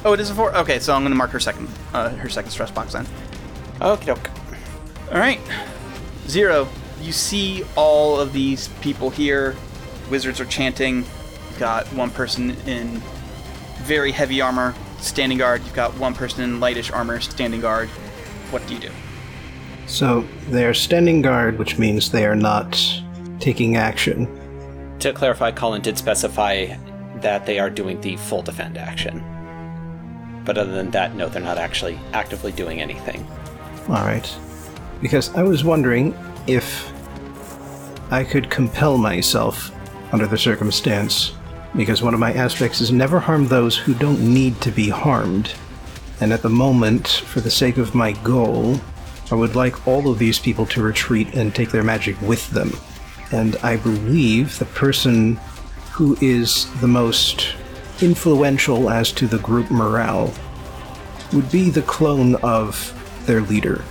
Oh, 0.04 0.12
it 0.12 0.20
is 0.20 0.30
a 0.30 0.34
four. 0.34 0.54
Okay, 0.56 0.78
so 0.78 0.94
I'm 0.94 1.02
gonna 1.02 1.14
mark 1.14 1.30
her 1.30 1.40
second, 1.40 1.68
uh, 1.92 2.10
her 2.10 2.28
second 2.28 2.50
stress 2.50 2.70
box 2.70 2.92
then. 2.92 3.06
Okie 3.80 4.06
doke. 4.06 4.30
All 5.12 5.18
right, 5.18 5.40
Zero. 6.28 6.68
You 7.00 7.12
see 7.12 7.64
all 7.74 8.18
of 8.20 8.32
these 8.32 8.68
people 8.80 9.10
here. 9.10 9.56
Wizards 10.08 10.40
are 10.40 10.44
chanting. 10.44 10.98
You've 10.98 11.58
got 11.58 11.86
one 11.92 12.10
person 12.10 12.50
in 12.66 13.02
very 13.82 14.12
heavy 14.12 14.40
armor 14.40 14.74
standing 15.02 15.38
guard. 15.38 15.62
You've 15.64 15.74
got 15.74 15.94
one 15.98 16.14
person 16.14 16.42
in 16.42 16.60
lightish 16.60 16.94
armor 16.94 17.20
standing 17.20 17.60
guard. 17.60 17.88
What 18.50 18.66
do 18.66 18.74
you 18.74 18.80
do? 18.80 18.90
So 19.86 20.26
they're 20.48 20.74
standing 20.74 21.22
guard, 21.22 21.58
which 21.58 21.78
means 21.78 22.10
they 22.10 22.24
are 22.24 22.36
not 22.36 22.80
taking 23.40 23.76
action. 23.76 24.28
To 25.00 25.12
clarify, 25.12 25.50
Colin 25.50 25.82
did 25.82 25.98
specify 25.98 26.76
that 27.16 27.44
they 27.44 27.58
are 27.58 27.68
doing 27.68 28.00
the 28.00 28.16
full 28.16 28.42
defend 28.42 28.78
action. 28.78 29.22
But 30.44 30.58
other 30.58 30.72
than 30.72 30.90
that, 30.92 31.14
no, 31.14 31.28
they're 31.28 31.42
not 31.42 31.58
actually 31.58 31.98
actively 32.12 32.52
doing 32.52 32.80
anything. 32.80 33.26
All 33.88 34.04
right. 34.04 34.34
Because 35.00 35.34
I 35.34 35.42
was 35.42 35.64
wondering 35.64 36.16
if 36.46 36.92
I 38.10 38.24
could 38.24 38.50
compel 38.50 38.98
myself 38.98 39.70
under 40.12 40.26
the 40.26 40.38
circumstance. 40.38 41.32
Because 41.74 42.02
one 42.02 42.14
of 42.14 42.20
my 42.20 42.32
aspects 42.32 42.80
is 42.80 42.92
never 42.92 43.18
harm 43.20 43.48
those 43.48 43.76
who 43.76 43.94
don't 43.94 44.20
need 44.20 44.60
to 44.60 44.70
be 44.70 44.88
harmed. 44.90 45.52
And 46.20 46.32
at 46.32 46.42
the 46.42 46.50
moment, 46.50 47.08
for 47.08 47.40
the 47.40 47.50
sake 47.50 47.78
of 47.78 47.94
my 47.94 48.12
goal, 48.12 48.78
I 49.30 49.34
would 49.34 49.56
like 49.56 49.86
all 49.86 50.10
of 50.10 50.18
these 50.18 50.38
people 50.38 50.66
to 50.66 50.82
retreat 50.82 51.34
and 51.34 51.54
take 51.54 51.70
their 51.70 51.82
magic 51.82 52.20
with 52.20 52.48
them. 52.50 52.72
And 53.32 53.56
I 53.56 53.76
believe 53.76 54.58
the 54.58 54.66
person 54.66 55.40
who 55.92 56.16
is 56.20 56.70
the 56.80 56.88
most 56.88 57.54
influential 58.02 58.90
as 58.90 59.10
to 59.12 59.26
the 59.26 59.38
group 59.38 59.70
morale 59.70 60.32
would 61.32 61.50
be 61.50 61.70
the 61.70 61.82
clone 61.82 62.34
of 62.36 62.92
their 63.26 63.40
leader. 63.40 63.82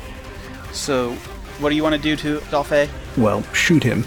So, 0.73 1.13
what 1.59 1.69
do 1.69 1.75
you 1.75 1.83
want 1.83 1.95
to 1.95 2.01
do 2.01 2.15
to 2.17 2.39
Dolphe? 2.51 2.89
Well, 3.17 3.41
shoot 3.53 3.83
him. 3.83 4.05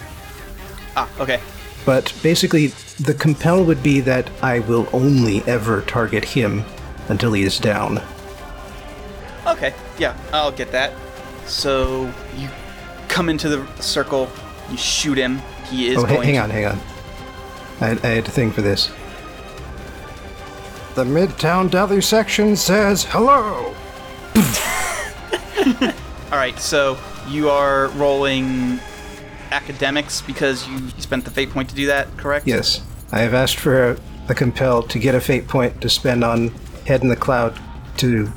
Ah, 0.96 1.08
okay. 1.18 1.40
But 1.84 2.12
basically, 2.22 2.72
the 3.00 3.14
compel 3.14 3.64
would 3.64 3.82
be 3.82 4.00
that 4.00 4.30
I 4.42 4.60
will 4.60 4.88
only 4.92 5.42
ever 5.42 5.82
target 5.82 6.24
him 6.24 6.64
until 7.08 7.32
he 7.32 7.42
is 7.42 7.58
down. 7.58 8.00
Okay, 9.46 9.74
yeah, 9.98 10.16
I'll 10.32 10.52
get 10.52 10.70
that. 10.72 10.92
So 11.46 12.12
you 12.36 12.48
come 13.08 13.28
into 13.28 13.48
the 13.48 13.82
circle, 13.82 14.30
you 14.70 14.76
shoot 14.76 15.18
him. 15.18 15.42
He 15.68 15.88
is 15.88 15.98
oh, 15.98 16.06
ha- 16.06 16.20
hang 16.20 16.38
on, 16.38 16.50
hang 16.50 16.66
on. 16.66 16.78
I, 17.80 17.90
I 17.90 18.06
had 18.14 18.24
to 18.26 18.30
think 18.30 18.54
for 18.54 18.62
this. 18.62 18.92
The 20.94 21.04
Midtown 21.04 21.70
Deli 21.70 22.00
section 22.00 22.54
says 22.54 23.04
hello. 23.04 23.74
All 26.32 26.38
right, 26.38 26.58
so 26.58 26.98
you 27.28 27.50
are 27.50 27.88
rolling 27.88 28.78
academics 29.54 30.20
because 30.20 30.66
you 30.68 30.90
spent 30.98 31.24
the 31.24 31.30
fate 31.30 31.50
point 31.50 31.68
to 31.70 31.74
do 31.74 31.86
that, 31.86 32.14
correct? 32.16 32.46
Yes, 32.46 32.82
I 33.12 33.20
have 33.20 33.32
asked 33.32 33.56
for 33.56 33.92
a, 33.92 34.00
a 34.28 34.34
compel 34.34 34.82
to 34.82 34.98
get 34.98 35.14
a 35.14 35.20
fate 35.20 35.46
point 35.48 35.80
to 35.80 35.88
spend 35.88 36.24
on 36.24 36.48
Head 36.86 37.02
in 37.02 37.08
the 37.08 37.16
Cloud 37.16 37.58
to 37.98 38.30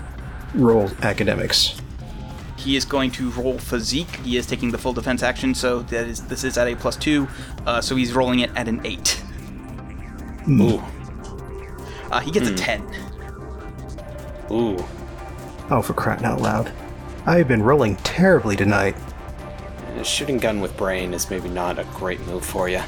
roll 0.54 0.90
academics. 1.02 1.82
He 2.56 2.76
is 2.76 2.86
going 2.86 3.12
to 3.12 3.30
roll 3.32 3.58
physique. 3.58 4.16
He 4.18 4.38
is 4.38 4.46
taking 4.46 4.72
the 4.72 4.78
full 4.78 4.94
defense 4.94 5.24
action, 5.24 5.54
so 5.54 5.82
that 5.84 6.08
is 6.08 6.22
this 6.28 6.44
is 6.44 6.58
at 6.58 6.68
a 6.68 6.76
plus 6.76 6.96
two. 6.96 7.28
Uh, 7.66 7.82
so 7.82 7.96
he's 7.96 8.14
rolling 8.14 8.40
it 8.40 8.52
at 8.56 8.68
an 8.68 8.82
eight. 8.86 9.22
Ooh. 10.50 10.82
Uh, 12.12 12.20
he 12.20 12.32
gets 12.32 12.48
a 12.48 12.56
ten. 12.56 12.82
Ooh. 14.52 14.78
Oh, 15.70 15.82
for 15.82 15.94
crying 15.94 16.24
out 16.24 16.42
loud. 16.42 16.72
I 17.26 17.38
have 17.38 17.48
been 17.48 17.62
rolling 17.62 17.98
terribly 17.98 18.56
tonight. 18.56 18.96
A 19.98 20.04
shooting 20.04 20.38
gun 20.38 20.62
with 20.62 20.78
brain 20.78 21.14
is 21.14 21.30
maybe 21.30 21.50
not 21.50 21.80
a 21.80 21.84
great 21.86 22.20
move 22.28 22.46
for 22.46 22.70
you. 22.70 22.82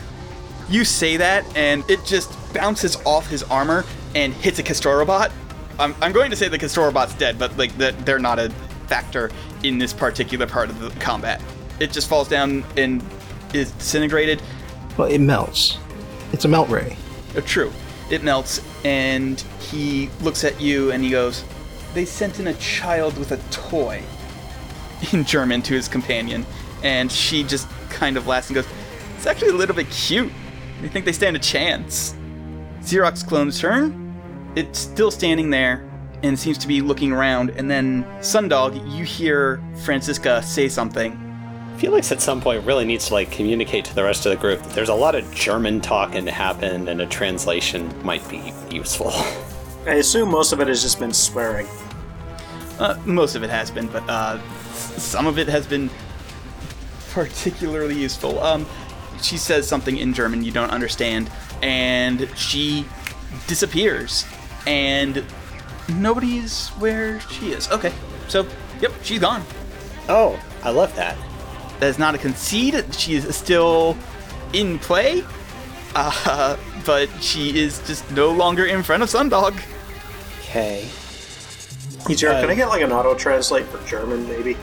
You 0.69 0.85
say 0.85 1.17
that, 1.17 1.43
and 1.57 1.83
it 1.89 2.05
just 2.05 2.31
bounces 2.53 2.97
off 3.03 3.27
his 3.27 3.41
armor 3.43 3.83
and 4.13 4.31
hits 4.33 4.59
a 4.59 4.63
Kestorabot. 4.63 5.31
I'm, 5.79 5.95
I'm 6.01 6.11
going 6.11 6.29
to 6.29 6.35
say 6.35 6.47
the 6.47 6.59
Kestorabot's 6.59 7.15
dead, 7.15 7.39
but 7.39 7.57
like 7.57 7.75
that 7.77 8.05
they're 8.05 8.19
not 8.19 8.37
a 8.37 8.49
factor 8.85 9.31
in 9.63 9.79
this 9.79 9.91
particular 9.93 10.45
part 10.45 10.69
of 10.69 10.79
the 10.79 10.91
combat. 10.99 11.41
It 11.79 11.91
just 11.91 12.07
falls 12.07 12.27
down 12.27 12.63
and 12.77 13.03
is 13.53 13.71
disintegrated. 13.71 14.41
Well, 14.97 15.09
it 15.09 15.19
melts. 15.19 15.77
It's 16.31 16.45
a 16.45 16.47
melt 16.47 16.69
ray. 16.69 16.95
Uh, 17.35 17.41
true. 17.41 17.71
It 18.11 18.23
melts, 18.23 18.61
and 18.85 19.39
he 19.59 20.09
looks 20.21 20.43
at 20.43 20.59
you 20.61 20.91
and 20.91 21.03
he 21.03 21.09
goes, 21.09 21.43
They 21.93 22.05
sent 22.05 22.39
in 22.39 22.47
a 22.47 22.53
child 22.55 23.17
with 23.17 23.31
a 23.31 23.37
toy. 23.49 24.03
In 25.13 25.23
German 25.23 25.61
to 25.63 25.73
his 25.73 25.87
companion. 25.87 26.45
And 26.83 27.11
she 27.11 27.43
just 27.43 27.67
kind 27.89 28.17
of 28.17 28.27
laughs 28.27 28.49
and 28.49 28.55
goes, 28.55 28.67
It's 29.17 29.25
actually 29.25 29.49
a 29.49 29.53
little 29.53 29.75
bit 29.75 29.89
cute. 29.89 30.31
They 30.81 30.87
think 30.87 31.05
they 31.05 31.11
stand 31.11 31.35
a 31.35 31.39
chance. 31.39 32.15
Xerox 32.81 33.25
clone's 33.27 33.59
turn. 33.59 34.05
It's 34.55 34.79
still 34.79 35.11
standing 35.11 35.49
there 35.49 35.89
and 36.23 36.37
seems 36.37 36.57
to 36.59 36.67
be 36.67 36.81
looking 36.81 37.11
around. 37.11 37.51
And 37.51 37.69
then, 37.69 38.03
Sundog, 38.19 38.75
you 38.95 39.03
hear 39.03 39.61
Francisca 39.83 40.41
say 40.43 40.67
something. 40.69 41.25
Felix 41.77 42.11
at 42.11 42.19
some 42.19 42.41
point 42.41 42.65
really 42.65 42.83
needs 42.83 43.07
to 43.07 43.13
like 43.13 43.31
communicate 43.31 43.85
to 43.85 43.95
the 43.95 44.03
rest 44.03 44.25
of 44.25 44.31
the 44.31 44.35
group 44.35 44.61
that 44.61 44.73
there's 44.73 44.89
a 44.89 44.93
lot 44.93 45.15
of 45.15 45.33
German 45.33 45.79
talking 45.79 46.25
to 46.25 46.31
happen 46.31 46.89
and 46.89 46.99
a 47.01 47.05
translation 47.05 47.89
might 48.03 48.27
be 48.29 48.53
useful. 48.69 49.11
I 49.85 49.93
assume 49.93 50.29
most 50.29 50.51
of 50.51 50.59
it 50.59 50.67
has 50.67 50.81
just 50.81 50.99
been 50.99 51.13
swearing. 51.13 51.67
Uh, 52.79 52.99
most 53.05 53.35
of 53.35 53.43
it 53.43 53.49
has 53.49 53.71
been, 53.71 53.87
but 53.87 54.03
uh, 54.09 54.41
some 54.73 55.25
of 55.25 55.39
it 55.39 55.47
has 55.47 55.65
been 55.65 55.89
particularly 57.11 57.95
useful. 57.95 58.39
Um, 58.43 58.65
she 59.21 59.37
says 59.37 59.67
something 59.67 59.97
in 59.97 60.13
German 60.13 60.43
you 60.43 60.51
don't 60.51 60.69
understand, 60.71 61.29
and 61.61 62.29
she 62.37 62.85
disappears, 63.47 64.25
and 64.65 65.23
nobody's 65.89 66.69
where 66.79 67.19
she 67.21 67.51
is. 67.51 67.69
Okay, 67.71 67.91
so 68.27 68.47
yep, 68.81 68.91
she's 69.03 69.19
gone. 69.19 69.43
oh, 70.07 70.39
I 70.63 70.69
love 70.71 70.95
that. 70.95 71.17
That 71.79 71.87
is 71.87 71.99
not 71.99 72.15
a 72.15 72.17
concede. 72.17 72.93
She 72.93 73.15
is 73.15 73.35
still 73.35 73.97
in 74.53 74.79
play, 74.79 75.23
uh, 75.95 76.57
but 76.85 77.09
she 77.21 77.57
is 77.59 77.79
just 77.87 78.09
no 78.11 78.31
longer 78.31 78.65
in 78.65 78.83
front 78.83 79.03
of 79.03 79.09
Sundog. 79.09 79.59
Okay. 80.41 80.89
Hey, 82.07 82.15
Jared, 82.15 82.37
Uh, 82.37 82.41
can 82.41 82.49
I 82.49 82.55
get 82.55 82.69
like 82.69 82.81
an 82.81 82.91
auto 82.91 83.13
translate 83.15 83.65
for 83.67 83.85
German, 83.87 84.27
maybe? 84.27 84.57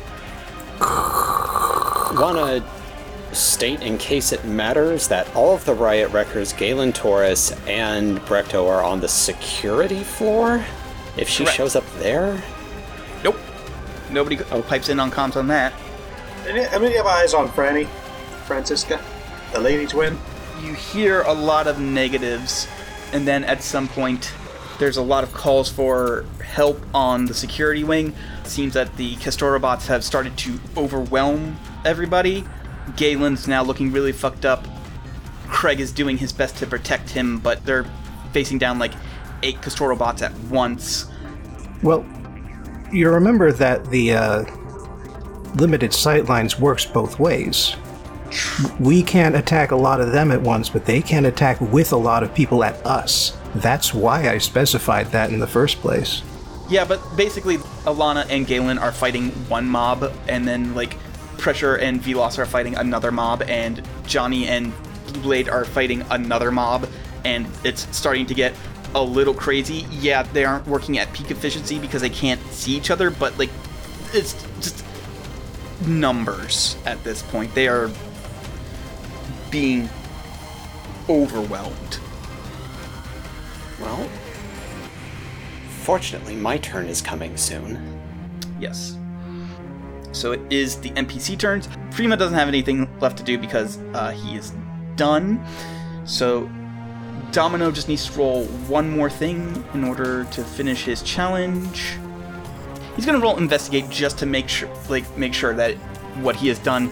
Want 2.16 2.36
to 2.38 3.36
state, 3.36 3.82
in 3.82 3.98
case 3.98 4.32
it 4.32 4.44
matters, 4.44 5.08
that 5.08 5.34
all 5.34 5.54
of 5.54 5.64
the 5.64 5.74
riot 5.74 6.10
wreckers, 6.10 6.52
Galen 6.52 6.92
Torres 6.92 7.54
and 7.66 8.18
Brecto, 8.20 8.68
are 8.68 8.82
on 8.82 9.00
the 9.00 9.08
security 9.08 10.02
floor? 10.02 10.64
If 11.16 11.28
she 11.28 11.44
Correct. 11.44 11.56
shows 11.56 11.76
up 11.76 11.84
there? 11.98 12.42
Nope, 13.22 13.36
nobody 14.10 14.38
oh. 14.50 14.62
pipes 14.62 14.88
in 14.88 15.00
on 15.00 15.10
comms 15.10 15.36
on 15.36 15.48
that. 15.48 15.72
Any, 16.46 16.62
how 16.62 16.78
many 16.78 16.96
have 16.96 17.06
eyes 17.06 17.34
on 17.34 17.48
Franny? 17.48 17.88
Francisca? 18.46 19.00
The 19.52 19.60
lady 19.60 19.86
twin? 19.86 20.18
you 20.62 20.74
hear 20.74 21.22
a 21.22 21.32
lot 21.32 21.66
of 21.66 21.78
negatives, 21.78 22.66
and 23.12 23.26
then 23.26 23.44
at 23.44 23.62
some 23.62 23.88
point, 23.88 24.32
there's 24.78 24.96
a 24.96 25.02
lot 25.02 25.24
of 25.24 25.32
calls 25.32 25.68
for 25.70 26.24
help 26.44 26.80
on 26.94 27.26
the 27.26 27.34
security 27.34 27.84
wing. 27.84 28.14
It 28.40 28.46
seems 28.46 28.74
that 28.74 28.96
the 28.96 29.16
Kestorabots 29.16 29.86
have 29.86 30.04
started 30.04 30.36
to 30.38 30.58
overwhelm 30.76 31.56
everybody. 31.86 32.44
Galen's 32.96 33.48
now 33.48 33.62
looking 33.62 33.92
really 33.92 34.12
fucked 34.12 34.44
up. 34.44 34.66
Craig 35.48 35.80
is 35.80 35.92
doing 35.92 36.18
his 36.18 36.32
best 36.32 36.56
to 36.58 36.66
protect 36.66 37.10
him, 37.10 37.38
but 37.38 37.64
they're 37.64 37.86
facing 38.32 38.58
down 38.58 38.78
like 38.78 38.92
eight 39.42 39.56
Kestorabots 39.60 40.22
at 40.22 40.34
once. 40.50 41.06
Well, 41.82 42.04
you 42.92 43.08
remember 43.10 43.52
that 43.52 43.88
the 43.90 44.12
uh, 44.12 44.44
limited 45.54 45.92
sightlines 45.92 46.58
works 46.58 46.84
both 46.84 47.18
ways. 47.18 47.76
We 48.80 49.02
can't 49.02 49.36
attack 49.36 49.70
a 49.70 49.76
lot 49.76 50.00
of 50.00 50.12
them 50.12 50.32
at 50.32 50.40
once, 50.40 50.68
but 50.68 50.84
they 50.84 51.00
can 51.00 51.26
attack 51.26 51.60
with 51.60 51.92
a 51.92 51.96
lot 51.96 52.22
of 52.22 52.34
people 52.34 52.64
at 52.64 52.84
us. 52.84 53.36
That's 53.54 53.94
why 53.94 54.28
I 54.28 54.38
specified 54.38 55.06
that 55.12 55.30
in 55.30 55.38
the 55.38 55.46
first 55.46 55.78
place. 55.78 56.22
Yeah, 56.68 56.84
but 56.84 57.00
basically, 57.16 57.58
Alana 57.86 58.26
and 58.28 58.46
Galen 58.46 58.78
are 58.78 58.90
fighting 58.90 59.30
one 59.48 59.68
mob, 59.68 60.12
and 60.28 60.46
then 60.46 60.74
like 60.74 60.96
Pressure 61.38 61.76
and 61.76 62.00
Velos 62.00 62.38
are 62.38 62.46
fighting 62.46 62.76
another 62.76 63.12
mob, 63.12 63.42
and 63.42 63.82
Johnny 64.06 64.48
and 64.48 64.72
Blade 65.22 65.48
are 65.48 65.64
fighting 65.64 66.04
another 66.10 66.50
mob, 66.50 66.88
and 67.24 67.46
it's 67.64 67.86
starting 67.96 68.26
to 68.26 68.34
get 68.34 68.54
a 68.94 69.02
little 69.02 69.34
crazy. 69.34 69.86
Yeah, 69.90 70.22
they 70.22 70.44
aren't 70.44 70.66
working 70.66 70.98
at 70.98 71.12
peak 71.12 71.30
efficiency 71.30 71.78
because 71.78 72.02
they 72.02 72.10
can't 72.10 72.40
see 72.52 72.76
each 72.76 72.90
other, 72.90 73.10
but 73.10 73.38
like 73.38 73.50
it's 74.12 74.34
just 74.60 74.84
numbers 75.86 76.76
at 76.86 77.02
this 77.04 77.22
point. 77.22 77.54
They 77.54 77.68
are 77.68 77.90
being 79.50 79.88
overwhelmed. 81.08 81.98
Well, 83.80 84.08
fortunately, 85.82 86.34
my 86.34 86.58
turn 86.58 86.86
is 86.86 87.00
coming 87.00 87.36
soon. 87.36 88.00
Yes. 88.58 88.96
So 90.16 90.32
it 90.32 90.40
is 90.50 90.76
the 90.80 90.90
NPC 90.90 91.38
turns. 91.38 91.68
Prima 91.90 92.16
doesn't 92.16 92.36
have 92.36 92.48
anything 92.48 92.88
left 93.00 93.18
to 93.18 93.22
do 93.22 93.36
because 93.36 93.76
uh, 93.92 94.12
he 94.12 94.36
is 94.36 94.54
done. 94.96 95.44
So 96.06 96.50
Domino 97.32 97.70
just 97.70 97.86
needs 97.86 98.06
to 98.06 98.18
roll 98.18 98.44
one 98.66 98.88
more 98.88 99.10
thing 99.10 99.62
in 99.74 99.84
order 99.84 100.24
to 100.24 100.42
finish 100.42 100.84
his 100.84 101.02
challenge. 101.02 101.96
He's 102.96 103.04
gonna 103.04 103.20
roll 103.20 103.36
investigate 103.36 103.90
just 103.90 104.16
to 104.18 104.26
make 104.26 104.48
sure, 104.48 104.70
like, 104.88 105.18
make 105.18 105.34
sure 105.34 105.52
that 105.54 105.74
what 106.22 106.34
he 106.34 106.48
has 106.48 106.58
done 106.60 106.90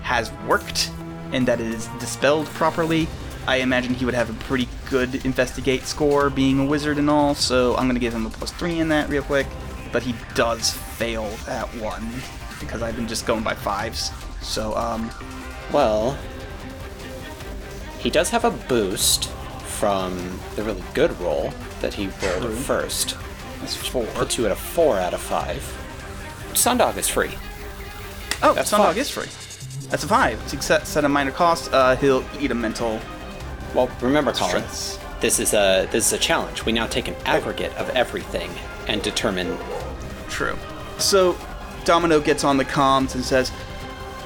has 0.00 0.32
worked 0.48 0.90
and 1.32 1.46
that 1.46 1.60
it 1.60 1.66
is 1.66 1.88
dispelled 2.00 2.46
properly. 2.46 3.06
I 3.46 3.56
imagine 3.56 3.92
he 3.92 4.06
would 4.06 4.14
have 4.14 4.30
a 4.30 4.44
pretty 4.44 4.66
good 4.88 5.26
investigate 5.26 5.82
score, 5.82 6.30
being 6.30 6.60
a 6.60 6.64
wizard 6.64 6.96
and 6.96 7.10
all. 7.10 7.34
So 7.34 7.76
I'm 7.76 7.86
gonna 7.86 7.98
give 7.98 8.14
him 8.14 8.24
a 8.24 8.30
plus 8.30 8.50
three 8.50 8.78
in 8.78 8.88
that 8.88 9.10
real 9.10 9.22
quick. 9.22 9.46
But 9.92 10.02
he 10.02 10.14
does 10.34 10.70
fail 10.70 11.28
that 11.44 11.68
one 11.76 12.10
because 12.66 12.82
I've 12.82 12.96
been 12.96 13.08
just 13.08 13.26
going 13.26 13.42
by 13.42 13.54
fives. 13.54 14.10
So 14.40 14.74
um, 14.76 15.10
Well, 15.72 16.16
he 17.98 18.10
does 18.10 18.30
have 18.30 18.44
a 18.44 18.50
boost 18.50 19.28
from 19.66 20.16
the 20.56 20.62
really 20.62 20.82
good 20.94 21.18
roll 21.20 21.52
that 21.80 21.94
he 21.94 22.06
rolled 22.22 22.44
at 22.44 22.52
first. 22.52 23.16
that's 23.60 23.74
four. 23.76 24.04
Puts 24.14 24.38
you 24.38 24.46
at 24.46 24.52
a 24.52 24.56
four 24.56 24.98
out 24.98 25.14
of 25.14 25.20
five. 25.20 25.62
Sundog 26.52 26.96
is 26.96 27.08
free. 27.08 27.30
Oh, 28.42 28.54
That's 28.54 28.70
Sundog 28.72 28.78
five. 28.94 28.98
is 28.98 29.08
free. 29.10 29.28
That's 29.90 30.04
a 30.04 30.08
five. 30.08 30.48
Success 30.48 30.88
set 30.88 31.04
a 31.04 31.08
minor 31.08 31.30
cost. 31.30 31.72
Uh, 31.72 31.96
he'll 31.96 32.24
eat 32.40 32.50
a 32.50 32.54
mental 32.54 33.00
Well, 33.74 33.90
remember, 34.00 34.32
Colin, 34.32 34.50
stress. 34.68 34.98
this 35.20 35.38
is 35.38 35.54
a 35.54 35.88
this 35.90 36.06
is 36.06 36.12
a 36.12 36.18
challenge. 36.18 36.64
We 36.64 36.72
now 36.72 36.86
take 36.86 37.08
an 37.08 37.14
aggregate 37.24 37.72
of 37.76 37.88
everything 37.90 38.50
and 38.88 39.00
determine. 39.02 39.56
True. 40.28 40.56
So 40.98 41.36
Domino 41.84 42.20
gets 42.20 42.44
on 42.44 42.56
the 42.56 42.64
comms 42.64 43.14
and 43.14 43.24
says, 43.24 43.52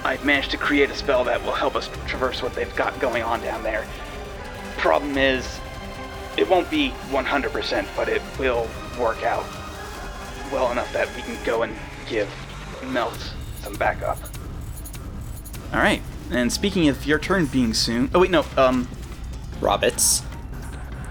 I've 0.04 0.24
managed 0.24 0.50
to 0.52 0.56
create 0.56 0.90
a 0.90 0.94
spell 0.94 1.24
that 1.24 1.42
will 1.42 1.52
help 1.52 1.74
us 1.74 1.90
traverse 2.06 2.42
what 2.42 2.54
they've 2.54 2.74
got 2.76 2.98
going 3.00 3.22
on 3.22 3.40
down 3.40 3.62
there. 3.62 3.86
Problem 4.76 5.18
is, 5.18 5.58
it 6.36 6.48
won't 6.48 6.70
be 6.70 6.90
100%, 7.10 7.86
but 7.96 8.08
it 8.08 8.22
will 8.38 8.68
work 9.00 9.22
out 9.24 9.44
well 10.52 10.70
enough 10.70 10.92
that 10.92 11.08
we 11.16 11.22
can 11.22 11.42
go 11.44 11.62
and 11.62 11.74
give 12.08 12.28
Melt 12.84 13.32
some 13.60 13.74
backup. 13.74 14.18
Alright, 15.72 16.02
and 16.30 16.52
speaking 16.52 16.88
of 16.88 17.04
your 17.06 17.18
turn 17.18 17.46
being 17.46 17.74
soon. 17.74 18.10
Oh, 18.14 18.20
wait, 18.20 18.30
no, 18.30 18.44
um, 18.56 18.86
Roberts. 19.60 20.22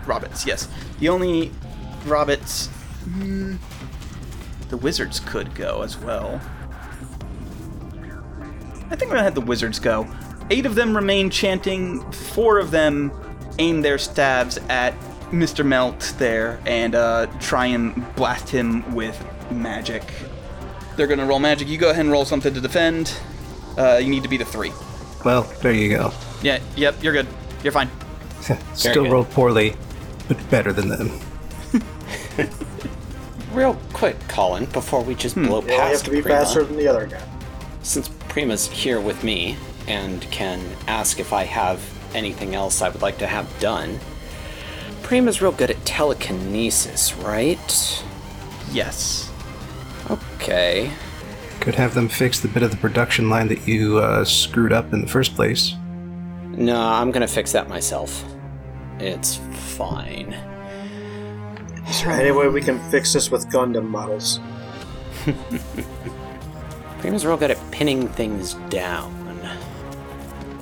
Roberts, 0.05 0.45
yes. 0.45 0.69
The 0.99 1.09
only 1.09 1.51
Roberts. 2.05 2.67
Hmm, 2.67 3.55
the 4.75 4.83
wizards 4.83 5.21
could 5.21 5.55
go 5.55 5.83
as 5.83 5.97
well. 5.97 6.41
I 8.91 8.95
think 8.95 9.09
we're 9.09 9.15
gonna 9.15 9.23
have 9.23 9.35
the 9.35 9.41
wizards 9.41 9.79
go. 9.79 10.05
Eight 10.49 10.65
of 10.65 10.75
them 10.75 10.93
remain 10.95 11.29
chanting, 11.29 12.01
four 12.11 12.59
of 12.59 12.71
them 12.71 13.11
aim 13.57 13.81
their 13.81 13.97
stabs 13.97 14.57
at 14.69 14.93
Mr. 15.31 15.65
Melt 15.65 16.13
there 16.17 16.59
and 16.65 16.93
uh, 16.93 17.27
try 17.39 17.67
and 17.67 18.15
blast 18.15 18.49
him 18.49 18.93
with 18.93 19.17
magic. 19.49 20.03
They're 20.97 21.07
gonna 21.07 21.25
roll 21.25 21.39
magic. 21.39 21.69
You 21.69 21.77
go 21.77 21.89
ahead 21.89 22.03
and 22.03 22.11
roll 22.11 22.25
something 22.25 22.53
to 22.53 22.59
defend. 22.59 23.17
Uh, 23.77 23.95
you 24.01 24.09
need 24.09 24.23
to 24.23 24.29
be 24.29 24.37
the 24.37 24.45
three. 24.45 24.73
Well, 25.23 25.43
there 25.61 25.71
you 25.71 25.89
go. 25.89 26.11
Yeah, 26.43 26.59
yep, 26.75 27.01
you're 27.01 27.13
good. 27.13 27.27
You're 27.63 27.71
fine. 27.71 27.89
Still 28.73 29.03
good. 29.05 29.11
rolled 29.11 29.29
poorly, 29.31 29.75
but 30.27 30.37
better 30.49 30.73
than 30.73 30.89
them. 30.89 31.19
Real 33.55 33.77
quick, 33.93 34.17
Colin, 34.27 34.65
before 34.65 35.01
we 35.01 35.15
just 35.15 35.35
blow 35.35 35.61
Yeah, 35.63 35.73
I 35.73 35.75
have 35.77 35.91
past 35.91 36.05
to 36.05 36.11
be 36.11 36.21
Prima, 36.21 36.37
faster 36.39 36.63
than 36.63 36.75
the 36.77 36.87
other 36.87 37.07
guy. 37.07 37.21
since 37.83 38.09
Prima's 38.27 38.67
here 38.67 38.99
with 38.99 39.23
me 39.23 39.57
and 39.87 40.21
can 40.29 40.61
ask 40.87 41.19
if 41.19 41.31
I 41.31 41.43
have 41.45 41.81
anything 42.13 42.53
else 42.53 42.81
I 42.81 42.89
would 42.89 43.01
like 43.01 43.17
to 43.19 43.27
have 43.27 43.47
done. 43.59 43.99
Prima's 45.03 45.41
real 45.41 45.51
good 45.53 45.69
at 45.71 45.85
telekinesis, 45.85 47.13
right? 47.17 48.03
Yes. 48.71 49.31
Okay. 50.09 50.91
Could 51.61 51.75
have 51.75 51.93
them 51.93 52.09
fix 52.09 52.39
the 52.41 52.47
bit 52.49 52.61
of 52.63 52.71
the 52.71 52.77
production 52.77 53.29
line 53.29 53.47
that 53.47 53.65
you 53.67 53.99
uh, 53.99 54.25
screwed 54.25 54.73
up 54.73 54.91
in 54.91 55.01
the 55.01 55.07
first 55.07 55.33
place. 55.35 55.73
No, 56.57 56.79
I'm 56.79 57.11
gonna 57.11 57.27
fix 57.27 57.51
that 57.53 57.69
myself. 57.69 58.23
It's 58.99 59.37
fine. 59.77 60.35
Is 61.87 62.01
there 62.03 62.11
any 62.11 62.31
way 62.31 62.47
we 62.47 62.61
can 62.61 62.79
fix 62.89 63.13
this 63.13 63.29
with 63.29 63.49
Gundam 63.49 63.87
models? 63.87 64.39
Prima's 66.99 67.25
real 67.25 67.37
good 67.37 67.51
at 67.51 67.71
pinning 67.71 68.07
things 68.09 68.55
down. 68.69 69.13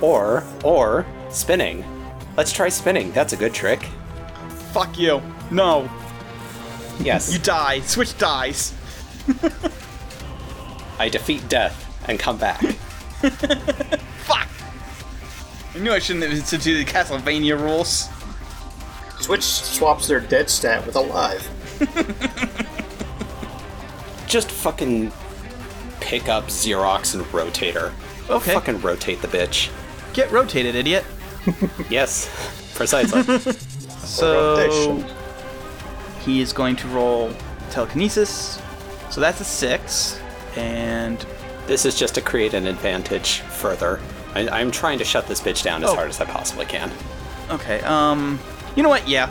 Or, 0.00 0.44
or, 0.62 1.06
spinning. 1.30 1.84
Let's 2.36 2.52
try 2.52 2.68
spinning. 2.68 3.12
That's 3.12 3.32
a 3.32 3.36
good 3.36 3.54
trick. 3.54 3.82
Fuck 4.72 4.98
you. 4.98 5.22
No. 5.50 5.88
Yes, 7.00 7.32
You 7.32 7.38
die. 7.38 7.80
Switch 7.80 8.16
dies. 8.18 8.74
I 10.98 11.08
defeat 11.08 11.48
death 11.48 11.80
and 12.08 12.18
come 12.18 12.36
back. 12.36 12.60
Fuck! 12.60 14.48
I 15.74 15.78
knew 15.78 15.92
I 15.92 15.98
shouldn't 15.98 16.24
have 16.24 16.32
instituted 16.34 16.86
Castlevania 16.86 17.58
rules. 17.60 18.08
Switch 19.20 19.42
swaps 19.42 20.08
their 20.08 20.20
dead 20.20 20.50
stat 20.50 20.84
with 20.86 20.96
alive. 20.96 21.46
Just 24.26 24.50
fucking 24.50 25.12
pick 26.00 26.28
up 26.28 26.46
Xerox 26.46 27.14
and 27.14 27.24
Rotator. 27.26 27.92
Okay. 28.28 28.52
Fucking 28.54 28.80
rotate 28.80 29.20
the 29.22 29.28
bitch. 29.28 29.70
Get 30.12 30.30
rotated, 30.30 30.74
idiot. 30.74 31.04
Yes, 31.90 32.26
precisely. 32.74 33.22
So 34.00 34.56
Rotation. 34.56 35.04
he 36.24 36.40
is 36.40 36.52
going 36.54 36.74
to 36.76 36.88
roll 36.88 37.30
telekinesis. 37.70 38.60
So 39.10 39.20
that's 39.20 39.40
a 39.40 39.44
six, 39.44 40.18
and 40.56 41.24
this 41.66 41.84
is 41.84 41.98
just 41.98 42.14
to 42.14 42.22
create 42.22 42.54
an 42.54 42.66
advantage 42.66 43.40
further. 43.40 44.00
I, 44.34 44.48
I'm 44.48 44.70
trying 44.70 44.98
to 44.98 45.04
shut 45.04 45.26
this 45.26 45.40
bitch 45.40 45.62
down 45.62 45.84
as 45.84 45.90
Oh. 45.90 45.94
hard 45.94 46.08
as 46.08 46.20
I 46.20 46.24
possibly 46.24 46.64
can. 46.64 46.90
okay. 47.50 47.80
Um, 47.82 48.38
you 48.76 48.82
know 48.82 48.88
what? 48.88 49.08
Yeah, 49.08 49.30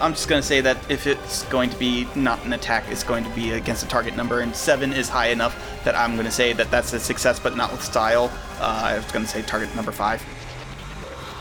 I'm 0.00 0.12
just 0.12 0.28
gonna 0.28 0.42
say 0.42 0.60
that 0.60 0.78
if 0.90 1.06
it's 1.06 1.42
going 1.44 1.70
to 1.70 1.78
be 1.78 2.06
not 2.14 2.44
an 2.44 2.52
attack, 2.52 2.84
it's 2.88 3.02
going 3.02 3.24
to 3.24 3.30
be 3.30 3.52
against 3.52 3.84
a 3.84 3.88
target 3.88 4.16
number, 4.16 4.40
and 4.40 4.54
seven 4.54 4.92
is 4.92 5.08
high 5.08 5.28
enough 5.28 5.56
that 5.84 5.96
I'm 5.96 6.16
gonna 6.16 6.30
say 6.30 6.52
that 6.52 6.70
that's 6.70 6.92
a 6.92 7.00
success, 7.00 7.40
but 7.40 7.56
not 7.56 7.72
with 7.72 7.82
style. 7.82 8.30
Uh, 8.60 8.82
I 8.84 8.96
was 8.96 9.10
gonna 9.10 9.26
say 9.26 9.42
target 9.42 9.74
number 9.74 9.92
five. 9.92 10.22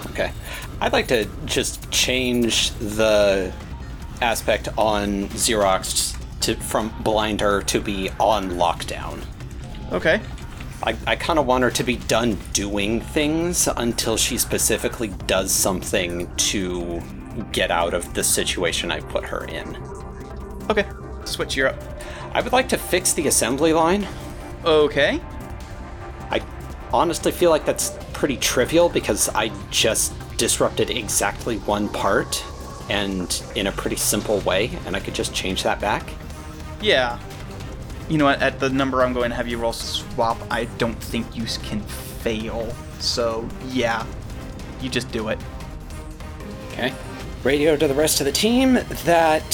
Okay. 0.08 0.32
I'd 0.80 0.94
like 0.94 1.08
to 1.08 1.28
just 1.46 1.90
change 1.92 2.72
the 2.74 3.54
aspect 4.22 4.70
on 4.78 5.26
Xerox 5.30 6.16
to 6.42 6.56
from 6.56 6.94
blinder 7.02 7.62
to 7.64 7.80
be 7.80 8.10
on 8.20 8.52
lockdown. 8.52 9.24
Okay. 9.92 10.22
I, 10.84 10.96
I 11.08 11.16
kind 11.16 11.40
of 11.40 11.48
want 11.48 11.64
her 11.64 11.72
to 11.72 11.84
be 11.84 11.96
done 11.96 12.38
doing 12.54 13.02
things 13.02 13.68
until 13.78 14.16
she 14.16 14.38
specifically 14.38 15.10
does 15.26 15.52
something 15.52 16.34
to 16.36 17.02
get 17.52 17.72
out 17.72 17.94
of 17.94 18.14
the 18.14 18.24
situation 18.24 18.92
I 18.92 19.00
put 19.02 19.24
her 19.26 19.46
in. 19.46 19.76
Okay. 20.70 20.86
Switch. 21.26 21.56
You're 21.56 21.70
up. 21.70 21.82
I 22.34 22.42
would 22.42 22.54
like 22.54 22.70
to 22.70 22.78
fix 22.78 23.14
the 23.14 23.28
assembly 23.28 23.74
line. 23.74 24.08
Okay. 24.66 25.22
I 26.30 26.42
honestly 26.92 27.32
feel 27.32 27.50
like 27.50 27.66
that's 27.66 27.98
pretty 28.14 28.38
trivial 28.38 28.90
because 28.90 29.30
I 29.30 29.52
just 29.72 30.14
disrupted 30.38 30.90
exactly 30.90 31.58
one 31.60 31.90
part 31.90 32.44
and 32.90 33.44
in 33.56 33.68
a 33.68 33.72
pretty 33.72 33.96
simple 33.96 34.40
way, 34.42 34.72
and 34.86 34.96
I 34.96 35.00
could 35.00 35.14
just 35.14 35.34
change 35.34 35.64
that 35.64 35.82
back. 35.82 36.10
Yeah. 36.82 37.20
You 38.10 38.18
know 38.18 38.26
what? 38.26 38.42
At 38.42 38.60
the 38.60 38.70
number 38.70 39.04
I'm 39.04 39.14
going 39.14 39.30
to 39.30 39.36
have 39.36 39.48
you 39.48 39.58
roll 39.58 39.74
swap, 39.74 40.38
I 40.50 40.66
don't 40.78 41.02
think 41.02 41.36
you 41.36 41.46
can 41.64 41.82
fail. 41.82 42.74
So, 43.00 43.48
yeah. 43.68 44.06
You 44.82 44.90
just 44.90 45.12
do 45.12 45.28
it. 45.30 45.40
Okay. 46.72 46.94
Radio 47.44 47.78
to 47.78 47.88
the 47.88 47.94
rest 47.94 48.20
of 48.20 48.26
the 48.26 48.32
team 48.32 48.74
that 48.74 49.54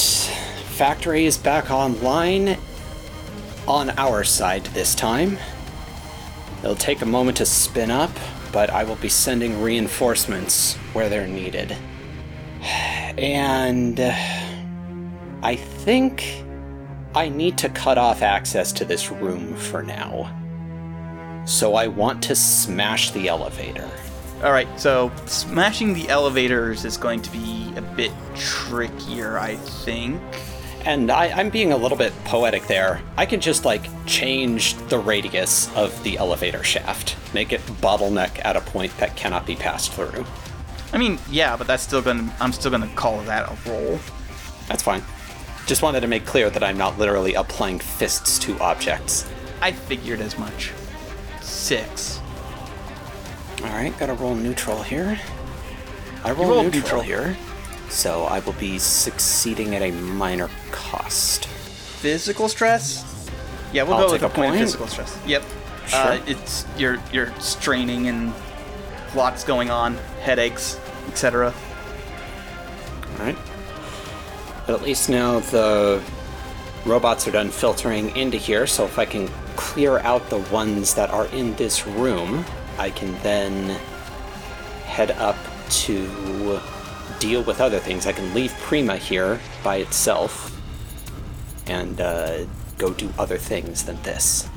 factory 0.70 1.26
is 1.26 1.36
back 1.36 1.70
online 1.70 2.56
on 3.68 3.90
our 3.90 4.24
side 4.24 4.64
this 4.66 4.94
time. 4.94 5.38
It'll 6.62 6.74
take 6.74 7.02
a 7.02 7.06
moment 7.06 7.36
to 7.36 7.46
spin 7.46 7.90
up, 7.90 8.10
but 8.52 8.70
I 8.70 8.84
will 8.84 8.96
be 8.96 9.10
sending 9.10 9.60
reinforcements 9.60 10.74
where 10.94 11.10
they're 11.10 11.28
needed. 11.28 11.76
And 12.62 14.00
uh, 14.00 14.14
I 15.42 15.56
think 15.56 16.42
I 17.14 17.28
need 17.28 17.58
to 17.58 17.68
cut 17.68 17.98
off 17.98 18.22
access 18.22 18.72
to 18.72 18.86
this 18.86 19.10
room 19.10 19.54
for 19.56 19.82
now. 19.82 20.34
So 21.46 21.74
I 21.74 21.88
want 21.88 22.22
to 22.24 22.34
smash 22.34 23.10
the 23.10 23.28
elevator. 23.28 23.90
All 24.44 24.52
right, 24.52 24.68
so 24.78 25.10
smashing 25.24 25.94
the 25.94 26.06
elevators 26.10 26.84
is 26.84 26.98
going 26.98 27.22
to 27.22 27.32
be 27.32 27.72
a 27.76 27.80
bit 27.80 28.12
trickier, 28.34 29.38
I 29.38 29.56
think. 29.56 30.20
And 30.84 31.10
I, 31.10 31.30
I'm 31.30 31.48
being 31.48 31.72
a 31.72 31.76
little 31.78 31.96
bit 31.96 32.12
poetic 32.24 32.66
there. 32.66 33.00
I 33.16 33.24
could 33.24 33.40
just 33.40 33.64
like 33.64 33.86
change 34.04 34.74
the 34.88 34.98
radius 34.98 35.74
of 35.74 36.02
the 36.04 36.18
elevator 36.18 36.62
shaft, 36.62 37.16
make 37.32 37.54
it 37.54 37.62
bottleneck 37.80 38.44
at 38.44 38.54
a 38.54 38.60
point 38.60 38.94
that 38.98 39.16
cannot 39.16 39.46
be 39.46 39.56
passed 39.56 39.92
through. 39.92 40.26
I 40.92 40.98
mean, 40.98 41.18
yeah, 41.30 41.56
but 41.56 41.66
that's 41.66 41.82
still 41.82 42.02
gonna. 42.02 42.30
I'm 42.38 42.52
still 42.52 42.70
gonna 42.70 42.94
call 42.94 43.22
that 43.22 43.50
a 43.50 43.70
roll. 43.70 43.98
That's 44.68 44.82
fine. 44.82 45.02
Just 45.64 45.80
wanted 45.80 46.00
to 46.00 46.06
make 46.06 46.26
clear 46.26 46.50
that 46.50 46.62
I'm 46.62 46.76
not 46.76 46.98
literally 46.98 47.32
applying 47.32 47.78
fists 47.78 48.38
to 48.40 48.58
objects. 48.60 49.26
I 49.62 49.72
figured 49.72 50.20
as 50.20 50.38
much. 50.38 50.72
Six. 51.40 52.20
All 53.64 53.70
right, 53.70 53.98
gotta 53.98 54.12
roll 54.12 54.34
neutral 54.34 54.82
here. 54.82 55.18
I 56.22 56.32
roll 56.32 56.62
neutral, 56.62 56.70
neutral. 56.70 57.02
here, 57.02 57.36
so 57.88 58.24
I 58.24 58.40
will 58.40 58.52
be 58.54 58.78
succeeding 58.78 59.74
at 59.74 59.82
a 59.82 59.90
minor 59.90 60.50
cost. 60.70 61.46
Physical 61.46 62.48
stress. 62.48 63.30
Yeah, 63.72 63.84
we'll 63.84 63.94
I'll 63.94 64.06
go 64.06 64.12
with 64.12 64.22
a 64.22 64.26
a 64.26 64.28
point 64.28 64.52
of 64.52 64.60
physical 64.60 64.86
stress. 64.86 65.18
Yep. 65.26 65.42
Uh, 65.92 66.20
it's 66.26 66.66
you're 66.76 66.98
you're 67.10 67.32
straining 67.40 68.08
and 68.08 68.32
lots 69.14 69.44
going 69.44 69.70
on, 69.70 69.94
headaches, 70.20 70.78
etc. 71.08 71.54
All 73.12 73.24
right. 73.24 73.36
But 74.66 74.76
at 74.76 74.82
least 74.82 75.08
now 75.08 75.40
the 75.40 76.02
robots 76.84 77.26
are 77.26 77.32
done 77.32 77.50
filtering 77.50 78.14
into 78.14 78.36
here, 78.36 78.66
so 78.66 78.84
if 78.84 78.98
I 78.98 79.06
can 79.06 79.28
clear 79.56 79.98
out 80.00 80.28
the 80.30 80.38
ones 80.38 80.94
that 80.94 81.10
are 81.10 81.26
in 81.28 81.54
this 81.56 81.86
room, 81.86 82.44
I 82.78 82.90
can 82.90 83.12
then 83.22 83.70
head 84.84 85.12
up 85.12 85.36
to 85.70 86.60
deal 87.18 87.42
with 87.42 87.60
other 87.60 87.78
things. 87.78 88.06
I 88.06 88.12
can 88.12 88.32
leave 88.34 88.52
Prima 88.60 88.96
here 88.96 89.40
by 89.62 89.76
itself 89.76 90.50
and 91.66 92.00
uh, 92.00 92.44
go 92.78 92.92
do 92.92 93.12
other 93.18 93.38
things 93.38 93.84
than 93.84 94.00
this. 94.02 94.48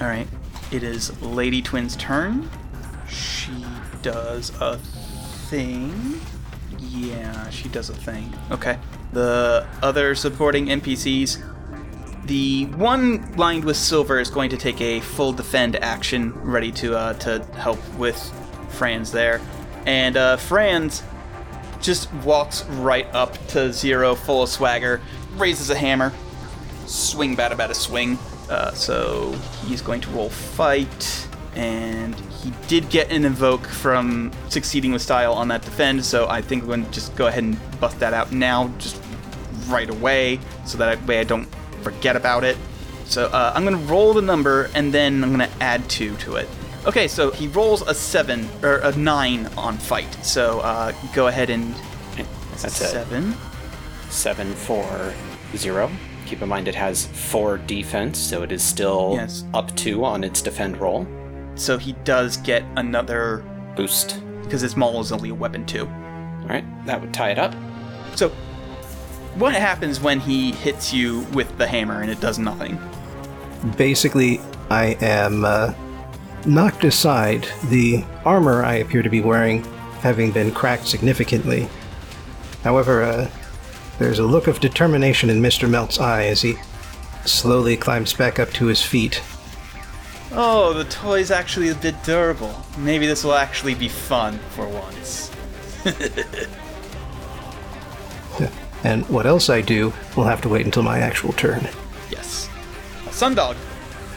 All 0.00 0.06
right. 0.06 0.28
It 0.70 0.82
is 0.82 1.20
Lady 1.22 1.62
Twin's 1.62 1.96
turn. 1.96 2.50
She 3.08 3.64
does 4.00 4.52
a 4.60 4.78
thing. 5.48 6.20
Yeah, 6.78 7.50
she 7.50 7.68
does 7.68 7.90
a 7.90 7.94
thing. 7.94 8.32
Okay. 8.50 8.78
The 9.12 9.66
other 9.82 10.14
supporting 10.14 10.66
NPCs. 10.66 11.42
The 12.24 12.66
one 12.66 13.34
lined 13.36 13.64
with 13.64 13.76
silver 13.76 14.20
is 14.20 14.30
going 14.30 14.50
to 14.50 14.56
take 14.56 14.80
a 14.80 15.00
full 15.00 15.32
defend 15.32 15.76
action, 15.76 16.32
ready 16.42 16.70
to 16.72 16.96
uh, 16.96 17.14
to 17.14 17.44
help 17.56 17.80
with 17.96 18.16
Franz 18.68 19.10
there, 19.10 19.40
and 19.86 20.16
uh, 20.16 20.36
Franz 20.36 21.02
just 21.80 22.12
walks 22.24 22.64
right 22.66 23.06
up 23.12 23.44
to 23.48 23.72
Zero, 23.72 24.14
full 24.14 24.44
of 24.44 24.48
swagger, 24.48 25.00
raises 25.36 25.70
a 25.70 25.74
hammer, 25.74 26.12
swing 26.86 27.34
bat 27.34 27.50
about 27.50 27.70
a 27.70 27.74
swing. 27.74 28.16
Uh, 28.48 28.70
so 28.72 29.32
he's 29.66 29.82
going 29.82 30.00
to 30.00 30.10
roll 30.10 30.30
fight, 30.30 31.28
and 31.56 32.14
he 32.14 32.52
did 32.68 32.88
get 32.88 33.10
an 33.10 33.24
invoke 33.24 33.66
from 33.66 34.30
succeeding 34.48 34.92
with 34.92 35.02
style 35.02 35.32
on 35.32 35.48
that 35.48 35.62
defend. 35.62 36.04
So 36.04 36.28
I 36.28 36.40
think 36.40 36.62
we're 36.62 36.76
going 36.76 36.84
to 36.84 36.90
just 36.92 37.16
go 37.16 37.26
ahead 37.26 37.42
and 37.42 37.80
bust 37.80 37.98
that 37.98 38.14
out 38.14 38.30
now, 38.30 38.68
just 38.78 39.02
right 39.66 39.90
away, 39.90 40.38
so 40.64 40.78
that 40.78 41.04
way 41.04 41.18
I 41.18 41.24
don't 41.24 41.48
forget 41.82 42.16
about 42.16 42.44
it. 42.44 42.56
So 43.04 43.26
uh, 43.26 43.52
I'm 43.54 43.64
going 43.64 43.76
to 43.78 43.92
roll 43.92 44.14
the 44.14 44.22
number, 44.22 44.70
and 44.74 44.92
then 44.94 45.22
I'm 45.22 45.34
going 45.36 45.48
to 45.50 45.56
add 45.62 45.88
two 45.90 46.16
to 46.18 46.36
it. 46.36 46.48
Okay, 46.86 47.06
so 47.08 47.30
he 47.30 47.46
rolls 47.48 47.82
a 47.82 47.94
seven 47.94 48.48
or 48.62 48.76
a 48.78 48.96
nine 48.96 49.46
on 49.56 49.76
fight. 49.78 50.12
So 50.24 50.60
uh, 50.60 50.92
go 51.14 51.26
ahead 51.28 51.50
and 51.50 51.74
That's 52.50 52.64
a 52.64 52.70
seven. 52.70 53.34
seven 54.10 54.52
four 54.54 55.12
zero. 55.56 55.90
Keep 56.26 56.42
in 56.42 56.48
mind 56.48 56.66
it 56.68 56.74
has 56.74 57.06
four 57.06 57.58
defense, 57.58 58.18
so 58.18 58.42
it 58.42 58.50
is 58.52 58.62
still 58.62 59.12
Yes. 59.16 59.44
up 59.54 59.74
two 59.76 60.04
on 60.04 60.24
its 60.24 60.40
defend 60.42 60.78
roll. 60.78 61.06
So 61.54 61.76
he 61.78 61.92
does 62.04 62.36
get 62.38 62.64
another 62.76 63.44
Boost. 63.76 64.20
because 64.42 64.60
his 64.62 64.76
maul 64.76 65.00
is 65.00 65.12
only 65.12 65.28
a 65.30 65.34
weapon 65.34 65.64
too. 65.66 65.86
All 65.86 66.48
right, 66.48 66.64
that 66.86 67.00
would 67.00 67.12
tie 67.14 67.30
it 67.30 67.38
up. 67.38 67.54
So, 68.16 68.32
what 69.34 69.54
happens 69.54 70.00
when 70.00 70.20
he 70.20 70.52
hits 70.52 70.92
you 70.92 71.20
with 71.32 71.56
the 71.58 71.66
hammer 71.66 72.02
and 72.02 72.10
it 72.10 72.20
does 72.20 72.38
nothing? 72.38 72.80
Basically, 73.76 74.40
I 74.70 74.96
am 75.00 75.44
uh, 75.44 75.74
knocked 76.46 76.84
aside, 76.84 77.46
the 77.68 78.04
armor 78.24 78.64
I 78.64 78.74
appear 78.74 79.02
to 79.02 79.10
be 79.10 79.20
wearing 79.20 79.64
having 80.00 80.32
been 80.32 80.52
cracked 80.52 80.86
significantly. 80.86 81.68
However, 82.64 83.02
uh, 83.02 83.30
there's 83.98 84.18
a 84.18 84.26
look 84.26 84.48
of 84.48 84.60
determination 84.60 85.30
in 85.30 85.40
Mr. 85.40 85.70
Melt's 85.70 86.00
eye 86.00 86.24
as 86.24 86.42
he 86.42 86.56
slowly 87.24 87.76
climbs 87.76 88.12
back 88.12 88.38
up 88.38 88.50
to 88.50 88.66
his 88.66 88.82
feet. 88.82 89.22
Oh, 90.32 90.72
the 90.72 90.84
toy's 90.84 91.30
actually 91.30 91.68
a 91.68 91.74
bit 91.74 92.02
durable. 92.04 92.64
Maybe 92.78 93.06
this 93.06 93.22
will 93.22 93.34
actually 93.34 93.74
be 93.74 93.88
fun 93.88 94.38
for 94.50 94.66
once. 94.66 95.30
And 98.84 99.08
what 99.08 99.26
else 99.26 99.48
I 99.48 99.60
do 99.60 99.92
will 100.16 100.24
have 100.24 100.40
to 100.42 100.48
wait 100.48 100.64
until 100.66 100.82
my 100.82 100.98
actual 100.98 101.32
turn. 101.32 101.68
Yes. 102.10 102.48
Sundog, 103.06 103.56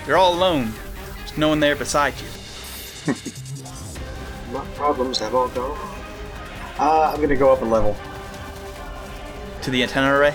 you're 0.07 0.17
all 0.17 0.33
alone. 0.33 0.73
There's 1.19 1.37
no 1.37 1.49
one 1.49 1.59
there 1.59 1.75
beside 1.75 2.13
you. 2.19 3.13
My 4.51 4.65
problems 4.75 5.19
have 5.19 5.35
all 5.35 5.49
gone. 5.49 5.77
Uh, 6.79 7.11
I'm 7.13 7.21
gonna 7.21 7.35
go 7.35 7.51
up 7.51 7.61
a 7.61 7.65
level. 7.65 7.95
To 9.63 9.71
the 9.71 9.83
antenna 9.83 10.13
array? 10.13 10.33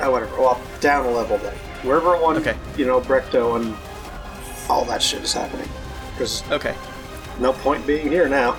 Uh, 0.00 0.10
whatever. 0.10 0.34
Well, 0.40 0.60
down 0.80 1.04
a 1.06 1.10
level 1.10 1.38
then. 1.38 1.54
Wherever 1.84 2.16
one, 2.16 2.36
Okay. 2.38 2.56
you 2.76 2.86
know, 2.86 3.00
Brecto 3.00 3.56
and 3.56 3.76
all 4.68 4.84
that 4.86 5.02
shit 5.02 5.22
is 5.22 5.32
happening. 5.32 5.68
Because 6.12 6.42
Okay. 6.50 6.74
no 7.38 7.52
point 7.52 7.86
being 7.86 8.08
here 8.08 8.28
now. 8.28 8.56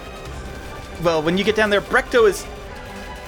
Well, 1.03 1.21
when 1.21 1.37
you 1.37 1.43
get 1.43 1.55
down 1.55 1.69
there, 1.69 1.81
Brecto 1.81 2.27
is 2.29 2.45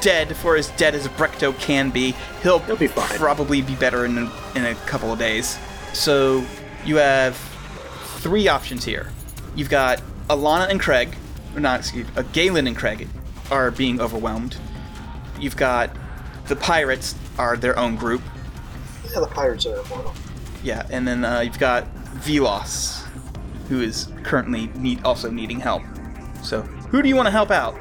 dead 0.01 0.35
for 0.35 0.55
as 0.55 0.69
dead 0.71 0.95
as 0.95 1.07
Brecto 1.09 1.57
can 1.59 1.89
be. 1.89 2.13
He'll, 2.43 2.59
He'll 2.59 2.77
be 2.77 2.87
probably 2.87 3.61
be 3.61 3.75
better 3.75 4.05
in 4.05 4.17
a, 4.17 4.31
in 4.55 4.65
a 4.65 4.75
couple 4.85 5.11
of 5.11 5.19
days. 5.19 5.57
So 5.93 6.45
you 6.85 6.97
have 6.97 7.35
three 8.19 8.47
options 8.47 8.85
here. 8.85 9.11
You've 9.55 9.69
got 9.69 10.01
Alana 10.29 10.69
and 10.69 10.79
Craig, 10.79 11.15
or 11.55 11.59
not, 11.59 11.79
excuse 11.79 12.07
uh, 12.15 12.23
Galen 12.33 12.67
and 12.67 12.75
Craig 12.75 13.07
are 13.51 13.71
being 13.71 13.99
overwhelmed. 13.99 14.57
You've 15.39 15.57
got 15.57 15.89
the 16.47 16.55
pirates 16.55 17.15
are 17.37 17.57
their 17.57 17.77
own 17.77 17.95
group. 17.95 18.21
Yeah, 19.05 19.21
the 19.21 19.27
pirates 19.27 19.65
are 19.65 19.79
immortal. 19.79 20.13
Yeah, 20.63 20.85
and 20.89 21.07
then 21.07 21.23
uh, 21.23 21.41
you've 21.41 21.59
got 21.59 21.85
Velos, 22.17 23.03
who 23.69 23.81
is 23.81 24.09
currently 24.23 24.67
need, 24.75 25.03
also 25.03 25.29
needing 25.29 25.59
help. 25.59 25.83
So 26.43 26.61
who 26.61 27.01
do 27.01 27.09
you 27.09 27.15
want 27.15 27.27
to 27.27 27.31
help 27.31 27.51
out? 27.51 27.73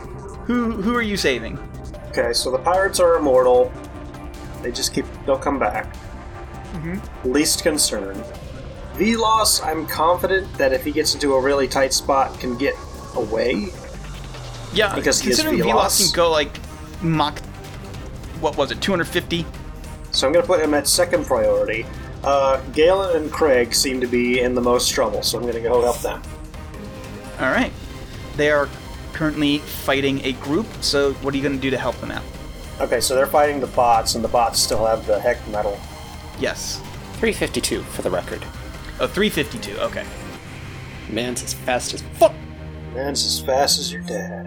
Who 0.47 0.71
who 0.71 0.95
are 0.95 1.03
you 1.03 1.17
saving? 1.17 1.59
Okay, 2.17 2.33
so 2.33 2.51
the 2.51 2.59
pirates 2.59 2.99
are 2.99 3.17
immortal. 3.17 3.71
They 4.63 4.73
just 4.73 4.95
keep. 4.95 5.05
They'll 5.27 5.39
come 5.39 5.59
back. 5.59 5.95
Least 7.25 7.63
concern. 7.63 8.23
Velos, 8.95 9.63
I'm 9.63 9.87
confident 9.87 10.51
that 10.57 10.73
if 10.73 10.83
he 10.83 10.93
gets 10.93 11.13
into 11.13 11.35
a 11.35 11.41
really 11.41 11.69
tight 11.69 11.93
spot, 11.93 12.39
can 12.41 12.57
get 12.57 12.75
away. 13.15 13.69
Yeah, 14.73 14.95
Because 14.95 15.21
considering 15.21 15.59
Velos. 15.59 15.73
Velos 15.73 16.07
can 16.07 16.17
go 16.17 16.31
like 16.31 16.59
Mach, 17.03 17.39
what 18.41 18.57
was 18.57 18.71
it, 18.71 18.81
250? 18.81 19.45
So 20.13 20.27
I'm 20.27 20.33
going 20.33 20.43
to 20.43 20.47
put 20.47 20.61
him 20.61 20.73
at 20.73 20.87
second 20.87 21.27
priority. 21.27 21.85
Uh, 22.25 22.63
Galen 22.73 23.17
and 23.17 23.31
Craig 23.31 23.75
seem 23.75 24.01
to 24.01 24.07
be 24.07 24.41
in 24.41 24.55
the 24.55 24.63
most 24.63 24.91
trouble, 24.91 25.23
so 25.23 25.37
I'm 25.37 25.43
going 25.43 25.55
to 25.55 25.61
go 25.61 25.83
help 25.83 26.01
them. 26.01 26.23
All 27.41 27.51
right, 27.51 27.73
they 28.37 28.51
are 28.51 28.69
currently 29.17 29.59
fighting 29.59 30.23
a 30.25 30.33
group. 30.33 30.67
So 30.83 31.15
what 31.15 31.33
are 31.33 31.37
you 31.39 31.43
going 31.43 31.57
to 31.57 31.63
do 31.63 31.71
to 31.71 31.79
help 31.79 31.97
them 31.97 32.11
out? 32.11 32.23
Okay, 32.81 33.01
so 33.01 33.15
they're 33.15 33.27
fighting 33.27 33.61
the 33.61 33.67
bots, 33.69 34.15
and 34.15 34.23
the 34.23 34.29
bots 34.29 34.61
still 34.61 34.85
have 34.85 35.07
the 35.07 35.19
heck 35.19 35.47
metal. 35.49 35.81
Yes, 36.39 36.77
352 37.15 37.83
for 37.83 38.03
the 38.03 38.11
record. 38.11 38.45
oh, 39.01 39.07
352. 39.07 39.79
Okay. 39.81 40.05
Man's 41.09 41.43
as 41.43 41.55
fast 41.55 41.95
as 41.95 42.03
fuck. 42.19 42.35
Man's 42.93 43.25
as 43.25 43.41
fast 43.41 43.79
as 43.79 43.91
your 43.91 44.03
dad. 44.03 44.47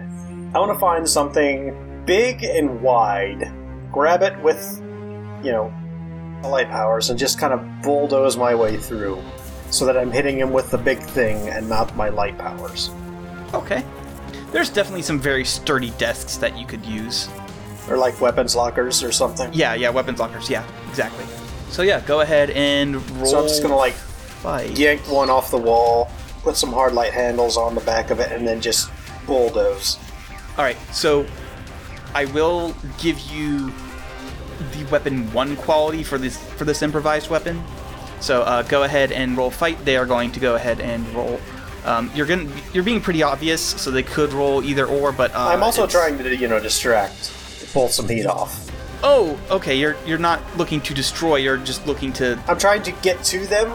I 0.54 0.58
want 0.60 0.72
to 0.72 0.78
find 0.78 1.08
something 1.08 2.04
big 2.06 2.44
and 2.44 2.80
wide. 2.80 3.52
Grab 3.90 4.22
it 4.22 4.40
with, 4.40 4.80
you 5.42 5.50
know, 5.50 5.74
light 6.44 6.70
powers 6.70 7.10
and 7.10 7.18
just 7.18 7.40
kind 7.40 7.52
of 7.52 7.82
bulldoze 7.82 8.36
my 8.36 8.54
way 8.54 8.76
through 8.76 9.20
so 9.70 9.84
that 9.86 9.96
I'm 9.96 10.12
hitting 10.12 10.38
him 10.38 10.52
with 10.52 10.70
the 10.70 10.78
big 10.78 11.00
thing 11.00 11.48
and 11.48 11.68
not 11.68 11.96
my 11.96 12.08
light 12.08 12.38
powers. 12.38 12.90
Okay. 13.52 13.84
There's 14.52 14.70
definitely 14.70 15.02
some 15.02 15.20
very 15.20 15.44
sturdy 15.44 15.90
desks 15.90 16.36
that 16.38 16.58
you 16.58 16.66
could 16.66 16.84
use. 16.84 17.28
Or 17.88 17.96
like 17.96 18.20
weapons 18.20 18.56
lockers 18.56 19.02
or 19.02 19.12
something. 19.12 19.52
Yeah, 19.52 19.74
yeah, 19.74 19.90
weapons 19.90 20.18
lockers. 20.18 20.50
Yeah, 20.50 20.64
exactly. 20.88 21.24
So 21.70 21.82
yeah, 21.82 22.00
go 22.00 22.20
ahead 22.20 22.50
and 22.50 22.96
roll. 23.12 23.26
So 23.26 23.38
I'm 23.40 23.48
just 23.48 23.62
gonna 23.62 23.76
like 23.76 23.94
fight. 23.94 24.76
yank 24.76 25.00
one 25.10 25.30
off 25.30 25.50
the 25.50 25.58
wall, 25.58 26.10
put 26.42 26.56
some 26.56 26.72
hard 26.72 26.94
light 26.94 27.12
handles 27.12 27.56
on 27.56 27.74
the 27.74 27.80
back 27.82 28.10
of 28.10 28.18
it, 28.18 28.32
and 28.32 28.46
then 28.46 28.60
just 28.60 28.90
bulldoze. 29.26 29.98
All 30.58 30.64
right, 30.64 30.78
so 30.92 31.26
I 32.14 32.24
will 32.26 32.74
give 32.98 33.20
you 33.20 33.72
the 34.72 34.84
weapon 34.90 35.32
one 35.32 35.56
quality 35.56 36.02
for 36.02 36.18
this 36.18 36.36
for 36.36 36.64
this 36.64 36.82
improvised 36.82 37.30
weapon. 37.30 37.62
So 38.20 38.42
uh, 38.42 38.62
go 38.62 38.82
ahead 38.82 39.12
and 39.12 39.36
roll 39.36 39.50
fight. 39.50 39.82
They 39.84 39.96
are 39.96 40.06
going 40.06 40.32
to 40.32 40.40
go 40.40 40.56
ahead 40.56 40.80
and 40.80 41.06
roll. 41.14 41.40
Um, 41.84 42.10
you're 42.14 42.26
going 42.26 42.52
you're 42.72 42.84
being 42.84 43.00
pretty 43.00 43.22
obvious, 43.22 43.60
so 43.60 43.90
they 43.90 44.02
could 44.02 44.32
roll 44.32 44.62
either 44.62 44.86
or. 44.86 45.12
But 45.12 45.34
uh, 45.34 45.48
I'm 45.48 45.62
also 45.62 45.84
it's- 45.84 45.92
trying 45.92 46.18
to, 46.18 46.36
you 46.36 46.48
know, 46.48 46.60
distract, 46.60 47.32
pull 47.72 47.88
some 47.88 48.08
heat 48.08 48.26
off. 48.26 48.70
Oh, 49.02 49.38
okay. 49.50 49.76
You're 49.76 49.96
you're 50.06 50.18
not 50.18 50.40
looking 50.56 50.80
to 50.82 50.94
destroy. 50.94 51.36
You're 51.36 51.56
just 51.56 51.86
looking 51.86 52.12
to. 52.14 52.38
I'm 52.48 52.58
trying 52.58 52.82
to 52.82 52.92
get 52.92 53.22
to 53.24 53.46
them. 53.46 53.72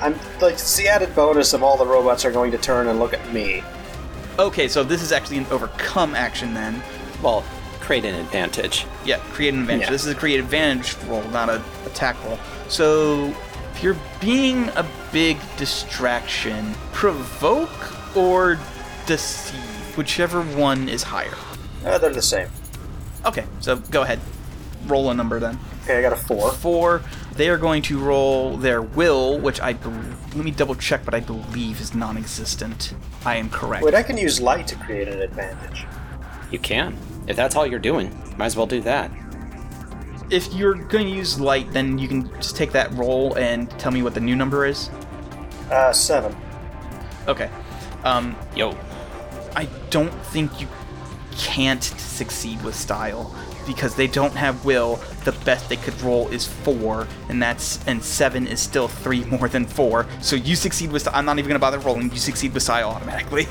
I'm 0.00 0.14
like 0.40 0.54
it's 0.54 0.76
the 0.76 0.88
added 0.88 1.14
bonus 1.14 1.52
of 1.52 1.62
all 1.62 1.76
the 1.76 1.86
robots 1.86 2.24
are 2.24 2.32
going 2.32 2.50
to 2.52 2.58
turn 2.58 2.88
and 2.88 2.98
look 2.98 3.14
at 3.14 3.32
me. 3.32 3.62
Okay, 4.38 4.68
so 4.68 4.84
this 4.84 5.02
is 5.02 5.12
actually 5.12 5.38
an 5.38 5.46
overcome 5.50 6.14
action 6.14 6.52
then. 6.52 6.82
Well, 7.22 7.42
create 7.80 8.04
an 8.04 8.14
advantage. 8.16 8.86
Yeah, 9.04 9.18
create 9.30 9.54
an 9.54 9.60
advantage. 9.60 9.86
Yeah. 9.86 9.90
This 9.90 10.04
is 10.04 10.12
a 10.12 10.14
create 10.14 10.40
advantage 10.40 10.96
roll, 11.04 11.22
not 11.30 11.48
a 11.48 11.62
attack 11.86 12.22
roll. 12.24 12.38
So 12.68 13.34
if 13.76 13.82
you're 13.82 13.96
being 14.22 14.70
a 14.70 14.86
big 15.12 15.36
distraction, 15.58 16.72
provoke 16.92 18.16
or 18.16 18.58
deceive, 19.04 19.98
whichever 19.98 20.40
one 20.40 20.88
is 20.88 21.02
higher. 21.02 21.34
Uh, 21.84 21.98
they're 21.98 22.10
the 22.10 22.22
same. 22.22 22.48
Okay, 23.26 23.44
so 23.60 23.76
go 23.76 24.00
ahead. 24.00 24.18
Roll 24.86 25.10
a 25.10 25.14
number 25.14 25.38
then. 25.38 25.58
Okay, 25.84 25.98
I 25.98 26.00
got 26.00 26.14
a 26.14 26.16
four. 26.16 26.52
Four. 26.52 27.02
They 27.34 27.50
are 27.50 27.58
going 27.58 27.82
to 27.82 27.98
roll 27.98 28.56
their 28.56 28.80
will, 28.80 29.38
which 29.38 29.60
I 29.60 29.74
bel 29.74 29.92
let 30.34 30.44
me 30.44 30.52
double 30.52 30.74
check, 30.74 31.04
but 31.04 31.12
I 31.12 31.20
believe 31.20 31.78
is 31.78 31.94
non-existent. 31.94 32.94
I 33.26 33.36
am 33.36 33.50
correct. 33.50 33.84
Wait, 33.84 33.94
I 33.94 34.02
can 34.02 34.16
use 34.16 34.40
light 34.40 34.66
to 34.68 34.76
create 34.76 35.08
an 35.08 35.20
advantage. 35.20 35.84
You 36.50 36.58
can. 36.58 36.96
If 37.26 37.36
that's 37.36 37.54
all 37.54 37.66
you're 37.66 37.78
doing, 37.78 38.10
might 38.38 38.46
as 38.46 38.56
well 38.56 38.66
do 38.66 38.80
that. 38.82 39.10
If 40.30 40.52
you're 40.52 40.74
going 40.74 41.06
to 41.06 41.12
use 41.12 41.38
light, 41.38 41.72
then 41.72 41.98
you 41.98 42.08
can 42.08 42.28
just 42.34 42.56
take 42.56 42.72
that 42.72 42.92
roll 42.94 43.34
and 43.34 43.70
tell 43.78 43.92
me 43.92 44.02
what 44.02 44.14
the 44.14 44.20
new 44.20 44.36
number 44.36 44.66
is. 44.66 44.90
Uh, 45.70 45.92
seven. 45.92 46.36
Okay. 47.28 47.50
Um, 48.04 48.36
Yo, 48.54 48.76
I 49.54 49.68
don't 49.90 50.12
think 50.26 50.60
you 50.60 50.68
can't 51.36 51.82
succeed 51.82 52.62
with 52.62 52.74
style 52.74 53.34
because 53.66 53.94
they 53.94 54.06
don't 54.06 54.34
have 54.34 54.64
will. 54.64 54.96
The 55.24 55.32
best 55.44 55.68
they 55.68 55.76
could 55.76 56.00
roll 56.02 56.28
is 56.28 56.46
four, 56.46 57.08
and 57.28 57.42
that's 57.42 57.84
and 57.86 58.02
seven 58.02 58.46
is 58.46 58.60
still 58.60 58.88
three 58.88 59.24
more 59.40 59.48
than 59.48 59.66
four. 59.66 60.06
So 60.20 60.36
you 60.36 60.54
succeed 60.56 60.92
with. 60.92 61.08
I'm 61.12 61.24
not 61.24 61.38
even 61.38 61.48
gonna 61.48 61.58
bother 61.58 61.78
rolling. 61.80 62.10
You 62.12 62.18
succeed 62.18 62.54
with 62.54 62.62
style 62.62 62.90
automatically. 62.90 63.46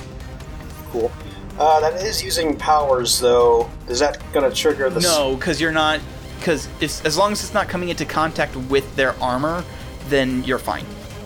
Cool. 0.90 1.12
Uh, 1.58 1.80
that 1.80 2.02
is 2.02 2.24
using 2.24 2.58
powers, 2.58 3.20
though. 3.20 3.70
Is 3.88 4.00
that 4.00 4.22
gonna 4.34 4.52
trigger 4.52 4.90
the? 4.90 5.02
No, 5.02 5.36
because 5.36 5.60
you're 5.62 5.72
not. 5.72 6.00
Because 6.38 6.68
as 6.82 7.18
long 7.18 7.32
as 7.32 7.44
it's 7.44 7.54
not 7.54 7.68
coming 7.68 7.90
into 7.90 8.06
contact 8.06 8.56
with 8.56 8.96
their 8.96 9.16
armor, 9.22 9.64
then 10.08 10.44
you're 10.44 10.60
fine. 10.60 10.86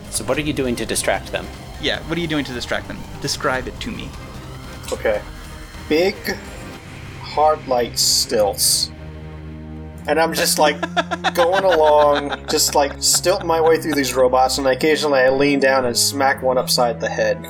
so 0.09 0.23
what 0.23 0.37
are 0.37 0.41
you 0.41 0.53
doing 0.53 0.75
to 0.77 0.85
distract 0.85 1.31
them? 1.31 1.45
Yeah. 1.81 2.01
What 2.03 2.17
are 2.17 2.21
you 2.21 2.27
doing 2.27 2.45
to 2.45 2.53
distract 2.53 2.87
them? 2.87 2.97
Describe 3.21 3.67
it 3.67 3.79
to 3.81 3.91
me. 3.91 4.09
Okay. 4.91 5.21
Big, 5.87 6.15
hard 7.21 7.65
light 7.67 7.97
stilts. 7.97 8.91
And 10.07 10.19
I'm 10.19 10.33
just 10.33 10.59
like 10.59 10.79
going 11.33 11.63
along, 11.63 12.47
just 12.47 12.75
like 12.75 13.01
stilting 13.01 13.47
my 13.47 13.61
way 13.61 13.79
through 13.79 13.93
these 13.93 14.13
robots, 14.13 14.57
and 14.57 14.67
occasionally 14.67 15.19
I 15.19 15.29
lean 15.29 15.59
down 15.59 15.85
and 15.85 15.95
smack 15.95 16.41
one 16.41 16.57
upside 16.57 16.99
the 16.99 17.09
head. 17.09 17.43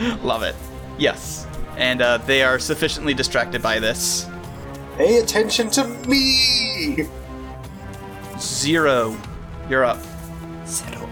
Love 0.22 0.42
it. 0.42 0.56
Yes. 0.98 1.46
And 1.76 2.02
uh, 2.02 2.18
they 2.18 2.42
are 2.42 2.58
sufficiently 2.58 3.14
distracted 3.14 3.62
by 3.62 3.78
this. 3.78 4.26
Pay 4.98 5.18
attention 5.20 5.70
to 5.70 5.84
me! 6.06 7.06
Zero. 8.38 9.16
You're 9.70 9.84
up. 9.84 9.98
Settle. 10.66 11.08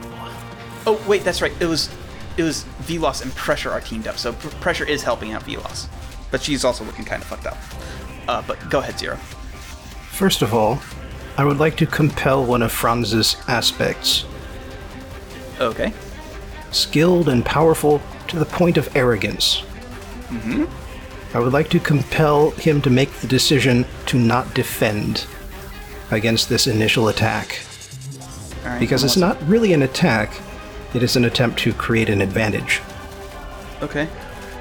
Oh 0.86 1.02
wait, 1.08 1.24
that's 1.24 1.40
right. 1.40 1.52
It 1.60 1.66
was 1.66 1.88
it 2.36 2.42
was 2.42 2.64
Velos 2.82 3.22
and 3.22 3.34
Pressure 3.34 3.70
are 3.70 3.80
teamed 3.80 4.06
up, 4.06 4.18
so 4.18 4.32
Pr- 4.34 4.48
Pressure 4.60 4.84
is 4.84 5.02
helping 5.02 5.32
out 5.32 5.42
Velos, 5.44 5.86
but 6.30 6.42
she's 6.42 6.64
also 6.64 6.84
looking 6.84 7.04
kind 7.04 7.22
of 7.22 7.28
fucked 7.28 7.46
up. 7.46 7.56
Uh, 8.28 8.42
but 8.46 8.58
go 8.68 8.80
ahead, 8.80 8.98
Zero. 8.98 9.16
First 10.10 10.42
of 10.42 10.52
all, 10.52 10.78
I 11.38 11.44
would 11.44 11.58
like 11.58 11.76
to 11.78 11.86
compel 11.86 12.44
one 12.44 12.62
of 12.62 12.72
Franz's 12.72 13.36
aspects 13.48 14.24
Okay. 15.60 15.92
skilled 16.72 17.28
and 17.28 17.44
powerful 17.44 18.02
to 18.28 18.38
the 18.38 18.44
point 18.44 18.76
of 18.76 18.94
arrogance. 18.96 19.62
Mm-hmm. 20.28 20.64
I 21.36 21.38
would 21.38 21.52
like 21.52 21.68
to 21.68 21.78
compel 21.78 22.52
him 22.52 22.80
to 22.80 22.88
make 22.88 23.12
the 23.20 23.26
decision 23.26 23.84
to 24.06 24.18
not 24.18 24.54
defend 24.54 25.26
against 26.10 26.48
this 26.48 26.66
initial 26.66 27.08
attack. 27.08 27.60
Right. 28.64 28.80
Because 28.80 29.04
it's 29.04 29.18
not 29.18 29.36
really 29.46 29.74
an 29.74 29.82
attack, 29.82 30.40
it 30.94 31.02
is 31.02 31.14
an 31.14 31.26
attempt 31.26 31.58
to 31.58 31.74
create 31.74 32.08
an 32.08 32.22
advantage. 32.22 32.80
Okay. 33.82 34.08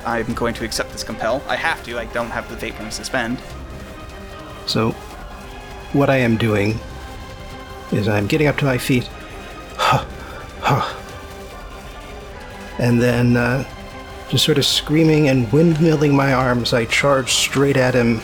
I'm 0.06 0.34
going 0.34 0.54
to 0.56 0.66
accept 0.66 0.92
this 0.92 1.02
compel. 1.02 1.42
I 1.48 1.56
have 1.56 1.82
to. 1.86 1.98
I 1.98 2.08
don't 2.08 2.30
have 2.30 2.50
the 2.50 2.58
fate 2.58 2.76
points 2.76 2.98
to 2.98 3.06
spend. 3.06 3.40
So, 4.66 4.92
what 5.94 6.10
I 6.10 6.18
am 6.18 6.36
doing 6.36 6.78
is 7.94 8.10
I'm 8.10 8.28
getting 8.28 8.48
up 8.48 8.58
to 8.58 8.66
my 8.66 8.78
feet, 8.78 9.10
and 12.80 13.02
then 13.02 13.38
uh, 13.38 13.64
just 14.30 14.46
sort 14.46 14.58
of 14.58 14.66
screaming 14.66 15.30
and 15.30 15.48
windmilling 15.48 16.14
my 16.14 16.34
arms, 16.34 16.74
I 16.74 16.86
charge 16.86 17.34
straight 17.34 17.78
at 17.78 17.94
him, 17.94 18.22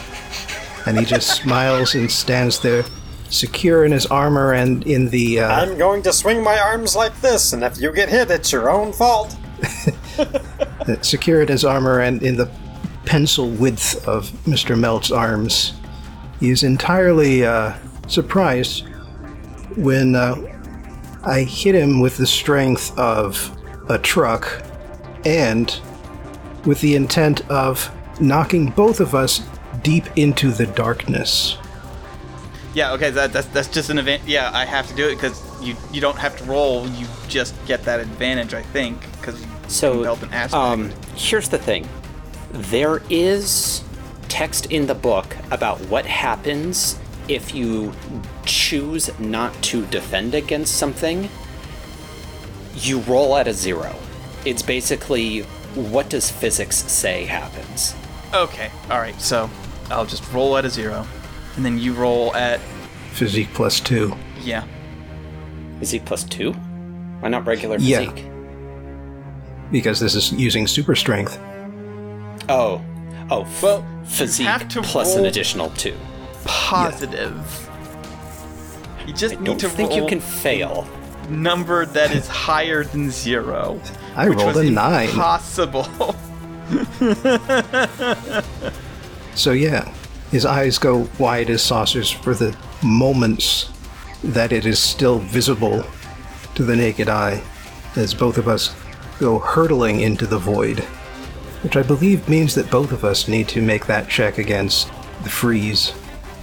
and 0.85 0.97
he 0.97 1.05
just 1.05 1.35
smiles 1.41 1.95
and 1.95 2.11
stands 2.11 2.59
there, 2.59 2.83
secure 3.29 3.85
in 3.85 3.91
his 3.91 4.05
armor 4.07 4.53
and 4.53 4.85
in 4.85 5.09
the. 5.09 5.41
Uh, 5.41 5.49
I'm 5.49 5.77
going 5.77 6.01
to 6.03 6.13
swing 6.13 6.43
my 6.43 6.57
arms 6.57 6.95
like 6.95 7.19
this, 7.21 7.53
and 7.53 7.63
if 7.63 7.79
you 7.79 7.93
get 7.93 8.09
hit, 8.09 8.31
it's 8.31 8.51
your 8.51 8.69
own 8.69 8.93
fault. 8.93 9.37
secure 11.01 11.43
in 11.43 11.47
his 11.47 11.63
armor 11.63 11.99
and 11.99 12.23
in 12.23 12.35
the 12.35 12.49
pencil 13.05 13.49
width 13.49 14.07
of 14.07 14.29
Mr. 14.45 14.77
Melt's 14.77 15.11
arms. 15.11 15.73
He 16.39 16.49
is 16.49 16.63
entirely 16.63 17.45
uh, 17.45 17.73
surprised 18.07 18.87
when 19.75 20.15
uh, 20.15 20.35
I 21.23 21.41
hit 21.41 21.75
him 21.75 21.99
with 21.99 22.17
the 22.17 22.25
strength 22.25 22.97
of 22.97 23.55
a 23.89 23.99
truck 23.99 24.63
and 25.25 25.79
with 26.65 26.81
the 26.81 26.95
intent 26.95 27.49
of 27.49 27.91
knocking 28.19 28.69
both 28.71 28.99
of 28.99 29.15
us 29.15 29.41
deep 29.83 30.05
into 30.15 30.51
the 30.51 30.65
darkness. 30.67 31.57
Yeah. 32.73 32.93
Okay. 32.93 33.09
That, 33.09 33.33
that's 33.33 33.47
that's 33.47 33.67
just 33.67 33.89
an 33.89 33.97
event. 33.97 34.23
Yeah, 34.25 34.49
I 34.53 34.65
have 34.65 34.87
to 34.87 34.95
do 34.95 35.07
it 35.09 35.15
because 35.15 35.41
you 35.61 35.75
you 35.91 35.99
don't 36.01 36.17
have 36.17 36.37
to 36.37 36.43
roll. 36.45 36.87
You 36.87 37.07
just 37.27 37.53
get 37.65 37.83
that 37.83 37.99
advantage. 37.99 38.53
I 38.53 38.61
think 38.61 38.99
because 39.19 39.43
So, 39.67 39.93
compelled 39.95 40.23
an 40.23 40.33
aspect. 40.33 40.53
um, 40.53 40.91
here's 41.15 41.49
the 41.49 41.57
thing. 41.57 41.87
There 42.51 43.01
is 43.09 43.83
text 44.29 44.67
in 44.67 44.87
the 44.87 44.95
book 44.95 45.35
about 45.51 45.79
what 45.87 46.05
happens 46.05 46.97
if 47.27 47.53
you 47.53 47.91
choose 48.45 49.09
not 49.19 49.53
to 49.63 49.85
defend 49.87 50.33
against 50.35 50.75
something. 50.75 51.29
You 52.75 52.99
roll 53.01 53.35
at 53.35 53.47
a 53.47 53.53
zero. 53.53 53.95
It's 54.45 54.61
basically 54.61 55.45
what 55.75 56.09
does 56.09 56.29
physics 56.31 56.75
say 56.77 57.25
happens. 57.25 57.95
Okay. 58.33 58.69
All 58.89 58.99
right. 58.99 59.19
So 59.21 59.49
I'll 59.89 60.05
just 60.05 60.29
roll 60.31 60.57
at 60.57 60.65
a 60.65 60.69
zero, 60.69 61.05
and 61.55 61.65
then 61.65 61.77
you 61.77 61.93
roll 61.93 62.35
at 62.35 62.59
Physique 63.13 63.49
plus 63.53 63.79
two. 63.79 64.13
yeah. 64.41 64.63
Physique 65.79 66.05
plus 66.05 66.23
two? 66.23 66.53
Why 67.21 67.29
not 67.29 67.45
regular 67.45 67.77
Yeah. 67.79 67.99
physique? 67.99 68.25
Because 69.71 69.99
this 69.99 70.15
is 70.15 70.31
using 70.31 70.67
super 70.67 70.95
strength. 70.95 71.37
Oh. 72.49 72.81
Oh, 73.29 73.41
f- 73.43 73.63
Well, 73.63 73.85
you 74.01 74.05
physique 74.09 74.47
have 74.47 74.67
to 74.69 74.81
plus 74.81 75.13
an 75.13 75.19
roll- 75.19 75.27
additional 75.27 75.69
two. 75.71 75.95
Positive. 76.45 77.69
You 79.07 79.13
just 79.13 79.35
I 79.35 79.37
need 79.37 79.45
don't 79.45 79.59
to 79.59 79.69
think 79.69 79.89
roll 79.91 79.99
you 80.01 80.07
can 80.07 80.19
fail. 80.19 80.87
number 81.29 81.85
that 81.85 82.11
is 82.11 82.27
higher 82.27 82.83
than 82.83 83.09
zero. 83.11 83.79
I 84.15 84.29
which 84.29 84.39
rolled 84.39 84.55
was 84.55 84.67
a 84.67 84.71
nine. 84.71 85.09
Possible. 85.09 85.87
So 89.35 89.51
yeah, 89.53 89.91
His 90.31 90.45
eyes 90.45 90.77
go 90.77 91.07
wide 91.19 91.49
as 91.49 91.61
saucers 91.61 92.11
for 92.11 92.33
the 92.33 92.55
moments 92.83 93.69
that 94.23 94.51
it 94.51 94.65
is 94.65 94.79
still 94.79 95.19
visible 95.19 95.83
to 96.55 96.63
the 96.63 96.75
naked 96.75 97.09
eye 97.09 97.41
as 97.95 98.13
both 98.13 98.37
of 98.37 98.47
us 98.47 98.75
go 99.19 99.39
hurtling 99.39 100.01
into 100.01 100.25
the 100.25 100.37
void. 100.37 100.79
Which 101.63 101.75
I 101.75 101.83
believe 101.83 102.27
means 102.27 102.55
that 102.55 102.71
both 102.71 102.91
of 102.91 103.03
us 103.03 103.27
need 103.27 103.47
to 103.49 103.61
make 103.61 103.85
that 103.85 104.09
check 104.09 104.37
against 104.37 104.87
the 105.23 105.29
freeze. 105.29 105.93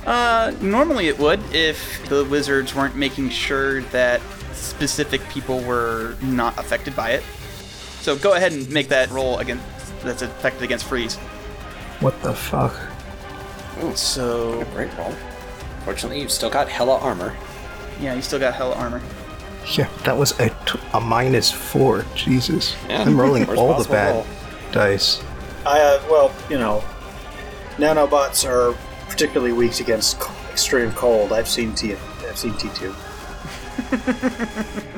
Uh, 0.06 0.52
normally 0.60 1.08
it 1.08 1.18
would 1.18 1.40
if 1.52 2.08
the 2.08 2.24
wizards 2.24 2.74
weren't 2.74 2.96
making 2.96 3.30
sure 3.30 3.82
that 3.82 4.20
specific 4.52 5.20
people 5.28 5.60
were 5.60 6.14
not 6.22 6.56
affected 6.58 6.96
by 6.96 7.10
it. 7.10 7.22
So 8.08 8.16
go 8.16 8.32
ahead 8.32 8.52
and 8.52 8.70
make 8.70 8.88
that 8.88 9.10
roll 9.10 9.38
again. 9.38 9.60
that's 10.02 10.22
affected 10.22 10.62
against 10.62 10.86
freeze. 10.86 11.16
What 12.00 12.18
the 12.22 12.32
fuck? 12.32 12.74
So 13.94 14.64
Great 14.72 14.96
roll. 14.96 15.12
Fortunately, 15.84 16.18
you've 16.18 16.30
still 16.30 16.48
got 16.48 16.70
hella 16.70 16.96
armor. 17.00 17.36
yeah, 18.00 18.14
you 18.14 18.22
still 18.22 18.38
got 18.38 18.54
hella 18.54 18.76
armor. 18.76 19.02
Yeah, 19.76 19.90
that 20.04 20.16
was 20.16 20.32
a, 20.40 20.48
t- 20.64 20.80
a 20.94 21.00
minus 21.02 21.50
four. 21.50 22.06
Jesus. 22.14 22.74
Yeah. 22.88 23.02
I'm 23.02 23.20
rolling 23.20 23.46
Worst 23.46 23.58
all 23.60 23.68
the 23.68 23.74
possible 23.74 23.94
bad 23.94 24.14
roll. 24.14 24.26
dice. 24.72 25.22
I 25.66 25.78
uh, 25.78 26.02
well, 26.08 26.34
you 26.48 26.56
know, 26.56 26.82
nanobots 27.76 28.48
are 28.48 28.74
particularly 29.10 29.52
weak 29.52 29.80
against 29.80 30.22
c- 30.22 30.30
extreme 30.50 30.92
cold. 30.92 31.30
I've 31.34 31.46
seen 31.46 31.74
T. 31.74 31.92
I've 32.26 32.38
seen 32.38 32.54
T 32.54 32.70
two. 32.74 32.94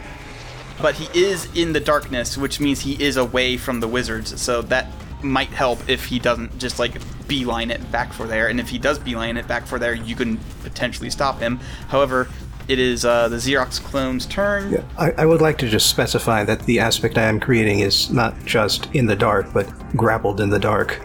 But 0.82 0.94
he 0.94 1.18
is 1.18 1.48
in 1.54 1.72
the 1.72 1.80
darkness, 1.80 2.38
which 2.38 2.60
means 2.60 2.80
he 2.80 3.02
is 3.02 3.16
away 3.16 3.56
from 3.56 3.80
the 3.80 3.88
wizards. 3.88 4.40
So 4.40 4.62
that 4.62 4.86
might 5.22 5.48
help 5.48 5.88
if 5.88 6.06
he 6.06 6.18
doesn't 6.18 6.58
just 6.58 6.78
like 6.78 6.96
beeline 7.28 7.70
it 7.70 7.92
back 7.92 8.12
for 8.12 8.26
there. 8.26 8.48
And 8.48 8.58
if 8.58 8.68
he 8.68 8.78
does 8.78 8.98
beeline 8.98 9.36
it 9.36 9.46
back 9.46 9.66
for 9.66 9.78
there, 9.78 9.94
you 9.94 10.16
can 10.16 10.38
potentially 10.62 11.10
stop 11.10 11.38
him. 11.38 11.60
However, 11.88 12.28
it 12.68 12.78
is 12.78 13.04
uh, 13.04 13.28
the 13.28 13.36
Xerox 13.36 13.82
clone's 13.82 14.26
turn. 14.26 14.72
Yeah, 14.72 14.84
I, 14.96 15.10
I 15.18 15.26
would 15.26 15.40
like 15.40 15.58
to 15.58 15.68
just 15.68 15.90
specify 15.90 16.44
that 16.44 16.60
the 16.62 16.78
aspect 16.78 17.18
I 17.18 17.24
am 17.24 17.40
creating 17.40 17.80
is 17.80 18.10
not 18.10 18.34
just 18.44 18.86
in 18.94 19.06
the 19.06 19.16
dark, 19.16 19.52
but 19.52 19.68
grappled 19.96 20.40
in 20.40 20.50
the 20.50 20.58
dark. 20.58 21.00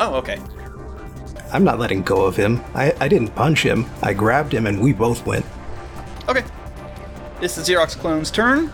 Oh, 0.00 0.14
okay. 0.16 0.40
I'm 1.52 1.64
not 1.64 1.78
letting 1.78 2.02
go 2.02 2.24
of 2.24 2.36
him. 2.36 2.62
I, 2.74 2.92
I 3.00 3.08
didn't 3.08 3.28
punch 3.28 3.62
him. 3.62 3.86
I 4.02 4.12
grabbed 4.12 4.52
him 4.52 4.66
and 4.66 4.80
we 4.80 4.92
both 4.92 5.24
went. 5.24 5.46
Okay. 6.28 6.44
It's 7.40 7.54
the 7.54 7.62
Xerox 7.62 7.96
clone's 7.96 8.30
turn. 8.30 8.72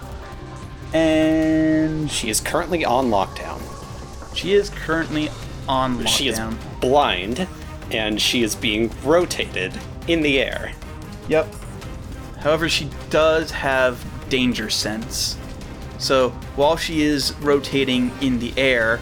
And 0.94 2.10
She 2.10 2.28
is 2.28 2.40
currently 2.40 2.84
on 2.84 3.10
lockdown. 3.10 3.60
she 4.34 4.52
is 4.52 4.70
currently 4.70 5.30
on 5.68 5.98
lockdown. 5.98 6.08
She 6.08 6.28
is 6.28 6.40
blind, 6.80 7.46
and 7.90 8.20
she 8.20 8.42
is 8.42 8.54
being 8.54 8.90
rotated 9.04 9.72
in 10.08 10.22
the 10.22 10.40
air. 10.40 10.72
Yep. 11.28 11.46
However, 12.40 12.68
she 12.68 12.90
does 13.10 13.50
have 13.52 14.04
danger 14.28 14.68
sense. 14.70 15.36
So 15.98 16.30
while 16.56 16.76
she 16.76 17.02
is 17.02 17.32
rotating 17.40 18.10
in 18.20 18.38
the 18.38 18.52
air, 18.56 19.00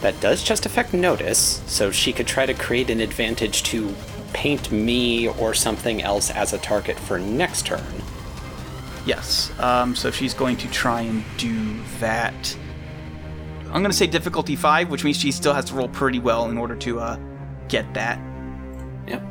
That 0.00 0.20
does 0.20 0.44
just 0.44 0.64
affect 0.64 0.94
notice, 0.94 1.60
so 1.66 1.90
she 1.90 2.12
could 2.12 2.28
try 2.28 2.46
to 2.46 2.54
create 2.54 2.88
an 2.88 3.00
advantage 3.00 3.64
to 3.64 3.92
paint 4.32 4.70
me 4.70 5.26
or 5.26 5.54
something 5.54 6.00
else 6.00 6.30
as 6.30 6.52
a 6.52 6.58
target 6.58 6.96
for 7.00 7.18
next 7.18 7.66
turn. 7.66 7.82
Yes. 9.08 9.50
Um, 9.58 9.96
so 9.96 10.10
she's 10.10 10.34
going 10.34 10.56
to 10.58 10.70
try 10.70 11.00
and 11.00 11.24
do 11.38 11.82
that. 11.98 12.56
I'm 13.66 13.82
going 13.82 13.90
to 13.90 13.96
say 13.96 14.06
difficulty 14.06 14.54
five, 14.54 14.90
which 14.90 15.02
means 15.02 15.16
she 15.18 15.32
still 15.32 15.54
has 15.54 15.64
to 15.66 15.74
roll 15.74 15.88
pretty 15.88 16.18
well 16.18 16.48
in 16.48 16.58
order 16.58 16.76
to 16.76 17.00
uh, 17.00 17.18
get 17.68 17.92
that. 17.94 18.20
Yep. 19.08 19.22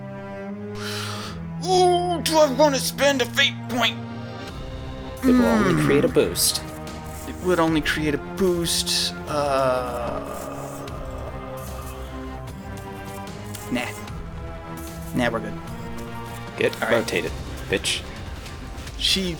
Ooh, 1.66 2.22
do 2.24 2.38
I 2.38 2.54
want 2.58 2.76
to 2.76 2.82
spend 2.82 3.22
a 3.22 3.26
fate 3.26 3.56
point? 3.70 3.98
It 5.24 5.28
will 5.28 5.45
only 5.45 5.82
create 5.84 6.06
a 6.06 6.08
boost. 6.08 6.62
It 7.28 7.36
would 7.44 7.60
only 7.60 7.82
create 7.82 8.16
a 8.16 8.20
boost. 8.36 9.14
Uh, 9.28 10.24
nah. 13.72 13.86
Nah, 15.16 15.30
we're 15.30 15.40
good. 15.40 15.54
Get 16.58 16.74
All 16.76 16.90
right. 16.90 16.98
rotated, 16.98 17.32
bitch. 17.70 18.02
She's 18.98 19.38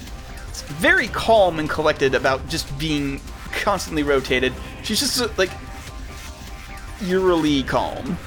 very 0.64 1.08
calm 1.10 1.60
and 1.60 1.70
collected 1.70 2.16
about 2.16 2.48
just 2.48 2.78
being 2.78 3.22
constantly 3.52 4.04
rotated. 4.04 4.54
She's 4.84 5.00
just 5.00 5.22
uh, 5.22 5.30
like 5.38 5.52
eerily 7.06 7.64
calm. 7.64 8.18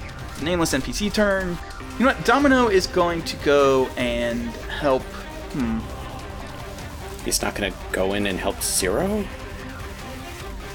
Nameless 0.42 0.72
NPC 0.72 1.12
turn. 1.12 1.58
You 1.98 2.06
know 2.06 2.12
what? 2.12 2.24
Domino 2.24 2.68
is 2.68 2.86
going 2.86 3.22
to 3.24 3.36
go 3.38 3.86
and 3.96 4.48
help. 4.80 5.02
Hmm. 5.52 5.80
He's 7.24 7.42
not 7.42 7.54
gonna 7.54 7.74
go 7.92 8.14
in 8.14 8.26
and 8.26 8.38
help 8.38 8.62
Zero? 8.62 9.24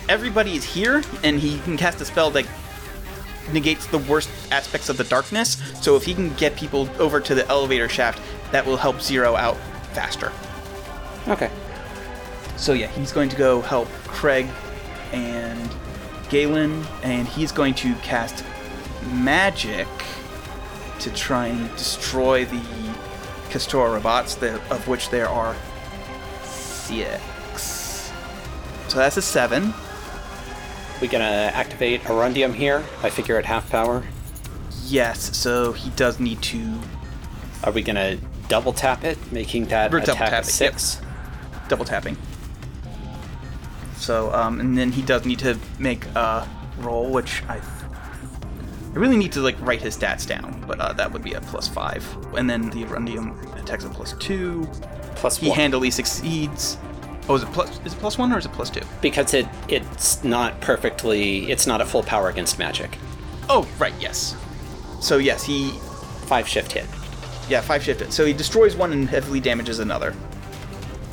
Everybody 0.08 0.56
is 0.56 0.64
here, 0.64 1.02
and 1.24 1.40
he 1.40 1.58
can 1.60 1.78
cast 1.78 2.00
a 2.02 2.06
spell 2.06 2.30
that 2.32 2.46
negates 3.52 3.88
the 3.88 3.98
worst 3.98 4.30
aspects 4.52 4.90
of 4.90 4.98
the 4.98 5.04
darkness. 5.04 5.58
So 5.82 5.96
if 5.96 6.04
he 6.04 6.14
can 6.14 6.34
get 6.36 6.56
people 6.56 6.88
over 7.00 7.20
to 7.20 7.34
the 7.34 7.48
elevator 7.48 7.90
shaft, 7.90 8.22
that 8.52 8.66
will 8.66 8.78
help 8.78 9.02
Zero 9.02 9.36
out 9.36 9.58
faster. 9.94 10.32
Okay. 11.28 11.50
So 12.58 12.74
yeah, 12.74 12.88
he's 12.88 13.12
going 13.12 13.30
to 13.30 13.36
go 13.36 13.62
help 13.62 13.88
Craig 14.08 14.48
and 15.12 15.70
Galen, 16.30 16.86
and 17.04 17.28
he's 17.28 17.52
going 17.52 17.74
to 17.76 17.94
cast 17.96 18.44
magic 19.12 19.88
to 21.00 21.12
try 21.12 21.48
and 21.48 21.70
destroy 21.76 22.46
the 22.46 22.62
Kestora 23.50 24.02
bots, 24.02 24.42
of 24.42 24.88
which 24.88 25.10
there 25.10 25.30
are 25.30 25.56
six. 26.44 28.12
So 28.88 28.98
that's 28.98 29.18
a 29.18 29.22
seven. 29.22 29.74
We 31.02 31.08
gonna 31.08 31.52
activate 31.54 32.02
Arundium 32.04 32.54
here? 32.54 32.84
I 33.04 33.10
figure 33.10 33.38
at 33.38 33.46
half 33.46 33.70
power. 33.70 34.04
Yes, 34.86 35.36
so 35.38 35.74
he 35.74 35.90
does 35.92 36.20
need 36.20 36.42
to 36.44 36.80
Are 37.64 37.72
we 37.72 37.82
gonna 37.82 38.18
double 38.48 38.74
tap 38.74 39.04
it, 39.04 39.18
making 39.32 39.66
that 39.66 39.92
We're 39.92 40.00
double 40.00 40.14
attack 40.14 40.28
a 40.28 40.32
tapping, 40.32 40.50
six? 40.50 41.02
Double 41.68 41.86
tapping. 41.86 42.18
So, 43.98 44.34
um, 44.34 44.60
and 44.60 44.78
then 44.78 44.92
he 44.92 45.02
does 45.02 45.26
need 45.26 45.40
to 45.40 45.58
make 45.80 46.06
a 46.16 46.48
roll, 46.80 47.10
which 47.12 47.42
I, 47.48 47.58
I 47.58 48.94
really 48.94 49.18
need 49.18 49.32
to 49.34 49.42
like 49.42 49.60
write 49.62 49.82
his 49.82 49.98
stats 49.98 50.28
down, 50.28 50.64
but 50.68 50.80
uh, 50.80 50.94
that 50.94 51.12
would 51.12 51.24
be 51.24 51.34
a 51.34 51.42
plus 51.42 51.68
five. 51.68 52.06
And 52.36 52.50
then 52.50 52.70
the 52.70 52.84
Arundium 52.84 53.60
attacks 53.62 53.84
a 53.86 53.90
plus 53.90 54.14
two. 54.20 54.68
Plus 55.16 55.38
He 55.38 55.50
one. 55.50 55.58
handily 55.58 55.92
succeeds. 55.92 56.78
Oh, 57.28 57.36
is 57.36 57.42
it 57.44 57.48
plus? 57.54 57.80
Is 57.86 57.94
it 57.94 58.00
plus 58.00 58.18
one 58.18 58.32
or 58.32 58.38
is 58.38 58.46
it 58.46 58.52
plus 58.52 58.70
two? 58.70 58.82
because 59.02 59.34
it 59.34 59.48
it's 59.68 60.24
not 60.24 60.60
perfectly 60.62 61.50
it's 61.50 61.66
not 61.66 61.82
a 61.82 61.86
full 61.86 62.04
power 62.04 62.30
against 62.30 62.60
magic. 62.60 62.98
Oh, 63.50 63.68
right. 63.80 63.94
Yes. 64.00 64.36
So 65.00 65.18
yes, 65.18 65.44
he 65.44 65.72
Five 66.28 66.48
shift 66.48 66.72
hit. 66.72 66.86
Yeah, 67.50 67.62
five 67.62 67.84
shift 67.84 68.00
hit. 68.02 68.12
So 68.12 68.26
he 68.26 68.34
destroys 68.34 68.76
one 68.76 68.92
and 68.92 69.08
heavily 69.08 69.40
damages 69.40 69.78
another. 69.80 70.16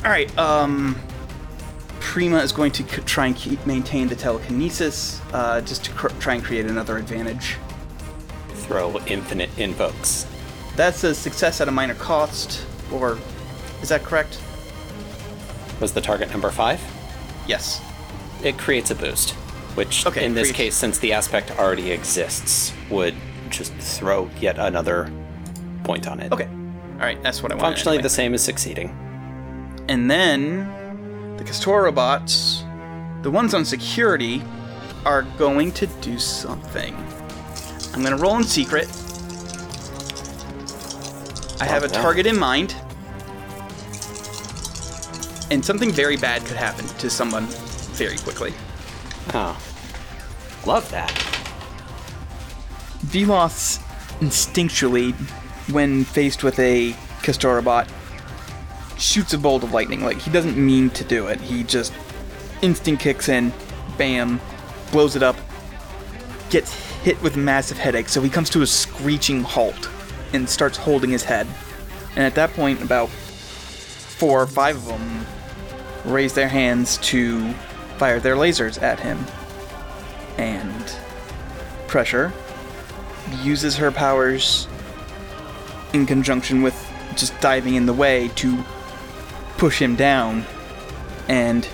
All 0.04 0.10
right. 0.10 0.36
Um, 0.38 0.96
Prima 2.00 2.38
is 2.38 2.52
going 2.52 2.72
to 2.72 2.82
c- 2.88 3.02
try 3.02 3.26
and 3.26 3.36
keep 3.36 3.64
maintain 3.66 4.08
the 4.08 4.16
telekinesis, 4.16 5.20
uh, 5.32 5.60
just 5.60 5.84
to 5.84 5.92
cr- 5.92 6.08
try 6.18 6.34
and 6.34 6.42
create 6.44 6.66
another 6.66 6.98
advantage. 6.98 7.56
Throw 8.54 8.98
infinite 9.06 9.50
invokes. 9.58 10.26
That's 10.76 11.04
a 11.04 11.14
success 11.14 11.60
at 11.60 11.68
a 11.68 11.70
minor 11.70 11.94
cost, 11.94 12.66
or 12.92 13.18
is 13.82 13.88
that 13.90 14.02
correct? 14.02 14.40
Was 15.80 15.92
the 15.92 16.00
target 16.00 16.30
number 16.30 16.50
five? 16.50 16.80
Yes. 17.46 17.80
It 18.42 18.58
creates 18.58 18.90
a 18.90 18.94
boost, 18.94 19.30
which 19.76 20.04
Okay, 20.06 20.24
in 20.24 20.34
this 20.34 20.48
creates- 20.48 20.56
case, 20.56 20.74
since 20.76 20.98
the 20.98 21.12
aspect 21.12 21.52
already 21.58 21.92
exists, 21.92 22.72
would 22.90 23.14
just 23.50 23.72
throw 23.74 24.28
yet 24.40 24.58
another 24.58 25.10
point 25.84 26.08
on 26.08 26.18
it. 26.20 26.32
Okay. 26.32 26.48
All 26.94 27.06
right. 27.06 27.22
That's 27.22 27.42
what 27.42 27.52
I 27.52 27.54
wanted. 27.54 27.66
Functionally 27.66 27.96
anyway. 27.98 28.02
the 28.04 28.10
same 28.10 28.34
as 28.34 28.42
succeeding. 28.42 28.96
And 29.88 30.10
then 30.10 31.36
the 31.36 31.44
Kestora 31.44 31.94
bots, 31.94 32.64
the 33.22 33.30
ones 33.30 33.54
on 33.54 33.64
security, 33.64 34.42
are 35.04 35.22
going 35.38 35.72
to 35.72 35.86
do 36.00 36.18
something. 36.18 36.94
I'm 37.92 38.02
gonna 38.02 38.16
roll 38.16 38.36
in 38.36 38.44
secret. 38.44 38.88
I 41.60 41.64
have 41.64 41.84
a 41.84 41.88
target 41.88 42.26
in 42.26 42.38
mind. 42.38 42.74
And 45.50 45.64
something 45.64 45.92
very 45.92 46.16
bad 46.16 46.44
could 46.46 46.56
happen 46.56 46.86
to 46.86 47.10
someone 47.10 47.46
very 47.94 48.16
quickly. 48.18 48.54
Oh. 49.34 49.60
Love 50.66 50.90
that. 50.90 51.10
Velos 53.06 53.78
instinctually, 54.20 55.12
when 55.70 56.04
faced 56.04 56.42
with 56.42 56.58
a 56.58 56.92
Kestora 57.22 57.62
bot, 57.62 57.88
shoots 59.02 59.32
a 59.32 59.38
bolt 59.38 59.64
of 59.64 59.72
lightning. 59.72 60.02
Like, 60.02 60.18
he 60.18 60.30
doesn't 60.30 60.56
mean 60.56 60.90
to 60.90 61.04
do 61.04 61.26
it. 61.26 61.40
He 61.40 61.64
just 61.64 61.92
instinct 62.62 63.02
kicks 63.02 63.28
in, 63.28 63.52
bam, 63.98 64.40
blows 64.90 65.16
it 65.16 65.22
up, 65.22 65.36
gets 66.50 66.72
hit 67.02 67.20
with 67.22 67.36
massive 67.36 67.78
headache, 67.78 68.08
so 68.08 68.22
he 68.22 68.30
comes 68.30 68.48
to 68.50 68.62
a 68.62 68.66
screeching 68.66 69.42
halt 69.42 69.90
and 70.32 70.48
starts 70.48 70.78
holding 70.78 71.10
his 71.10 71.24
head. 71.24 71.46
And 72.14 72.24
at 72.24 72.34
that 72.36 72.52
point, 72.52 72.80
about 72.80 73.08
four 73.08 74.40
or 74.40 74.46
five 74.46 74.76
of 74.76 74.86
them 74.86 75.26
raise 76.04 76.34
their 76.34 76.48
hands 76.48 76.98
to 76.98 77.52
fire 77.98 78.20
their 78.20 78.36
lasers 78.36 78.80
at 78.80 79.00
him. 79.00 79.18
And 80.38 80.94
Pressure 81.88 82.32
uses 83.42 83.76
her 83.76 83.90
powers 83.90 84.68
in 85.92 86.06
conjunction 86.06 86.62
with 86.62 86.74
just 87.16 87.38
diving 87.40 87.74
in 87.74 87.86
the 87.86 87.92
way 87.92 88.28
to 88.36 88.64
push 89.62 89.80
him 89.80 89.94
down 89.94 90.44
and 91.28 91.68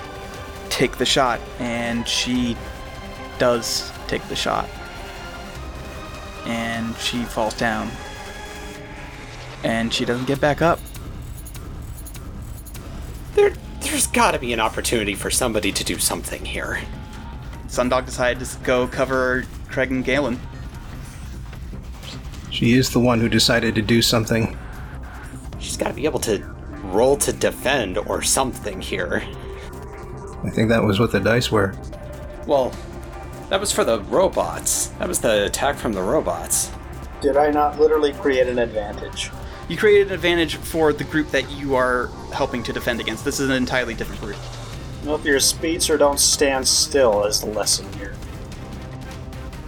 take 0.68 0.98
the 0.98 1.06
shot. 1.06 1.40
And 1.58 2.06
she 2.06 2.54
does 3.38 3.90
take 4.08 4.22
the 4.28 4.36
shot. 4.36 4.68
And 6.44 6.94
she 6.98 7.24
falls 7.24 7.54
down. 7.54 7.90
And 9.64 9.90
she 9.90 10.04
doesn't 10.04 10.26
get 10.26 10.38
back 10.38 10.60
up. 10.60 10.78
There, 13.34 13.54
there's 13.80 14.06
got 14.06 14.32
to 14.32 14.38
be 14.38 14.52
an 14.52 14.60
opportunity 14.60 15.14
for 15.14 15.30
somebody 15.30 15.72
to 15.72 15.82
do 15.82 15.98
something 15.98 16.44
here. 16.44 16.82
Sundog 17.68 18.04
decided 18.04 18.44
to 18.46 18.58
go 18.64 18.86
cover 18.86 19.44
Craig 19.70 19.90
and 19.90 20.04
Galen. 20.04 20.38
She 22.50 22.74
is 22.74 22.90
the 22.90 23.00
one 23.00 23.18
who 23.18 23.30
decided 23.30 23.74
to 23.76 23.80
do 23.80 24.02
something. 24.02 24.58
She's 25.58 25.78
got 25.78 25.88
to 25.88 25.94
be 25.94 26.04
able 26.04 26.20
to 26.20 26.57
roll 26.92 27.16
to 27.18 27.32
defend 27.32 27.98
or 27.98 28.22
something 28.22 28.80
here. 28.80 29.22
I 30.44 30.50
think 30.50 30.68
that 30.68 30.82
was 30.82 31.00
what 31.00 31.12
the 31.12 31.20
dice 31.20 31.50
were. 31.50 31.74
Well, 32.46 32.72
that 33.50 33.60
was 33.60 33.72
for 33.72 33.84
the 33.84 34.00
robots. 34.02 34.88
That 34.98 35.08
was 35.08 35.20
the 35.20 35.46
attack 35.46 35.76
from 35.76 35.92
the 35.92 36.02
robots. 36.02 36.70
Did 37.20 37.36
I 37.36 37.50
not 37.50 37.78
literally 37.80 38.12
create 38.12 38.46
an 38.46 38.58
advantage? 38.58 39.30
You 39.68 39.76
created 39.76 40.08
an 40.08 40.14
advantage 40.14 40.56
for 40.56 40.92
the 40.92 41.04
group 41.04 41.30
that 41.30 41.50
you 41.50 41.74
are 41.74 42.06
helping 42.32 42.62
to 42.62 42.72
defend 42.72 43.00
against. 43.00 43.24
This 43.24 43.40
is 43.40 43.48
an 43.50 43.56
entirely 43.56 43.94
different 43.94 44.20
group. 44.20 44.36
Well, 45.04 45.16
if 45.16 45.24
your 45.24 45.40
speedster 45.40 45.98
don't 45.98 46.20
stand 46.20 46.66
still 46.66 47.24
is 47.24 47.40
the 47.40 47.46
lesson 47.46 47.92
here. 47.94 48.14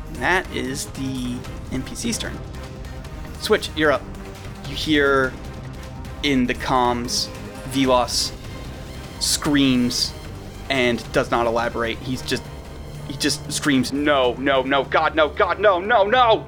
And 0.09 0.17
that 0.17 0.51
is 0.55 0.87
the 0.87 1.37
NPC's 1.71 2.19
turn. 2.19 2.39
Switch, 3.41 3.71
you're 3.77 3.93
up. 3.93 4.03
You 4.69 4.75
hear 4.75 5.33
in 6.23 6.47
the 6.47 6.55
comms, 6.55 7.29
Velos 7.71 8.33
screams 9.21 10.13
and 10.69 11.13
does 11.13 11.31
not 11.31 11.47
elaborate. 11.47 11.99
He's 11.99 12.23
just 12.23 12.43
he 13.09 13.17
just 13.17 13.53
screams, 13.53 13.93
no, 13.93 14.35
no, 14.35 14.63
no, 14.63 14.85
God, 14.85 15.17
no, 15.17 15.29
God, 15.29 15.59
no, 15.59 15.81
no, 15.81 16.05
no! 16.05 16.47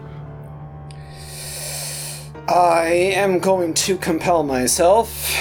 I 2.48 2.86
am 3.16 3.38
going 3.38 3.74
to 3.74 3.96
compel 3.96 4.42
myself. 4.42 5.34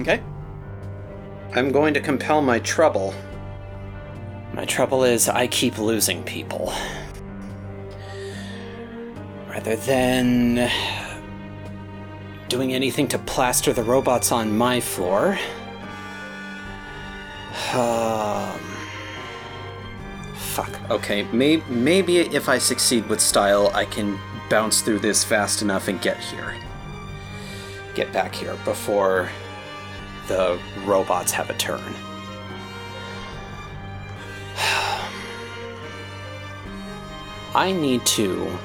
Okay. 0.00 0.22
I'm 1.54 1.72
going 1.72 1.94
to 1.94 2.00
compel 2.00 2.42
my 2.42 2.58
trouble. 2.60 3.14
My 4.52 4.64
trouble 4.64 5.04
is 5.04 5.28
I 5.28 5.46
keep 5.46 5.78
losing 5.78 6.22
people. 6.24 6.72
Rather 9.48 9.76
than 9.76 10.70
doing 12.50 12.74
anything 12.74 13.08
to 13.08 13.18
plaster 13.18 13.72
the 13.72 13.82
robots 13.82 14.30
on 14.32 14.58
my 14.58 14.80
floor. 14.80 15.38
Um, 17.72 18.58
fuck. 20.34 20.68
Okay, 20.90 21.22
may- 21.32 21.62
maybe 21.68 22.18
if 22.18 22.48
I 22.48 22.58
succeed 22.58 23.08
with 23.08 23.20
style, 23.20 23.70
I 23.72 23.84
can 23.84 24.18
bounce 24.50 24.82
through 24.82 24.98
this 24.98 25.22
fast 25.22 25.62
enough 25.62 25.86
and 25.86 26.02
get 26.02 26.18
here. 26.18 26.56
Get 27.94 28.12
back 28.12 28.34
here 28.34 28.56
before 28.64 29.28
the 30.26 30.58
robots 30.84 31.30
have 31.32 31.50
a 31.50 31.54
turn. 31.54 31.80
I 37.54 37.72
need 37.72 38.04
to 38.06 38.58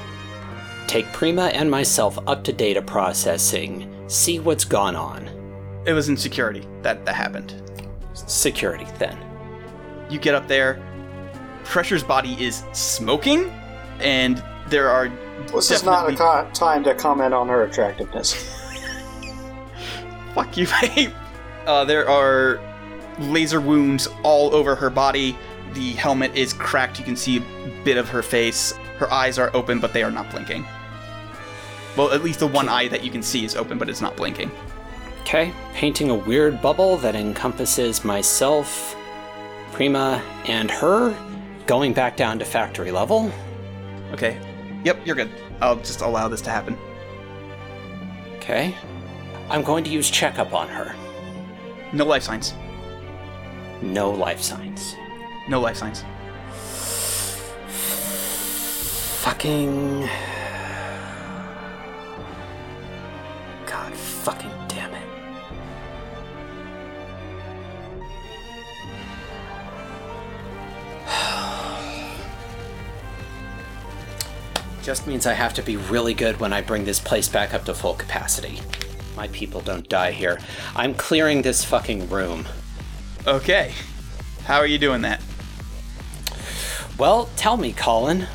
take 0.88 1.06
Prima 1.14 1.48
and 1.48 1.70
myself 1.70 2.18
up 2.28 2.44
to 2.46 2.54
data 2.54 2.82
processing, 2.82 3.92
see 4.08 4.40
what's 4.40 4.66
gone 4.66 4.96
on. 4.96 5.28
It 5.86 5.94
was 5.94 6.10
in 6.10 6.18
security 6.18 6.68
that 6.82 7.06
that 7.06 7.16
happened. 7.16 7.62
Security, 8.14 8.88
then. 8.98 9.18
You 10.10 10.20
get 10.20 10.36
up 10.36 10.48
there, 10.48 10.82
Pressure's 11.64 12.04
body 12.04 12.34
is 12.44 12.64
smoking, 12.74 13.50
and 14.00 14.44
there 14.68 14.90
are 14.90 15.10
This 15.52 15.72
is 15.72 15.84
not 15.84 16.10
a 16.10 16.16
co- 16.16 16.48
time 16.54 16.84
to 16.84 16.94
comment 16.94 17.34
on 17.34 17.50
her 17.50 17.64
attractiveness. 17.64 18.34
Fuck 20.34 20.58
you, 20.58 20.68
babe. 20.82 21.12
Uh, 21.66 21.84
there 21.86 22.08
are 22.08 22.60
laser 23.20 23.60
wounds 23.60 24.08
all 24.24 24.54
over 24.54 24.76
her 24.76 24.90
body. 24.90 25.38
The 25.74 25.94
helmet 25.94 26.36
is 26.36 26.54
cracked. 26.54 27.00
You 27.00 27.06
can 27.06 27.16
see 27.16 27.38
a 27.38 27.84
bit 27.84 27.98
of 27.98 28.08
her 28.10 28.22
face. 28.22 28.74
Her 28.98 29.12
eyes 29.12 29.40
are 29.40 29.50
open, 29.56 29.80
but 29.80 29.92
they 29.92 30.04
are 30.04 30.12
not 30.12 30.30
blinking. 30.30 30.66
Well, 31.98 32.12
at 32.12 32.24
least 32.24 32.40
the 32.40 32.48
one 32.48 32.68
eye 32.68 32.88
that 32.90 33.04
you 33.04 33.12
can 33.12 33.24
see 33.24 33.46
is 33.46 33.56
open, 33.56 33.78
but 33.78 33.90
it's 33.90 34.02
not 34.02 34.16
blinking. 34.18 34.52
Okay, 35.22 35.54
painting 35.74 36.10
a 36.10 36.16
weird 36.16 36.62
bubble 36.62 36.98
that 36.98 37.16
encompasses 37.16 38.04
myself, 38.04 38.96
Prima, 39.72 40.22
and 40.48 40.70
her, 40.70 41.16
going 41.68 41.94
back 41.94 42.16
down 42.16 42.38
to 42.40 42.46
factory 42.46 42.92
level. 42.92 43.32
Okay. 44.12 44.38
Yep, 44.84 45.00
you're 45.06 45.16
good. 45.16 45.32
I'll 45.62 45.78
just 45.78 46.02
allow 46.02 46.28
this 46.28 46.42
to 46.42 46.50
happen. 46.50 46.78
Okay. 48.36 48.76
I'm 49.50 49.64
going 49.64 49.84
to 49.84 49.90
use 49.90 50.10
checkup 50.10 50.54
on 50.54 50.68
her. 50.70 50.96
No 51.92 52.06
life 52.06 52.24
signs. 52.24 52.54
No 53.82 54.12
life 54.12 54.42
signs. 54.42 54.96
No 55.50 55.60
life 55.60 55.78
signs. 55.78 56.04
Fucking. 59.24 60.08
Fucking 64.26 64.52
damn 64.68 64.92
it. 64.92 65.08
Just 74.84 75.06
means 75.06 75.28
I 75.28 75.34
have 75.34 75.54
to 75.54 75.62
be 75.62 75.78
really 75.78 76.16
good 76.16 76.40
when 76.40 76.54
I 76.54 76.62
bring 76.62 76.86
this 76.86 77.00
place 77.00 77.30
back 77.30 77.54
up 77.54 77.66
to 77.66 77.76
full 77.76 77.94
capacity. 77.94 78.62
My 79.16 79.28
people 79.28 79.62
don't 79.62 79.88
die 79.88 80.12
here. 80.12 80.40
I'm 80.76 80.96
clearing 80.96 81.44
this 81.44 81.64
fucking 81.64 82.10
room. 82.10 82.48
Okay. 83.28 83.74
How 84.46 84.58
are 84.58 84.66
you 84.66 84.80
doing 84.80 85.04
that? 85.04 85.22
Well, 86.98 87.30
tell 87.36 87.58
me, 87.58 87.74
Colin. 87.74 88.26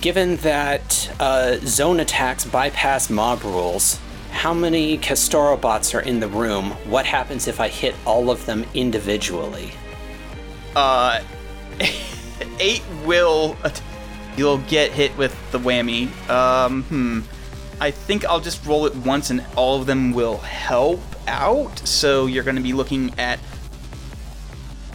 Given 0.00 0.36
that 0.36 1.10
uh, 1.18 1.56
zone 1.60 2.00
attacks 2.00 2.44
bypass 2.44 3.08
mob 3.08 3.42
rules, 3.42 3.98
how 4.30 4.52
many 4.52 4.98
Kestorabots 4.98 5.94
are 5.94 6.00
in 6.02 6.20
the 6.20 6.28
room? 6.28 6.72
What 6.90 7.06
happens 7.06 7.48
if 7.48 7.58
I 7.58 7.68
hit 7.68 7.94
all 8.04 8.30
of 8.30 8.44
them 8.44 8.66
individually? 8.74 9.72
Uh, 10.76 11.22
eight 12.60 12.82
will. 13.06 13.56
You'll 14.36 14.58
get 14.58 14.92
hit 14.92 15.16
with 15.16 15.34
the 15.52 15.58
whammy. 15.58 16.08
Um, 16.28 16.82
hmm. 16.84 17.20
I 17.80 17.90
think 17.90 18.26
I'll 18.26 18.40
just 18.40 18.64
roll 18.66 18.84
it 18.86 18.94
once 18.94 19.30
and 19.30 19.44
all 19.56 19.80
of 19.80 19.86
them 19.86 20.12
will 20.12 20.36
help 20.38 21.00
out. 21.26 21.78
So 21.88 22.26
you're 22.26 22.44
going 22.44 22.56
to 22.56 22.62
be 22.62 22.74
looking 22.74 23.18
at. 23.18 23.40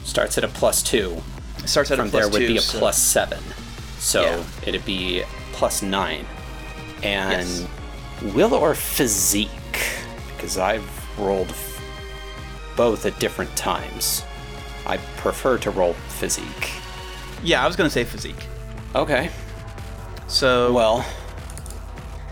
Starts 0.03 0.37
at 0.37 0.43
a 0.43 0.49
plus 0.49 0.83
two. 0.83 1.21
Starts 1.65 1.89
at 1.89 1.97
From 1.97 2.07
a 2.07 2.11
plus 2.11 2.23
there 2.23 2.31
would 2.31 2.39
two, 2.45 2.53
be 2.53 2.57
a 2.57 2.61
so- 2.61 2.77
plus 2.77 3.01
seven. 3.01 3.39
So 4.03 4.21
Yeah. 4.21 4.43
it'd 4.67 4.85
be 4.85 5.23
plus 5.53 5.81
nine. 5.81 6.25
And 7.01 7.47
Yes. 7.49 7.63
will 8.33 8.53
or 8.53 8.75
physique? 8.75 9.49
Because 10.35 10.57
I've 10.57 10.87
rolled 11.17 11.49
f- 11.49 11.81
both 12.75 13.05
at 13.05 13.17
different 13.19 13.55
times. 13.55 14.23
I 14.85 14.97
prefer 15.17 15.57
to 15.59 15.71
roll 15.71 15.93
physique. 16.19 16.71
Yeah, 17.43 17.63
I 17.63 17.67
was 17.67 17.75
going 17.77 17.89
to 17.89 17.93
say 17.93 18.03
physique. 18.03 18.45
Okay. 18.93 19.29
So. 20.27 20.73
Well, 20.73 21.05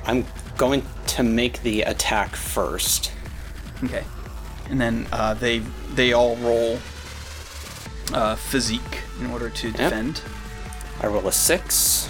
I'm 0.05 0.25
going 0.57 0.83
to 1.07 1.23
make 1.23 1.61
the 1.63 1.83
attack 1.83 2.35
first. 2.35 3.11
Okay. 3.83 4.03
And 4.69 4.79
then 4.79 5.07
uh, 5.13 5.33
they 5.35 5.59
they 5.95 6.11
all 6.13 6.35
roll 6.37 6.79
uh, 8.13 8.35
physique 8.35 8.99
in 9.19 9.27
order 9.31 9.49
to 9.49 9.71
defend. 9.71 10.21
I 11.01 11.07
roll 11.07 11.27
a 11.27 11.31
six. 11.31 12.09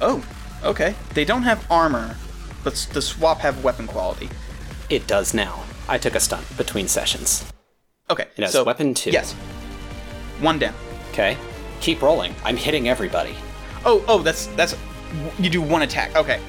Oh, 0.00 0.24
okay. 0.64 0.94
They 1.14 1.24
don't 1.24 1.42
have 1.42 1.64
armor, 1.70 2.16
but 2.64 2.74
the 2.92 3.00
swap 3.00 3.38
have 3.38 3.62
weapon 3.64 3.86
quality. 3.86 4.28
It 4.90 5.06
does 5.06 5.32
now. 5.34 5.62
I 5.88 5.98
took 5.98 6.14
a 6.14 6.20
stunt 6.20 6.44
between 6.56 6.88
sessions. 6.88 7.50
Okay. 8.10 8.26
It 8.36 8.42
has 8.42 8.52
so 8.52 8.64
weapon 8.64 8.92
two. 8.94 9.10
Yes. 9.10 9.32
One 10.40 10.58
down. 10.58 10.74
Okay. 11.12 11.36
Keep 11.80 12.02
rolling. 12.02 12.34
I'm 12.44 12.56
hitting 12.56 12.88
everybody. 12.88 13.34
Oh, 13.84 14.04
oh, 14.08 14.18
that's 14.22 14.46
that's 14.56 14.76
you 15.38 15.48
do 15.48 15.62
one 15.62 15.82
attack. 15.82 16.16
Okay, 16.16 16.40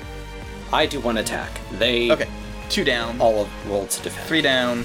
I 0.74 0.88
do 0.88 1.00
one 1.00 1.18
attack. 1.18 1.52
They 1.74 2.10
okay, 2.12 2.28
two 2.70 2.84
down, 2.84 3.22
all 3.22 3.42
of 3.42 3.70
roll 3.70 3.86
to 3.86 4.02
defend. 4.02 4.28
three 4.28 4.42
down, 4.42 4.80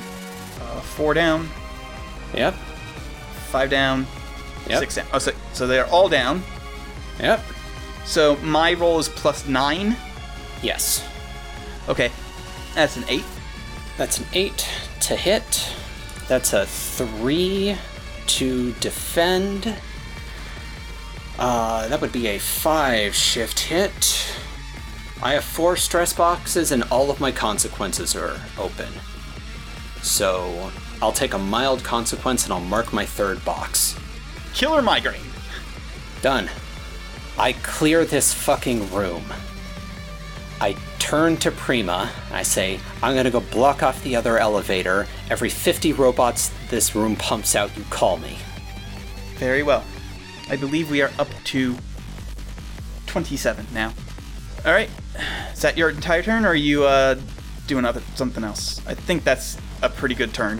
uh, 0.61 0.81
four 0.81 1.15
down, 1.15 1.49
Yep. 2.35 2.53
five 3.51 3.70
down, 3.70 4.07
Yep. 4.69 4.79
six 4.79 4.95
down. 4.95 5.07
Oh, 5.13 5.19
so, 5.19 5.33
so 5.53 5.67
they're 5.67 5.87
all 5.87 6.09
down. 6.09 6.43
Yep. 7.21 7.43
So 8.05 8.37
my 8.37 8.75
roll 8.75 8.99
is 8.99 9.09
plus 9.09 9.47
nine. 9.47 9.97
Yes. 10.63 11.07
Okay, 11.89 12.11
that's 12.75 12.97
an 12.97 13.05
eight. 13.09 13.25
That's 13.99 14.19
an 14.19 14.27
eight 14.33 14.69
to 15.01 15.17
hit. 15.17 15.69
That's 16.29 16.53
a 16.53 16.67
three 16.67 17.77
to 18.29 18.73
defend. 18.75 19.77
Uh, 21.39 21.89
that 21.89 22.01
would 22.01 22.13
be 22.13 22.29
a 22.29 22.39
five 22.39 23.15
shift 23.15 23.59
hit. 23.59 24.35
I 25.23 25.35
have 25.35 25.45
four 25.45 25.77
stress 25.77 26.13
boxes 26.13 26.73
and 26.73 26.83
all 26.85 27.11
of 27.11 27.21
my 27.21 27.33
consequences 27.33 28.15
are 28.17 28.41
open. 28.59 28.89
So 30.03 30.71
I'll 31.01 31.13
take 31.13 31.33
a 31.35 31.39
mild 31.39 31.85
consequence 31.85 32.45
and 32.45 32.53
I'll 32.53 32.61
mark 32.61 32.93
my 32.93 33.07
third 33.07 33.45
box. 33.45 33.97
Killer 34.55 34.83
migraine. 34.83 35.20
Done. 36.20 36.51
I 37.39 37.55
clear 37.55 38.05
this 38.05 38.33
fucking 38.33 38.93
room. 38.93 39.24
I 40.61 40.77
turn 40.99 41.37
to 41.39 41.51
Prima. 41.51 42.11
I 42.31 42.43
say, 42.43 42.79
I'm 43.03 43.16
gonna 43.16 43.31
go 43.31 43.41
block 43.41 43.83
off 43.83 44.03
the 44.05 44.15
other 44.15 44.39
elevator. 44.39 45.07
Every 45.31 45.49
50 45.49 45.93
robots 45.95 46.53
this 46.70 46.95
room 46.95 47.16
pumps 47.16 47.57
out, 47.57 47.77
you 47.77 47.85
call 47.91 48.19
me. 48.19 48.39
Very 49.37 49.62
well. 49.62 49.85
I 50.49 50.57
believe 50.57 50.91
we 50.91 51.03
are 51.03 51.11
up 51.19 51.29
to 51.45 51.77
27 53.07 53.66
now. 53.74 53.93
All 54.65 54.73
right. 54.73 54.91
Is 55.53 55.62
that 55.62 55.77
your 55.77 55.91
entire 55.91 56.23
turn, 56.23 56.45
or 56.45 56.51
are 56.51 56.55
you 56.55 56.85
uh, 56.85 57.16
doing 57.66 57.85
other 57.85 58.03
something 58.15 58.45
else? 58.45 58.81
I 58.87 58.95
think 58.95 59.24
that's 59.24 59.59
a 59.83 59.89
pretty 59.89 60.15
good 60.15 60.33
turn. 60.33 60.59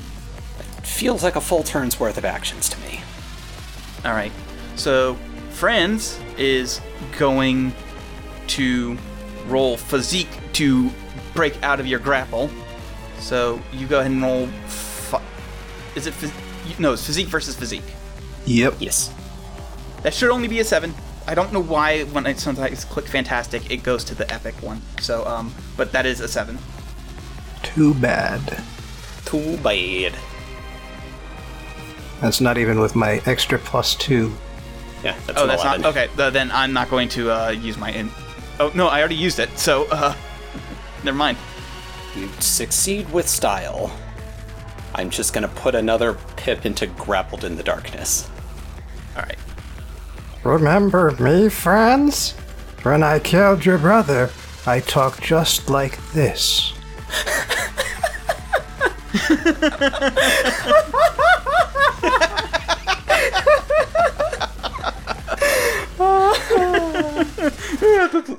Feels 0.83 1.23
like 1.23 1.37
a 1.37 1.41
full 1.41 1.63
turn's 1.63 2.01
worth 2.01 2.19
of 2.19 2.25
actions 2.25 2.69
to 2.71 2.81
me. 2.81 3.01
All 4.05 4.13
right. 4.13 4.33
So, 4.77 5.17
Franz 5.51 6.19
is 6.39 6.81
going 7.19 7.73
to 8.49 8.97
roll 9.47 9.77
physique 9.77 10.29
to 10.55 10.91
break 11.35 11.63
out 11.63 11.81
of 11.81 11.87
your 11.87 11.99
grapple. 11.99 12.51
So 13.19 13.61
you 13.73 13.87
go 13.87 14.01
ahead 14.01 14.11
and 14.11 14.23
roll. 14.23 14.47
Fi- 14.67 15.23
is 15.95 16.07
it? 16.07 16.15
Phys- 16.15 16.79
no, 16.79 16.93
it's 16.93 17.07
physique 17.07 17.29
versus 17.29 17.55
physique. 17.55 17.83
Yep. 18.47 18.75
Yes. 18.81 19.13
That 20.03 20.13
should 20.13 20.31
only 20.31 20.49
be 20.49 20.61
a 20.61 20.65
seven. 20.65 20.95
I 21.27 21.35
don't 21.35 21.53
know 21.53 21.63
why 21.63 22.03
when 22.05 22.27
I 22.27 22.33
sometimes 22.33 22.85
click 22.85 23.07
fantastic, 23.07 23.71
it 23.71 23.85
goes 23.85 24.03
to 24.05 24.15
the 24.15 24.31
epic 24.33 24.55
one. 24.61 24.83
So, 25.01 25.25
um, 25.25 25.55
but 25.77 25.93
that 25.93 26.05
is 26.05 26.21
a 26.21 26.27
seven. 26.27 26.59
Too 27.63 27.95
bad. 27.95 28.63
Too 29.25 29.57
bad. 29.59 30.15
That's 32.23 32.41
not 32.41 32.57
even 32.57 32.79
with 32.79 32.95
my 32.95 33.21
extra 33.27 33.59
plus 33.59 33.97
two. 33.97 34.33
Yeah, 35.03 35.19
that's 35.27 35.41
oh, 35.41 35.47
that's 35.49 35.65
11. 35.65 35.83
not 35.83 35.91
okay. 35.91 36.07
th- 36.17 36.33
then 36.33 36.53
I'm 36.53 36.73
not 36.73 36.89
going 36.89 37.09
to 37.11 37.33
uh, 37.33 37.51
use 37.51 37.77
my 37.77 37.91
in. 37.91 38.11
Oh 38.61 38.71
no, 38.77 38.87
I 38.87 39.01
already 39.01 39.17
used 39.17 39.41
it. 39.41 39.59
So, 39.59 39.89
uh, 39.91 40.15
never 41.05 41.17
mind. 41.17 41.37
You 42.15 42.29
succeed 42.39 43.13
with 43.13 43.29
style. 43.29 43.91
I'm 44.95 45.11
just 45.11 45.35
gonna 45.35 45.49
put 45.49 45.75
another 45.75 46.15
pip 46.37 46.65
into 46.65 46.87
grappled 46.87 47.43
in 47.43 47.57
the 47.57 47.65
darkness. 47.65 48.31
All 49.17 49.23
right. 49.23 49.39
Remember 50.45 51.11
me, 51.19 51.49
Franz? 51.49 52.37
When 52.85 53.03
I 53.03 53.19
killed 53.19 53.65
your 53.65 53.79
brother, 53.79 54.31
I 54.65 54.79
talked 54.79 55.23
just 55.23 55.69
like 55.69 55.99
this. 56.13 56.73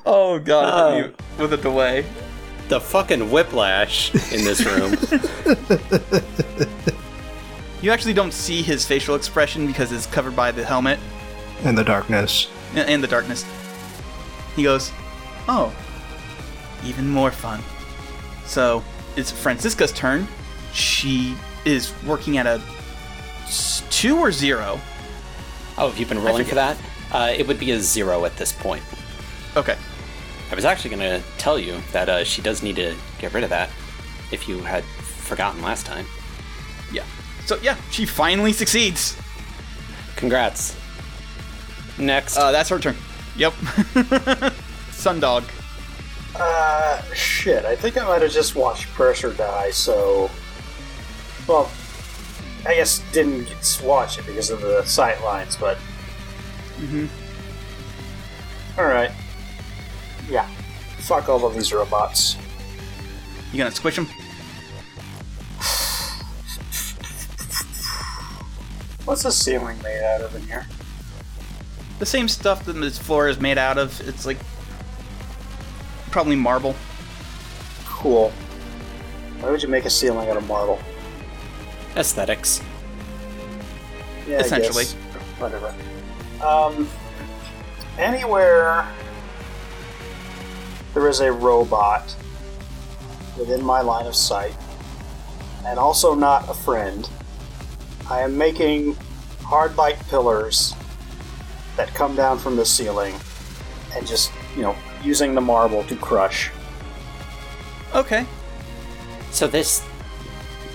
Oh 0.06 0.40
god, 0.44 0.98
you- 0.98 1.14
with 1.38 1.53
a 1.53 1.57
delay. 1.57 2.06
The 2.69 2.80
fucking 2.80 3.30
whiplash 3.30 4.14
in 4.34 4.45
this 4.45 4.65
room. 4.65 4.95
You 7.81 7.91
actually 7.91 8.14
don't 8.14 8.34
see 8.34 8.61
his 8.61 8.85
facial 8.85 9.15
expression 9.15 9.68
because 9.68 9.91
it's 9.91 10.06
covered 10.06 10.35
by 10.35 10.52
the 10.52 10.64
helmet 10.64 10.99
In 11.64 11.76
the 11.76 11.84
darkness. 11.84 12.48
and 12.76 12.88
and 12.90 13.03
the 13.03 13.07
darkness. 13.07 13.45
He 14.56 14.64
goes, 14.64 14.91
"Oh, 15.48 15.73
even 16.85 17.10
more 17.10 17.31
fun." 17.31 17.61
So 18.45 18.84
it's 19.18 19.31
Francisca's 19.31 19.91
turn. 19.91 20.27
She 20.73 21.35
is 21.65 21.91
working 22.06 22.38
at 22.38 22.45
a 22.48 22.61
s- 22.61 22.64
two 23.89 24.17
or 24.17 24.31
zero. 24.31 24.80
oh, 25.77 25.89
have 25.89 25.97
you 25.97 26.05
been 26.05 26.23
rolling 26.23 26.45
for 26.45 26.55
that? 26.55 26.77
Uh, 27.11 27.34
it 27.35 27.47
would 27.47 27.59
be 27.59 27.71
a 27.71 27.80
zero 27.80 28.25
at 28.25 28.35
this 28.38 28.51
point. 28.51 28.84
Okay. 29.55 29.77
I 30.51 30.55
was 30.55 30.65
actually 30.65 30.95
going 30.95 31.21
to 31.21 31.27
tell 31.38 31.57
you 31.57 31.80
that 31.91 32.09
uh, 32.09 32.23
she 32.23 32.41
does 32.41 32.61
need 32.63 32.75
to 32.75 32.95
get 33.19 33.34
rid 33.34 33.43
of 33.43 33.49
that 33.49 33.69
if 34.31 34.47
you 34.47 34.59
had 34.59 34.84
forgotten 34.84 35.61
last 35.61 35.85
time. 35.85 36.05
Yeah. 36.91 37.05
So 37.45 37.57
yeah, 37.61 37.75
she 37.91 38.05
finally 38.05 38.53
succeeds. 38.53 39.17
Congrats. 40.15 40.75
Next. 41.97 42.38
Uh, 42.38 42.51
that's 42.51 42.69
her 42.69 42.80
turn. 42.80 42.95
Yep. 43.35 43.53
Sundog. 44.91 45.43
Uh, 46.35 47.01
shit. 47.13 47.65
I 47.65 47.75
think 47.75 47.97
I 47.97 48.05
might 48.05 48.21
have 48.21 48.31
just 48.31 48.55
watched 48.55 48.88
Pressure 48.93 49.34
die, 49.34 49.71
so. 49.71 50.30
Well, 51.47 51.69
I 52.65 52.76
guess 52.76 52.99
didn't 53.11 53.49
watch 53.84 54.18
it 54.18 54.26
because 54.26 54.49
of 54.49 54.61
the 54.61 54.84
sight 54.84 55.22
lines, 55.23 55.56
but. 55.56 55.77
Mm-hmm. 56.77 57.06
Alright. 58.80 59.11
Yeah. 60.30 60.48
Fuck 60.99 61.30
all 61.30 61.45
of 61.45 61.53
these 61.53 61.73
robots. 61.73 62.38
You 63.52 63.57
gonna 63.57 63.72
squish 63.72 63.98
them? 63.98 64.07
What's 69.06 69.23
the 69.23 69.31
ceiling 69.31 69.81
made 69.84 70.02
out 70.02 70.22
of 70.22 70.34
in 70.35 70.44
here? 70.44 70.65
The 71.99 72.06
same 72.06 72.30
stuff 72.30 72.64
that 72.65 72.73
this 72.73 72.98
floor 72.98 73.27
is 73.27 73.40
made 73.40 73.57
out 73.57 73.77
of. 73.77 73.99
It's 74.07 74.26
like 74.26 74.38
probably 76.10 76.38
marble. 76.38 76.73
Cool. 77.85 78.31
Why 79.40 79.52
would 79.52 79.61
you 79.61 79.68
make 79.68 79.85
a 79.85 79.90
ceiling 79.90 80.30
out 80.30 80.38
of 80.38 80.48
marble? 80.48 80.80
Aesthetics. 81.95 82.61
Yeah, 84.27 84.39
Essentially. 84.39 84.85
Whatever. 85.37 85.73
Um, 86.43 86.87
anywhere 87.97 88.87
there 90.93 91.07
is 91.07 91.19
a 91.19 91.31
robot 91.31 92.15
within 93.37 93.63
my 93.63 93.81
line 93.81 94.05
of 94.05 94.15
sight, 94.15 94.55
and 95.65 95.79
also 95.79 96.13
not 96.13 96.47
a 96.49 96.53
friend, 96.53 97.09
I 98.09 98.21
am 98.21 98.37
making 98.37 98.95
hard 99.41 99.75
light 99.77 99.97
pillars 100.07 100.73
that 101.77 101.93
come 101.93 102.15
down 102.15 102.37
from 102.37 102.55
the 102.55 102.65
ceiling 102.65 103.15
and 103.95 104.05
just, 104.05 104.31
you 104.55 104.61
know, 104.61 104.75
using 105.03 105.33
the 105.33 105.41
marble 105.41 105.83
to 105.85 105.95
crush. 105.95 106.51
Okay. 107.95 108.25
So 109.31 109.47
this 109.47 109.83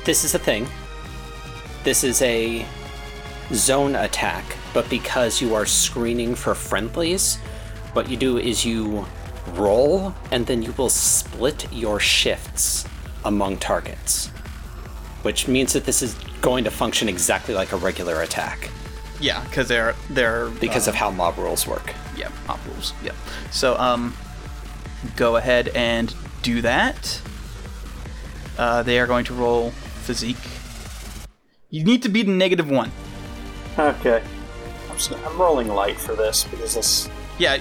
this 0.04 0.24
is 0.24 0.34
a 0.34 0.38
thing. 0.38 0.66
This 1.88 2.04
is 2.04 2.20
a 2.20 2.66
zone 3.54 3.94
attack, 3.96 4.44
but 4.74 4.90
because 4.90 5.40
you 5.40 5.54
are 5.54 5.64
screening 5.64 6.34
for 6.34 6.54
friendlies, 6.54 7.36
what 7.94 8.10
you 8.10 8.16
do 8.18 8.36
is 8.36 8.62
you 8.62 9.06
roll 9.54 10.14
and 10.30 10.46
then 10.46 10.60
you 10.60 10.72
will 10.72 10.90
split 10.90 11.66
your 11.72 11.98
shifts 11.98 12.84
among 13.24 13.56
targets. 13.56 14.26
Which 15.22 15.48
means 15.48 15.72
that 15.72 15.86
this 15.86 16.02
is 16.02 16.12
going 16.42 16.64
to 16.64 16.70
function 16.70 17.08
exactly 17.08 17.54
like 17.54 17.72
a 17.72 17.76
regular 17.76 18.20
attack 18.20 18.68
Yeah, 19.18 19.42
because 19.44 19.68
they're 19.68 19.94
they're 20.10 20.50
because 20.60 20.88
uh, 20.88 20.90
of 20.90 20.94
how 20.94 21.10
mob 21.10 21.38
rules 21.38 21.66
work. 21.66 21.94
yeah 22.14 22.28
mob 22.46 22.60
rules. 22.66 22.92
Yeah. 23.02 23.12
So 23.50 23.78
um, 23.78 24.14
go 25.16 25.36
ahead 25.36 25.68
and 25.68 26.14
do 26.42 26.60
that. 26.60 27.22
Uh, 28.58 28.82
they 28.82 29.00
are 29.00 29.06
going 29.06 29.24
to 29.24 29.32
roll 29.32 29.70
physique. 30.04 30.36
You 31.70 31.84
need 31.84 32.02
to 32.04 32.08
beat 32.08 32.26
a 32.26 32.30
negative 32.30 32.70
one. 32.70 32.90
Okay. 33.78 34.22
I'm, 34.88 34.96
s- 34.96 35.12
I'm 35.12 35.38
rolling 35.40 35.68
light 35.68 35.98
for 35.98 36.14
this 36.14 36.44
because 36.44 36.74
this. 36.74 37.08
Yeah. 37.38 37.58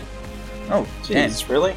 Oh, 0.70 0.88
damn. 1.08 1.30
Jeez, 1.30 1.50
really? 1.50 1.76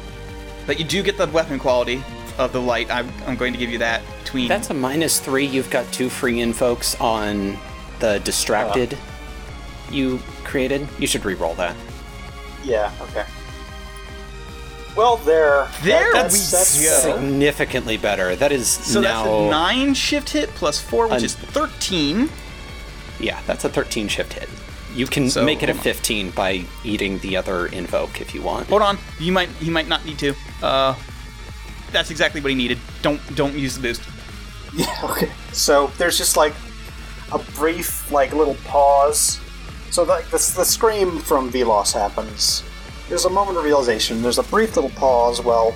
But 0.65 0.79
you 0.79 0.85
do 0.85 1.03
get 1.03 1.17
the 1.17 1.27
weapon 1.27 1.59
quality 1.59 2.03
of 2.37 2.53
the 2.53 2.61
light. 2.61 2.89
I'm, 2.89 3.11
I'm 3.27 3.35
going 3.35 3.53
to 3.53 3.59
give 3.59 3.69
you 3.69 3.77
that 3.79 4.01
between. 4.23 4.47
That's 4.47 4.69
a 4.69 4.73
minus 4.73 5.19
three. 5.19 5.45
You've 5.45 5.69
got 5.69 5.91
two 5.91 6.09
free 6.09 6.39
invokes 6.39 6.99
on 7.01 7.57
the 7.99 8.19
distracted. 8.19 8.93
Uh. 8.93 8.97
you 9.91 10.19
created. 10.43 10.87
You 10.99 11.07
should 11.07 11.25
re-roll 11.25 11.55
that. 11.55 11.75
Yeah. 12.63 12.91
Okay. 13.01 13.25
Well, 14.95 15.17
there. 15.17 15.67
There 15.83 16.11
that, 16.13 16.31
we 16.31 16.37
that's, 16.37 16.81
go. 16.83 17.15
Significantly 17.15 17.97
better. 17.97 18.35
That 18.35 18.51
is 18.51 18.67
So 18.67 18.99
now. 19.01 19.23
that's 19.23 19.27
a 19.29 19.49
nine 19.49 19.93
shift 19.93 20.29
hit 20.29 20.49
plus 20.49 20.79
four, 20.79 21.05
which 21.05 21.19
Un- 21.19 21.23
is 21.23 21.35
thirteen. 21.35 22.29
Yeah, 23.19 23.39
that's 23.45 23.63
a 23.65 23.69
13 23.69 24.07
shift 24.07 24.33
hit. 24.33 24.49
You 24.95 25.05
can 25.05 25.29
So, 25.29 25.45
make 25.45 25.61
it 25.61 25.69
a 25.69 25.73
hold 25.73 25.77
on. 25.77 25.83
15 25.93 26.31
by 26.31 26.65
eating 26.83 27.19
the 27.19 27.37
other 27.37 27.67
invoke 27.67 28.19
if 28.19 28.33
you 28.33 28.41
want. 28.41 28.67
Hold 28.69 28.81
on, 28.81 28.97
you 29.19 29.31
might 29.31 29.47
he 29.59 29.69
might 29.69 29.87
not 29.87 30.03
need 30.05 30.17
to. 30.19 30.33
Uh, 30.63 30.95
that's 31.91 32.09
exactly 32.09 32.41
what 32.41 32.49
he 32.49 32.55
needed. 32.55 32.79
Don't 33.03 33.21
don't 33.35 33.53
use 33.53 33.75
the 33.75 33.81
boost. 33.81 34.01
Yeah, 34.75 34.87
okay. 35.03 35.29
So 35.53 35.87
there's 35.97 36.17
just 36.17 36.35
like 36.35 36.53
a 37.31 37.37
brief, 37.55 38.11
like 38.11 38.33
little 38.33 38.55
pause. 38.65 39.39
So 39.91 40.03
like 40.03 40.25
the, 40.25 40.37
the 40.57 40.65
scream 40.65 41.19
from 41.19 41.51
Velos 41.51 41.93
happens. 41.93 42.63
There's 43.11 43.25
a 43.25 43.29
moment 43.29 43.57
of 43.57 43.65
realization. 43.65 44.21
There's 44.21 44.37
a 44.37 44.43
brief 44.43 44.77
little 44.77 44.89
pause 44.91 45.41
while 45.41 45.75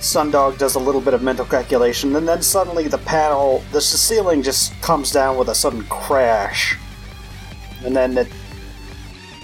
Sundog 0.00 0.58
does 0.58 0.74
a 0.74 0.80
little 0.80 1.00
bit 1.00 1.14
of 1.14 1.22
mental 1.22 1.44
calculation, 1.44 2.16
and 2.16 2.26
then 2.26 2.42
suddenly 2.42 2.88
the 2.88 2.98
panel, 2.98 3.62
the 3.70 3.80
ceiling 3.80 4.42
just 4.42 4.72
comes 4.82 5.12
down 5.12 5.36
with 5.36 5.48
a 5.48 5.54
sudden 5.54 5.84
crash, 5.84 6.76
and 7.84 7.94
then 7.94 8.18
it, 8.18 8.26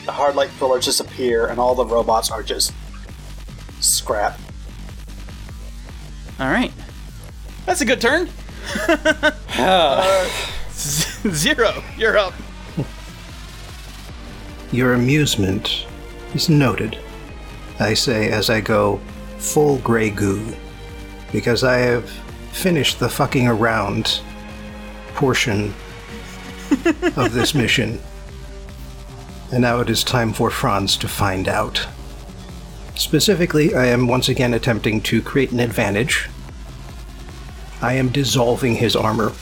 the 0.05 0.11
hard 0.11 0.35
light 0.35 0.51
pillars 0.59 0.85
disappear, 0.85 1.47
and 1.47 1.61
all 1.61 1.77
the 1.77 1.87
robots 1.87 2.29
are 2.29 2.43
just 2.43 2.73
scrap. 3.79 4.37
All 6.41 6.51
right, 6.51 6.73
that's 7.67 7.83
a 7.83 7.85
good 7.85 8.01
turn. 8.01 8.29
Uh, 9.61 10.29
Zero, 10.73 11.85
you're 11.99 12.17
up. 12.17 12.33
Your 14.73 14.95
amusement 14.95 15.87
is 16.35 16.49
noted, 16.49 16.99
I 17.79 17.95
say 17.95 18.31
as 18.31 18.51
I 18.51 18.61
go 18.61 19.01
full 19.39 19.79
Grey 19.79 20.11
Goo, 20.11 20.55
because 21.33 21.65
I 21.65 21.79
have 21.79 22.09
finished 22.53 22.99
the 23.01 23.09
fucking 23.09 23.47
around 23.47 24.21
portion 25.15 25.73
of 27.17 27.33
this 27.33 27.55
mission. 27.55 28.01
And 29.53 29.63
now 29.63 29.81
it 29.81 29.91
is 29.91 30.05
time 30.05 30.33
for 30.33 30.51
Franz 30.51 30.97
to 30.99 31.09
find 31.09 31.49
out. 31.49 31.87
Specifically, 32.95 33.75
I 33.75 33.87
am 33.87 34.07
once 34.07 34.29
again 34.29 34.55
attempting 34.55 35.01
to 35.03 35.23
create 35.23 35.53
an 35.53 35.61
advantage. 35.61 36.29
I 37.83 37.95
am 37.95 38.11
dissolving 38.11 38.75
his 38.77 38.95
armor. 38.95 39.33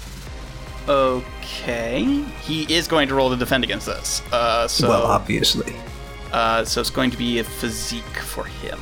Okay, 0.88 2.04
he 2.42 2.72
is 2.72 2.86
going 2.86 3.08
to 3.08 3.14
roll 3.14 3.30
to 3.30 3.36
defend 3.36 3.64
against 3.64 3.86
this. 3.86 4.22
Uh, 4.32 4.68
so 4.68 4.88
Well, 4.88 5.02
obviously. 5.02 5.74
Uh, 6.32 6.64
so 6.64 6.80
it's 6.80 6.90
going 6.90 7.10
to 7.10 7.16
be 7.16 7.38
a 7.38 7.44
physique 7.44 8.04
for 8.04 8.44
him. 8.44 8.78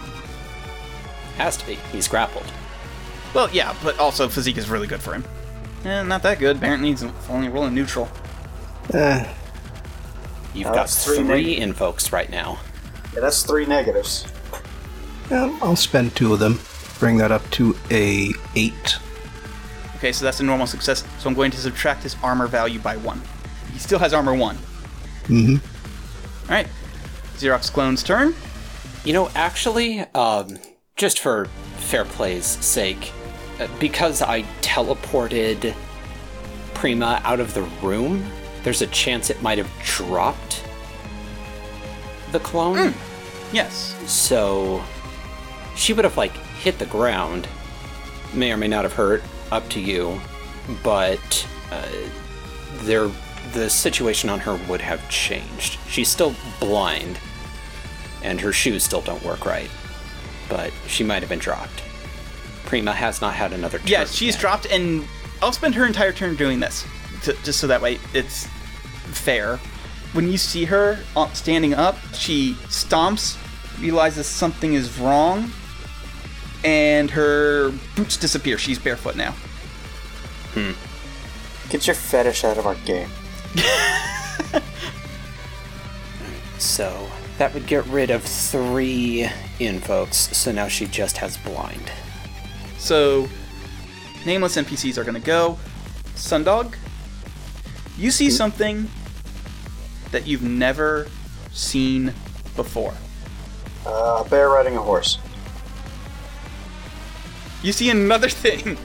Has 1.39 1.57
to 1.59 1.67
be. 1.67 1.75
He's 1.93 2.09
grappled. 2.09 2.47
Well, 3.35 3.51
yeah, 3.53 3.75
but 3.83 3.99
also 3.99 4.29
physique 4.29 4.57
is 4.57 4.69
really 4.71 4.87
good 4.87 5.01
for 5.01 5.13
him. 5.15 5.25
Eh, 5.85 6.03
not 6.03 6.23
that 6.23 6.39
good. 6.39 6.57
Apparently, 6.57 6.91
he's 6.91 7.05
only 7.29 7.49
rolling 7.49 7.75
neutral. 7.75 8.09
Eh, 8.95 9.27
You've 10.55 10.69
Uh, 10.69 10.71
got 10.71 10.77
that's 10.87 11.05
three 11.05 11.17
three 11.19 11.25
neg- 11.27 11.59
invokes 11.59 12.13
right 12.13 12.31
now. 12.31 12.59
Yeah, 13.15 13.21
that's 13.21 13.43
three 13.43 13.67
negatives. 13.67 14.25
um, 15.31 15.59
I'll 15.63 15.77
spend 15.77 16.17
two 16.17 16.33
of 16.33 16.39
them. 16.39 16.59
Bring 16.99 17.19
that 17.19 17.31
up 17.31 17.49
to 17.53 17.77
a 17.91 18.33
eight. 18.55 18.97
Okay, 19.97 20.13
so 20.13 20.25
that's 20.25 20.41
a 20.41 20.43
normal 20.43 20.67
success. 20.67 21.05
So 21.19 21.29
I'm 21.29 21.35
going 21.35 21.51
to 21.51 21.59
subtract 21.59 22.03
his 22.03 22.17
armor 22.23 22.47
value 22.47 22.79
by 22.79 22.97
one. 22.97 23.21
He 23.73 23.79
still 23.79 23.99
has 23.99 24.15
armor 24.15 24.35
one. 24.35 24.57
Mm-hmm. 25.25 25.57
All 26.51 26.55
right, 26.57 26.69
Xerox 27.37 27.73
clone's 27.73 28.03
turn. 28.03 28.35
You 29.05 29.13
know, 29.13 29.31
actually, 29.35 30.01
um, 30.15 30.59
just 30.97 31.21
for 31.21 31.47
fair 31.77 32.05
play's 32.05 32.47
sake, 32.47 33.13
uh, 33.61 33.69
because 33.79 34.23
I 34.23 34.43
teleported 34.63 35.75
Prima 36.75 37.21
out 37.25 37.41
of 37.41 37.55
the 37.55 37.63
room, 37.83 38.25
there's 38.63 38.83
a 38.83 38.87
chance 38.89 39.31
it 39.31 39.41
might 39.43 39.59
have 39.59 39.71
dropped 39.85 40.65
the 42.33 42.41
clone. 42.41 42.95
Yes. 43.53 43.95
So 44.11 44.83
she 45.77 45.93
would 45.93 46.05
have 46.05 46.17
like 46.17 46.33
hit 46.33 46.79
the 46.79 46.87
ground, 46.87 47.47
may 48.35 48.53
or 48.53 48.57
may 48.57 48.69
not 48.69 48.85
have 48.85 48.93
hurt, 48.93 49.23
up 49.53 49.69
to 49.71 49.81
you, 49.81 50.21
but 50.83 51.47
uh, 51.71 51.89
there 52.83 53.09
the 53.53 53.71
situation 53.71 54.29
on 54.29 54.41
her 54.41 54.59
would 54.69 54.81
have 54.81 55.09
changed. 55.09 55.79
She's 55.89 56.09
still 56.09 56.35
blind, 56.59 57.19
and 58.23 58.41
her 58.41 58.53
shoes 58.53 58.83
still 58.83 59.01
don't 59.01 59.23
work 59.23 59.45
right, 59.47 59.71
but 60.49 60.73
she 60.87 61.05
might 61.05 61.23
have 61.23 61.29
been 61.29 61.39
dropped. 61.39 61.83
Prima 62.65 62.93
has 62.93 63.21
not 63.21 63.35
had 63.35 63.53
another 63.53 63.79
turn. 63.79 63.87
Yeah, 63.87 64.05
she's 64.05 64.35
yet. 64.35 64.41
dropped, 64.41 64.67
and 64.67 65.07
I'll 65.43 65.53
spend 65.53 65.75
her 65.75 65.87
entire 65.87 66.13
turn 66.13 66.37
doing 66.37 66.61
this, 66.61 66.85
to, 67.23 67.33
just 67.45 67.61
so 67.61 67.67
that 67.67 67.81
way 67.81 67.99
it's 68.13 68.47
fair. 69.13 69.59
When 70.13 70.31
you 70.31 70.39
see 70.39 70.65
her 70.65 70.99
uh, 71.15 71.31
standing 71.33 71.75
up, 71.75 71.97
she 72.15 72.55
stomps, 72.69 73.37
realizes 73.81 74.27
something 74.27 74.75
is 74.75 74.99
wrong, 74.99 75.51
and 76.65 77.11
her 77.11 77.73
boots 77.95 78.17
disappear. 78.17 78.59
She's 78.59 78.79
barefoot 78.79 79.17
now. 79.17 79.33
Hmm. 80.55 80.73
Get 81.71 81.87
your 81.87 81.95
fetish 81.95 82.45
out 82.45 82.59
of 82.59 82.67
our 82.67 82.77
game. 82.77 83.11
So 86.59 87.09
that 87.39 87.53
would 87.55 87.67
get 87.67 87.85
rid 87.87 88.11
of 88.11 88.23
three 88.23 89.29
invokes, 89.61 90.17
so 90.37 90.53
now 90.53 90.69
she 90.69 90.87
just 90.87 91.19
has 91.19 91.37
blind. 91.39 91.91
So, 92.79 93.29
nameless 94.25 94.57
NPCs 94.57 94.97
are 94.99 95.05
gonna 95.05 95.21
go. 95.21 95.59
Sundog, 96.15 96.75
you 97.99 98.11
see 98.11 98.31
something 98.31 98.89
that 100.13 100.27
you've 100.27 100.43
never 100.43 101.09
seen 101.53 102.13
before. 102.55 102.95
Uh, 103.85 104.23
a 104.25 104.29
bear 104.29 104.49
riding 104.49 104.77
a 104.77 104.83
horse. 104.83 105.19
You 107.63 107.73
see 107.73 107.91
another 107.91 108.29
thing. 108.31 108.79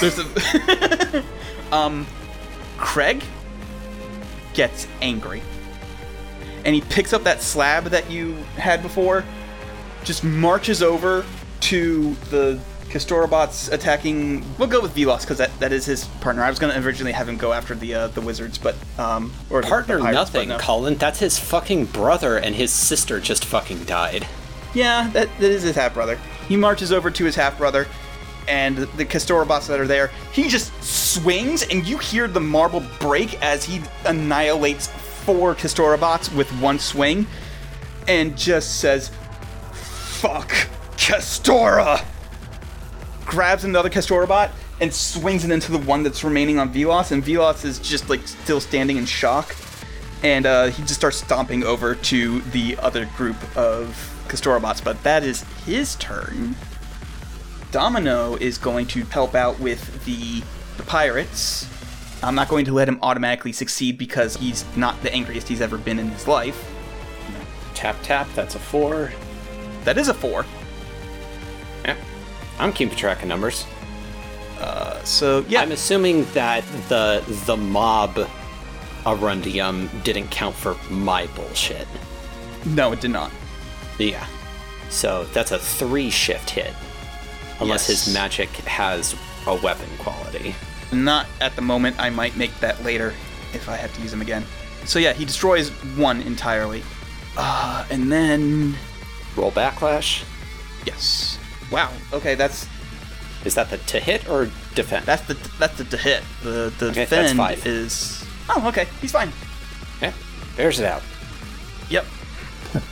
There's 0.00 0.18
a 0.18 1.24
um 1.72 2.06
Craig 2.76 3.22
gets 4.54 4.86
angry. 5.00 5.42
And 6.64 6.74
he 6.74 6.80
picks 6.80 7.12
up 7.12 7.24
that 7.24 7.42
slab 7.42 7.84
that 7.84 8.10
you 8.10 8.34
had 8.56 8.82
before, 8.82 9.24
just 10.04 10.22
marches 10.24 10.82
over 10.82 11.24
to 11.60 12.14
the 12.30 12.60
Kestorabots 12.88 13.72
attacking. 13.72 14.44
We'll 14.58 14.68
go 14.68 14.80
with 14.80 14.94
Velos 14.94 15.22
because 15.22 15.38
that, 15.38 15.58
that 15.60 15.72
is 15.72 15.86
his 15.86 16.04
partner. 16.20 16.44
I 16.44 16.50
was 16.50 16.58
gonna 16.58 16.78
originally 16.84 17.12
have 17.12 17.28
him 17.28 17.38
go 17.38 17.52
after 17.52 17.74
the 17.74 17.94
uh, 17.94 18.08
the 18.08 18.20
wizards, 18.20 18.58
but 18.58 18.76
um 18.98 19.32
or 19.48 19.62
Partner 19.62 19.96
the 19.96 20.02
pirates, 20.02 20.14
nothing, 20.14 20.48
no. 20.50 20.58
Colin. 20.58 20.96
That's 20.96 21.18
his 21.18 21.38
fucking 21.38 21.86
brother, 21.86 22.36
and 22.36 22.54
his 22.54 22.70
sister 22.70 23.18
just 23.18 23.46
fucking 23.46 23.84
died. 23.84 24.26
Yeah, 24.74 25.08
that, 25.14 25.28
that 25.38 25.50
is 25.50 25.62
his 25.62 25.74
half 25.76 25.94
brother. 25.94 26.18
He 26.48 26.56
marches 26.56 26.92
over 26.92 27.10
to 27.10 27.24
his 27.24 27.34
half 27.34 27.56
brother, 27.56 27.86
and 28.46 28.76
the, 28.76 28.86
the 28.86 29.04
Kestorabots 29.06 29.68
that 29.68 29.80
are 29.80 29.86
there, 29.86 30.10
he 30.32 30.48
just 30.48 30.72
swings, 30.82 31.62
and 31.62 31.86
you 31.86 31.96
hear 31.98 32.28
the 32.28 32.40
marble 32.40 32.84
break 33.00 33.40
as 33.42 33.64
he 33.64 33.80
annihilates 34.04 34.88
four 35.24 35.54
Kestorabots 35.54 36.34
with 36.34 36.50
one 36.60 36.78
swing, 36.78 37.26
and 38.08 38.36
just 38.36 38.80
says, 38.80 39.10
Fuck 39.72 40.50
Kestora! 40.96 42.04
Grabs 43.24 43.64
another 43.64 43.90
Kestorabot 43.90 44.50
and 44.80 44.92
swings 44.92 45.44
it 45.44 45.50
into 45.50 45.72
the 45.72 45.78
one 45.78 46.02
that's 46.02 46.24
remaining 46.24 46.58
on 46.58 46.72
Velos, 46.72 47.12
and 47.12 47.22
Velos 47.24 47.64
is 47.64 47.78
just 47.78 48.10
like 48.10 48.26
still 48.26 48.60
standing 48.60 48.96
in 48.96 49.06
shock 49.06 49.54
and 50.22 50.46
uh, 50.46 50.66
he 50.66 50.82
just 50.82 50.94
starts 50.94 51.18
stomping 51.18 51.64
over 51.64 51.94
to 51.94 52.40
the 52.40 52.76
other 52.78 53.06
group 53.16 53.36
of 53.56 53.88
Kestorabots. 54.28 54.82
But 54.82 55.02
that 55.02 55.24
is 55.24 55.42
his 55.64 55.96
turn. 55.96 56.54
Domino 57.70 58.36
is 58.36 58.58
going 58.58 58.86
to 58.88 59.04
help 59.04 59.34
out 59.34 59.58
with 59.58 60.04
the 60.04 60.42
the 60.76 60.82
pirates. 60.84 61.68
I'm 62.22 62.34
not 62.34 62.48
going 62.48 62.64
to 62.66 62.72
let 62.72 62.88
him 62.88 62.98
automatically 63.02 63.52
succeed 63.52 63.98
because 63.98 64.36
he's 64.36 64.64
not 64.76 65.00
the 65.02 65.12
angriest 65.12 65.48
he's 65.48 65.60
ever 65.60 65.76
been 65.78 65.98
in 65.98 66.08
his 66.08 66.28
life. 66.28 66.70
Tap 67.74 67.96
tap. 68.02 68.28
That's 68.34 68.54
a 68.54 68.58
four. 68.58 69.12
That 69.84 69.98
is 69.98 70.08
a 70.08 70.14
four. 70.14 70.46
Yeah. 71.84 71.96
I'm 72.58 72.72
keeping 72.72 72.96
track 72.96 73.22
of 73.22 73.28
numbers. 73.28 73.66
Uh, 74.60 75.02
so 75.02 75.44
yeah, 75.48 75.62
I'm 75.62 75.72
assuming 75.72 76.24
that 76.34 76.64
the 76.88 77.24
the 77.46 77.56
mob 77.56 78.28
Arundium 79.04 79.88
didn't 80.04 80.28
count 80.30 80.54
for 80.54 80.76
my 80.90 81.26
bullshit. 81.28 81.88
no, 82.64 82.92
it 82.92 83.00
did 83.00 83.10
not. 83.10 83.32
Yeah. 83.98 84.24
So 84.90 85.24
that's 85.32 85.50
a 85.50 85.58
three 85.58 86.10
shift 86.10 86.50
hit. 86.50 86.72
Unless 87.60 87.88
Yes. 87.88 88.04
his 88.04 88.14
magic 88.14 88.48
has 88.50 89.16
a 89.48 89.56
weapon 89.56 89.88
quality. 89.98 90.54
Not 90.92 91.26
at 91.40 91.56
the 91.56 91.62
moment. 91.62 91.96
I 91.98 92.10
might 92.10 92.36
make 92.36 92.54
that 92.60 92.82
later 92.84 93.14
if 93.52 93.68
I 93.68 93.76
have 93.76 93.94
to 93.96 94.02
use 94.02 94.12
him 94.12 94.20
again. 94.22 94.44
So 94.84 94.98
yeah, 94.98 95.12
he 95.12 95.24
destroys 95.24 95.70
one 95.96 96.20
entirely. 96.22 96.82
Uh, 97.36 97.86
and 97.90 98.10
then 98.12 98.74
Roll 99.36 99.50
backlash. 99.52 100.24
yes. 100.86 101.38
Wow. 101.70 101.90
Okay, 102.12 102.34
that's 102.34 102.66
Is 103.44 103.54
that 103.54 103.70
the 103.70 103.78
to 103.78 103.98
hit 104.00 104.28
or 104.28 104.50
defend? 104.74 105.06
that's 105.06 105.22
the 105.26 105.34
that's 105.58 105.78
the 105.78 105.84
to 105.84 105.96
hit. 105.96 106.22
The 106.42 106.72
the 106.78 106.86
Okay, 106.90 107.04
that's 107.06 107.30
defend 107.30 107.38
five. 107.38 107.66
is 107.66 108.24
oh 108.50 108.68
okay. 108.68 108.86
He's 109.00 109.12
fine. 109.12 109.32
Okay. 109.96 110.12
Bears 110.56 110.78
it 110.80 110.84
out. 110.86 111.02
Yep. 111.88 112.04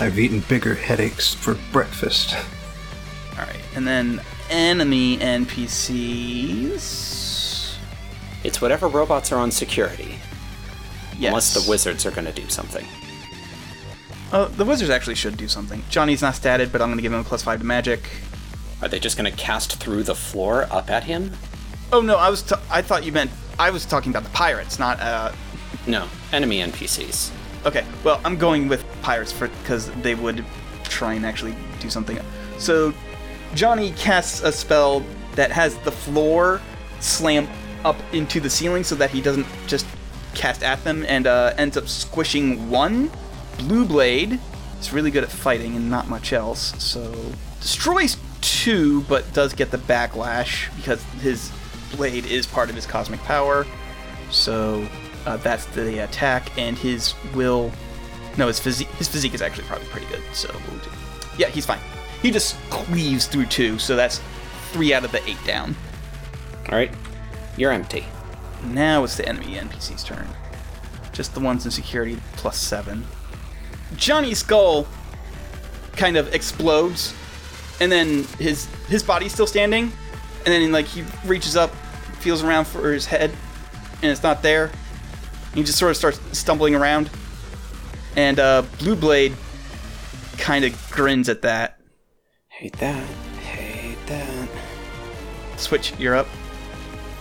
I've 0.00 0.18
eaten 0.18 0.40
bigger 0.48 0.74
headaches 0.74 1.34
for 1.34 1.54
breakfast. 1.72 2.34
All 3.32 3.44
right, 3.44 3.60
and 3.74 3.86
then 3.86 4.20
enemy 4.52 5.16
NPCs. 5.18 6.92
It's 8.44 8.60
whatever 8.60 8.86
robots 8.88 9.32
are 9.32 9.38
on 9.38 9.50
security. 9.50 10.16
Yes. 11.18 11.28
Unless 11.28 11.54
the 11.54 11.70
wizards 11.70 12.04
are 12.06 12.10
going 12.10 12.26
to 12.26 12.32
do 12.32 12.48
something. 12.48 12.86
Oh, 14.32 14.46
the 14.46 14.64
wizards 14.64 14.90
actually 14.90 15.16
should 15.16 15.36
do 15.36 15.46
something. 15.46 15.82
Johnny's 15.90 16.22
not 16.22 16.34
statted, 16.34 16.72
but 16.72 16.80
I'm 16.80 16.88
gonna 16.88 17.02
give 17.02 17.12
him 17.12 17.20
a 17.20 17.24
plus 17.24 17.42
five 17.42 17.58
to 17.60 17.66
magic. 17.66 18.08
Are 18.80 18.88
they 18.88 18.98
just 18.98 19.18
going 19.18 19.30
to 19.30 19.36
cast 19.36 19.76
through 19.76 20.04
the 20.04 20.14
floor 20.14 20.66
up 20.70 20.90
at 20.90 21.04
him? 21.04 21.32
Oh 21.92 22.00
no, 22.00 22.16
I 22.16 22.30
was 22.30 22.42
t- 22.42 22.54
I 22.70 22.80
thought 22.80 23.04
you 23.04 23.12
meant 23.12 23.30
I 23.58 23.70
was 23.70 23.84
talking 23.84 24.10
about 24.10 24.24
the 24.24 24.30
pirates, 24.30 24.78
not 24.78 24.98
uh. 25.00 25.32
No, 25.86 26.08
enemy 26.32 26.60
NPCs. 26.60 27.30
Okay, 27.66 27.84
well 28.04 28.20
I'm 28.24 28.36
going 28.38 28.68
with 28.68 28.84
pirates 29.02 29.30
for 29.32 29.48
because 29.48 29.90
they 30.02 30.14
would 30.14 30.44
try 30.84 31.12
and 31.12 31.26
actually 31.26 31.54
do 31.78 31.90
something. 31.90 32.18
So 32.58 32.94
Johnny 33.54 33.92
casts 33.92 34.42
a 34.42 34.52
spell 34.52 35.04
that 35.34 35.50
has 35.50 35.76
the 35.78 35.92
floor 35.92 36.60
slam 37.00 37.48
up 37.84 37.96
into 38.12 38.40
the 38.40 38.50
ceiling 38.50 38.84
so 38.84 38.94
that 38.94 39.10
he 39.10 39.20
doesn't 39.20 39.46
just 39.66 39.86
cast 40.34 40.62
at 40.62 40.82
them 40.84 41.04
and 41.06 41.26
uh, 41.26 41.52
ends 41.58 41.76
up 41.76 41.88
squishing 41.88 42.70
one 42.70 43.10
blue 43.58 43.84
blade. 43.84 44.40
It's 44.78 44.92
really 44.92 45.10
good 45.10 45.24
at 45.24 45.30
fighting 45.30 45.76
and 45.76 45.90
not 45.90 46.08
much 46.08 46.32
else. 46.32 46.72
So 46.82 47.12
destroys 47.60 48.16
two, 48.40 49.02
but 49.02 49.30
does 49.32 49.52
get 49.52 49.70
the 49.70 49.78
backlash 49.78 50.74
because 50.76 51.02
his 51.20 51.52
blade 51.94 52.26
is 52.26 52.46
part 52.46 52.68
of 52.70 52.74
his 52.74 52.86
cosmic 52.86 53.20
power. 53.20 53.66
So 54.30 54.86
uh, 55.26 55.36
that's 55.38 55.66
the 55.66 56.02
attack, 56.02 56.56
and 56.58 56.76
his 56.76 57.14
will. 57.34 57.70
No, 58.38 58.48
his 58.48 58.58
physique. 58.58 58.88
His 58.92 59.08
physique 59.08 59.34
is 59.34 59.42
actually 59.42 59.64
probably 59.64 59.86
pretty 59.88 60.06
good. 60.06 60.22
So. 60.32 60.50
Yeah, 61.38 61.48
he's 61.48 61.66
fine. 61.66 61.80
He 62.22 62.30
just 62.30 62.56
cleaves 62.70 63.26
through 63.26 63.46
two, 63.46 63.78
so 63.78 63.96
that's 63.96 64.20
three 64.70 64.94
out 64.94 65.04
of 65.04 65.12
the 65.12 65.28
eight 65.28 65.42
down. 65.44 65.74
All 66.70 66.78
right. 66.78 66.90
You're 67.56 67.72
empty. 67.72 68.06
Now 68.64 69.04
it's 69.04 69.16
the 69.16 69.28
enemy 69.28 69.56
NPC's 69.56 70.04
turn. 70.04 70.26
Just 71.12 71.34
the 71.34 71.40
ones 71.40 71.64
in 71.64 71.70
security 71.70 72.18
plus 72.36 72.56
seven. 72.56 73.04
Johnny 73.96 74.34
Skull 74.34 74.86
kind 75.96 76.16
of 76.16 76.32
explodes, 76.34 77.14
and 77.80 77.92
then 77.92 78.24
his 78.38 78.66
his 78.88 79.02
body's 79.02 79.32
still 79.32 79.46
standing, 79.46 79.92
and 80.46 80.46
then 80.46 80.72
like 80.72 80.86
he 80.86 81.04
reaches 81.26 81.56
up, 81.56 81.74
feels 82.20 82.42
around 82.42 82.66
for 82.66 82.92
his 82.92 83.04
head, 83.04 83.30
and 84.00 84.10
it's 84.10 84.22
not 84.22 84.42
there. 84.42 84.70
He 85.54 85.62
just 85.62 85.78
sort 85.78 85.90
of 85.90 85.96
starts 85.96 86.20
stumbling 86.38 86.74
around, 86.74 87.10
and 88.16 88.38
uh, 88.38 88.62
Blue 88.78 88.96
Blade 88.96 89.34
kind 90.38 90.64
of 90.64 90.90
grins 90.90 91.28
at 91.28 91.42
that. 91.42 91.78
Hate 92.62 92.78
that. 92.78 93.08
Hate 93.40 94.06
that. 94.06 94.48
Switch, 95.56 95.98
you're 95.98 96.14
up. 96.14 96.28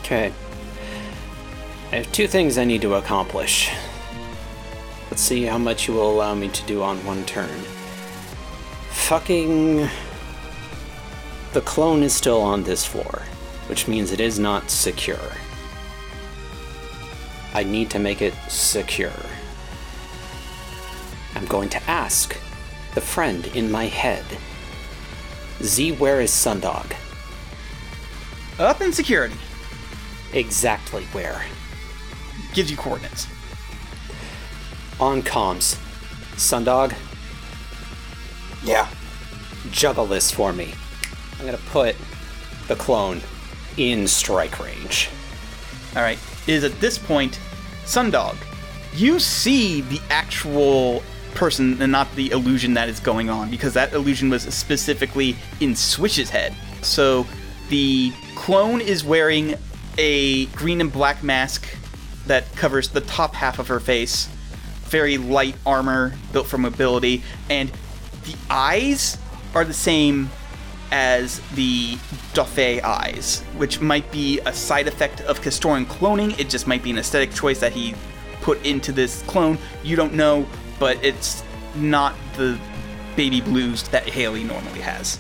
Okay. 0.02 0.32
I 1.92 1.96
have 1.96 2.12
two 2.12 2.28
things 2.28 2.60
I 2.60 2.64
need 2.64 2.84
to 2.84 2.94
accomplish. 2.94 3.72
Let's 5.10 5.24
see 5.24 5.46
how 5.46 5.58
much 5.58 5.88
you 5.88 5.96
will 5.96 6.12
allow 6.12 6.36
me 6.36 6.50
to 6.50 6.66
do 6.68 6.84
on 6.84 7.04
one 7.08 7.26
turn. 7.26 7.50
Fucking. 8.92 9.90
The 11.54 11.62
clone 11.62 12.04
is 12.04 12.14
still 12.14 12.40
on 12.40 12.62
this 12.62 12.86
floor, 12.86 13.24
which 13.66 13.88
means 13.88 14.12
it 14.12 14.20
is 14.20 14.38
not 14.38 14.70
secure. 14.70 15.32
I 17.56 17.64
need 17.64 17.90
to 17.90 17.98
make 17.98 18.22
it 18.22 18.36
secure. 18.48 19.26
I'm 21.34 21.48
going 21.48 21.70
to 21.70 21.82
ask 21.90 22.38
the 22.94 23.02
friend 23.02 23.48
in 23.56 23.72
my 23.72 23.86
head 23.86 24.24
Z, 25.64 25.94
where 25.94 26.22
is 26.22 26.32
Sundog? 26.32 26.94
Up 28.60 28.82
in 28.82 28.94
security. 28.94 29.36
Exactly 30.34 31.04
where? 31.12 31.44
Gives 32.54 32.70
you 32.72 32.78
coordinates. 32.78 33.28
On 35.00 35.22
comms. 35.22 35.78
Sundog, 36.36 36.94
Yeah. 38.64 38.88
juggle 39.72 40.06
this 40.06 40.32
for 40.32 40.54
me. 40.54 40.74
I'm 41.40 41.46
gonna 41.46 41.58
put 41.58 41.96
the 42.68 42.76
clone 42.76 43.22
in 43.78 44.08
strike 44.08 44.60
range. 44.60 45.10
all 45.96 46.02
right, 46.02 46.20
is 46.48 46.64
at 46.64 46.80
this 46.80 46.98
point, 46.98 47.40
Sundog, 47.86 48.36
you 48.94 49.20
see 49.20 49.82
the 49.82 50.00
actual 50.10 51.04
person 51.34 51.82
and 51.82 51.92
not 51.92 52.14
the 52.16 52.32
illusion 52.32 52.74
that 52.76 52.90
is 52.90 53.00
going 53.00 53.30
on 53.30 53.50
because 53.50 53.74
that 53.74 53.94
illusion 53.94 54.30
was 54.30 54.44
specifically 54.44 55.36
in 55.60 55.76
Switch's 55.76 56.30
head. 56.30 56.56
So 56.82 57.26
the 57.70 58.12
clone 58.36 58.82
is 58.82 59.04
wearing 59.04 59.56
a 59.98 60.46
green 60.48 60.82
and 60.82 60.92
black 60.92 61.24
mask 61.24 61.68
that 62.28 62.54
covers 62.56 62.90
the 62.90 63.02
top 63.02 63.34
half 63.34 63.60
of 63.60 63.68
her 63.68 63.80
face, 63.80 64.28
very 64.84 65.18
light 65.18 65.56
armor 65.66 66.14
built 66.34 66.48
for 66.48 66.58
mobility, 66.58 67.24
and 67.50 67.72
the 68.26 68.36
eyes 68.50 69.18
are 69.56 69.66
the 69.66 69.74
same 69.74 70.30
as 70.92 71.40
the 71.56 71.98
Dauphin 72.34 72.82
eyes, 72.84 73.42
which 73.56 73.80
might 73.80 74.10
be 74.12 74.40
a 74.46 74.54
side 74.54 74.88
effect 74.88 75.22
of 75.22 75.42
Kestoran 75.42 75.86
cloning. 75.86 76.38
It 76.40 76.50
just 76.50 76.68
might 76.68 76.84
be 76.84 76.92
an 76.92 76.98
aesthetic 76.98 77.34
choice 77.34 77.60
that 77.62 77.72
he 77.72 77.96
put 78.42 78.64
into 78.66 78.92
this 78.92 79.22
clone. 79.24 79.58
You 79.84 79.96
don't 79.96 80.14
know, 80.14 80.46
but 80.82 80.98
it's 81.04 81.44
not 81.76 82.16
the 82.38 82.60
baby 83.16 83.40
blues 83.40 83.84
that 83.90 84.10
Haley 84.10 84.44
normally 84.44 84.80
has. 84.80 85.20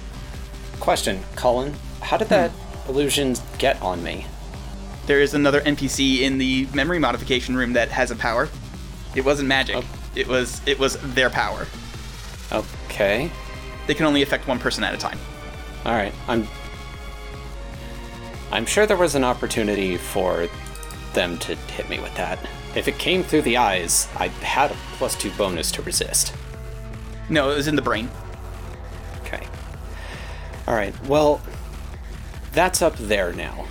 Question, 0.79 1.21
Colin, 1.35 1.75
how 2.01 2.17
did 2.17 2.29
that 2.29 2.49
hmm. 2.49 2.89
illusion 2.89 3.35
get 3.59 3.79
on 3.79 4.03
me? 4.03 4.25
There 5.05 5.21
is 5.21 5.35
another 5.35 5.61
NPC 5.61 6.21
in 6.21 6.39
the 6.39 6.67
memory 6.73 6.97
modification 6.97 7.55
room 7.55 7.73
that 7.73 7.89
has 7.89 8.09
a 8.09 8.15
power. 8.15 8.49
It 9.13 9.23
wasn't 9.23 9.49
magic. 9.49 9.75
Oh. 9.77 9.83
It 10.15 10.27
was 10.27 10.61
it 10.65 10.79
was 10.79 10.97
their 11.13 11.29
power. 11.29 11.67
Okay. 12.51 13.29
They 13.85 13.93
can 13.93 14.07
only 14.07 14.23
affect 14.23 14.47
one 14.47 14.57
person 14.57 14.83
at 14.83 14.95
a 14.95 14.97
time. 14.97 15.19
All 15.85 15.93
right. 15.93 16.13
I'm 16.27 16.47
I'm 18.51 18.65
sure 18.65 18.87
there 18.87 18.97
was 18.97 19.13
an 19.13 19.23
opportunity 19.23 19.97
for 19.97 20.47
them 21.13 21.37
to 21.39 21.55
hit 21.55 21.87
me 21.87 21.99
with 21.99 22.15
that. 22.15 22.39
If 22.75 22.87
it 22.87 22.97
came 22.97 23.23
through 23.23 23.41
the 23.41 23.57
eyes, 23.57 24.07
I 24.15 24.27
had 24.27 24.71
a 24.71 24.75
plus 24.93 25.15
2 25.15 25.31
bonus 25.31 25.71
to 25.73 25.81
resist. 25.81 26.33
No, 27.29 27.51
it 27.51 27.55
was 27.55 27.67
in 27.67 27.75
the 27.75 27.81
brain. 27.81 28.09
Okay. 29.21 29.45
All 30.67 30.75
right. 30.75 30.93
Well, 31.07 31.41
that's 32.53 32.81
up 32.81 32.95
there 32.97 33.33
now. 33.33 33.65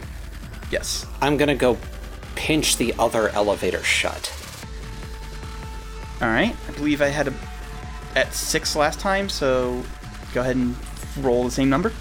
Yes. 0.70 1.06
I'm 1.20 1.36
going 1.36 1.48
to 1.48 1.55
go 1.55 1.78
pinch 2.35 2.77
the 2.77 2.94
other 2.98 3.28
elevator 3.31 3.82
shut. 3.82 4.32
All 6.20 6.28
right. 6.28 6.55
I 6.68 6.72
believe 6.72 7.01
I 7.01 7.09
had 7.09 7.28
a 7.28 7.35
at 8.16 8.35
six 8.35 8.74
last 8.74 8.98
time, 8.98 9.28
so 9.28 9.82
go 10.35 10.40
ahead 10.40 10.56
and 10.56 10.77
roll 11.18 11.44
the 11.44 11.51
same 11.51 11.70
number. 11.70 11.93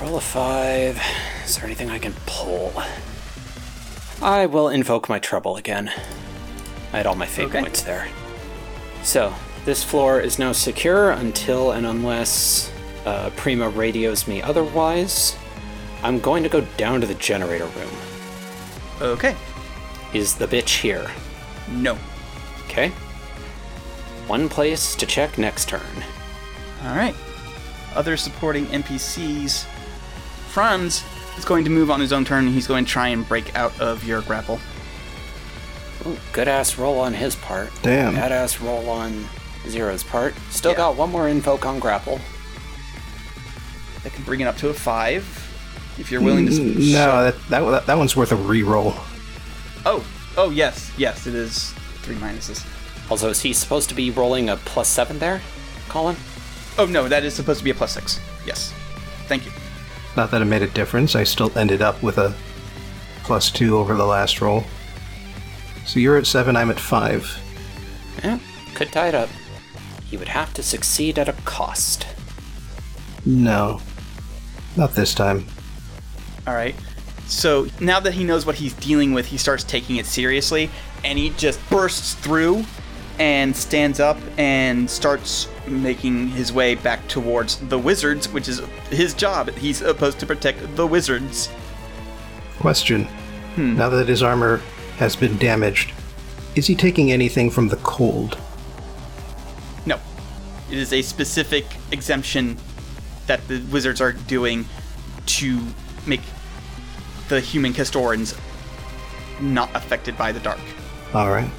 Roll 0.00 0.16
a 0.16 0.20
five. 0.20 1.00
Is 1.44 1.56
there 1.56 1.66
anything 1.66 1.90
I 1.90 1.98
can 1.98 2.14
pull? 2.26 2.72
I 4.24 4.46
will 4.46 4.70
invoke 4.70 5.08
my 5.10 5.18
trouble 5.18 5.56
again. 5.58 5.92
I 6.94 6.96
had 6.96 7.06
all 7.06 7.14
my 7.14 7.26
fate 7.26 7.48
Okay. 7.48 7.60
points 7.60 7.82
there. 7.82 8.08
So, 9.02 9.34
this 9.66 9.84
floor 9.84 10.18
is 10.18 10.38
now 10.38 10.52
secure 10.52 11.10
until 11.10 11.72
and 11.72 11.84
unless 11.84 12.72
uh, 13.04 13.28
Prima 13.36 13.68
radios 13.68 14.26
me 14.26 14.40
otherwise. 14.40 15.36
I'm 16.02 16.20
going 16.20 16.42
to 16.42 16.48
go 16.48 16.62
down 16.78 17.02
to 17.02 17.06
the 17.06 17.14
generator 17.16 17.66
room. 17.66 17.90
Okay. 19.02 19.36
Is 20.14 20.36
the 20.36 20.46
bitch 20.46 20.80
here? 20.80 21.10
No. 21.70 21.98
Okay. 22.66 22.88
One 24.26 24.48
place 24.48 24.94
to 24.96 25.04
check 25.04 25.36
next 25.36 25.68
turn. 25.68 25.82
All 26.84 26.96
right. 26.96 27.14
Other 27.94 28.16
supporting 28.16 28.64
NPCs. 28.66 29.66
Franz 30.48 31.02
is 31.38 31.44
going 31.44 31.64
to 31.64 31.70
move 31.70 31.90
on 31.90 32.00
his 32.00 32.12
own 32.12 32.24
turn. 32.24 32.46
He's 32.48 32.66
going 32.66 32.84
to 32.84 32.90
try 32.90 33.08
and 33.08 33.26
break 33.28 33.54
out 33.56 33.78
of 33.80 34.04
your 34.04 34.22
grapple. 34.22 34.60
Ooh, 36.06 36.16
good 36.32 36.48
ass 36.48 36.76
roll 36.78 37.00
on 37.00 37.14
his 37.14 37.34
part. 37.36 37.70
Damn. 37.82 38.14
Bad 38.14 38.32
ass 38.32 38.60
roll 38.60 38.88
on 38.90 39.24
Zero's 39.68 40.04
part. 40.04 40.34
Still 40.50 40.72
Yeah. 40.72 40.76
got 40.78 40.96
one 40.96 41.10
more 41.10 41.28
invoke 41.28 41.64
on 41.66 41.78
grapple. 41.78 42.20
That 44.02 44.12
can 44.12 44.24
bring 44.24 44.40
it 44.40 44.44
up 44.44 44.56
to 44.58 44.68
a 44.68 44.74
five. 44.74 45.22
If 45.98 46.10
you're 46.10 46.20
willing 46.20 46.46
to. 46.46 46.52
Mm, 46.52 46.92
no, 46.92 47.30
that, 47.30 47.48
that 47.48 47.86
that 47.86 47.96
one's 47.96 48.16
worth 48.16 48.32
a 48.32 48.36
re-roll. 48.36 48.94
Oh, 49.86 50.04
Oh 50.36 50.50
yes, 50.50 50.90
yes, 50.98 51.28
it 51.28 51.34
is 51.36 51.72
three 52.02 52.16
minuses. 52.16 52.66
Also, 53.10 53.28
is 53.30 53.40
he 53.40 53.52
supposed 53.52 53.88
to 53.90 53.94
be 53.94 54.10
rolling 54.10 54.48
a 54.48 54.56
plus 54.56 54.88
seven 54.88 55.20
there, 55.20 55.40
Colin? 55.88 56.16
Oh 56.76 56.86
no, 56.86 57.06
that 57.06 57.22
is 57.24 57.32
supposed 57.34 57.60
to 57.60 57.64
be 57.64 57.70
a 57.70 57.74
plus 57.74 57.92
six. 57.94 58.18
Yes. 58.44 58.72
Thank 59.28 59.46
you. 59.46 59.52
Not 60.16 60.30
that 60.30 60.42
it 60.42 60.46
made 60.46 60.62
a 60.62 60.68
difference, 60.68 61.16
I 61.16 61.24
still 61.24 61.56
ended 61.58 61.82
up 61.82 62.02
with 62.02 62.18
a 62.18 62.34
plus 63.24 63.50
two 63.50 63.76
over 63.76 63.94
the 63.94 64.06
last 64.06 64.40
roll. 64.40 64.64
So 65.86 65.98
you're 65.98 66.16
at 66.16 66.26
seven, 66.26 66.56
I'm 66.56 66.70
at 66.70 66.78
five. 66.78 67.40
Yeah, 68.22 68.38
could 68.74 68.92
tie 68.92 69.08
it 69.08 69.14
up. 69.14 69.28
He 70.04 70.16
would 70.16 70.28
have 70.28 70.54
to 70.54 70.62
succeed 70.62 71.18
at 71.18 71.28
a 71.28 71.32
cost. 71.44 72.06
No. 73.26 73.80
Not 74.76 74.92
this 74.94 75.14
time. 75.14 75.46
All 76.46 76.54
right. 76.54 76.74
So 77.26 77.66
now 77.80 78.00
that 78.00 78.12
he 78.12 78.24
knows 78.24 78.44
what 78.44 78.56
he's 78.56 78.74
dealing 78.74 79.12
with, 79.12 79.26
he 79.26 79.38
starts 79.38 79.64
taking 79.64 79.96
it 79.96 80.06
seriously, 80.06 80.70
and 81.04 81.18
he 81.18 81.30
just 81.30 81.58
bursts 81.70 82.14
through 82.14 82.64
and 83.18 83.56
stands 83.56 84.00
up 84.00 84.18
and 84.36 84.90
starts 84.90 85.48
making 85.66 86.28
his 86.28 86.52
way 86.52 86.74
back 86.74 87.06
towards 87.08 87.56
the 87.68 87.78
wizards, 87.78 88.28
which 88.28 88.48
is 88.48 88.60
his 88.90 89.14
job. 89.14 89.50
He's 89.50 89.78
supposed 89.78 90.18
to 90.20 90.26
protect 90.26 90.76
the 90.76 90.86
wizards. 90.86 91.48
Question. 92.58 93.04
Hmm. 93.54 93.76
Now 93.76 93.88
that 93.90 94.08
his 94.08 94.22
armor 94.22 94.60
has 94.98 95.16
been 95.16 95.36
damaged, 95.38 95.92
is 96.54 96.66
he 96.66 96.74
taking 96.74 97.12
anything 97.12 97.50
from 97.50 97.68
the 97.68 97.76
cold? 97.76 98.38
No. 99.86 99.98
It 100.70 100.78
is 100.78 100.92
a 100.92 101.02
specific 101.02 101.64
exemption 101.92 102.56
that 103.26 103.46
the 103.48 103.60
wizards 103.72 104.00
are 104.00 104.12
doing 104.12 104.66
to 105.26 105.60
make 106.06 106.20
the 107.28 107.40
human 107.40 107.72
Kestorans 107.72 108.38
not 109.40 109.74
affected 109.74 110.16
by 110.16 110.32
the 110.32 110.40
dark. 110.40 110.60
Alright. 111.14 111.50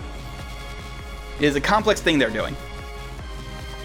It 1.40 1.46
is 1.46 1.56
a 1.56 1.62
complex 1.62 2.02
thing 2.02 2.20
they're 2.20 2.30
doing. 2.30 2.56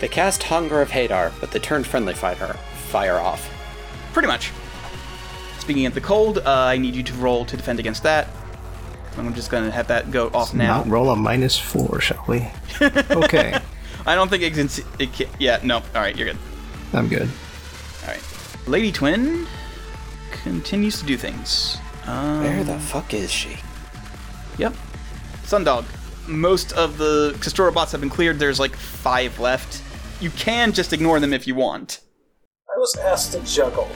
They 0.01 0.09
cast 0.09 0.43
Hunger 0.45 0.81
of 0.81 0.91
Hadar, 0.91 1.33
but 1.41 1.51
they 1.51 1.59
turned 1.59 1.87
friendly 1.87 2.15
fire, 2.15 2.55
fire 2.89 3.19
off. 3.19 3.51
Pretty 4.13 4.29
much. 4.29 4.51
Speaking 5.59 5.87
of 5.87 5.95
the 5.95 6.01
cold, 6.01 6.39
uh, 6.39 6.43
I 6.47 6.79
need 6.79 6.95
you 6.95 7.03
to 7.03 7.13
roll 7.15 7.45
to 7.45 7.57
defend 7.57 7.79
against 7.79 8.03
that. 8.03 8.29
I'm 9.17 9.35
just 9.35 9.51
gonna 9.51 9.71
have 9.71 9.89
that 9.89 10.11
go 10.11 10.29
off 10.33 10.55
now. 10.55 10.79
Not 10.79 10.89
roll 10.89 11.11
a 11.11 11.17
minus 11.17 11.59
four, 11.59 12.01
shall 12.01 12.25
we? 12.27 12.49
okay. 12.81 13.59
I 14.07 14.15
don't 14.15 14.29
think 14.29 14.43
it 14.43 14.55
can. 14.55 14.69
It 14.99 15.13
can 15.13 15.29
yeah, 15.39 15.61
no. 15.63 15.77
All 15.77 15.83
right, 15.95 16.17
you're 16.17 16.29
good. 16.29 16.39
I'm 16.93 17.09
good. 17.09 17.29
All 18.03 18.09
right. 18.09 18.23
Lady 18.67 18.91
Twin 18.91 19.47
continues 20.43 20.99
to 21.01 21.07
do 21.07 21.17
things. 21.17 21.79
Um, 22.07 22.43
Where 22.43 22.65
the 22.65 22.79
fuck 22.79 23.13
is 23.13 23.31
she? 23.31 23.59
Yep. 24.59 24.75
Sundog. 25.43 25.85
Most 26.27 26.73
of 26.73 26.97
the 26.97 27.35
Kestora 27.39 27.75
bots 27.75 27.93
have 27.93 28.01
been 28.01 28.11
cleared. 28.11 28.39
There's 28.39 28.61
like 28.61 28.75
five 28.75 29.39
left. 29.39 29.83
You 30.21 30.31
can 30.31 30.73
just 30.73 30.93
ignore 30.93 31.19
them 31.19 31.33
if 31.33 31.47
you 31.47 31.55
want. 31.55 32.01
I 32.69 32.79
was 32.79 32.95
asked 32.97 33.33
to 33.33 33.41
juggle. 33.41 33.89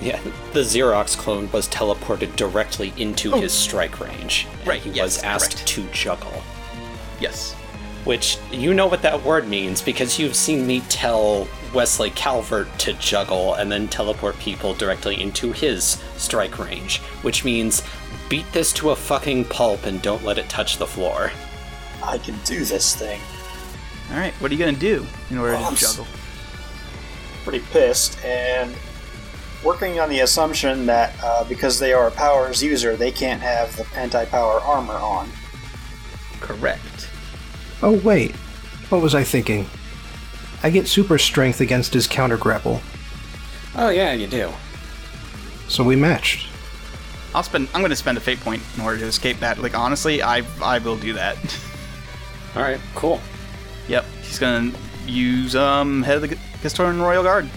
Yeah, 0.00 0.20
the 0.52 0.60
Xerox 0.60 1.16
clone 1.16 1.50
was 1.50 1.68
teleported 1.68 2.36
directly 2.36 2.92
into 2.96 3.32
oh. 3.34 3.40
his 3.40 3.52
strike 3.52 4.00
range. 4.00 4.46
and 4.60 4.68
Right, 4.68 4.80
He 4.80 4.90
yes, 4.90 5.02
was 5.02 5.22
asked 5.22 5.56
correct. 5.56 5.68
to 5.68 5.88
juggle. 5.92 6.42
Yes. 7.20 7.54
Which, 8.04 8.38
you 8.50 8.72
know 8.72 8.86
what 8.86 9.02
that 9.02 9.22
word 9.24 9.48
means 9.48 9.82
because 9.82 10.18
you've 10.18 10.34
seen 10.36 10.66
me 10.66 10.80
tell 10.88 11.46
Wesley 11.74 12.10
Calvert 12.10 12.66
to 12.80 12.94
juggle 12.94 13.54
and 13.54 13.70
then 13.70 13.88
teleport 13.88 14.38
people 14.38 14.72
directly 14.74 15.20
into 15.20 15.52
his 15.52 16.02
strike 16.16 16.58
range. 16.58 16.98
Which 17.22 17.44
means 17.44 17.82
beat 18.30 18.50
this 18.52 18.72
to 18.74 18.90
a 18.90 18.96
fucking 18.96 19.46
pulp 19.46 19.84
and 19.84 20.00
don't 20.00 20.24
let 20.24 20.38
it 20.38 20.48
touch 20.48 20.78
the 20.78 20.86
floor. 20.86 21.30
I 22.02 22.16
can 22.18 22.38
do 22.44 22.64
this 22.64 22.94
thing. 22.94 23.20
All 24.10 24.16
right. 24.18 24.32
What 24.34 24.50
are 24.50 24.54
you 24.54 24.58
gonna 24.64 24.76
do 24.76 25.06
in 25.30 25.38
order 25.38 25.54
I'm 25.54 25.74
to 25.74 25.80
juggle? 25.80 26.06
Pretty 27.44 27.60
pissed, 27.70 28.22
and 28.24 28.74
working 29.64 30.00
on 30.00 30.08
the 30.08 30.20
assumption 30.20 30.86
that 30.86 31.14
uh, 31.22 31.44
because 31.44 31.78
they 31.78 31.92
are 31.92 32.08
a 32.08 32.10
powers 32.10 32.62
user, 32.62 32.96
they 32.96 33.10
can't 33.12 33.40
have 33.40 33.74
the 33.76 33.86
anti-power 33.96 34.60
armor 34.60 34.94
on. 34.94 35.28
Correct. 36.40 37.08
Oh, 37.82 37.98
wait. 38.00 38.34
What 38.90 39.00
was 39.00 39.14
I 39.14 39.22
thinking? 39.24 39.66
I 40.62 40.70
get 40.70 40.86
super 40.88 41.16
strength 41.18 41.60
against 41.60 41.94
his 41.94 42.06
counter 42.06 42.36
grapple, 42.36 42.80
Oh, 43.76 43.88
yeah, 43.88 44.12
you 44.12 44.26
do. 44.26 44.50
so 45.68 45.82
we 45.84 45.96
matched. 45.96 46.48
I'll 47.34 47.44
spend. 47.44 47.68
I'm 47.72 47.80
gonna 47.80 47.94
spend 47.96 48.18
a 48.18 48.20
fate 48.20 48.40
point 48.40 48.60
in 48.76 48.82
order 48.82 48.98
to 48.98 49.04
escape 49.06 49.38
that. 49.38 49.58
Like 49.58 49.78
honestly, 49.78 50.20
I 50.20 50.42
I 50.60 50.78
will 50.78 50.96
do 50.96 51.12
that. 51.12 51.36
Alright, 52.56 52.80
cool. 52.96 53.20
Yep. 53.90 54.04
He's 54.22 54.38
gonna 54.38 54.72
use 55.04 55.56
um 55.56 56.04
head 56.04 56.22
of 56.22 56.22
the 56.22 56.36
Kestorian 56.62 57.02
Royal 57.02 57.24
Guard. 57.24 57.50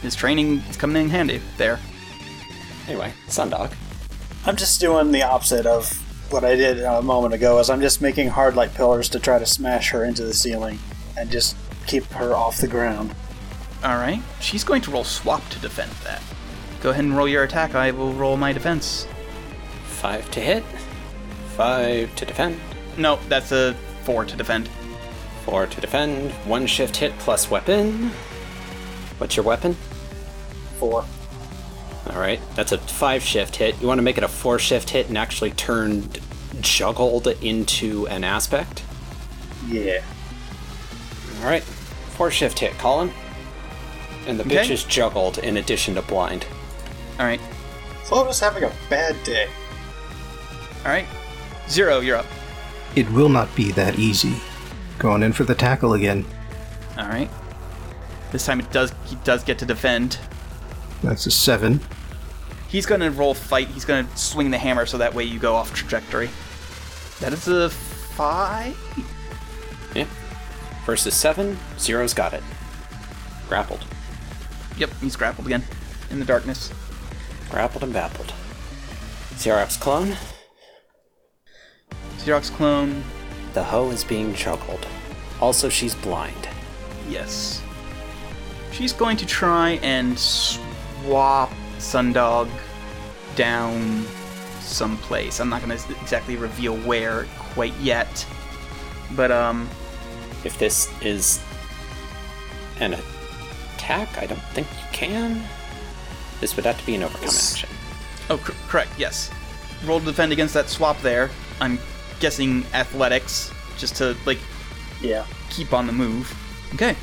His 0.00 0.14
training 0.14 0.58
is 0.70 0.76
coming 0.76 1.02
in 1.02 1.10
handy 1.10 1.40
there. 1.56 1.80
Anyway, 2.86 3.12
Sundog. 3.26 3.72
I'm 4.44 4.54
just 4.54 4.80
doing 4.80 5.10
the 5.10 5.22
opposite 5.24 5.66
of 5.66 5.90
what 6.30 6.44
I 6.44 6.54
did 6.54 6.80
a 6.80 7.02
moment 7.02 7.34
ago. 7.34 7.58
Is 7.58 7.68
I'm 7.68 7.80
just 7.80 8.00
making 8.00 8.28
hard 8.28 8.54
light 8.54 8.72
pillars 8.74 9.08
to 9.10 9.18
try 9.18 9.40
to 9.40 9.46
smash 9.46 9.90
her 9.90 10.04
into 10.04 10.22
the 10.22 10.32
ceiling 10.32 10.78
and 11.16 11.28
just 11.28 11.56
keep 11.88 12.04
her 12.12 12.32
off 12.32 12.58
the 12.58 12.68
ground. 12.68 13.12
All 13.82 13.96
right. 13.96 14.22
She's 14.38 14.62
going 14.62 14.82
to 14.82 14.92
roll 14.92 15.02
swap 15.02 15.46
to 15.48 15.58
defend 15.58 15.90
that. 16.04 16.22
Go 16.80 16.90
ahead 16.90 17.04
and 17.04 17.16
roll 17.16 17.26
your 17.26 17.42
attack. 17.42 17.74
I 17.74 17.90
will 17.90 18.12
roll 18.12 18.36
my 18.36 18.52
defense. 18.52 19.08
Five 19.86 20.30
to 20.32 20.40
hit, 20.40 20.62
five 21.56 22.14
to 22.14 22.24
defend, 22.24 22.60
No, 22.96 23.18
that's 23.28 23.50
a 23.50 23.74
four 24.04 24.24
to 24.24 24.36
defend. 24.36 24.68
Four 25.46 25.66
to 25.66 25.80
defend, 25.80 26.32
one 26.44 26.66
shift 26.66 26.96
hit 26.96 27.16
plus 27.18 27.48
weapon. 27.50 28.10
What's 29.18 29.36
your 29.36 29.44
weapon? 29.44 29.74
Four. 30.78 31.04
Alright, 32.08 32.40
that's 32.54 32.72
a 32.72 32.78
five 32.78 33.22
shift 33.22 33.56
hit. 33.56 33.80
You 33.80 33.86
want 33.86 33.98
to 33.98 34.02
make 34.02 34.18
it 34.18 34.24
a 34.24 34.28
four 34.28 34.58
shift 34.58 34.90
hit 34.90 35.08
and 35.08 35.16
actually 35.16 35.52
turn 35.52 36.08
juggled 36.60 37.28
into 37.28 38.06
an 38.08 38.24
aspect? 38.24 38.82
Yeah. 39.68 40.02
Alright, 41.40 41.62
four 41.62 42.30
shift 42.30 42.58
hit, 42.58 42.72
Colin. 42.78 43.12
And 44.26 44.40
the 44.40 44.44
bitch 44.44 44.70
is 44.70 44.82
juggled 44.82 45.38
in 45.38 45.56
addition 45.56 45.94
to 45.94 46.02
blind. 46.02 46.44
All 47.20 47.24
right. 47.24 47.40
Flota's 48.02 48.40
having 48.40 48.64
a 48.64 48.72
bad 48.90 49.16
day. 49.24 49.48
All 50.84 50.90
right. 50.90 51.06
Zero, 51.68 52.00
you're 52.00 52.16
up. 52.16 52.26
It 52.96 53.08
will 53.10 53.28
not 53.28 53.54
be 53.54 53.70
that 53.72 53.98
easy. 53.98 54.34
Going 54.98 55.22
in 55.22 55.32
for 55.32 55.44
the 55.44 55.54
tackle 55.54 55.94
again. 55.94 56.24
All 56.98 57.06
right. 57.06 57.30
This 58.32 58.46
time 58.46 58.60
it 58.60 58.70
does 58.72 58.92
he 59.06 59.16
does 59.24 59.44
get 59.44 59.58
to 59.58 59.66
defend. 59.66 60.18
That's 61.02 61.26
a 61.26 61.30
seven. 61.30 61.80
He's 62.68 62.86
gonna 62.86 63.10
roll 63.10 63.34
fight. 63.34 63.68
He's 63.68 63.84
gonna 63.84 64.08
swing 64.16 64.50
the 64.50 64.58
hammer 64.58 64.86
so 64.86 64.98
that 64.98 65.14
way 65.14 65.24
you 65.24 65.38
go 65.38 65.54
off 65.54 65.74
trajectory. 65.74 66.30
That 67.20 67.32
is 67.32 67.46
a 67.48 67.70
five. 67.70 68.76
Yeah. 69.94 70.06
Versus 70.84 71.14
seven, 71.14 71.58
zero's 71.78 72.14
got 72.14 72.32
it. 72.32 72.42
Grappled. 73.48 73.84
Yep, 74.78 74.90
he's 75.00 75.16
grappled 75.16 75.46
again 75.46 75.62
in 76.10 76.18
the 76.18 76.24
darkness. 76.24 76.72
Grappled 77.50 77.84
and 77.84 77.92
babbled. 77.92 78.32
Xerox 79.34 79.78
clone, 79.78 80.16
Xerox 82.18 82.50
clone. 82.50 83.04
The 83.56 83.64
hoe 83.64 83.88
is 83.88 84.04
being 84.04 84.34
juggled. 84.34 84.86
Also, 85.40 85.70
she's 85.70 85.94
blind. 85.94 86.46
Yes. 87.08 87.62
She's 88.70 88.92
going 88.92 89.16
to 89.16 89.24
try 89.24 89.80
and 89.82 90.18
swap 90.18 91.50
Sundog 91.78 92.50
down 93.34 94.04
someplace. 94.60 95.40
I'm 95.40 95.48
not 95.48 95.62
going 95.64 95.74
to 95.74 95.92
exactly 96.02 96.36
reveal 96.36 96.76
where 96.80 97.24
quite 97.38 97.72
yet. 97.78 98.26
But, 99.12 99.30
um, 99.32 99.70
If 100.44 100.58
this 100.58 100.92
is 101.00 101.42
an 102.78 102.92
attack, 103.74 104.18
I 104.18 104.26
don't 104.26 104.42
think 104.52 104.66
you 104.70 104.86
can. 104.92 105.42
This 106.40 106.56
would 106.56 106.66
have 106.66 106.78
to 106.78 106.84
be 106.84 106.94
an 106.94 107.04
overcome 107.04 107.28
action. 107.30 107.70
oh, 108.28 108.36
cor- 108.36 108.54
correct, 108.68 108.90
yes. 108.98 109.30
Roll 109.86 109.98
to 110.00 110.04
defend 110.04 110.30
against 110.32 110.52
that 110.52 110.68
swap 110.68 111.00
there. 111.00 111.30
I'm 111.58 111.78
guessing 112.20 112.64
athletics, 112.74 113.50
just 113.78 113.96
to, 113.96 114.16
like, 114.26 114.38
Yeah. 115.00 115.24
keep 115.50 115.72
on 115.72 115.86
the 115.86 115.92
move. 115.92 116.34
Okay. 116.74 116.96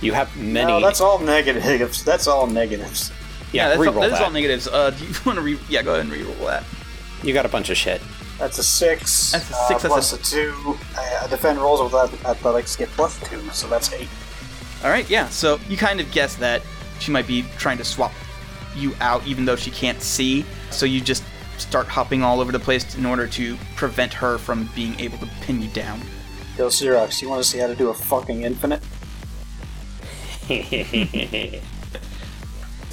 You 0.00 0.12
have 0.12 0.34
many. 0.36 0.70
No, 0.72 0.80
that's 0.80 1.00
all 1.00 1.18
negatives. 1.18 2.04
That's 2.04 2.26
all 2.26 2.46
negatives. 2.46 3.10
yeah, 3.52 3.68
that's 3.68 3.78
all, 3.78 3.84
reroll 3.86 4.00
that 4.00 4.12
is 4.12 4.18
that. 4.18 4.22
all 4.22 4.30
negatives. 4.30 4.68
Uh, 4.68 4.90
do 4.90 5.04
you 5.04 5.14
want 5.26 5.36
to 5.36 5.42
re- 5.42 5.58
Yeah, 5.68 5.82
go 5.82 5.94
ahead 5.94 6.04
and 6.06 6.12
reroll 6.12 6.46
that. 6.46 6.64
you 7.22 7.32
got 7.32 7.46
a 7.46 7.48
bunch 7.48 7.70
of 7.70 7.76
shit. 7.76 8.00
That's 8.38 8.58
a 8.58 8.62
six. 8.62 9.32
That's 9.32 9.50
a 9.50 9.54
uh, 9.56 9.68
six, 9.68 9.82
that's 9.82 9.94
plus 9.94 10.12
a- 10.12 10.16
a, 10.16 10.18
two. 10.18 10.78
Uh, 10.96 11.26
defend 11.28 11.58
rolls 11.58 11.80
with 11.82 11.94
ath- 11.94 12.24
athletics 12.26 12.76
get 12.76 12.88
plus 12.90 13.18
two, 13.28 13.40
so 13.50 13.66
that's 13.68 13.90
eight. 13.94 14.08
All 14.84 14.90
right, 14.90 15.08
yeah. 15.08 15.28
So 15.30 15.58
you 15.68 15.78
kind 15.78 16.00
of 16.00 16.10
guess 16.12 16.34
that 16.36 16.60
she 16.98 17.10
might 17.10 17.26
be 17.26 17.42
trying 17.56 17.78
to 17.78 17.84
swap 17.84 18.12
you 18.76 18.94
out, 19.00 19.26
even 19.26 19.46
though 19.46 19.56
she 19.56 19.70
can't 19.70 20.02
see. 20.02 20.44
So 20.70 20.84
you 20.84 21.00
just 21.00 21.22
start 21.58 21.86
hopping 21.86 22.22
all 22.22 22.40
over 22.40 22.52
the 22.52 22.58
place 22.58 22.96
in 22.96 23.06
order 23.06 23.26
to 23.26 23.56
prevent 23.74 24.12
her 24.14 24.38
from 24.38 24.68
being 24.74 24.98
able 25.00 25.18
to 25.18 25.26
pin 25.40 25.60
you 25.60 25.68
down. 25.68 26.00
Yo, 26.56 26.68
Xerox, 26.68 27.20
you 27.20 27.28
want 27.28 27.42
to 27.42 27.48
see 27.48 27.58
how 27.58 27.66
to 27.66 27.74
do 27.74 27.90
a 27.90 27.94
fucking 27.94 28.42
infinite? 28.42 28.82
It's 30.48 31.60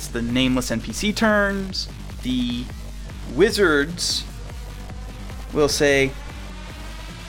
the 0.08 0.22
nameless 0.22 0.70
NPC 0.70 1.16
turns. 1.16 1.88
The 2.24 2.66
wizards 3.36 4.24
will 5.54 5.70
say, 5.70 6.12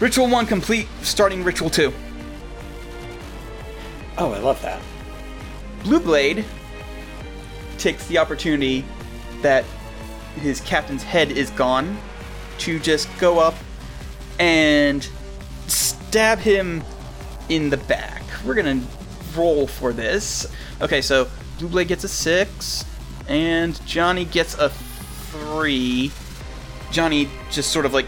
Ritual 0.00 0.28
1 0.28 0.46
complete, 0.46 0.88
starting 1.02 1.44
Ritual 1.44 1.70
2. 1.70 1.92
oh, 4.18 4.32
I 4.32 4.38
love 4.38 4.60
that. 4.62 4.80
Blue 5.84 6.00
Blade 6.00 6.44
takes 7.78 8.06
the 8.06 8.18
opportunity 8.18 8.84
that 9.42 9.64
his 10.36 10.60
captain's 10.60 11.02
head 11.02 11.30
is 11.30 11.50
gone 11.50 11.98
to 12.58 12.78
just 12.78 13.08
go 13.18 13.38
up 13.38 13.54
and 14.38 15.08
stab 15.66 16.38
him 16.38 16.82
in 17.48 17.70
the 17.70 17.76
back. 17.76 18.22
We're 18.44 18.54
gonna 18.54 18.82
roll 19.36 19.66
for 19.66 19.92
this. 19.92 20.46
Okay, 20.80 21.00
so 21.02 21.28
Blue 21.58 21.68
Blade 21.68 21.88
gets 21.88 22.04
a 22.04 22.08
six, 22.08 22.84
and 23.28 23.84
Johnny 23.86 24.24
gets 24.24 24.54
a 24.54 24.68
three. 24.68 26.10
Johnny 26.90 27.28
just 27.50 27.70
sort 27.70 27.86
of 27.86 27.92
like 27.92 28.06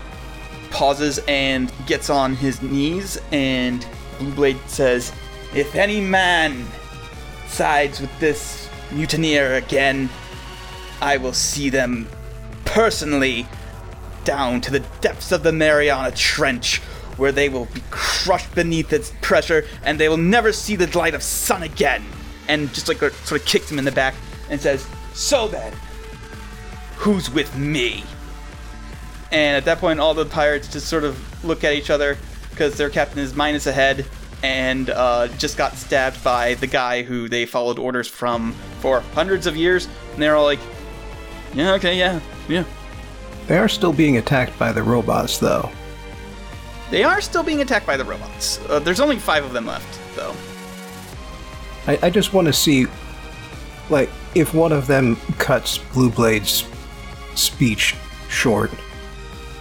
pauses 0.70 1.18
and 1.26 1.72
gets 1.86 2.10
on 2.10 2.34
his 2.34 2.62
knees, 2.62 3.18
and 3.32 3.86
Blue 4.18 4.32
Blade 4.32 4.58
says, 4.66 5.12
If 5.54 5.74
any 5.74 6.00
man 6.00 6.66
sides 7.48 8.00
with 8.00 8.18
this 8.20 8.68
mutineer 8.92 9.54
again, 9.54 10.08
I 11.00 11.16
will 11.16 11.32
see 11.32 11.70
them 11.70 12.08
personally 12.76 13.46
down 14.24 14.60
to 14.60 14.70
the 14.70 14.80
depths 15.00 15.32
of 15.32 15.42
the 15.42 15.50
Mariana 15.50 16.10
Trench, 16.10 16.82
where 17.16 17.32
they 17.32 17.48
will 17.48 17.64
be 17.64 17.82
crushed 17.90 18.54
beneath 18.54 18.92
its 18.92 19.14
pressure, 19.22 19.64
and 19.82 19.98
they 19.98 20.10
will 20.10 20.18
never 20.18 20.52
see 20.52 20.76
the 20.76 20.86
light 20.98 21.14
of 21.14 21.22
sun 21.22 21.62
again. 21.62 22.04
And 22.48 22.68
just 22.74 22.86
like 22.86 22.98
sort 22.98 23.40
of 23.40 23.46
kicks 23.46 23.72
him 23.72 23.78
in 23.78 23.86
the 23.86 23.92
back 23.92 24.14
and 24.50 24.60
says, 24.60 24.86
"So 25.14 25.48
then, 25.48 25.72
who's 26.96 27.30
with 27.30 27.56
me?" 27.56 28.04
And 29.32 29.56
at 29.56 29.64
that 29.64 29.78
point, 29.78 29.98
all 29.98 30.12
the 30.12 30.26
pirates 30.26 30.68
just 30.68 30.86
sort 30.86 31.04
of 31.04 31.16
look 31.46 31.64
at 31.64 31.72
each 31.72 31.88
other 31.88 32.18
because 32.50 32.76
their 32.76 32.90
captain 32.90 33.20
is 33.20 33.34
minus 33.34 33.66
a 33.66 33.72
head 33.72 34.04
and 34.42 34.90
uh, 34.90 35.28
just 35.38 35.56
got 35.56 35.76
stabbed 35.76 36.22
by 36.22 36.54
the 36.56 36.66
guy 36.66 37.02
who 37.02 37.26
they 37.26 37.46
followed 37.46 37.78
orders 37.78 38.06
from 38.06 38.52
for 38.80 39.00
hundreds 39.14 39.46
of 39.46 39.56
years. 39.56 39.88
And 40.12 40.22
they're 40.22 40.36
all 40.36 40.44
like, 40.44 40.60
"Yeah, 41.54 41.72
okay, 41.72 41.98
yeah, 41.98 42.20
yeah." 42.48 42.64
They 43.47 43.59
are 43.59 43.68
still 43.68 43.93
being 43.93 44.16
attacked 44.16 44.59
by 44.59 44.73
the 44.73 44.82
robots, 44.82 45.39
though. 45.39 45.70
They 46.90 47.05
are 47.05 47.20
still 47.20 47.43
being 47.43 47.60
attacked 47.60 47.86
by 47.86 47.97
the 47.97 48.05
robots. 48.05 48.59
Uh, 48.68 48.78
there's 48.81 49.01
only 49.01 49.18
five 49.18 49.44
of 49.44 49.52
them 49.52 49.66
left, 49.66 50.01
though. 50.16 50.35
I, 51.86 51.98
I 52.06 52.10
just 52.10 52.32
want 52.32 52.47
to 52.48 52.52
see, 52.52 52.86
like, 53.90 54.10
if 54.35 54.52
one 54.55 54.73
of 54.73 54.86
them 54.89 55.16
cuts 55.39 55.78
Blue 55.78 56.10
Blade's 56.10 56.64
speech 57.36 57.94
short, 58.28 58.70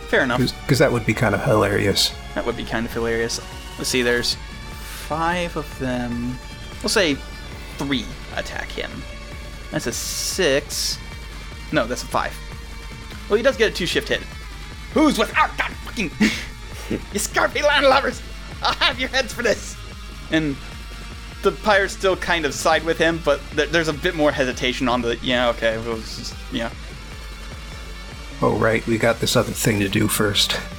Fair 0.08 0.24
enough. 0.24 0.40
because 0.64 0.80
that 0.80 0.92
would 0.92 1.06
be 1.06 1.14
kind 1.14 1.36
of 1.36 1.44
hilarious. 1.44 2.12
That 2.34 2.46
would 2.46 2.58
be 2.58 2.64
kind 2.64 2.86
of 2.86 2.94
hilarious. 2.94 3.40
Let's 3.78 3.90
see, 3.90 4.02
there's 4.02 4.36
five 5.08 5.56
of 5.58 5.80
them. 5.80 6.38
We'll 6.82 6.90
say 6.90 7.16
three 7.78 8.06
attack 8.36 8.70
him. 8.70 8.90
That's 9.72 9.88
a 9.88 9.92
six. 9.92 10.98
No, 11.72 11.86
that's 11.86 12.04
a 12.04 12.08
five. 12.08 12.36
Well, 13.30 13.38
he 13.38 13.44
does 13.44 13.58
get 13.58 13.72
a 13.72 13.74
two 13.74 13.86
shift 13.86 14.10
hit. 14.10 14.22
Who's 14.94 15.18
with 15.18 15.36
our 15.38 15.50
god 15.58 15.72
fucking. 15.72 16.12
you 16.90 17.20
Scarpy 17.20 17.64
land 17.64 17.86
lovers! 17.88 18.22
I'll 18.62 18.74
have 18.76 19.00
your 19.00 19.10
heads 19.10 19.34
for 19.34 19.44
this! 19.44 19.76
And 20.32 20.56
the 21.42 21.52
pirates 21.52 21.94
still 21.94 22.16
kind 22.16 22.46
of 22.46 22.54
side 22.54 22.84
with 22.84 22.98
him, 22.98 23.20
but 23.24 23.40
there, 23.52 23.68
there's 23.68 23.88
a 23.88 23.94
bit 23.94 24.16
more 24.16 24.32
hesitation 24.32 24.88
on 24.88 25.02
the. 25.02 25.18
Yeah, 25.18 25.50
okay, 25.50 25.78
well, 25.80 25.98
it's 25.98 26.18
just, 26.18 26.36
yeah. 26.52 26.72
Oh, 28.42 28.58
right, 28.58 28.86
we 28.86 28.98
got 28.98 29.20
this 29.20 29.36
other 29.36 29.52
thing 29.52 29.80
to 29.80 29.88
do 29.90 30.08
first. 30.08 30.52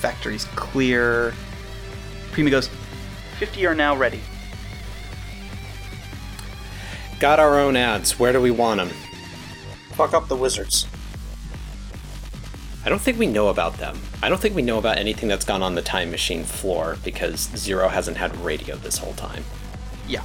Factory's 0.00 0.44
clear. 0.56 1.34
Prima 2.32 2.50
goes, 2.50 2.70
50 3.38 3.66
are 3.66 3.74
now 3.74 3.96
ready. 3.96 4.20
Got 7.18 7.40
our 7.40 7.58
own 7.58 7.76
ads. 7.76 8.18
Where 8.18 8.32
do 8.32 8.40
we 8.40 8.50
want 8.50 8.78
them? 8.78 8.90
Fuck 9.96 10.12
up 10.12 10.28
the 10.28 10.36
wizards. 10.36 10.86
I 12.84 12.88
don't 12.90 13.00
think 13.00 13.18
we 13.18 13.26
know 13.26 13.48
about 13.48 13.78
them. 13.78 13.98
I 14.22 14.28
don't 14.28 14.40
think 14.40 14.54
we 14.54 14.62
know 14.62 14.78
about 14.78 14.98
anything 14.98 15.28
that's 15.28 15.44
gone 15.44 15.62
on 15.62 15.74
the 15.74 15.82
time 15.82 16.10
machine 16.10 16.44
floor 16.44 16.98
because 17.02 17.48
Zero 17.56 17.88
hasn't 17.88 18.18
had 18.18 18.36
radio 18.36 18.76
this 18.76 18.98
whole 18.98 19.14
time. 19.14 19.42
Yeah. 20.06 20.22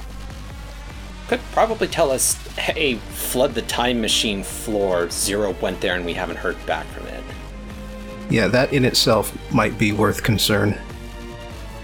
Could 1.26 1.40
probably 1.52 1.88
tell 1.88 2.10
us, 2.10 2.34
hey, 2.56 2.96
flood 2.96 3.54
the 3.54 3.62
time 3.62 4.00
machine 4.00 4.42
floor. 4.42 5.08
Zero 5.10 5.56
went 5.62 5.80
there 5.80 5.96
and 5.96 6.04
we 6.04 6.12
haven't 6.12 6.36
heard 6.36 6.64
back 6.66 6.86
from 6.88 7.06
it. 7.06 7.24
Yeah, 8.30 8.48
that 8.48 8.72
in 8.72 8.84
itself 8.84 9.36
might 9.52 9.78
be 9.78 9.92
worth 9.92 10.22
concern. 10.22 10.78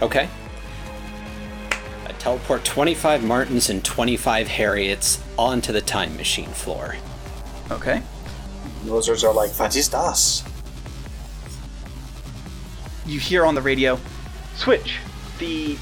Okay. 0.03 0.29
I 2.07 2.13
teleport 2.19 2.65
25 2.65 3.25
Martins 3.25 3.71
and 3.71 3.83
25 3.83 4.47
Harriets 4.47 5.25
onto 5.39 5.73
the 5.73 5.81
time 5.81 6.17
machine 6.17 6.51
floor. 6.51 6.97
Okay. 7.71 8.03
The 8.85 8.93
wizards 8.93 9.25
are 9.25 9.33
like, 9.35 9.51
Fantastas. 9.51 10.45
you 13.07 13.19
hear 13.19 13.45
on 13.47 13.55
the 13.55 13.63
radio 13.63 13.99
switch 14.55 14.99
the 15.39 15.79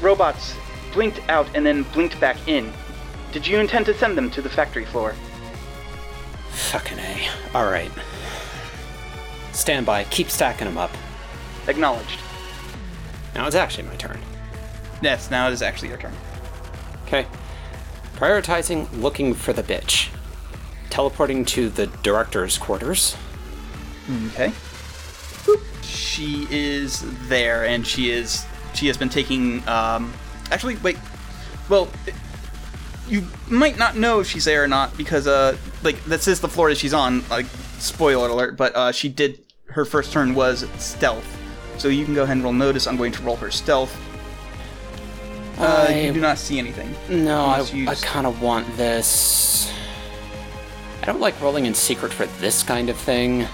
robots 0.00 0.54
blinked 0.94 1.20
out 1.28 1.46
and 1.54 1.66
then 1.66 1.82
blinked 1.92 2.18
back 2.18 2.36
in 2.48 2.72
did 3.30 3.46
you 3.46 3.58
intend 3.58 3.84
to 3.84 3.92
send 3.92 4.16
them 4.16 4.30
to 4.30 4.40
the 4.40 4.48
factory 4.48 4.84
floor 4.86 5.14
Fucking 6.50 6.98
A. 6.98 7.28
Alright. 7.54 7.90
Stand 9.52 9.84
by. 9.84 10.04
Keep 10.04 10.30
stacking 10.30 10.66
them 10.66 10.78
up. 10.78 10.90
acknowledged 11.68 12.18
Now 13.34 13.46
it's 13.46 13.56
actually 13.56 13.88
my 13.88 13.96
turn. 13.96 14.18
yes 15.02 15.30
now 15.30 15.48
it 15.48 15.52
is 15.52 15.60
actually 15.62 15.88
your 15.88 15.98
turn 15.98 16.14
Okay. 17.06 17.26
Prioritizing 18.16 18.88
looking 19.00 19.32
for 19.34 19.52
the 19.52 19.62
bitch. 19.62 20.08
Teleporting 20.90 21.44
to 21.46 21.68
the 21.68 21.86
director's 22.02 22.56
quarters. 22.58 23.16
okay 24.28 24.48
Boop. 25.44 25.60
she 25.82 26.46
is 26.50 27.02
there 27.28 27.64
and 27.66 27.86
she 27.86 28.10
is 28.10 28.44
she 28.74 28.86
has 28.86 28.96
been 28.96 29.08
taking 29.08 29.66
um 29.68 30.12
actually 30.50 30.76
wait 30.76 30.96
well 31.68 31.88
you 33.08 33.24
might 33.48 33.78
not 33.78 33.96
know 33.96 34.20
if 34.20 34.28
she's 34.28 34.44
there 34.44 34.64
or 34.64 34.68
not 34.68 34.96
because 34.96 35.26
uh 35.26 35.56
like 35.82 36.02
this 36.04 36.26
is 36.28 36.40
the 36.40 36.48
floor 36.48 36.68
that 36.70 36.78
she's 36.78 36.94
on 36.94 37.22
like 37.28 37.46
spoiler 37.78 38.28
alert 38.28 38.56
but 38.56 38.74
uh 38.74 38.90
she 38.92 39.08
did 39.08 39.38
her 39.66 39.84
first 39.84 40.12
turn 40.12 40.34
was 40.34 40.66
stealth 40.78 41.26
so 41.78 41.88
you 41.88 42.04
can 42.04 42.14
go 42.14 42.22
ahead 42.22 42.36
and 42.36 42.44
roll 42.44 42.52
notice 42.52 42.86
i'm 42.86 42.96
going 42.96 43.12
to 43.12 43.22
roll 43.22 43.36
her 43.36 43.50
stealth 43.50 43.94
uh, 45.58 45.86
you 45.90 46.08
I- 46.08 46.12
do 46.12 46.20
not 46.20 46.38
see 46.38 46.58
anything 46.58 46.94
No, 47.08 47.44
I, 47.46 47.60
I 47.88 47.94
kind 47.96 48.26
of 48.26 48.42
want 48.42 48.66
this. 48.76 49.72
I 51.06 51.12
don't 51.12 51.20
like 51.20 51.40
rolling 51.40 51.66
in 51.66 51.74
secret 51.74 52.12
for 52.12 52.26
this 52.40 52.64
kind 52.64 52.90
of 52.90 52.96
thing. 52.96 53.46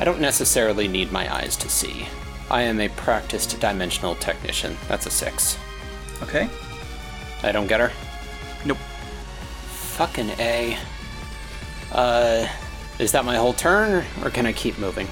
I 0.00 0.04
don't 0.04 0.20
necessarily 0.20 0.88
need 0.88 1.12
my 1.12 1.32
eyes 1.32 1.56
to 1.58 1.68
see. 1.68 2.08
I 2.50 2.62
am 2.62 2.80
a 2.80 2.88
practiced 2.88 3.60
dimensional 3.60 4.16
technician. 4.16 4.76
That's 4.88 5.06
a 5.06 5.10
six. 5.10 5.56
okay 6.22 6.50
I 7.44 7.52
don't 7.52 7.68
get 7.68 7.78
her. 7.78 7.92
nope 8.66 8.78
Fucking 9.96 10.30
A. 10.40 10.76
Uh, 11.92 12.48
is 12.98 13.12
that 13.12 13.24
my 13.24 13.36
whole 13.36 13.52
turn, 13.52 14.04
or 14.24 14.30
can 14.30 14.44
I 14.44 14.52
keep 14.52 14.76
moving? 14.76 15.06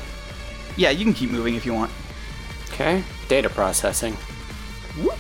yeah 0.77 0.91
you 0.91 1.05
can 1.05 1.15
keep 1.15 1.31
moving 1.31 1.55
if 1.55 1.65
you 1.65 1.73
want 1.73 1.93
Okay, 2.73 3.05
data 3.29 3.49
processing. 3.49 4.15
Whoop. 4.97 5.19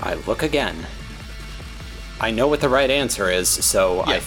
I 0.00 0.14
look 0.26 0.42
again. 0.42 0.86
I 2.22 2.30
know 2.30 2.46
what 2.46 2.60
the 2.60 2.68
right 2.68 2.88
answer 2.90 3.28
is, 3.30 3.48
so 3.48 4.04
Yeah. 4.06 4.20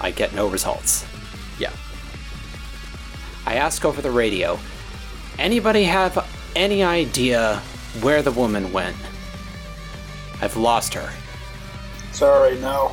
I, 0.00 0.08
I 0.08 0.10
get 0.10 0.34
no 0.34 0.46
results. 0.48 1.04
yeah 1.58 1.72
I 3.46 3.54
ask 3.56 3.84
over 3.84 4.02
the 4.02 4.10
radio. 4.10 4.58
Anybody 5.38 5.84
have 5.84 6.26
any 6.54 6.82
idea 6.82 7.56
where 8.02 8.22
the 8.22 8.32
woman 8.32 8.72
went? 8.72 8.96
I've 10.42 10.56
lost 10.56 10.94
her. 10.94 11.10
Sorry, 12.12 12.58
no. 12.58 12.92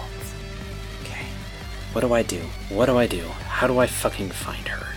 Okay. 1.01 1.25
What 1.93 2.01
do 2.01 2.13
I 2.13 2.21
do? 2.23 2.41
What 2.69 2.85
do 2.85 2.97
I 2.97 3.07
do? 3.07 3.23
How 3.47 3.67
do 3.67 3.79
I 3.79 3.87
fucking 3.87 4.29
find 4.29 4.67
her? 4.67 4.87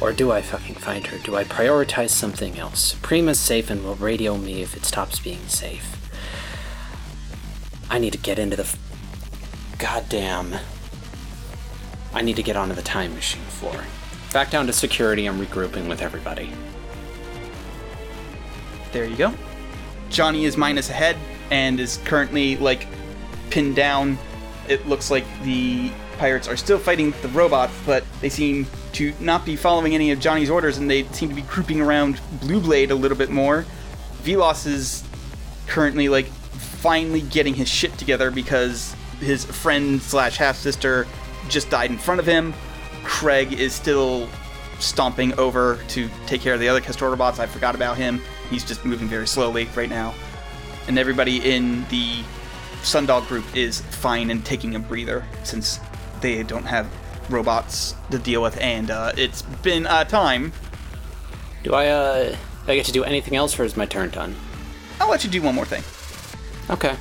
Or 0.00 0.12
do 0.12 0.30
I 0.32 0.42
fucking 0.42 0.74
find 0.76 1.06
her? 1.06 1.18
Do 1.18 1.36
I 1.36 1.44
prioritize 1.44 2.10
something 2.10 2.58
else? 2.58 2.94
Prima's 3.02 3.40
safe 3.40 3.70
and 3.70 3.82
will 3.84 3.94
radio 3.96 4.36
me 4.36 4.62
if 4.62 4.76
it 4.76 4.84
stops 4.84 5.18
being 5.20 5.46
safe. 5.48 6.03
I 7.94 7.98
need 7.98 8.12
to 8.14 8.18
get 8.18 8.40
into 8.40 8.56
the 8.56 8.76
goddamn 9.78 10.56
I 12.12 12.22
need 12.22 12.34
to 12.34 12.42
get 12.42 12.56
onto 12.56 12.74
the 12.74 12.82
time 12.82 13.14
machine 13.14 13.44
floor. 13.44 13.84
Back 14.32 14.50
down 14.50 14.66
to 14.66 14.72
security, 14.72 15.26
I'm 15.26 15.38
regrouping 15.38 15.88
with 15.88 16.02
everybody. 16.02 16.50
There 18.90 19.04
you 19.04 19.14
go. 19.14 19.32
Johnny 20.10 20.44
is 20.44 20.56
minus 20.56 20.90
ahead 20.90 21.16
and 21.52 21.78
is 21.78 21.98
currently 21.98 22.56
like 22.56 22.88
pinned 23.50 23.76
down. 23.76 24.18
It 24.66 24.88
looks 24.88 25.08
like 25.08 25.24
the 25.44 25.92
pirates 26.18 26.48
are 26.48 26.56
still 26.56 26.80
fighting 26.80 27.14
the 27.22 27.28
robots, 27.28 27.74
but 27.86 28.04
they 28.20 28.28
seem 28.28 28.66
to 28.94 29.14
not 29.20 29.46
be 29.46 29.54
following 29.54 29.94
any 29.94 30.10
of 30.10 30.18
Johnny's 30.18 30.50
orders 30.50 30.78
and 30.78 30.90
they 30.90 31.04
seem 31.12 31.28
to 31.28 31.34
be 31.36 31.42
grouping 31.42 31.80
around 31.80 32.20
Blue 32.40 32.60
Blade 32.60 32.90
a 32.90 32.96
little 32.96 33.16
bit 33.16 33.30
more. 33.30 33.64
Velos 34.24 34.66
is 34.66 35.04
currently 35.68 36.08
like 36.08 36.28
finally 36.84 37.22
getting 37.22 37.54
his 37.54 37.66
shit 37.66 37.96
together 37.96 38.30
because 38.30 38.94
his 39.18 39.42
friend 39.46 40.02
slash 40.02 40.36
half 40.36 40.54
sister 40.54 41.06
just 41.48 41.70
died 41.70 41.90
in 41.90 41.96
front 41.96 42.20
of 42.20 42.26
him. 42.26 42.52
Craig 43.04 43.54
is 43.54 43.72
still 43.72 44.28
stomping 44.80 45.32
over 45.38 45.78
to 45.88 46.10
take 46.26 46.42
care 46.42 46.52
of 46.52 46.60
the 46.60 46.68
other 46.68 46.82
Kestorabots. 46.82 47.38
I 47.38 47.46
forgot 47.46 47.74
about 47.74 47.96
him. 47.96 48.20
He's 48.50 48.66
just 48.66 48.84
moving 48.84 49.08
very 49.08 49.26
slowly 49.26 49.66
right 49.74 49.88
now. 49.88 50.12
And 50.86 50.98
everybody 50.98 51.38
in 51.54 51.86
the 51.88 52.22
Sundog 52.82 53.26
group 53.28 53.46
is 53.56 53.80
fine 53.80 54.30
and 54.30 54.44
taking 54.44 54.74
a 54.74 54.78
breather 54.78 55.24
since 55.42 55.80
they 56.20 56.42
don't 56.42 56.66
have 56.66 56.86
robots 57.30 57.94
to 58.10 58.18
deal 58.18 58.42
with, 58.42 58.60
and 58.60 58.90
uh, 58.90 59.12
it's 59.16 59.40
been 59.40 59.86
a 59.86 60.04
time. 60.04 60.52
Do 61.62 61.72
I, 61.72 61.88
uh, 61.88 62.36
I 62.66 62.74
get 62.74 62.84
to 62.84 62.92
do 62.92 63.04
anything 63.04 63.36
else, 63.36 63.58
or 63.58 63.64
is 63.64 63.74
my 63.74 63.86
turn 63.86 64.10
done? 64.10 64.36
I'll 65.00 65.08
let 65.08 65.24
you 65.24 65.30
do 65.30 65.40
one 65.40 65.54
more 65.54 65.64
thing. 65.64 65.82
Okay. 66.70 66.96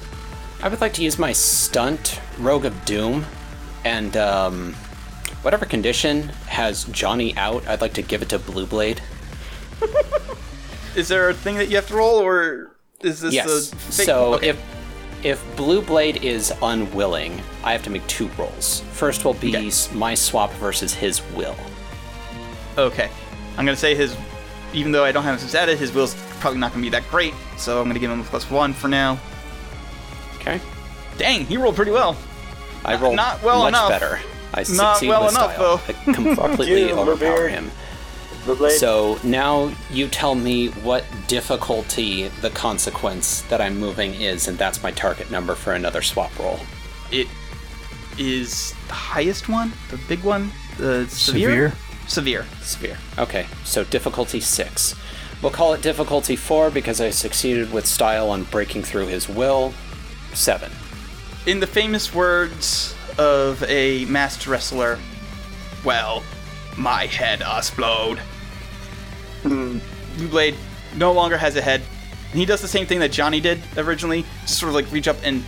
I 0.61 0.67
would 0.69 0.81
like 0.81 0.93
to 0.93 1.03
use 1.03 1.19
my 1.19 1.31
stunt, 1.33 2.19
Rogue 2.39 2.65
of 2.65 2.85
Doom, 2.85 3.25
and, 3.83 4.15
um, 4.17 4.73
whatever 5.41 5.65
condition 5.65 6.29
has 6.47 6.85
Johnny 6.85 7.35
out, 7.37 7.67
I'd 7.67 7.81
like 7.81 7.93
to 7.93 8.01
give 8.01 8.21
it 8.21 8.29
to 8.29 8.39
Blue 8.39 8.65
Blade. 8.65 9.01
Is 10.95 11.07
there 11.07 11.29
a 11.29 11.33
thing 11.33 11.55
that 11.57 11.69
you 11.69 11.75
have 11.75 11.87
to 11.87 11.95
roll, 11.95 12.15
or 12.19 12.75
is 13.01 13.19
this 13.19 13.33
Yes. 13.33 13.73
So 13.93 14.35
okay. 14.35 14.49
if 14.49 14.61
if 15.23 15.55
Blue 15.55 15.81
Blade 15.81 16.23
is 16.23 16.53
unwilling, 16.61 17.41
I 17.63 17.71
have 17.71 17.81
to 17.83 17.89
make 17.89 18.05
two 18.07 18.27
rolls. 18.37 18.81
First 18.91 19.25
will 19.25 19.33
be 19.33 19.55
Okay. 19.57 19.71
my 19.93 20.13
swap 20.13 20.51
versus 20.53 20.93
his 20.93 21.21
will. 21.33 21.55
Okay. 22.77 23.09
I'm 23.57 23.65
gonna 23.65 23.75
say 23.75 23.95
his, 23.95 24.15
even 24.73 24.91
though 24.91 25.03
I 25.03 25.11
don't 25.11 25.23
have 25.23 25.41
his 25.41 25.55
added, 25.55 25.79
his 25.79 25.91
will's 25.93 26.13
probably 26.39 26.59
not 26.59 26.71
gonna 26.73 26.83
be 26.83 26.89
that 26.89 27.09
great, 27.09 27.33
so 27.57 27.81
I'm 27.81 27.87
gonna 27.87 27.99
give 27.99 28.11
him 28.11 28.19
a 28.21 28.23
plus 28.23 28.49
one 28.51 28.71
for 28.73 28.87
now. 28.87 29.17
Okay. 30.43 30.61
Dang, 31.17 31.45
he 31.45 31.57
rolled 31.57 31.75
pretty 31.75 31.91
well. 31.91 32.15
I 32.85 32.95
rolled 32.99 33.15
not 33.15 33.41
well 33.43 33.59
much 33.59 33.69
enough. 33.69 33.89
better. 33.89 34.19
I 34.53 34.59
Not 34.59 34.65
succeed 34.97 35.09
well 35.09 35.23
with 35.23 35.31
enough, 35.31 35.53
style. 35.55 35.77
though. 35.77 36.11
I 36.11 36.13
completely 36.13 36.81
You, 36.89 36.91
overpower 36.91 37.47
him. 37.47 37.71
So 38.77 39.17
now 39.23 39.71
you 39.89 40.07
tell 40.09 40.35
me 40.35 40.67
what 40.67 41.05
difficulty 41.27 42.27
the 42.41 42.49
consequence 42.49 43.41
that 43.43 43.61
I'm 43.61 43.79
moving 43.79 44.13
is, 44.15 44.47
and 44.49 44.57
that's 44.57 44.83
my 44.83 44.91
target 44.91 45.31
number 45.31 45.55
for 45.55 45.73
another 45.73 46.01
swap 46.01 46.37
roll. 46.37 46.59
It 47.09 47.27
is 48.19 48.73
the 48.87 48.93
highest 48.93 49.47
one, 49.47 49.71
the 49.89 49.97
big 50.09 50.23
one, 50.23 50.51
the 50.77 51.07
severe. 51.07 51.69
Severe? 51.69 51.73
Severe. 52.07 52.45
Severe. 52.61 52.97
Okay, 53.17 53.47
so 53.63 53.85
difficulty 53.85 54.41
six. 54.41 54.93
We'll 55.41 55.51
call 55.51 55.73
it 55.73 55.81
difficulty 55.81 56.35
four 56.35 56.69
because 56.69 56.99
I 56.99 57.11
succeeded 57.11 57.71
with 57.71 57.85
style 57.85 58.29
on 58.29 58.43
breaking 58.43 58.83
through 58.83 59.07
his 59.07 59.29
will. 59.29 59.73
Seven. 60.33 60.71
In 61.45 61.59
the 61.59 61.67
famous 61.67 62.13
words 62.13 62.95
of 63.17 63.63
a 63.63 64.05
masked 64.05 64.47
wrestler, 64.47 64.99
well, 65.83 66.23
my 66.77 67.05
head 67.05 67.41
explode. 67.41 68.19
Hmm. 69.43 69.79
Blue 70.17 70.27
Blade 70.27 70.55
no 70.95 71.11
longer 71.11 71.37
has 71.37 71.55
a 71.55 71.61
head. 71.61 71.81
And 72.31 72.39
he 72.39 72.45
does 72.45 72.61
the 72.61 72.67
same 72.67 72.85
thing 72.85 72.99
that 72.99 73.11
Johnny 73.11 73.39
did 73.39 73.61
originally, 73.77 74.25
just 74.41 74.59
sort 74.59 74.69
of 74.69 74.75
like 74.75 74.91
reach 74.91 75.07
up 75.07 75.17
and 75.23 75.43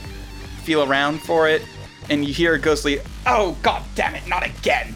feel 0.64 0.83
around 0.83 1.22
for 1.22 1.47
it, 1.47 1.64
and 2.09 2.25
you 2.25 2.33
hear 2.33 2.53
a 2.53 2.59
ghostly, 2.59 2.99
"Oh 3.25 3.57
god 3.61 3.83
damn 3.95 4.15
it, 4.15 4.27
not 4.27 4.45
again!" 4.45 4.95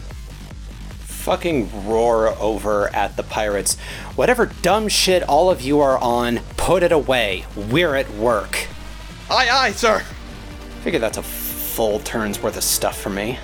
Fucking 1.00 1.88
roar 1.88 2.28
over 2.38 2.94
at 2.94 3.16
the 3.16 3.22
pirates. 3.22 3.76
Whatever 4.16 4.46
dumb 4.46 4.88
shit 4.88 5.22
all 5.22 5.50
of 5.50 5.60
you 5.60 5.80
are 5.80 5.98
on, 5.98 6.40
put 6.56 6.82
it 6.82 6.92
away. 6.92 7.44
We're 7.56 7.94
at 7.94 8.10
work. 8.10 8.68
Aye, 9.30 9.48
aye, 9.50 9.72
sir. 9.72 10.00
Figure 10.82 10.98
that's 10.98 11.18
a 11.18 11.22
full 11.22 12.00
turn's 12.00 12.42
worth 12.42 12.56
of 12.56 12.64
stuff 12.64 13.00
for 13.00 13.10
me. 13.10 13.38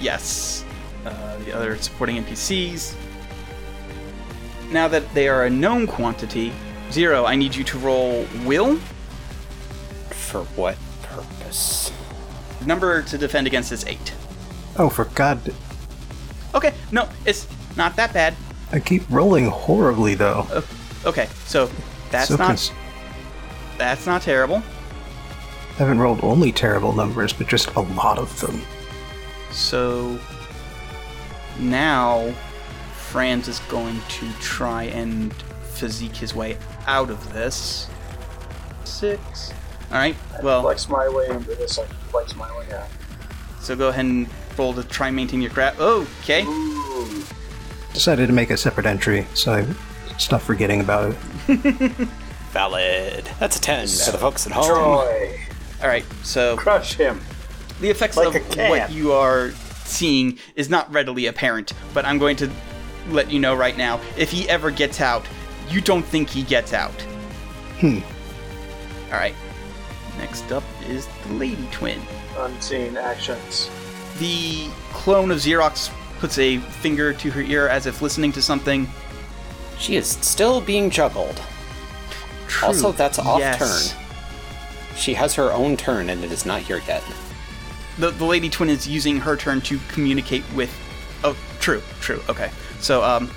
Yes. 0.00 0.64
Uh, 1.04 1.38
the 1.38 1.52
other 1.52 1.76
supporting 1.76 2.16
NPCs. 2.16 2.94
Now 4.70 4.88
that 4.88 5.12
they 5.14 5.28
are 5.28 5.44
a 5.44 5.50
known 5.50 5.86
quantity, 5.86 6.52
Zero, 6.90 7.24
I 7.24 7.36
need 7.36 7.54
you 7.54 7.62
to 7.64 7.78
roll 7.78 8.26
Will. 8.44 8.76
For 10.10 10.42
what 10.56 10.76
purpose? 11.02 11.92
Number 12.66 13.02
to 13.02 13.16
defend 13.16 13.46
against 13.46 13.70
is 13.70 13.84
8. 13.84 14.12
Oh, 14.76 14.88
for 14.88 15.04
God. 15.06 15.40
Okay, 16.54 16.74
no, 16.90 17.08
it's 17.24 17.46
not 17.76 17.94
that 17.96 18.12
bad. 18.12 18.34
I 18.72 18.80
keep 18.80 19.08
rolling 19.08 19.46
horribly, 19.46 20.14
though. 20.14 20.46
Uh, 20.52 20.62
okay, 21.06 21.28
so 21.46 21.70
that's 22.10 22.28
so 22.28 22.36
not 22.36 22.46
cons- 22.48 22.72
that's 23.78 24.06
not 24.06 24.22
terrible. 24.22 24.62
I 25.74 25.84
haven't 25.84 25.98
rolled 25.98 26.22
only 26.22 26.52
terrible 26.52 26.92
numbers, 26.92 27.32
but 27.32 27.46
just 27.48 27.74
a 27.74 27.80
lot 27.80 28.18
of 28.18 28.38
them. 28.40 28.60
So 29.50 30.18
now 31.58 32.32
Franz 32.94 33.48
is 33.48 33.58
going 33.60 34.00
to 34.08 34.32
try 34.40 34.84
and 34.84 35.32
physique 35.62 36.16
his 36.16 36.34
way 36.34 36.58
out 36.86 37.10
of 37.10 37.32
this. 37.32 37.88
Six. 38.84 39.52
All 39.90 39.98
right. 39.98 40.14
Well, 40.42 40.62
flex 40.62 40.88
my 40.88 41.08
way 41.08 41.28
into 41.28 41.54
this. 41.54 41.78
I 41.78 41.84
flex 41.84 42.36
my 42.36 42.50
way 42.58 42.72
out. 42.72 42.88
so 43.60 43.74
go 43.74 43.88
ahead 43.88 44.04
and 44.04 44.28
roll 44.56 44.74
to 44.74 44.84
try 44.84 45.08
and 45.08 45.16
maintain 45.16 45.40
your 45.40 45.50
grab. 45.50 45.74
Oh, 45.78 46.06
okay. 46.22 46.44
Ooh. 46.44 47.24
Decided 47.92 48.28
to 48.28 48.32
make 48.32 48.50
a 48.50 48.56
separate 48.56 48.86
entry, 48.86 49.26
so 49.34 49.52
I 49.52 49.66
stopped 50.18 50.44
forgetting 50.44 50.80
about 50.80 51.16
it. 51.48 51.90
Valid. 52.52 53.30
That's 53.38 53.56
a 53.56 53.60
10 53.60 53.88
for 53.88 54.12
the 54.12 54.18
folks 54.18 54.46
at 54.46 54.52
home. 54.52 54.66
Troy, 54.66 55.40
All 55.82 55.88
right. 55.88 56.04
So 56.22 56.56
crush 56.56 56.94
him. 56.94 57.20
the 57.80 57.90
effects 57.90 58.16
Like 58.16 58.34
of 58.34 58.56
what 58.56 58.90
you 58.92 59.12
are 59.12 59.50
seeing 59.84 60.38
is 60.54 60.68
not 60.70 60.90
readily 60.92 61.26
apparent, 61.26 61.72
but 61.94 62.04
I'm 62.04 62.18
going 62.18 62.36
to 62.36 62.50
let 63.08 63.30
you 63.30 63.40
know 63.40 63.54
right 63.54 63.76
now. 63.76 64.00
If 64.16 64.30
he 64.30 64.48
ever 64.48 64.70
gets 64.70 65.00
out, 65.00 65.26
you 65.68 65.80
don't 65.80 66.04
think 66.04 66.28
he 66.28 66.42
gets 66.42 66.72
out. 66.72 66.92
Hmm. 67.80 67.98
All 69.12 69.18
right. 69.18 69.34
Next 70.18 70.52
up 70.52 70.62
is 70.86 71.08
the 71.26 71.34
Lady 71.34 71.66
Twin. 71.72 72.00
Unseen 72.36 72.96
actions. 72.96 73.70
The 74.18 74.68
clone 74.92 75.30
of 75.30 75.38
Xerox 75.38 75.90
puts 76.18 76.36
a 76.38 76.58
finger 76.58 77.12
to 77.14 77.30
her 77.30 77.40
ear 77.40 77.68
as 77.68 77.86
if 77.86 78.02
listening 78.02 78.32
to 78.32 78.42
something. 78.42 78.86
She 79.78 79.96
is 79.96 80.06
still 80.08 80.60
being 80.60 80.90
juggled. 80.90 81.40
True. 82.48 82.68
Also, 82.68 82.92
that's 82.92 83.18
off 83.18 83.38
Yes. 83.40 83.92
turn. 83.94 83.98
She 85.00 85.14
has 85.14 85.34
her 85.34 85.50
own 85.52 85.76
turn 85.78 86.10
and 86.10 86.22
it 86.22 86.30
is 86.30 86.44
not 86.44 86.60
here 86.60 86.82
yet. 86.86 87.02
The, 87.98 88.10
the 88.10 88.24
Lady 88.24 88.48
Twin 88.50 88.68
is 88.68 88.86
using 88.86 89.18
her 89.18 89.34
turn 89.36 89.60
to 89.62 89.78
communicate 89.88 90.44
with. 90.54 90.70
Oh, 91.24 91.36
true, 91.58 91.82
true. 92.00 92.20
Okay. 92.28 92.50
So, 92.80 93.02
um. 93.02 93.30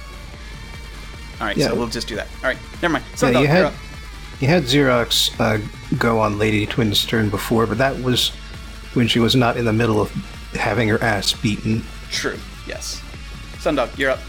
Alright, 1.40 1.58
Yeah. 1.58 1.70
so 1.70 1.76
we'll 1.76 1.88
just 1.88 2.08
do 2.08 2.16
that. 2.16 2.28
Alright, 2.38 2.58
never 2.82 2.94
mind. 2.94 3.06
So, 3.16 3.30
Yeah, 3.30 3.40
you 3.40 3.48
had 3.48 3.74
you 4.40 4.48
had 4.50 4.64
Xerox 4.64 5.32
uh, 5.40 5.66
go 5.98 6.20
on 6.20 6.38
Lady 6.38 6.66
Twin's 6.66 7.06
turn 7.06 7.30
before, 7.30 7.66
but 7.66 7.78
that 7.78 7.98
was 8.02 8.30
when 8.94 9.08
she 9.08 9.20
was 9.20 9.36
not 9.36 9.56
in 9.58 9.64
the 9.66 9.74
middle 9.74 10.02
of 10.02 10.12
having 10.54 10.90
her 10.90 11.02
ass 11.02 11.34
beaten. 11.34 11.84
True, 12.10 12.38
yes. 12.68 13.02
Sundog, 13.58 13.98
you're 13.98 14.12
up. 14.12 14.20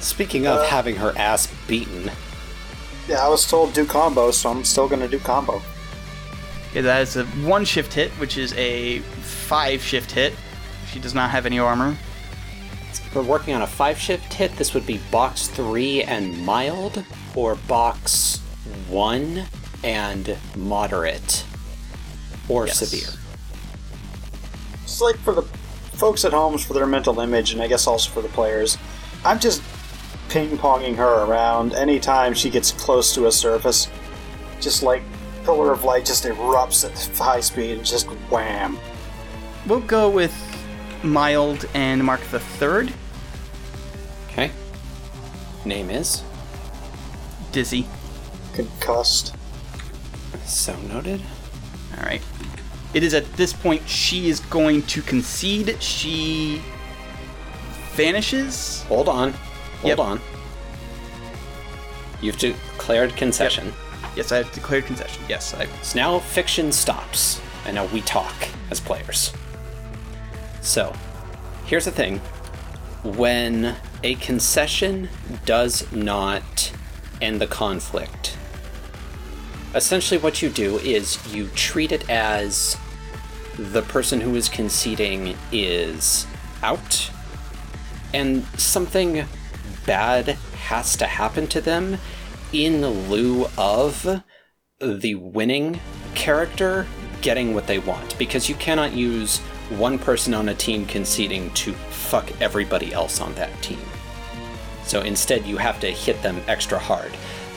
Speaking 0.00 0.46
of 0.46 0.64
having 0.66 0.96
her 0.96 1.12
ass 1.16 1.52
beaten, 1.66 2.10
Yeah, 3.08 3.24
I 3.24 3.28
was 3.28 3.44
told 3.48 3.74
do 3.74 3.84
combo, 3.84 4.30
so 4.30 4.50
I'm 4.50 4.64
still 4.64 4.88
gonna 4.88 5.08
do 5.08 5.18
combo. 5.18 5.60
Okay, 6.72 6.80
that 6.80 7.02
is 7.02 7.16
a 7.16 7.24
one 7.46 7.66
shift 7.66 7.92
hit, 7.92 8.10
which 8.12 8.38
is 8.38 8.54
a 8.54 9.00
five 9.00 9.82
shift 9.82 10.10
hit. 10.12 10.32
She 10.90 10.98
does 10.98 11.14
not 11.14 11.30
have 11.30 11.44
any 11.46 11.58
armor. 11.58 11.96
we're 13.14 13.22
working 13.22 13.52
on 13.52 13.60
a 13.60 13.66
five 13.66 13.98
shift 13.98 14.32
hit. 14.32 14.52
This 14.56 14.72
would 14.72 14.86
be 14.86 14.98
box 15.10 15.46
three 15.48 16.02
and 16.02 16.46
mild, 16.46 17.04
or 17.34 17.56
box 17.56 18.38
one 18.88 19.44
and 19.84 20.38
moderate, 20.56 21.44
or 22.48 22.66
Yes. 22.66 22.78
severe. 22.78 23.08
It's 24.84 25.00
like 25.02 25.16
for 25.18 25.34
the 25.34 25.42
folks 25.42 26.24
at 26.24 26.32
home 26.32 26.56
for 26.56 26.72
their 26.72 26.86
mental 26.86 27.20
image, 27.20 27.52
and 27.52 27.60
I 27.62 27.66
guess 27.68 27.86
also 27.86 28.10
for 28.10 28.22
the 28.22 28.28
players. 28.28 28.78
I'm 29.26 29.38
just 29.38 29.60
ping 30.30 30.56
ponging 30.56 30.96
her 30.96 31.24
around 31.24 31.74
anytime 31.74 32.32
she 32.32 32.48
gets 32.48 32.72
close 32.72 33.14
to 33.14 33.26
a 33.26 33.32
surface. 33.32 33.88
Just 34.58 34.82
like 34.82 35.02
pillar 35.44 35.72
of 35.72 35.84
light 35.84 36.04
just 36.04 36.24
erupts 36.24 36.84
at 36.84 37.16
high 37.16 37.40
speed 37.40 37.78
and 37.78 37.84
just 37.86 38.06
wham. 38.30 38.78
We'll 39.66 39.80
go 39.80 40.08
with 40.10 40.34
mild 41.02 41.68
and 41.74 42.02
mark 42.04 42.20
the 42.30 42.40
third. 42.40 42.92
Okay. 44.28 44.50
Name 45.64 45.90
is 45.90 46.22
Dizzy. 47.52 47.86
Concussed. 48.54 49.34
so 50.44 50.76
noted. 50.82 51.20
All 51.98 52.04
right. 52.04 52.22
It 52.94 53.02
is 53.02 53.14
at 53.14 53.30
this 53.34 53.52
point 53.52 53.88
she 53.88 54.28
is 54.28 54.40
going 54.40 54.82
to 54.82 55.02
concede. 55.02 55.80
She 55.82 56.60
vanishes. 57.94 58.82
Hold 58.84 59.08
on. 59.08 59.32
Hold 59.32 59.84
Yep. 59.84 59.98
on. 59.98 60.20
You've 62.20 62.38
declared 62.38 63.16
concession. 63.16 63.72
Yes, 64.14 64.30
I 64.30 64.38
have 64.38 64.52
declared 64.52 64.84
concession. 64.84 65.22
Yes, 65.28 65.54
I. 65.54 65.66
So 65.82 65.98
now 65.98 66.18
fiction 66.18 66.72
stops, 66.72 67.40
and 67.64 67.74
now 67.76 67.86
we 67.86 68.02
talk 68.02 68.34
as 68.70 68.80
players. 68.80 69.32
So, 70.60 70.92
here's 71.64 71.86
the 71.86 71.90
thing 71.90 72.18
when 73.02 73.76
a 74.02 74.14
concession 74.16 75.08
does 75.44 75.90
not 75.92 76.72
end 77.20 77.40
the 77.40 77.46
conflict, 77.46 78.36
essentially 79.74 80.20
what 80.20 80.42
you 80.42 80.48
do 80.50 80.78
is 80.78 81.34
you 81.34 81.48
treat 81.48 81.90
it 81.90 82.08
as 82.08 82.76
the 83.56 83.82
person 83.82 84.20
who 84.20 84.36
is 84.36 84.48
conceding 84.48 85.36
is 85.50 86.26
out, 86.62 87.10
and 88.14 88.44
something 88.58 89.24
bad 89.86 90.28
has 90.66 90.96
to 90.96 91.06
happen 91.06 91.46
to 91.48 91.60
them 91.60 91.98
in 92.52 92.86
lieu 93.08 93.46
of 93.56 94.22
the 94.80 95.14
winning 95.14 95.80
character 96.14 96.86
getting 97.20 97.54
what 97.54 97.66
they 97.66 97.78
want 97.78 98.18
because 98.18 98.48
you 98.48 98.54
cannot 98.56 98.92
use 98.92 99.38
one 99.70 99.98
person 99.98 100.34
on 100.34 100.48
a 100.48 100.54
team 100.54 100.84
conceding 100.84 101.50
to 101.54 101.72
fuck 101.72 102.28
everybody 102.40 102.92
else 102.92 103.20
on 103.20 103.34
that 103.34 103.50
team. 103.62 103.80
So 104.84 105.00
instead, 105.00 105.46
you 105.46 105.56
have 105.56 105.80
to 105.80 105.90
hit 105.90 106.20
them 106.22 106.40
extra 106.48 106.78
hard. 106.78 107.12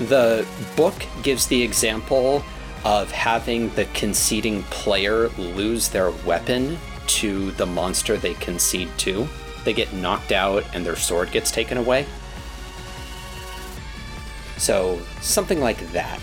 The 0.08 0.46
book 0.76 0.94
gives 1.24 1.48
the 1.48 1.62
example 1.62 2.44
of 2.86 3.12
having 3.12 3.70
the 3.72 3.86
conceding 3.94 4.64
player 4.64 5.30
lose 5.30 5.90
their 5.90 6.12
weapon 6.12 6.78
to 7.08 7.52
the 7.52 7.66
monster 7.66 8.16
they 8.16 8.36
concede 8.36 8.90
to. 9.00 9.28
They 9.64 9.74
get 9.74 9.92
knocked 9.94 10.32
out 10.32 10.64
and 10.74 10.86
their 10.86 10.96
sword 10.96 11.32
gets 11.32 11.52
taken 11.52 11.78
away. 11.78 12.06
So, 14.58 15.02
something 15.22 15.60
like 15.60 15.80
that 15.92 16.20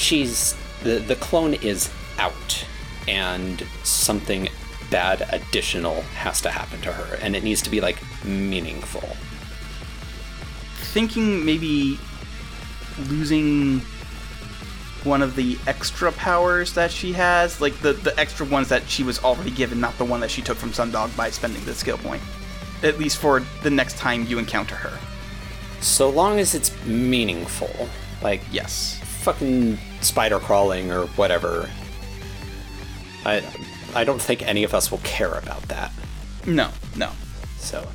she's 0.00 0.54
the 0.82 0.98
the 0.98 1.16
clone 1.16 1.54
is 1.54 1.92
out 2.18 2.66
and 3.06 3.62
something 3.84 4.48
bad 4.90 5.26
additional 5.30 6.00
has 6.16 6.40
to 6.40 6.50
happen 6.50 6.80
to 6.80 6.92
her 6.92 7.16
and 7.16 7.36
it 7.36 7.44
needs 7.44 7.62
to 7.62 7.70
be 7.70 7.80
like 7.80 7.98
meaningful 8.24 9.16
Thinking 10.92 11.44
maybe 11.44 11.98
losing 13.08 13.80
one 15.04 15.22
of 15.22 15.36
the 15.36 15.56
extra 15.66 16.10
powers 16.12 16.74
that 16.74 16.90
she 16.90 17.12
has, 17.12 17.60
like 17.60 17.78
the, 17.78 17.92
the 17.92 18.18
extra 18.18 18.44
ones 18.44 18.68
that 18.68 18.88
she 18.88 19.04
was 19.04 19.22
already 19.22 19.52
given, 19.52 19.78
not 19.80 19.96
the 19.98 20.04
one 20.04 20.18
that 20.20 20.30
she 20.30 20.42
took 20.42 20.58
from 20.58 20.70
Sundog 20.70 21.16
by 21.16 21.30
spending 21.30 21.64
the 21.64 21.74
skill 21.74 21.96
point. 21.96 22.20
At 22.82 22.98
least 22.98 23.18
for 23.18 23.40
the 23.62 23.70
next 23.70 23.98
time 23.98 24.26
you 24.26 24.38
encounter 24.38 24.74
her. 24.74 24.98
So 25.80 26.08
long 26.10 26.38
as 26.38 26.54
it's 26.54 26.70
meaningful 26.84 27.88
like 28.22 28.42
Yes. 28.52 28.98
fucking 29.22 29.78
spider 30.00 30.38
crawling 30.38 30.90
or 30.92 31.06
whatever 31.16 31.68
i 33.24 33.42
i 33.94 34.04
don't 34.04 34.20
think 34.20 34.42
any 34.46 34.64
of 34.64 34.74
us 34.74 34.90
will 34.90 34.98
care 35.04 35.32
about 35.34 35.62
that 35.68 35.92
No, 36.46 36.70
no. 36.96 37.10
so 37.58 37.86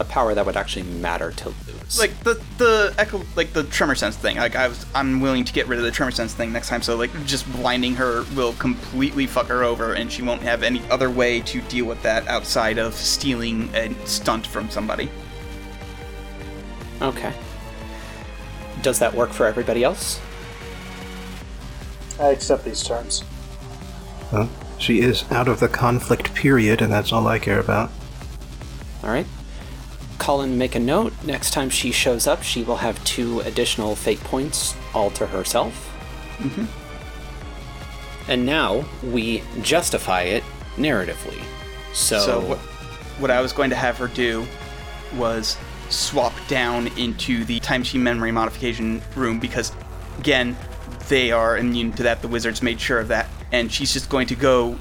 a 0.00 0.04
power 0.04 0.32
that 0.32 0.46
would 0.46 0.56
actually 0.56 0.84
matter 0.84 1.32
to 1.32 1.48
lose 1.66 1.98
Like 1.98 2.16
the 2.22 2.40
the 2.58 2.94
echo 2.98 3.20
like 3.34 3.52
the 3.52 3.64
tremor 3.64 3.96
sense 3.96 4.14
thing. 4.14 4.36
Like 4.36 4.54
I 4.54 4.68
was 4.68 4.86
I'm 4.94 5.20
willing 5.20 5.42
to 5.44 5.52
get 5.52 5.66
rid 5.66 5.80
of 5.80 5.84
the 5.84 5.90
tremor 5.90 6.12
sense 6.12 6.34
thing 6.34 6.52
next 6.52 6.68
time, 6.68 6.82
so 6.82 6.94
like 6.94 7.10
just 7.26 7.50
blinding 7.54 7.96
her 7.96 8.24
will 8.36 8.52
completely 8.52 9.26
fuck 9.26 9.46
her 9.48 9.64
over 9.64 9.94
and 9.94 10.12
she 10.12 10.22
won't 10.22 10.42
have 10.42 10.62
any 10.62 10.80
other 10.88 11.10
way 11.10 11.40
to 11.40 11.60
deal 11.62 11.86
with 11.86 12.00
that 12.04 12.28
outside 12.28 12.78
of 12.78 12.94
stealing 12.94 13.70
a 13.74 13.92
stunt 14.06 14.46
from 14.46 14.70
somebody. 14.70 15.10
Okay 17.00 17.32
does 18.82 18.98
that 18.98 19.12
work 19.14 19.30
for 19.30 19.46
everybody 19.46 19.82
else 19.84 20.20
I 22.20 22.28
accept 22.30 22.64
these 22.64 22.82
terms. 22.82 23.24
Well, 24.32 24.50
she 24.78 25.00
is 25.00 25.30
out 25.30 25.48
of 25.48 25.60
the 25.60 25.68
conflict 25.68 26.34
period, 26.34 26.82
and 26.82 26.92
that's 26.92 27.12
all 27.12 27.26
I 27.26 27.38
care 27.38 27.60
about. 27.60 27.90
All 29.02 29.10
right. 29.10 29.26
Colin, 30.18 30.58
make 30.58 30.74
a 30.74 30.80
note. 30.80 31.12
Next 31.24 31.52
time 31.52 31.70
she 31.70 31.92
shows 31.92 32.26
up, 32.26 32.42
she 32.42 32.64
will 32.64 32.76
have 32.76 33.02
two 33.04 33.40
additional 33.40 33.94
fate 33.94 34.20
points 34.20 34.74
all 34.94 35.10
to 35.12 35.26
herself. 35.26 35.74
Mm-hmm. 36.38 36.64
And 38.30 38.44
now 38.44 38.84
we 39.02 39.42
justify 39.62 40.22
it 40.22 40.42
narratively. 40.76 41.40
So, 41.94 42.18
So 42.18 42.40
what, 42.40 42.58
what 43.18 43.30
I 43.30 43.40
was 43.40 43.52
going 43.52 43.70
to 43.70 43.76
have 43.76 43.96
her 43.98 44.08
do 44.08 44.44
was 45.14 45.56
swap 45.90 46.34
down 46.48 46.88
into 46.98 47.44
the 47.44 47.60
time 47.60 47.80
machine 47.80 48.02
memory 48.02 48.32
modification 48.32 49.02
room 49.16 49.38
because, 49.38 49.72
again, 50.18 50.56
they 51.08 51.32
are 51.32 51.56
immune 51.58 51.92
to 51.94 52.02
that. 52.04 52.22
The 52.22 52.28
wizards 52.28 52.62
made 52.62 52.80
sure 52.80 52.98
of 52.98 53.08
that, 53.08 53.28
and 53.52 53.72
she's 53.72 53.92
just 53.92 54.08
going 54.08 54.26
to 54.28 54.34
go 54.34 54.78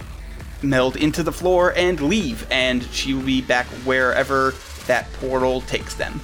meld 0.61 0.95
into 0.95 1.23
the 1.23 1.31
floor 1.31 1.73
and 1.75 1.99
leave, 2.01 2.47
and 2.51 2.83
she 2.83 3.13
will 3.13 3.23
be 3.23 3.41
back 3.41 3.67
wherever 3.85 4.53
that 4.87 5.11
portal 5.13 5.61
takes 5.61 5.93
them. 5.95 6.21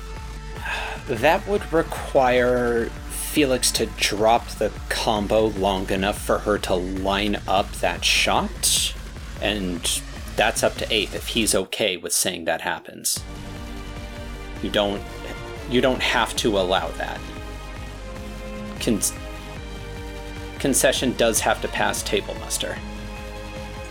that 1.08 1.46
would 1.48 1.72
require 1.74 2.86
Felix 3.10 3.72
to 3.72 3.88
drop 3.98 4.48
the 4.48 4.72
combo 4.90 5.48
long 5.48 5.90
enough 5.90 6.22
for 6.22 6.40
her 6.40 6.58
to 6.60 6.76
line 6.76 7.42
up 7.48 7.72
that 7.74 8.06
shot. 8.06 8.94
And 9.42 10.02
that's 10.36 10.64
up 10.64 10.76
to 10.76 10.94
Ape 10.94 11.14
if 11.14 11.30
he's 11.30 11.54
okay 11.56 11.98
with 11.98 12.14
saying 12.14 12.46
that 12.46 12.62
happens. 12.62 13.24
You 14.64 14.70
don't 14.70 15.02
you 15.70 15.82
don't 15.82 16.02
have 16.02 16.36
to 16.38 16.58
allow 16.58 16.88
that. 16.92 17.20
Con- 18.80 19.00
concession 20.60 21.14
does 21.14 21.40
have 21.42 21.62
to 21.62 21.68
pass 21.68 22.02
table 22.02 22.34
muster. 22.36 22.78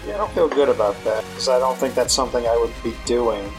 Yeah, 0.07 0.15
I 0.15 0.19
don't 0.19 0.33
feel 0.33 0.49
good 0.49 0.69
about 0.69 1.03
that 1.05 1.25
because 1.29 1.49
I 1.49 1.59
don't 1.59 1.77
think 1.77 1.95
that's 1.95 2.15
something 2.15 2.45
I 2.47 2.57
would 2.57 2.73
be 2.83 2.97
doing. 3.05 3.53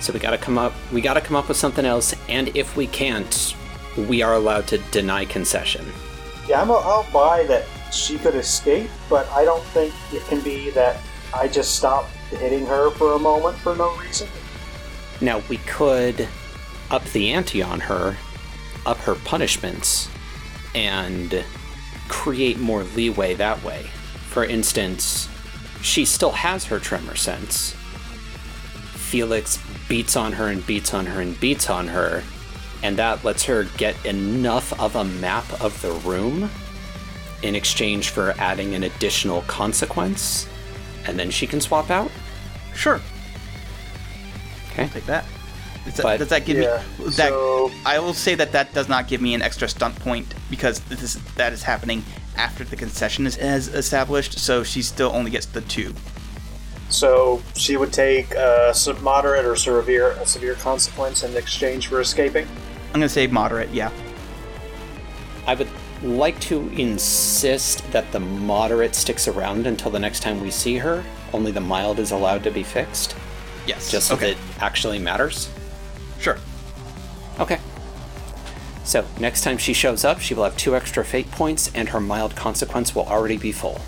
So 0.00 0.12
we 0.12 0.18
gotta 0.18 0.36
come 0.36 0.58
up 0.58 0.72
we 0.92 1.00
gotta 1.00 1.20
come 1.20 1.36
up 1.36 1.46
with 1.46 1.56
something 1.56 1.86
else, 1.86 2.14
and 2.28 2.54
if 2.56 2.76
we 2.76 2.88
can't, 2.88 3.54
we 3.96 4.20
are 4.20 4.34
allowed 4.34 4.66
to 4.68 4.78
deny 4.90 5.24
concession. 5.24 5.86
Yeah, 6.48 6.60
I'm 6.60 6.70
a, 6.70 6.74
I'll 6.74 7.08
buy 7.12 7.44
that 7.44 7.64
she 7.92 8.18
could 8.18 8.34
escape, 8.34 8.90
but 9.08 9.28
I 9.30 9.44
don't 9.44 9.62
think 9.66 9.94
it 10.12 10.24
can 10.26 10.40
be 10.40 10.70
that 10.70 11.00
I 11.32 11.46
just 11.46 11.76
stop 11.76 12.08
hitting 12.30 12.66
her 12.66 12.90
for 12.90 13.12
a 13.12 13.18
moment 13.18 13.56
for 13.58 13.76
no 13.76 13.96
reason. 13.96 14.28
Now, 15.22 15.40
we 15.48 15.58
could 15.58 16.28
up 16.90 17.04
the 17.04 17.30
ante 17.30 17.62
on 17.62 17.80
her, 17.80 18.16
up 18.84 18.98
her 18.98 19.14
punishments, 19.14 20.10
and 20.74 21.44
create 22.08 22.58
more 22.58 22.82
leeway 22.82 23.34
that 23.34 23.62
way. 23.62 23.84
For 24.28 24.44
instance, 24.44 25.28
she 25.80 26.04
still 26.04 26.32
has 26.32 26.64
her 26.66 26.80
tremor 26.80 27.14
sense. 27.14 27.74
Felix 28.94 29.58
beats 29.88 30.16
on 30.16 30.32
her 30.32 30.48
and 30.48 30.66
beats 30.66 30.92
on 30.92 31.06
her 31.06 31.20
and 31.20 31.38
beats 31.38 31.70
on 31.70 31.86
her, 31.86 32.24
and 32.82 32.96
that 32.96 33.24
lets 33.24 33.44
her 33.44 33.64
get 33.76 34.04
enough 34.04 34.78
of 34.80 34.96
a 34.96 35.04
map 35.04 35.44
of 35.62 35.80
the 35.82 35.92
room 35.92 36.50
in 37.42 37.54
exchange 37.54 38.10
for 38.10 38.34
adding 38.38 38.74
an 38.74 38.82
additional 38.82 39.42
consequence, 39.42 40.48
and 41.06 41.18
then 41.18 41.30
she 41.30 41.46
can 41.46 41.60
swap 41.60 41.90
out. 41.90 42.10
Sure, 42.74 43.00
Okay. 44.72 44.88
take 44.88 45.06
that. 45.06 45.24
Does 45.84 45.94
that, 45.94 46.02
But- 46.02 46.18
does 46.18 46.28
that 46.28 46.44
give 46.44 46.58
Yeah, 46.58 46.82
me 46.98 47.06
that? 47.06 47.28
so- 47.30 47.70
I 47.84 47.98
will 47.98 48.14
say 48.14 48.34
that 48.36 48.52
that 48.52 48.72
does 48.72 48.88
not 48.88 49.08
give 49.08 49.20
me 49.20 49.34
an 49.34 49.42
extra 49.42 49.68
stunt 49.68 49.98
point 49.98 50.32
because 50.50 50.80
this 50.88 51.02
is, 51.02 51.18
that 51.36 51.52
is 51.52 51.62
happening 51.62 52.04
after 52.36 52.64
the 52.64 52.76
concession 52.76 53.26
is, 53.26 53.36
is 53.36 53.68
established. 53.68 54.38
So 54.38 54.62
she 54.62 54.80
still 54.82 55.10
only 55.12 55.30
gets 55.30 55.46
the 55.46 55.60
two. 55.62 55.92
So 56.88 57.42
she 57.56 57.76
would 57.76 57.92
take 57.92 58.32
a 58.34 58.68
s- 58.70 58.88
moderate 59.00 59.44
or 59.44 59.56
severe 59.56 60.10
a 60.12 60.26
severe 60.26 60.54
consequence 60.54 61.22
in 61.22 61.36
exchange 61.36 61.88
for 61.88 62.00
escaping. 62.00 62.46
I'm 62.88 63.00
gonna 63.00 63.08
say 63.08 63.26
moderate. 63.26 63.70
Yeah. 63.72 63.90
I 65.46 65.54
would 65.54 65.68
like 66.02 66.38
to 66.40 66.68
insist 66.76 67.90
that 67.92 68.10
the 68.12 68.20
moderate 68.20 68.94
sticks 68.94 69.26
around 69.26 69.66
until 69.66 69.90
the 69.90 69.98
next 69.98 70.20
time 70.20 70.40
we 70.40 70.50
see 70.50 70.76
her. 70.78 71.02
Only 71.32 71.50
the 71.50 71.60
mild 71.60 71.98
is 71.98 72.10
allowed 72.12 72.44
to 72.44 72.50
be 72.50 72.62
fixed, 72.62 73.14
Yes. 73.66 73.90
just 73.90 74.08
so 74.08 74.14
okay. 74.14 74.32
that 74.34 74.40
it 74.40 74.62
actually 74.62 74.98
matters. 74.98 75.50
Sure. 76.20 76.38
Okay. 77.40 77.58
So, 78.84 79.04
next 79.20 79.42
time 79.42 79.58
she 79.58 79.72
shows 79.72 80.04
up, 80.04 80.20
she 80.20 80.34
will 80.34 80.44
have 80.44 80.56
two 80.56 80.74
extra 80.74 81.04
fate 81.04 81.30
points, 81.30 81.70
and 81.74 81.88
her 81.90 82.00
mild 82.00 82.34
consequence 82.34 82.94
will 82.94 83.06
already 83.06 83.36
be 83.38 83.52
full. 83.52 83.80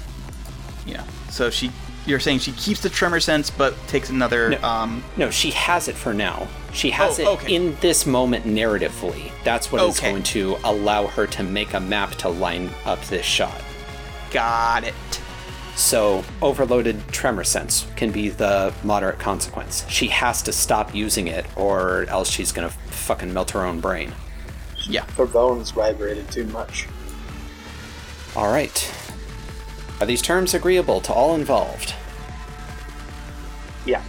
Yeah. 0.86 1.02
So 1.30 1.50
she 1.50 1.70
you're 2.06 2.20
saying 2.20 2.40
she 2.40 2.52
keeps 2.52 2.80
the 2.80 2.90
tremor 2.90 3.18
sense, 3.18 3.50
but 3.50 3.74
takes 3.88 4.10
another. 4.10 4.50
No. 4.50 4.62
Um, 4.62 5.02
No, 5.16 5.30
she 5.30 5.50
has 5.52 5.88
it 5.88 5.96
for 5.96 6.12
now. 6.14 6.46
She 6.72 6.90
has 6.90 7.18
Oh, 7.18 7.22
it 7.22 7.26
okay. 7.28 7.54
in 7.54 7.76
this 7.80 8.04
moment 8.06 8.44
narratively. 8.44 9.32
That's 9.42 9.72
what 9.72 9.82
is 9.82 9.96
Okay. 9.98 10.10
going 10.10 10.22
to 10.24 10.56
allow 10.64 11.06
her 11.08 11.26
to 11.28 11.42
make 11.42 11.72
a 11.74 11.80
map 11.80 12.12
to 12.16 12.28
line 12.28 12.70
up 12.84 13.02
this 13.06 13.24
shot. 13.26 13.60
got 14.30 14.84
it. 14.84 14.94
So, 15.76 16.24
overloaded 16.40 17.06
tremor 17.08 17.44
sense 17.44 17.86
can 17.96 18.12
be 18.12 18.28
the 18.28 18.72
moderate 18.84 19.18
consequence. 19.18 19.84
She 19.88 20.06
has 20.08 20.40
to 20.42 20.52
stop 20.52 20.94
using 20.94 21.26
it, 21.26 21.46
or 21.56 22.04
else 22.08 22.30
she's 22.30 22.52
gonna 22.52 22.70
fucking 22.70 23.32
melt 23.32 23.50
her 23.50 23.64
own 23.64 23.80
brain. 23.80 24.12
Yeah. 24.88 25.04
Her 25.16 25.26
bones 25.26 25.70
vibrated 25.70 26.30
too 26.30 26.44
much. 26.46 26.86
All 28.36 28.52
right. 28.52 28.94
Are 30.00 30.06
these 30.06 30.22
terms 30.22 30.54
agreeable 30.54 31.00
to 31.02 31.12
all 31.12 31.34
involved? 31.34 31.94
Yeah. 33.86 34.02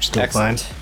Still 0.00 0.22
Excellent. 0.22 0.60
fine. 0.60 0.76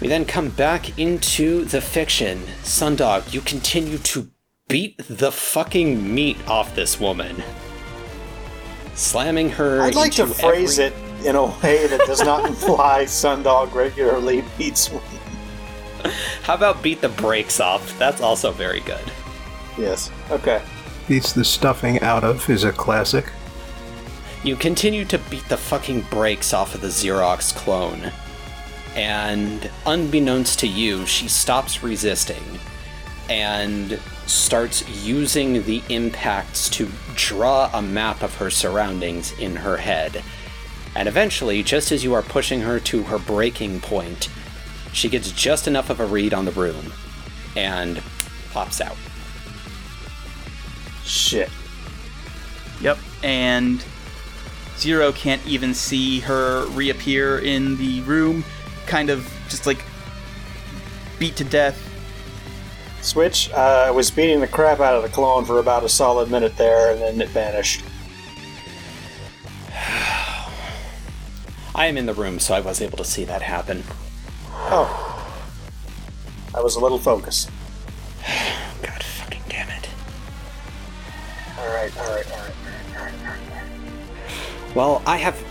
We 0.00 0.08
then 0.08 0.24
come 0.24 0.48
back 0.48 0.98
into 0.98 1.64
the 1.64 1.80
fiction. 1.80 2.42
Sundog, 2.62 3.32
you 3.32 3.40
continue 3.40 3.98
to 3.98 4.30
beat 4.68 5.00
the 5.08 5.30
fucking 5.30 6.12
meat 6.12 6.36
off 6.48 6.74
this 6.74 6.98
woman. 6.98 7.42
Slamming 8.94 9.50
her. 9.50 9.80
I'd 9.82 9.94
like 9.94 10.12
to 10.12 10.26
phrase 10.26 10.78
every- 10.78 10.96
it 10.96 11.26
in 11.26 11.36
a 11.36 11.46
way 11.46 11.86
that 11.86 12.00
does 12.06 12.22
not 12.22 12.44
imply 12.48 13.04
Sundog 13.04 13.72
regularly 13.74 14.44
beats 14.58 14.92
me. 14.92 15.00
How 16.42 16.54
about 16.54 16.82
beat 16.82 17.00
the 17.00 17.08
brakes 17.08 17.60
off? 17.60 17.96
That's 17.98 18.20
also 18.20 18.50
very 18.50 18.80
good. 18.80 19.00
Yes. 19.78 20.10
Okay. 20.30 20.60
Beats 21.08 21.32
the 21.32 21.44
stuffing 21.44 22.00
out 22.00 22.24
of 22.24 22.48
is 22.50 22.64
a 22.64 22.72
classic. 22.72 23.30
You 24.42 24.56
continue 24.56 25.04
to 25.04 25.18
beat 25.18 25.48
the 25.48 25.56
fucking 25.56 26.02
brakes 26.10 26.52
off 26.52 26.74
of 26.74 26.80
the 26.80 26.88
Xerox 26.88 27.54
clone. 27.54 28.10
And 28.96 29.70
unbeknownst 29.86 30.58
to 30.60 30.66
you, 30.66 31.06
she 31.06 31.28
stops 31.28 31.82
resisting 31.82 32.42
and 33.30 33.98
starts 34.26 34.86
using 35.04 35.62
the 35.62 35.82
impacts 35.88 36.68
to 36.70 36.86
draw 37.14 37.70
a 37.72 37.82
map 37.82 38.22
of 38.22 38.36
her 38.36 38.50
surroundings 38.50 39.32
in 39.38 39.56
her 39.56 39.76
head. 39.76 40.22
And 40.94 41.08
eventually, 41.08 41.62
just 41.62 41.90
as 41.92 42.04
you 42.04 42.14
are 42.14 42.22
pushing 42.22 42.60
her 42.60 42.78
to 42.80 43.02
her 43.04 43.18
breaking 43.18 43.80
point, 43.80 44.28
she 44.92 45.08
gets 45.08 45.32
just 45.32 45.66
enough 45.66 45.90
of 45.90 46.00
a 46.00 46.06
read 46.06 46.34
on 46.34 46.44
the 46.44 46.50
room 46.52 46.92
and 47.56 48.02
pops 48.52 48.80
out. 48.80 48.96
Shit. 51.04 51.50
Yep. 52.80 52.98
And 53.22 53.84
Zero 54.76 55.12
can't 55.12 55.44
even 55.46 55.74
see 55.74 56.20
her 56.20 56.66
reappear 56.68 57.38
in 57.38 57.76
the 57.76 58.00
room, 58.02 58.44
kind 58.86 59.10
of 59.10 59.32
just 59.48 59.66
like 59.66 59.84
beat 61.18 61.36
to 61.36 61.44
death. 61.44 61.91
Switch. 63.02 63.50
Uh, 63.50 63.84
I 63.86 63.90
was 63.90 64.10
beating 64.10 64.40
the 64.40 64.46
crap 64.46 64.80
out 64.80 64.94
of 64.94 65.02
the 65.02 65.08
clone 65.08 65.44
for 65.44 65.58
about 65.58 65.84
a 65.84 65.88
solid 65.88 66.30
minute 66.30 66.56
there, 66.56 66.92
and 66.92 67.00
then 67.00 67.20
it 67.20 67.28
vanished. 67.28 67.82
I 71.74 71.86
am 71.86 71.96
in 71.96 72.06
the 72.06 72.14
room, 72.14 72.38
so 72.38 72.54
I 72.54 72.60
was 72.60 72.80
able 72.80 72.98
to 72.98 73.04
see 73.04 73.24
that 73.24 73.42
happen. 73.42 73.82
Oh. 74.50 75.08
I 76.54 76.60
was 76.60 76.76
a 76.76 76.80
little 76.80 76.98
focused. 76.98 77.50
God 78.82 79.02
fucking 79.02 79.42
damn 79.48 79.68
it. 79.70 79.88
Alright, 81.58 81.96
alright, 81.96 82.30
alright, 82.30 82.54
alright, 82.94 83.14
alright, 83.14 83.40
alright. 83.50 84.76
Well, 84.76 85.02
I 85.06 85.16
have 85.16 85.42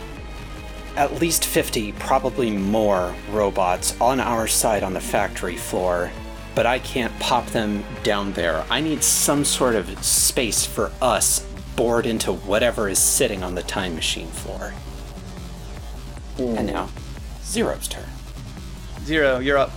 at 0.95 1.19
least 1.19 1.45
50, 1.45 1.93
probably 1.93 2.51
more, 2.51 3.15
robots 3.31 3.99
on 3.99 4.19
our 4.19 4.47
side 4.47 4.83
on 4.83 4.93
the 4.93 5.01
factory 5.01 5.57
floor, 5.57 6.11
but 6.61 6.67
I 6.67 6.77
can't 6.77 7.11
pop 7.19 7.47
them 7.47 7.83
down 8.03 8.33
there. 8.33 8.63
I 8.69 8.81
need 8.81 9.01
some 9.03 9.43
sort 9.43 9.73
of 9.73 10.05
space 10.05 10.63
for 10.63 10.91
us 11.01 11.43
bored 11.75 12.05
into 12.05 12.33
whatever 12.33 12.87
is 12.87 12.99
sitting 12.99 13.41
on 13.41 13.55
the 13.55 13.63
time 13.63 13.95
machine 13.95 14.27
floor. 14.27 14.71
And 16.37 16.67
now, 16.67 16.89
Zero's 17.41 17.87
turn. 17.87 18.05
Zero, 19.05 19.39
you're 19.39 19.57
up. 19.57 19.71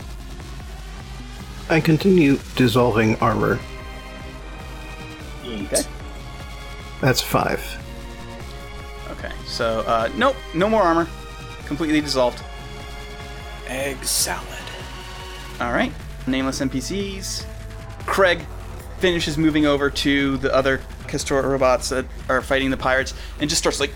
I 1.70 1.80
continue 1.80 2.38
dissolving 2.54 3.16
armor. 3.16 3.58
Okay. 5.42 5.84
That's 7.00 7.22
five. 7.22 7.62
Okay. 9.12 9.32
So, 9.46 9.80
uh, 9.86 10.10
nope, 10.18 10.36
no 10.54 10.68
more 10.68 10.82
armor. 10.82 11.08
Completely 11.64 12.02
dissolved. 12.02 12.44
Egg 13.68 14.04
salad. 14.04 14.44
All 15.62 15.72
right. 15.72 15.90
Nameless 16.26 16.60
NPCs. 16.60 17.44
Craig 18.06 18.40
finishes 18.98 19.36
moving 19.36 19.66
over 19.66 19.90
to 19.90 20.36
the 20.38 20.54
other 20.54 20.78
Kestora 21.06 21.44
robots 21.44 21.90
that 21.90 22.06
are 22.28 22.40
fighting 22.40 22.70
the 22.70 22.76
pirates 22.76 23.14
and 23.40 23.50
just 23.50 23.60
starts 23.60 23.80
like 23.80 23.92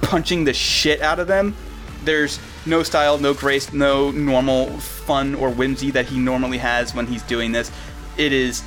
punching 0.00 0.44
the 0.44 0.54
shit 0.54 1.00
out 1.02 1.18
of 1.18 1.26
them. 1.26 1.56
There's 2.04 2.38
no 2.66 2.82
style, 2.82 3.18
no 3.18 3.34
grace, 3.34 3.72
no 3.72 4.10
normal 4.10 4.66
fun 4.78 5.34
or 5.34 5.50
whimsy 5.50 5.90
that 5.92 6.06
he 6.06 6.18
normally 6.18 6.58
has 6.58 6.94
when 6.94 7.06
he's 7.06 7.22
doing 7.22 7.52
this. 7.52 7.70
It 8.16 8.32
is 8.32 8.62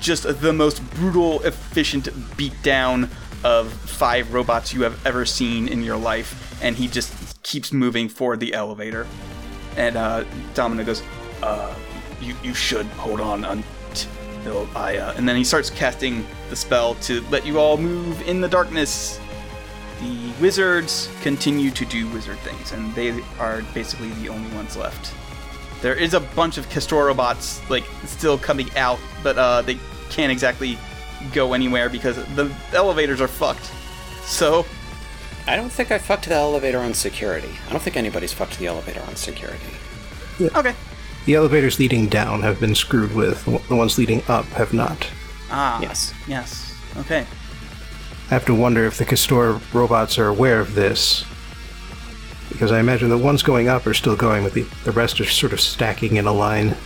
just 0.00 0.40
the 0.40 0.52
most 0.52 0.88
brutal, 0.90 1.42
efficient 1.42 2.04
beatdown 2.36 3.08
of 3.44 3.72
five 3.72 4.32
robots 4.32 4.72
you 4.72 4.82
have 4.82 5.04
ever 5.06 5.24
seen 5.24 5.68
in 5.68 5.82
your 5.82 5.96
life, 5.96 6.58
and 6.62 6.76
he 6.76 6.88
just 6.88 7.42
keeps 7.42 7.72
moving 7.72 8.08
for 8.08 8.36
the 8.36 8.54
elevator. 8.54 9.06
And 9.76 9.96
uh, 9.96 10.24
Domino 10.54 10.84
goes, 10.84 11.02
uh, 11.42 11.74
you, 12.20 12.34
you 12.42 12.54
should 12.54 12.86
hold 12.86 13.20
on 13.20 13.44
until 13.44 14.68
I. 14.74 14.98
Uh, 14.98 15.14
and 15.16 15.28
then 15.28 15.36
he 15.36 15.44
starts 15.44 15.70
casting 15.70 16.26
the 16.50 16.56
spell 16.56 16.94
to 16.96 17.20
let 17.30 17.46
you 17.46 17.58
all 17.58 17.76
move 17.76 18.20
in 18.28 18.40
the 18.40 18.48
darkness. 18.48 19.20
The 20.00 20.32
wizards 20.40 21.10
continue 21.22 21.70
to 21.70 21.84
do 21.86 22.08
wizard 22.10 22.38
things, 22.38 22.72
and 22.72 22.94
they 22.94 23.22
are 23.38 23.62
basically 23.72 24.10
the 24.10 24.28
only 24.28 24.54
ones 24.54 24.76
left. 24.76 25.14
There 25.80 25.94
is 25.94 26.14
a 26.14 26.20
bunch 26.20 26.58
of 26.58 26.68
Kestora 26.68 27.06
robots 27.06 27.68
like 27.70 27.84
still 28.04 28.38
coming 28.38 28.74
out, 28.76 28.98
but 29.22 29.38
uh, 29.38 29.62
they 29.62 29.78
can't 30.10 30.32
exactly 30.32 30.78
go 31.32 31.54
anywhere 31.54 31.88
because 31.88 32.16
the 32.34 32.54
elevators 32.72 33.20
are 33.20 33.28
fucked. 33.28 33.70
So 34.24 34.66
I 35.46 35.56
don't 35.56 35.70
think 35.70 35.90
I 35.90 35.98
fucked 35.98 36.28
the 36.28 36.34
elevator 36.34 36.78
on 36.78 36.92
security. 36.92 37.50
I 37.68 37.70
don't 37.70 37.80
think 37.82 37.96
anybody's 37.96 38.32
fucked 38.32 38.58
the 38.58 38.66
elevator 38.66 39.02
on 39.02 39.14
security. 39.16 39.64
okay, 40.40 40.74
The 41.26 41.34
elevators 41.34 41.78
leading 41.78 42.06
down 42.06 42.42
have 42.42 42.60
been 42.60 42.74
screwed 42.74 43.14
with, 43.14 43.44
the 43.68 43.76
ones 43.76 43.98
leading 43.98 44.22
up 44.28 44.44
have 44.46 44.72
not. 44.72 45.08
ah, 45.50 45.80
Yes. 45.80 46.14
yes, 46.26 46.74
okay. 46.98 47.26
I 48.26 48.34
have 48.34 48.46
to 48.46 48.54
wonder 48.54 48.84
if 48.84 48.96
the 48.98 49.04
Kestora 49.04 49.60
robots 49.74 50.18
are 50.18 50.28
aware 50.28 50.60
of 50.60 50.74
this. 50.74 51.24
Because 52.50 52.70
I 52.72 52.78
imagine 52.80 53.08
the 53.08 53.18
ones 53.18 53.42
going 53.42 53.68
up 53.68 53.86
are 53.86 53.94
still 53.94 54.16
going, 54.16 54.44
but 54.44 54.52
the, 54.54 54.62
the 54.84 54.92
rest 54.92 55.20
are 55.20 55.24
sort 55.24 55.52
of 55.52 55.60
stacking 55.60 56.16
in 56.16 56.26
a 56.26 56.32
line, 56.32 56.76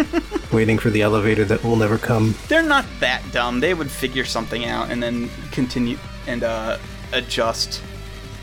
waiting 0.52 0.78
for 0.78 0.90
the 0.90 1.02
elevator 1.02 1.44
that 1.44 1.62
will 1.64 1.76
never 1.76 1.98
come. 1.98 2.34
they're 2.48 2.62
not 2.62 2.86
that 3.00 3.22
dumb. 3.32 3.58
They 3.60 3.74
would 3.74 3.90
figure 3.90 4.24
something 4.24 4.64
out 4.64 4.90
and 4.90 5.02
then 5.02 5.28
continue 5.50 5.98
and 6.28 6.44
uh, 6.44 6.78
adjust. 7.12 7.82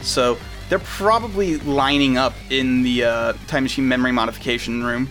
So 0.01 0.37
they're 0.69 0.79
probably 0.79 1.57
lining 1.59 2.17
up 2.17 2.33
in 2.49 2.83
the 2.83 3.03
uh, 3.05 3.33
time 3.47 3.63
machine 3.63 3.87
memory 3.87 4.11
modification 4.11 4.83
room. 4.83 5.09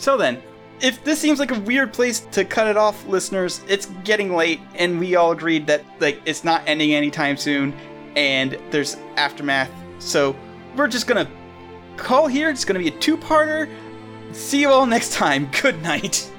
So 0.00 0.16
then, 0.16 0.42
if 0.80 1.04
this 1.04 1.18
seems 1.18 1.38
like 1.38 1.50
a 1.50 1.60
weird 1.60 1.92
place 1.92 2.20
to 2.32 2.42
cut 2.42 2.66
it 2.66 2.78
off, 2.78 3.06
listeners, 3.06 3.60
it's 3.68 3.84
getting 4.02 4.34
late, 4.34 4.58
and 4.76 4.98
we 4.98 5.14
all 5.14 5.30
agreed 5.30 5.66
that 5.66 5.84
like 6.00 6.22
it's 6.24 6.42
not 6.42 6.62
ending 6.66 6.94
anytime 6.94 7.36
soon, 7.36 7.74
and 8.16 8.58
there's 8.70 8.96
aftermath. 9.16 9.70
So 9.98 10.34
we're 10.74 10.88
just 10.88 11.06
gonna 11.06 11.30
call 11.98 12.28
here. 12.28 12.48
It's 12.48 12.64
gonna 12.64 12.78
be 12.78 12.88
a 12.88 12.98
two-parter. 12.98 13.70
See 14.32 14.62
you 14.62 14.70
all 14.70 14.86
next 14.86 15.12
time. 15.12 15.50
Good 15.60 15.82
night. 15.82 16.32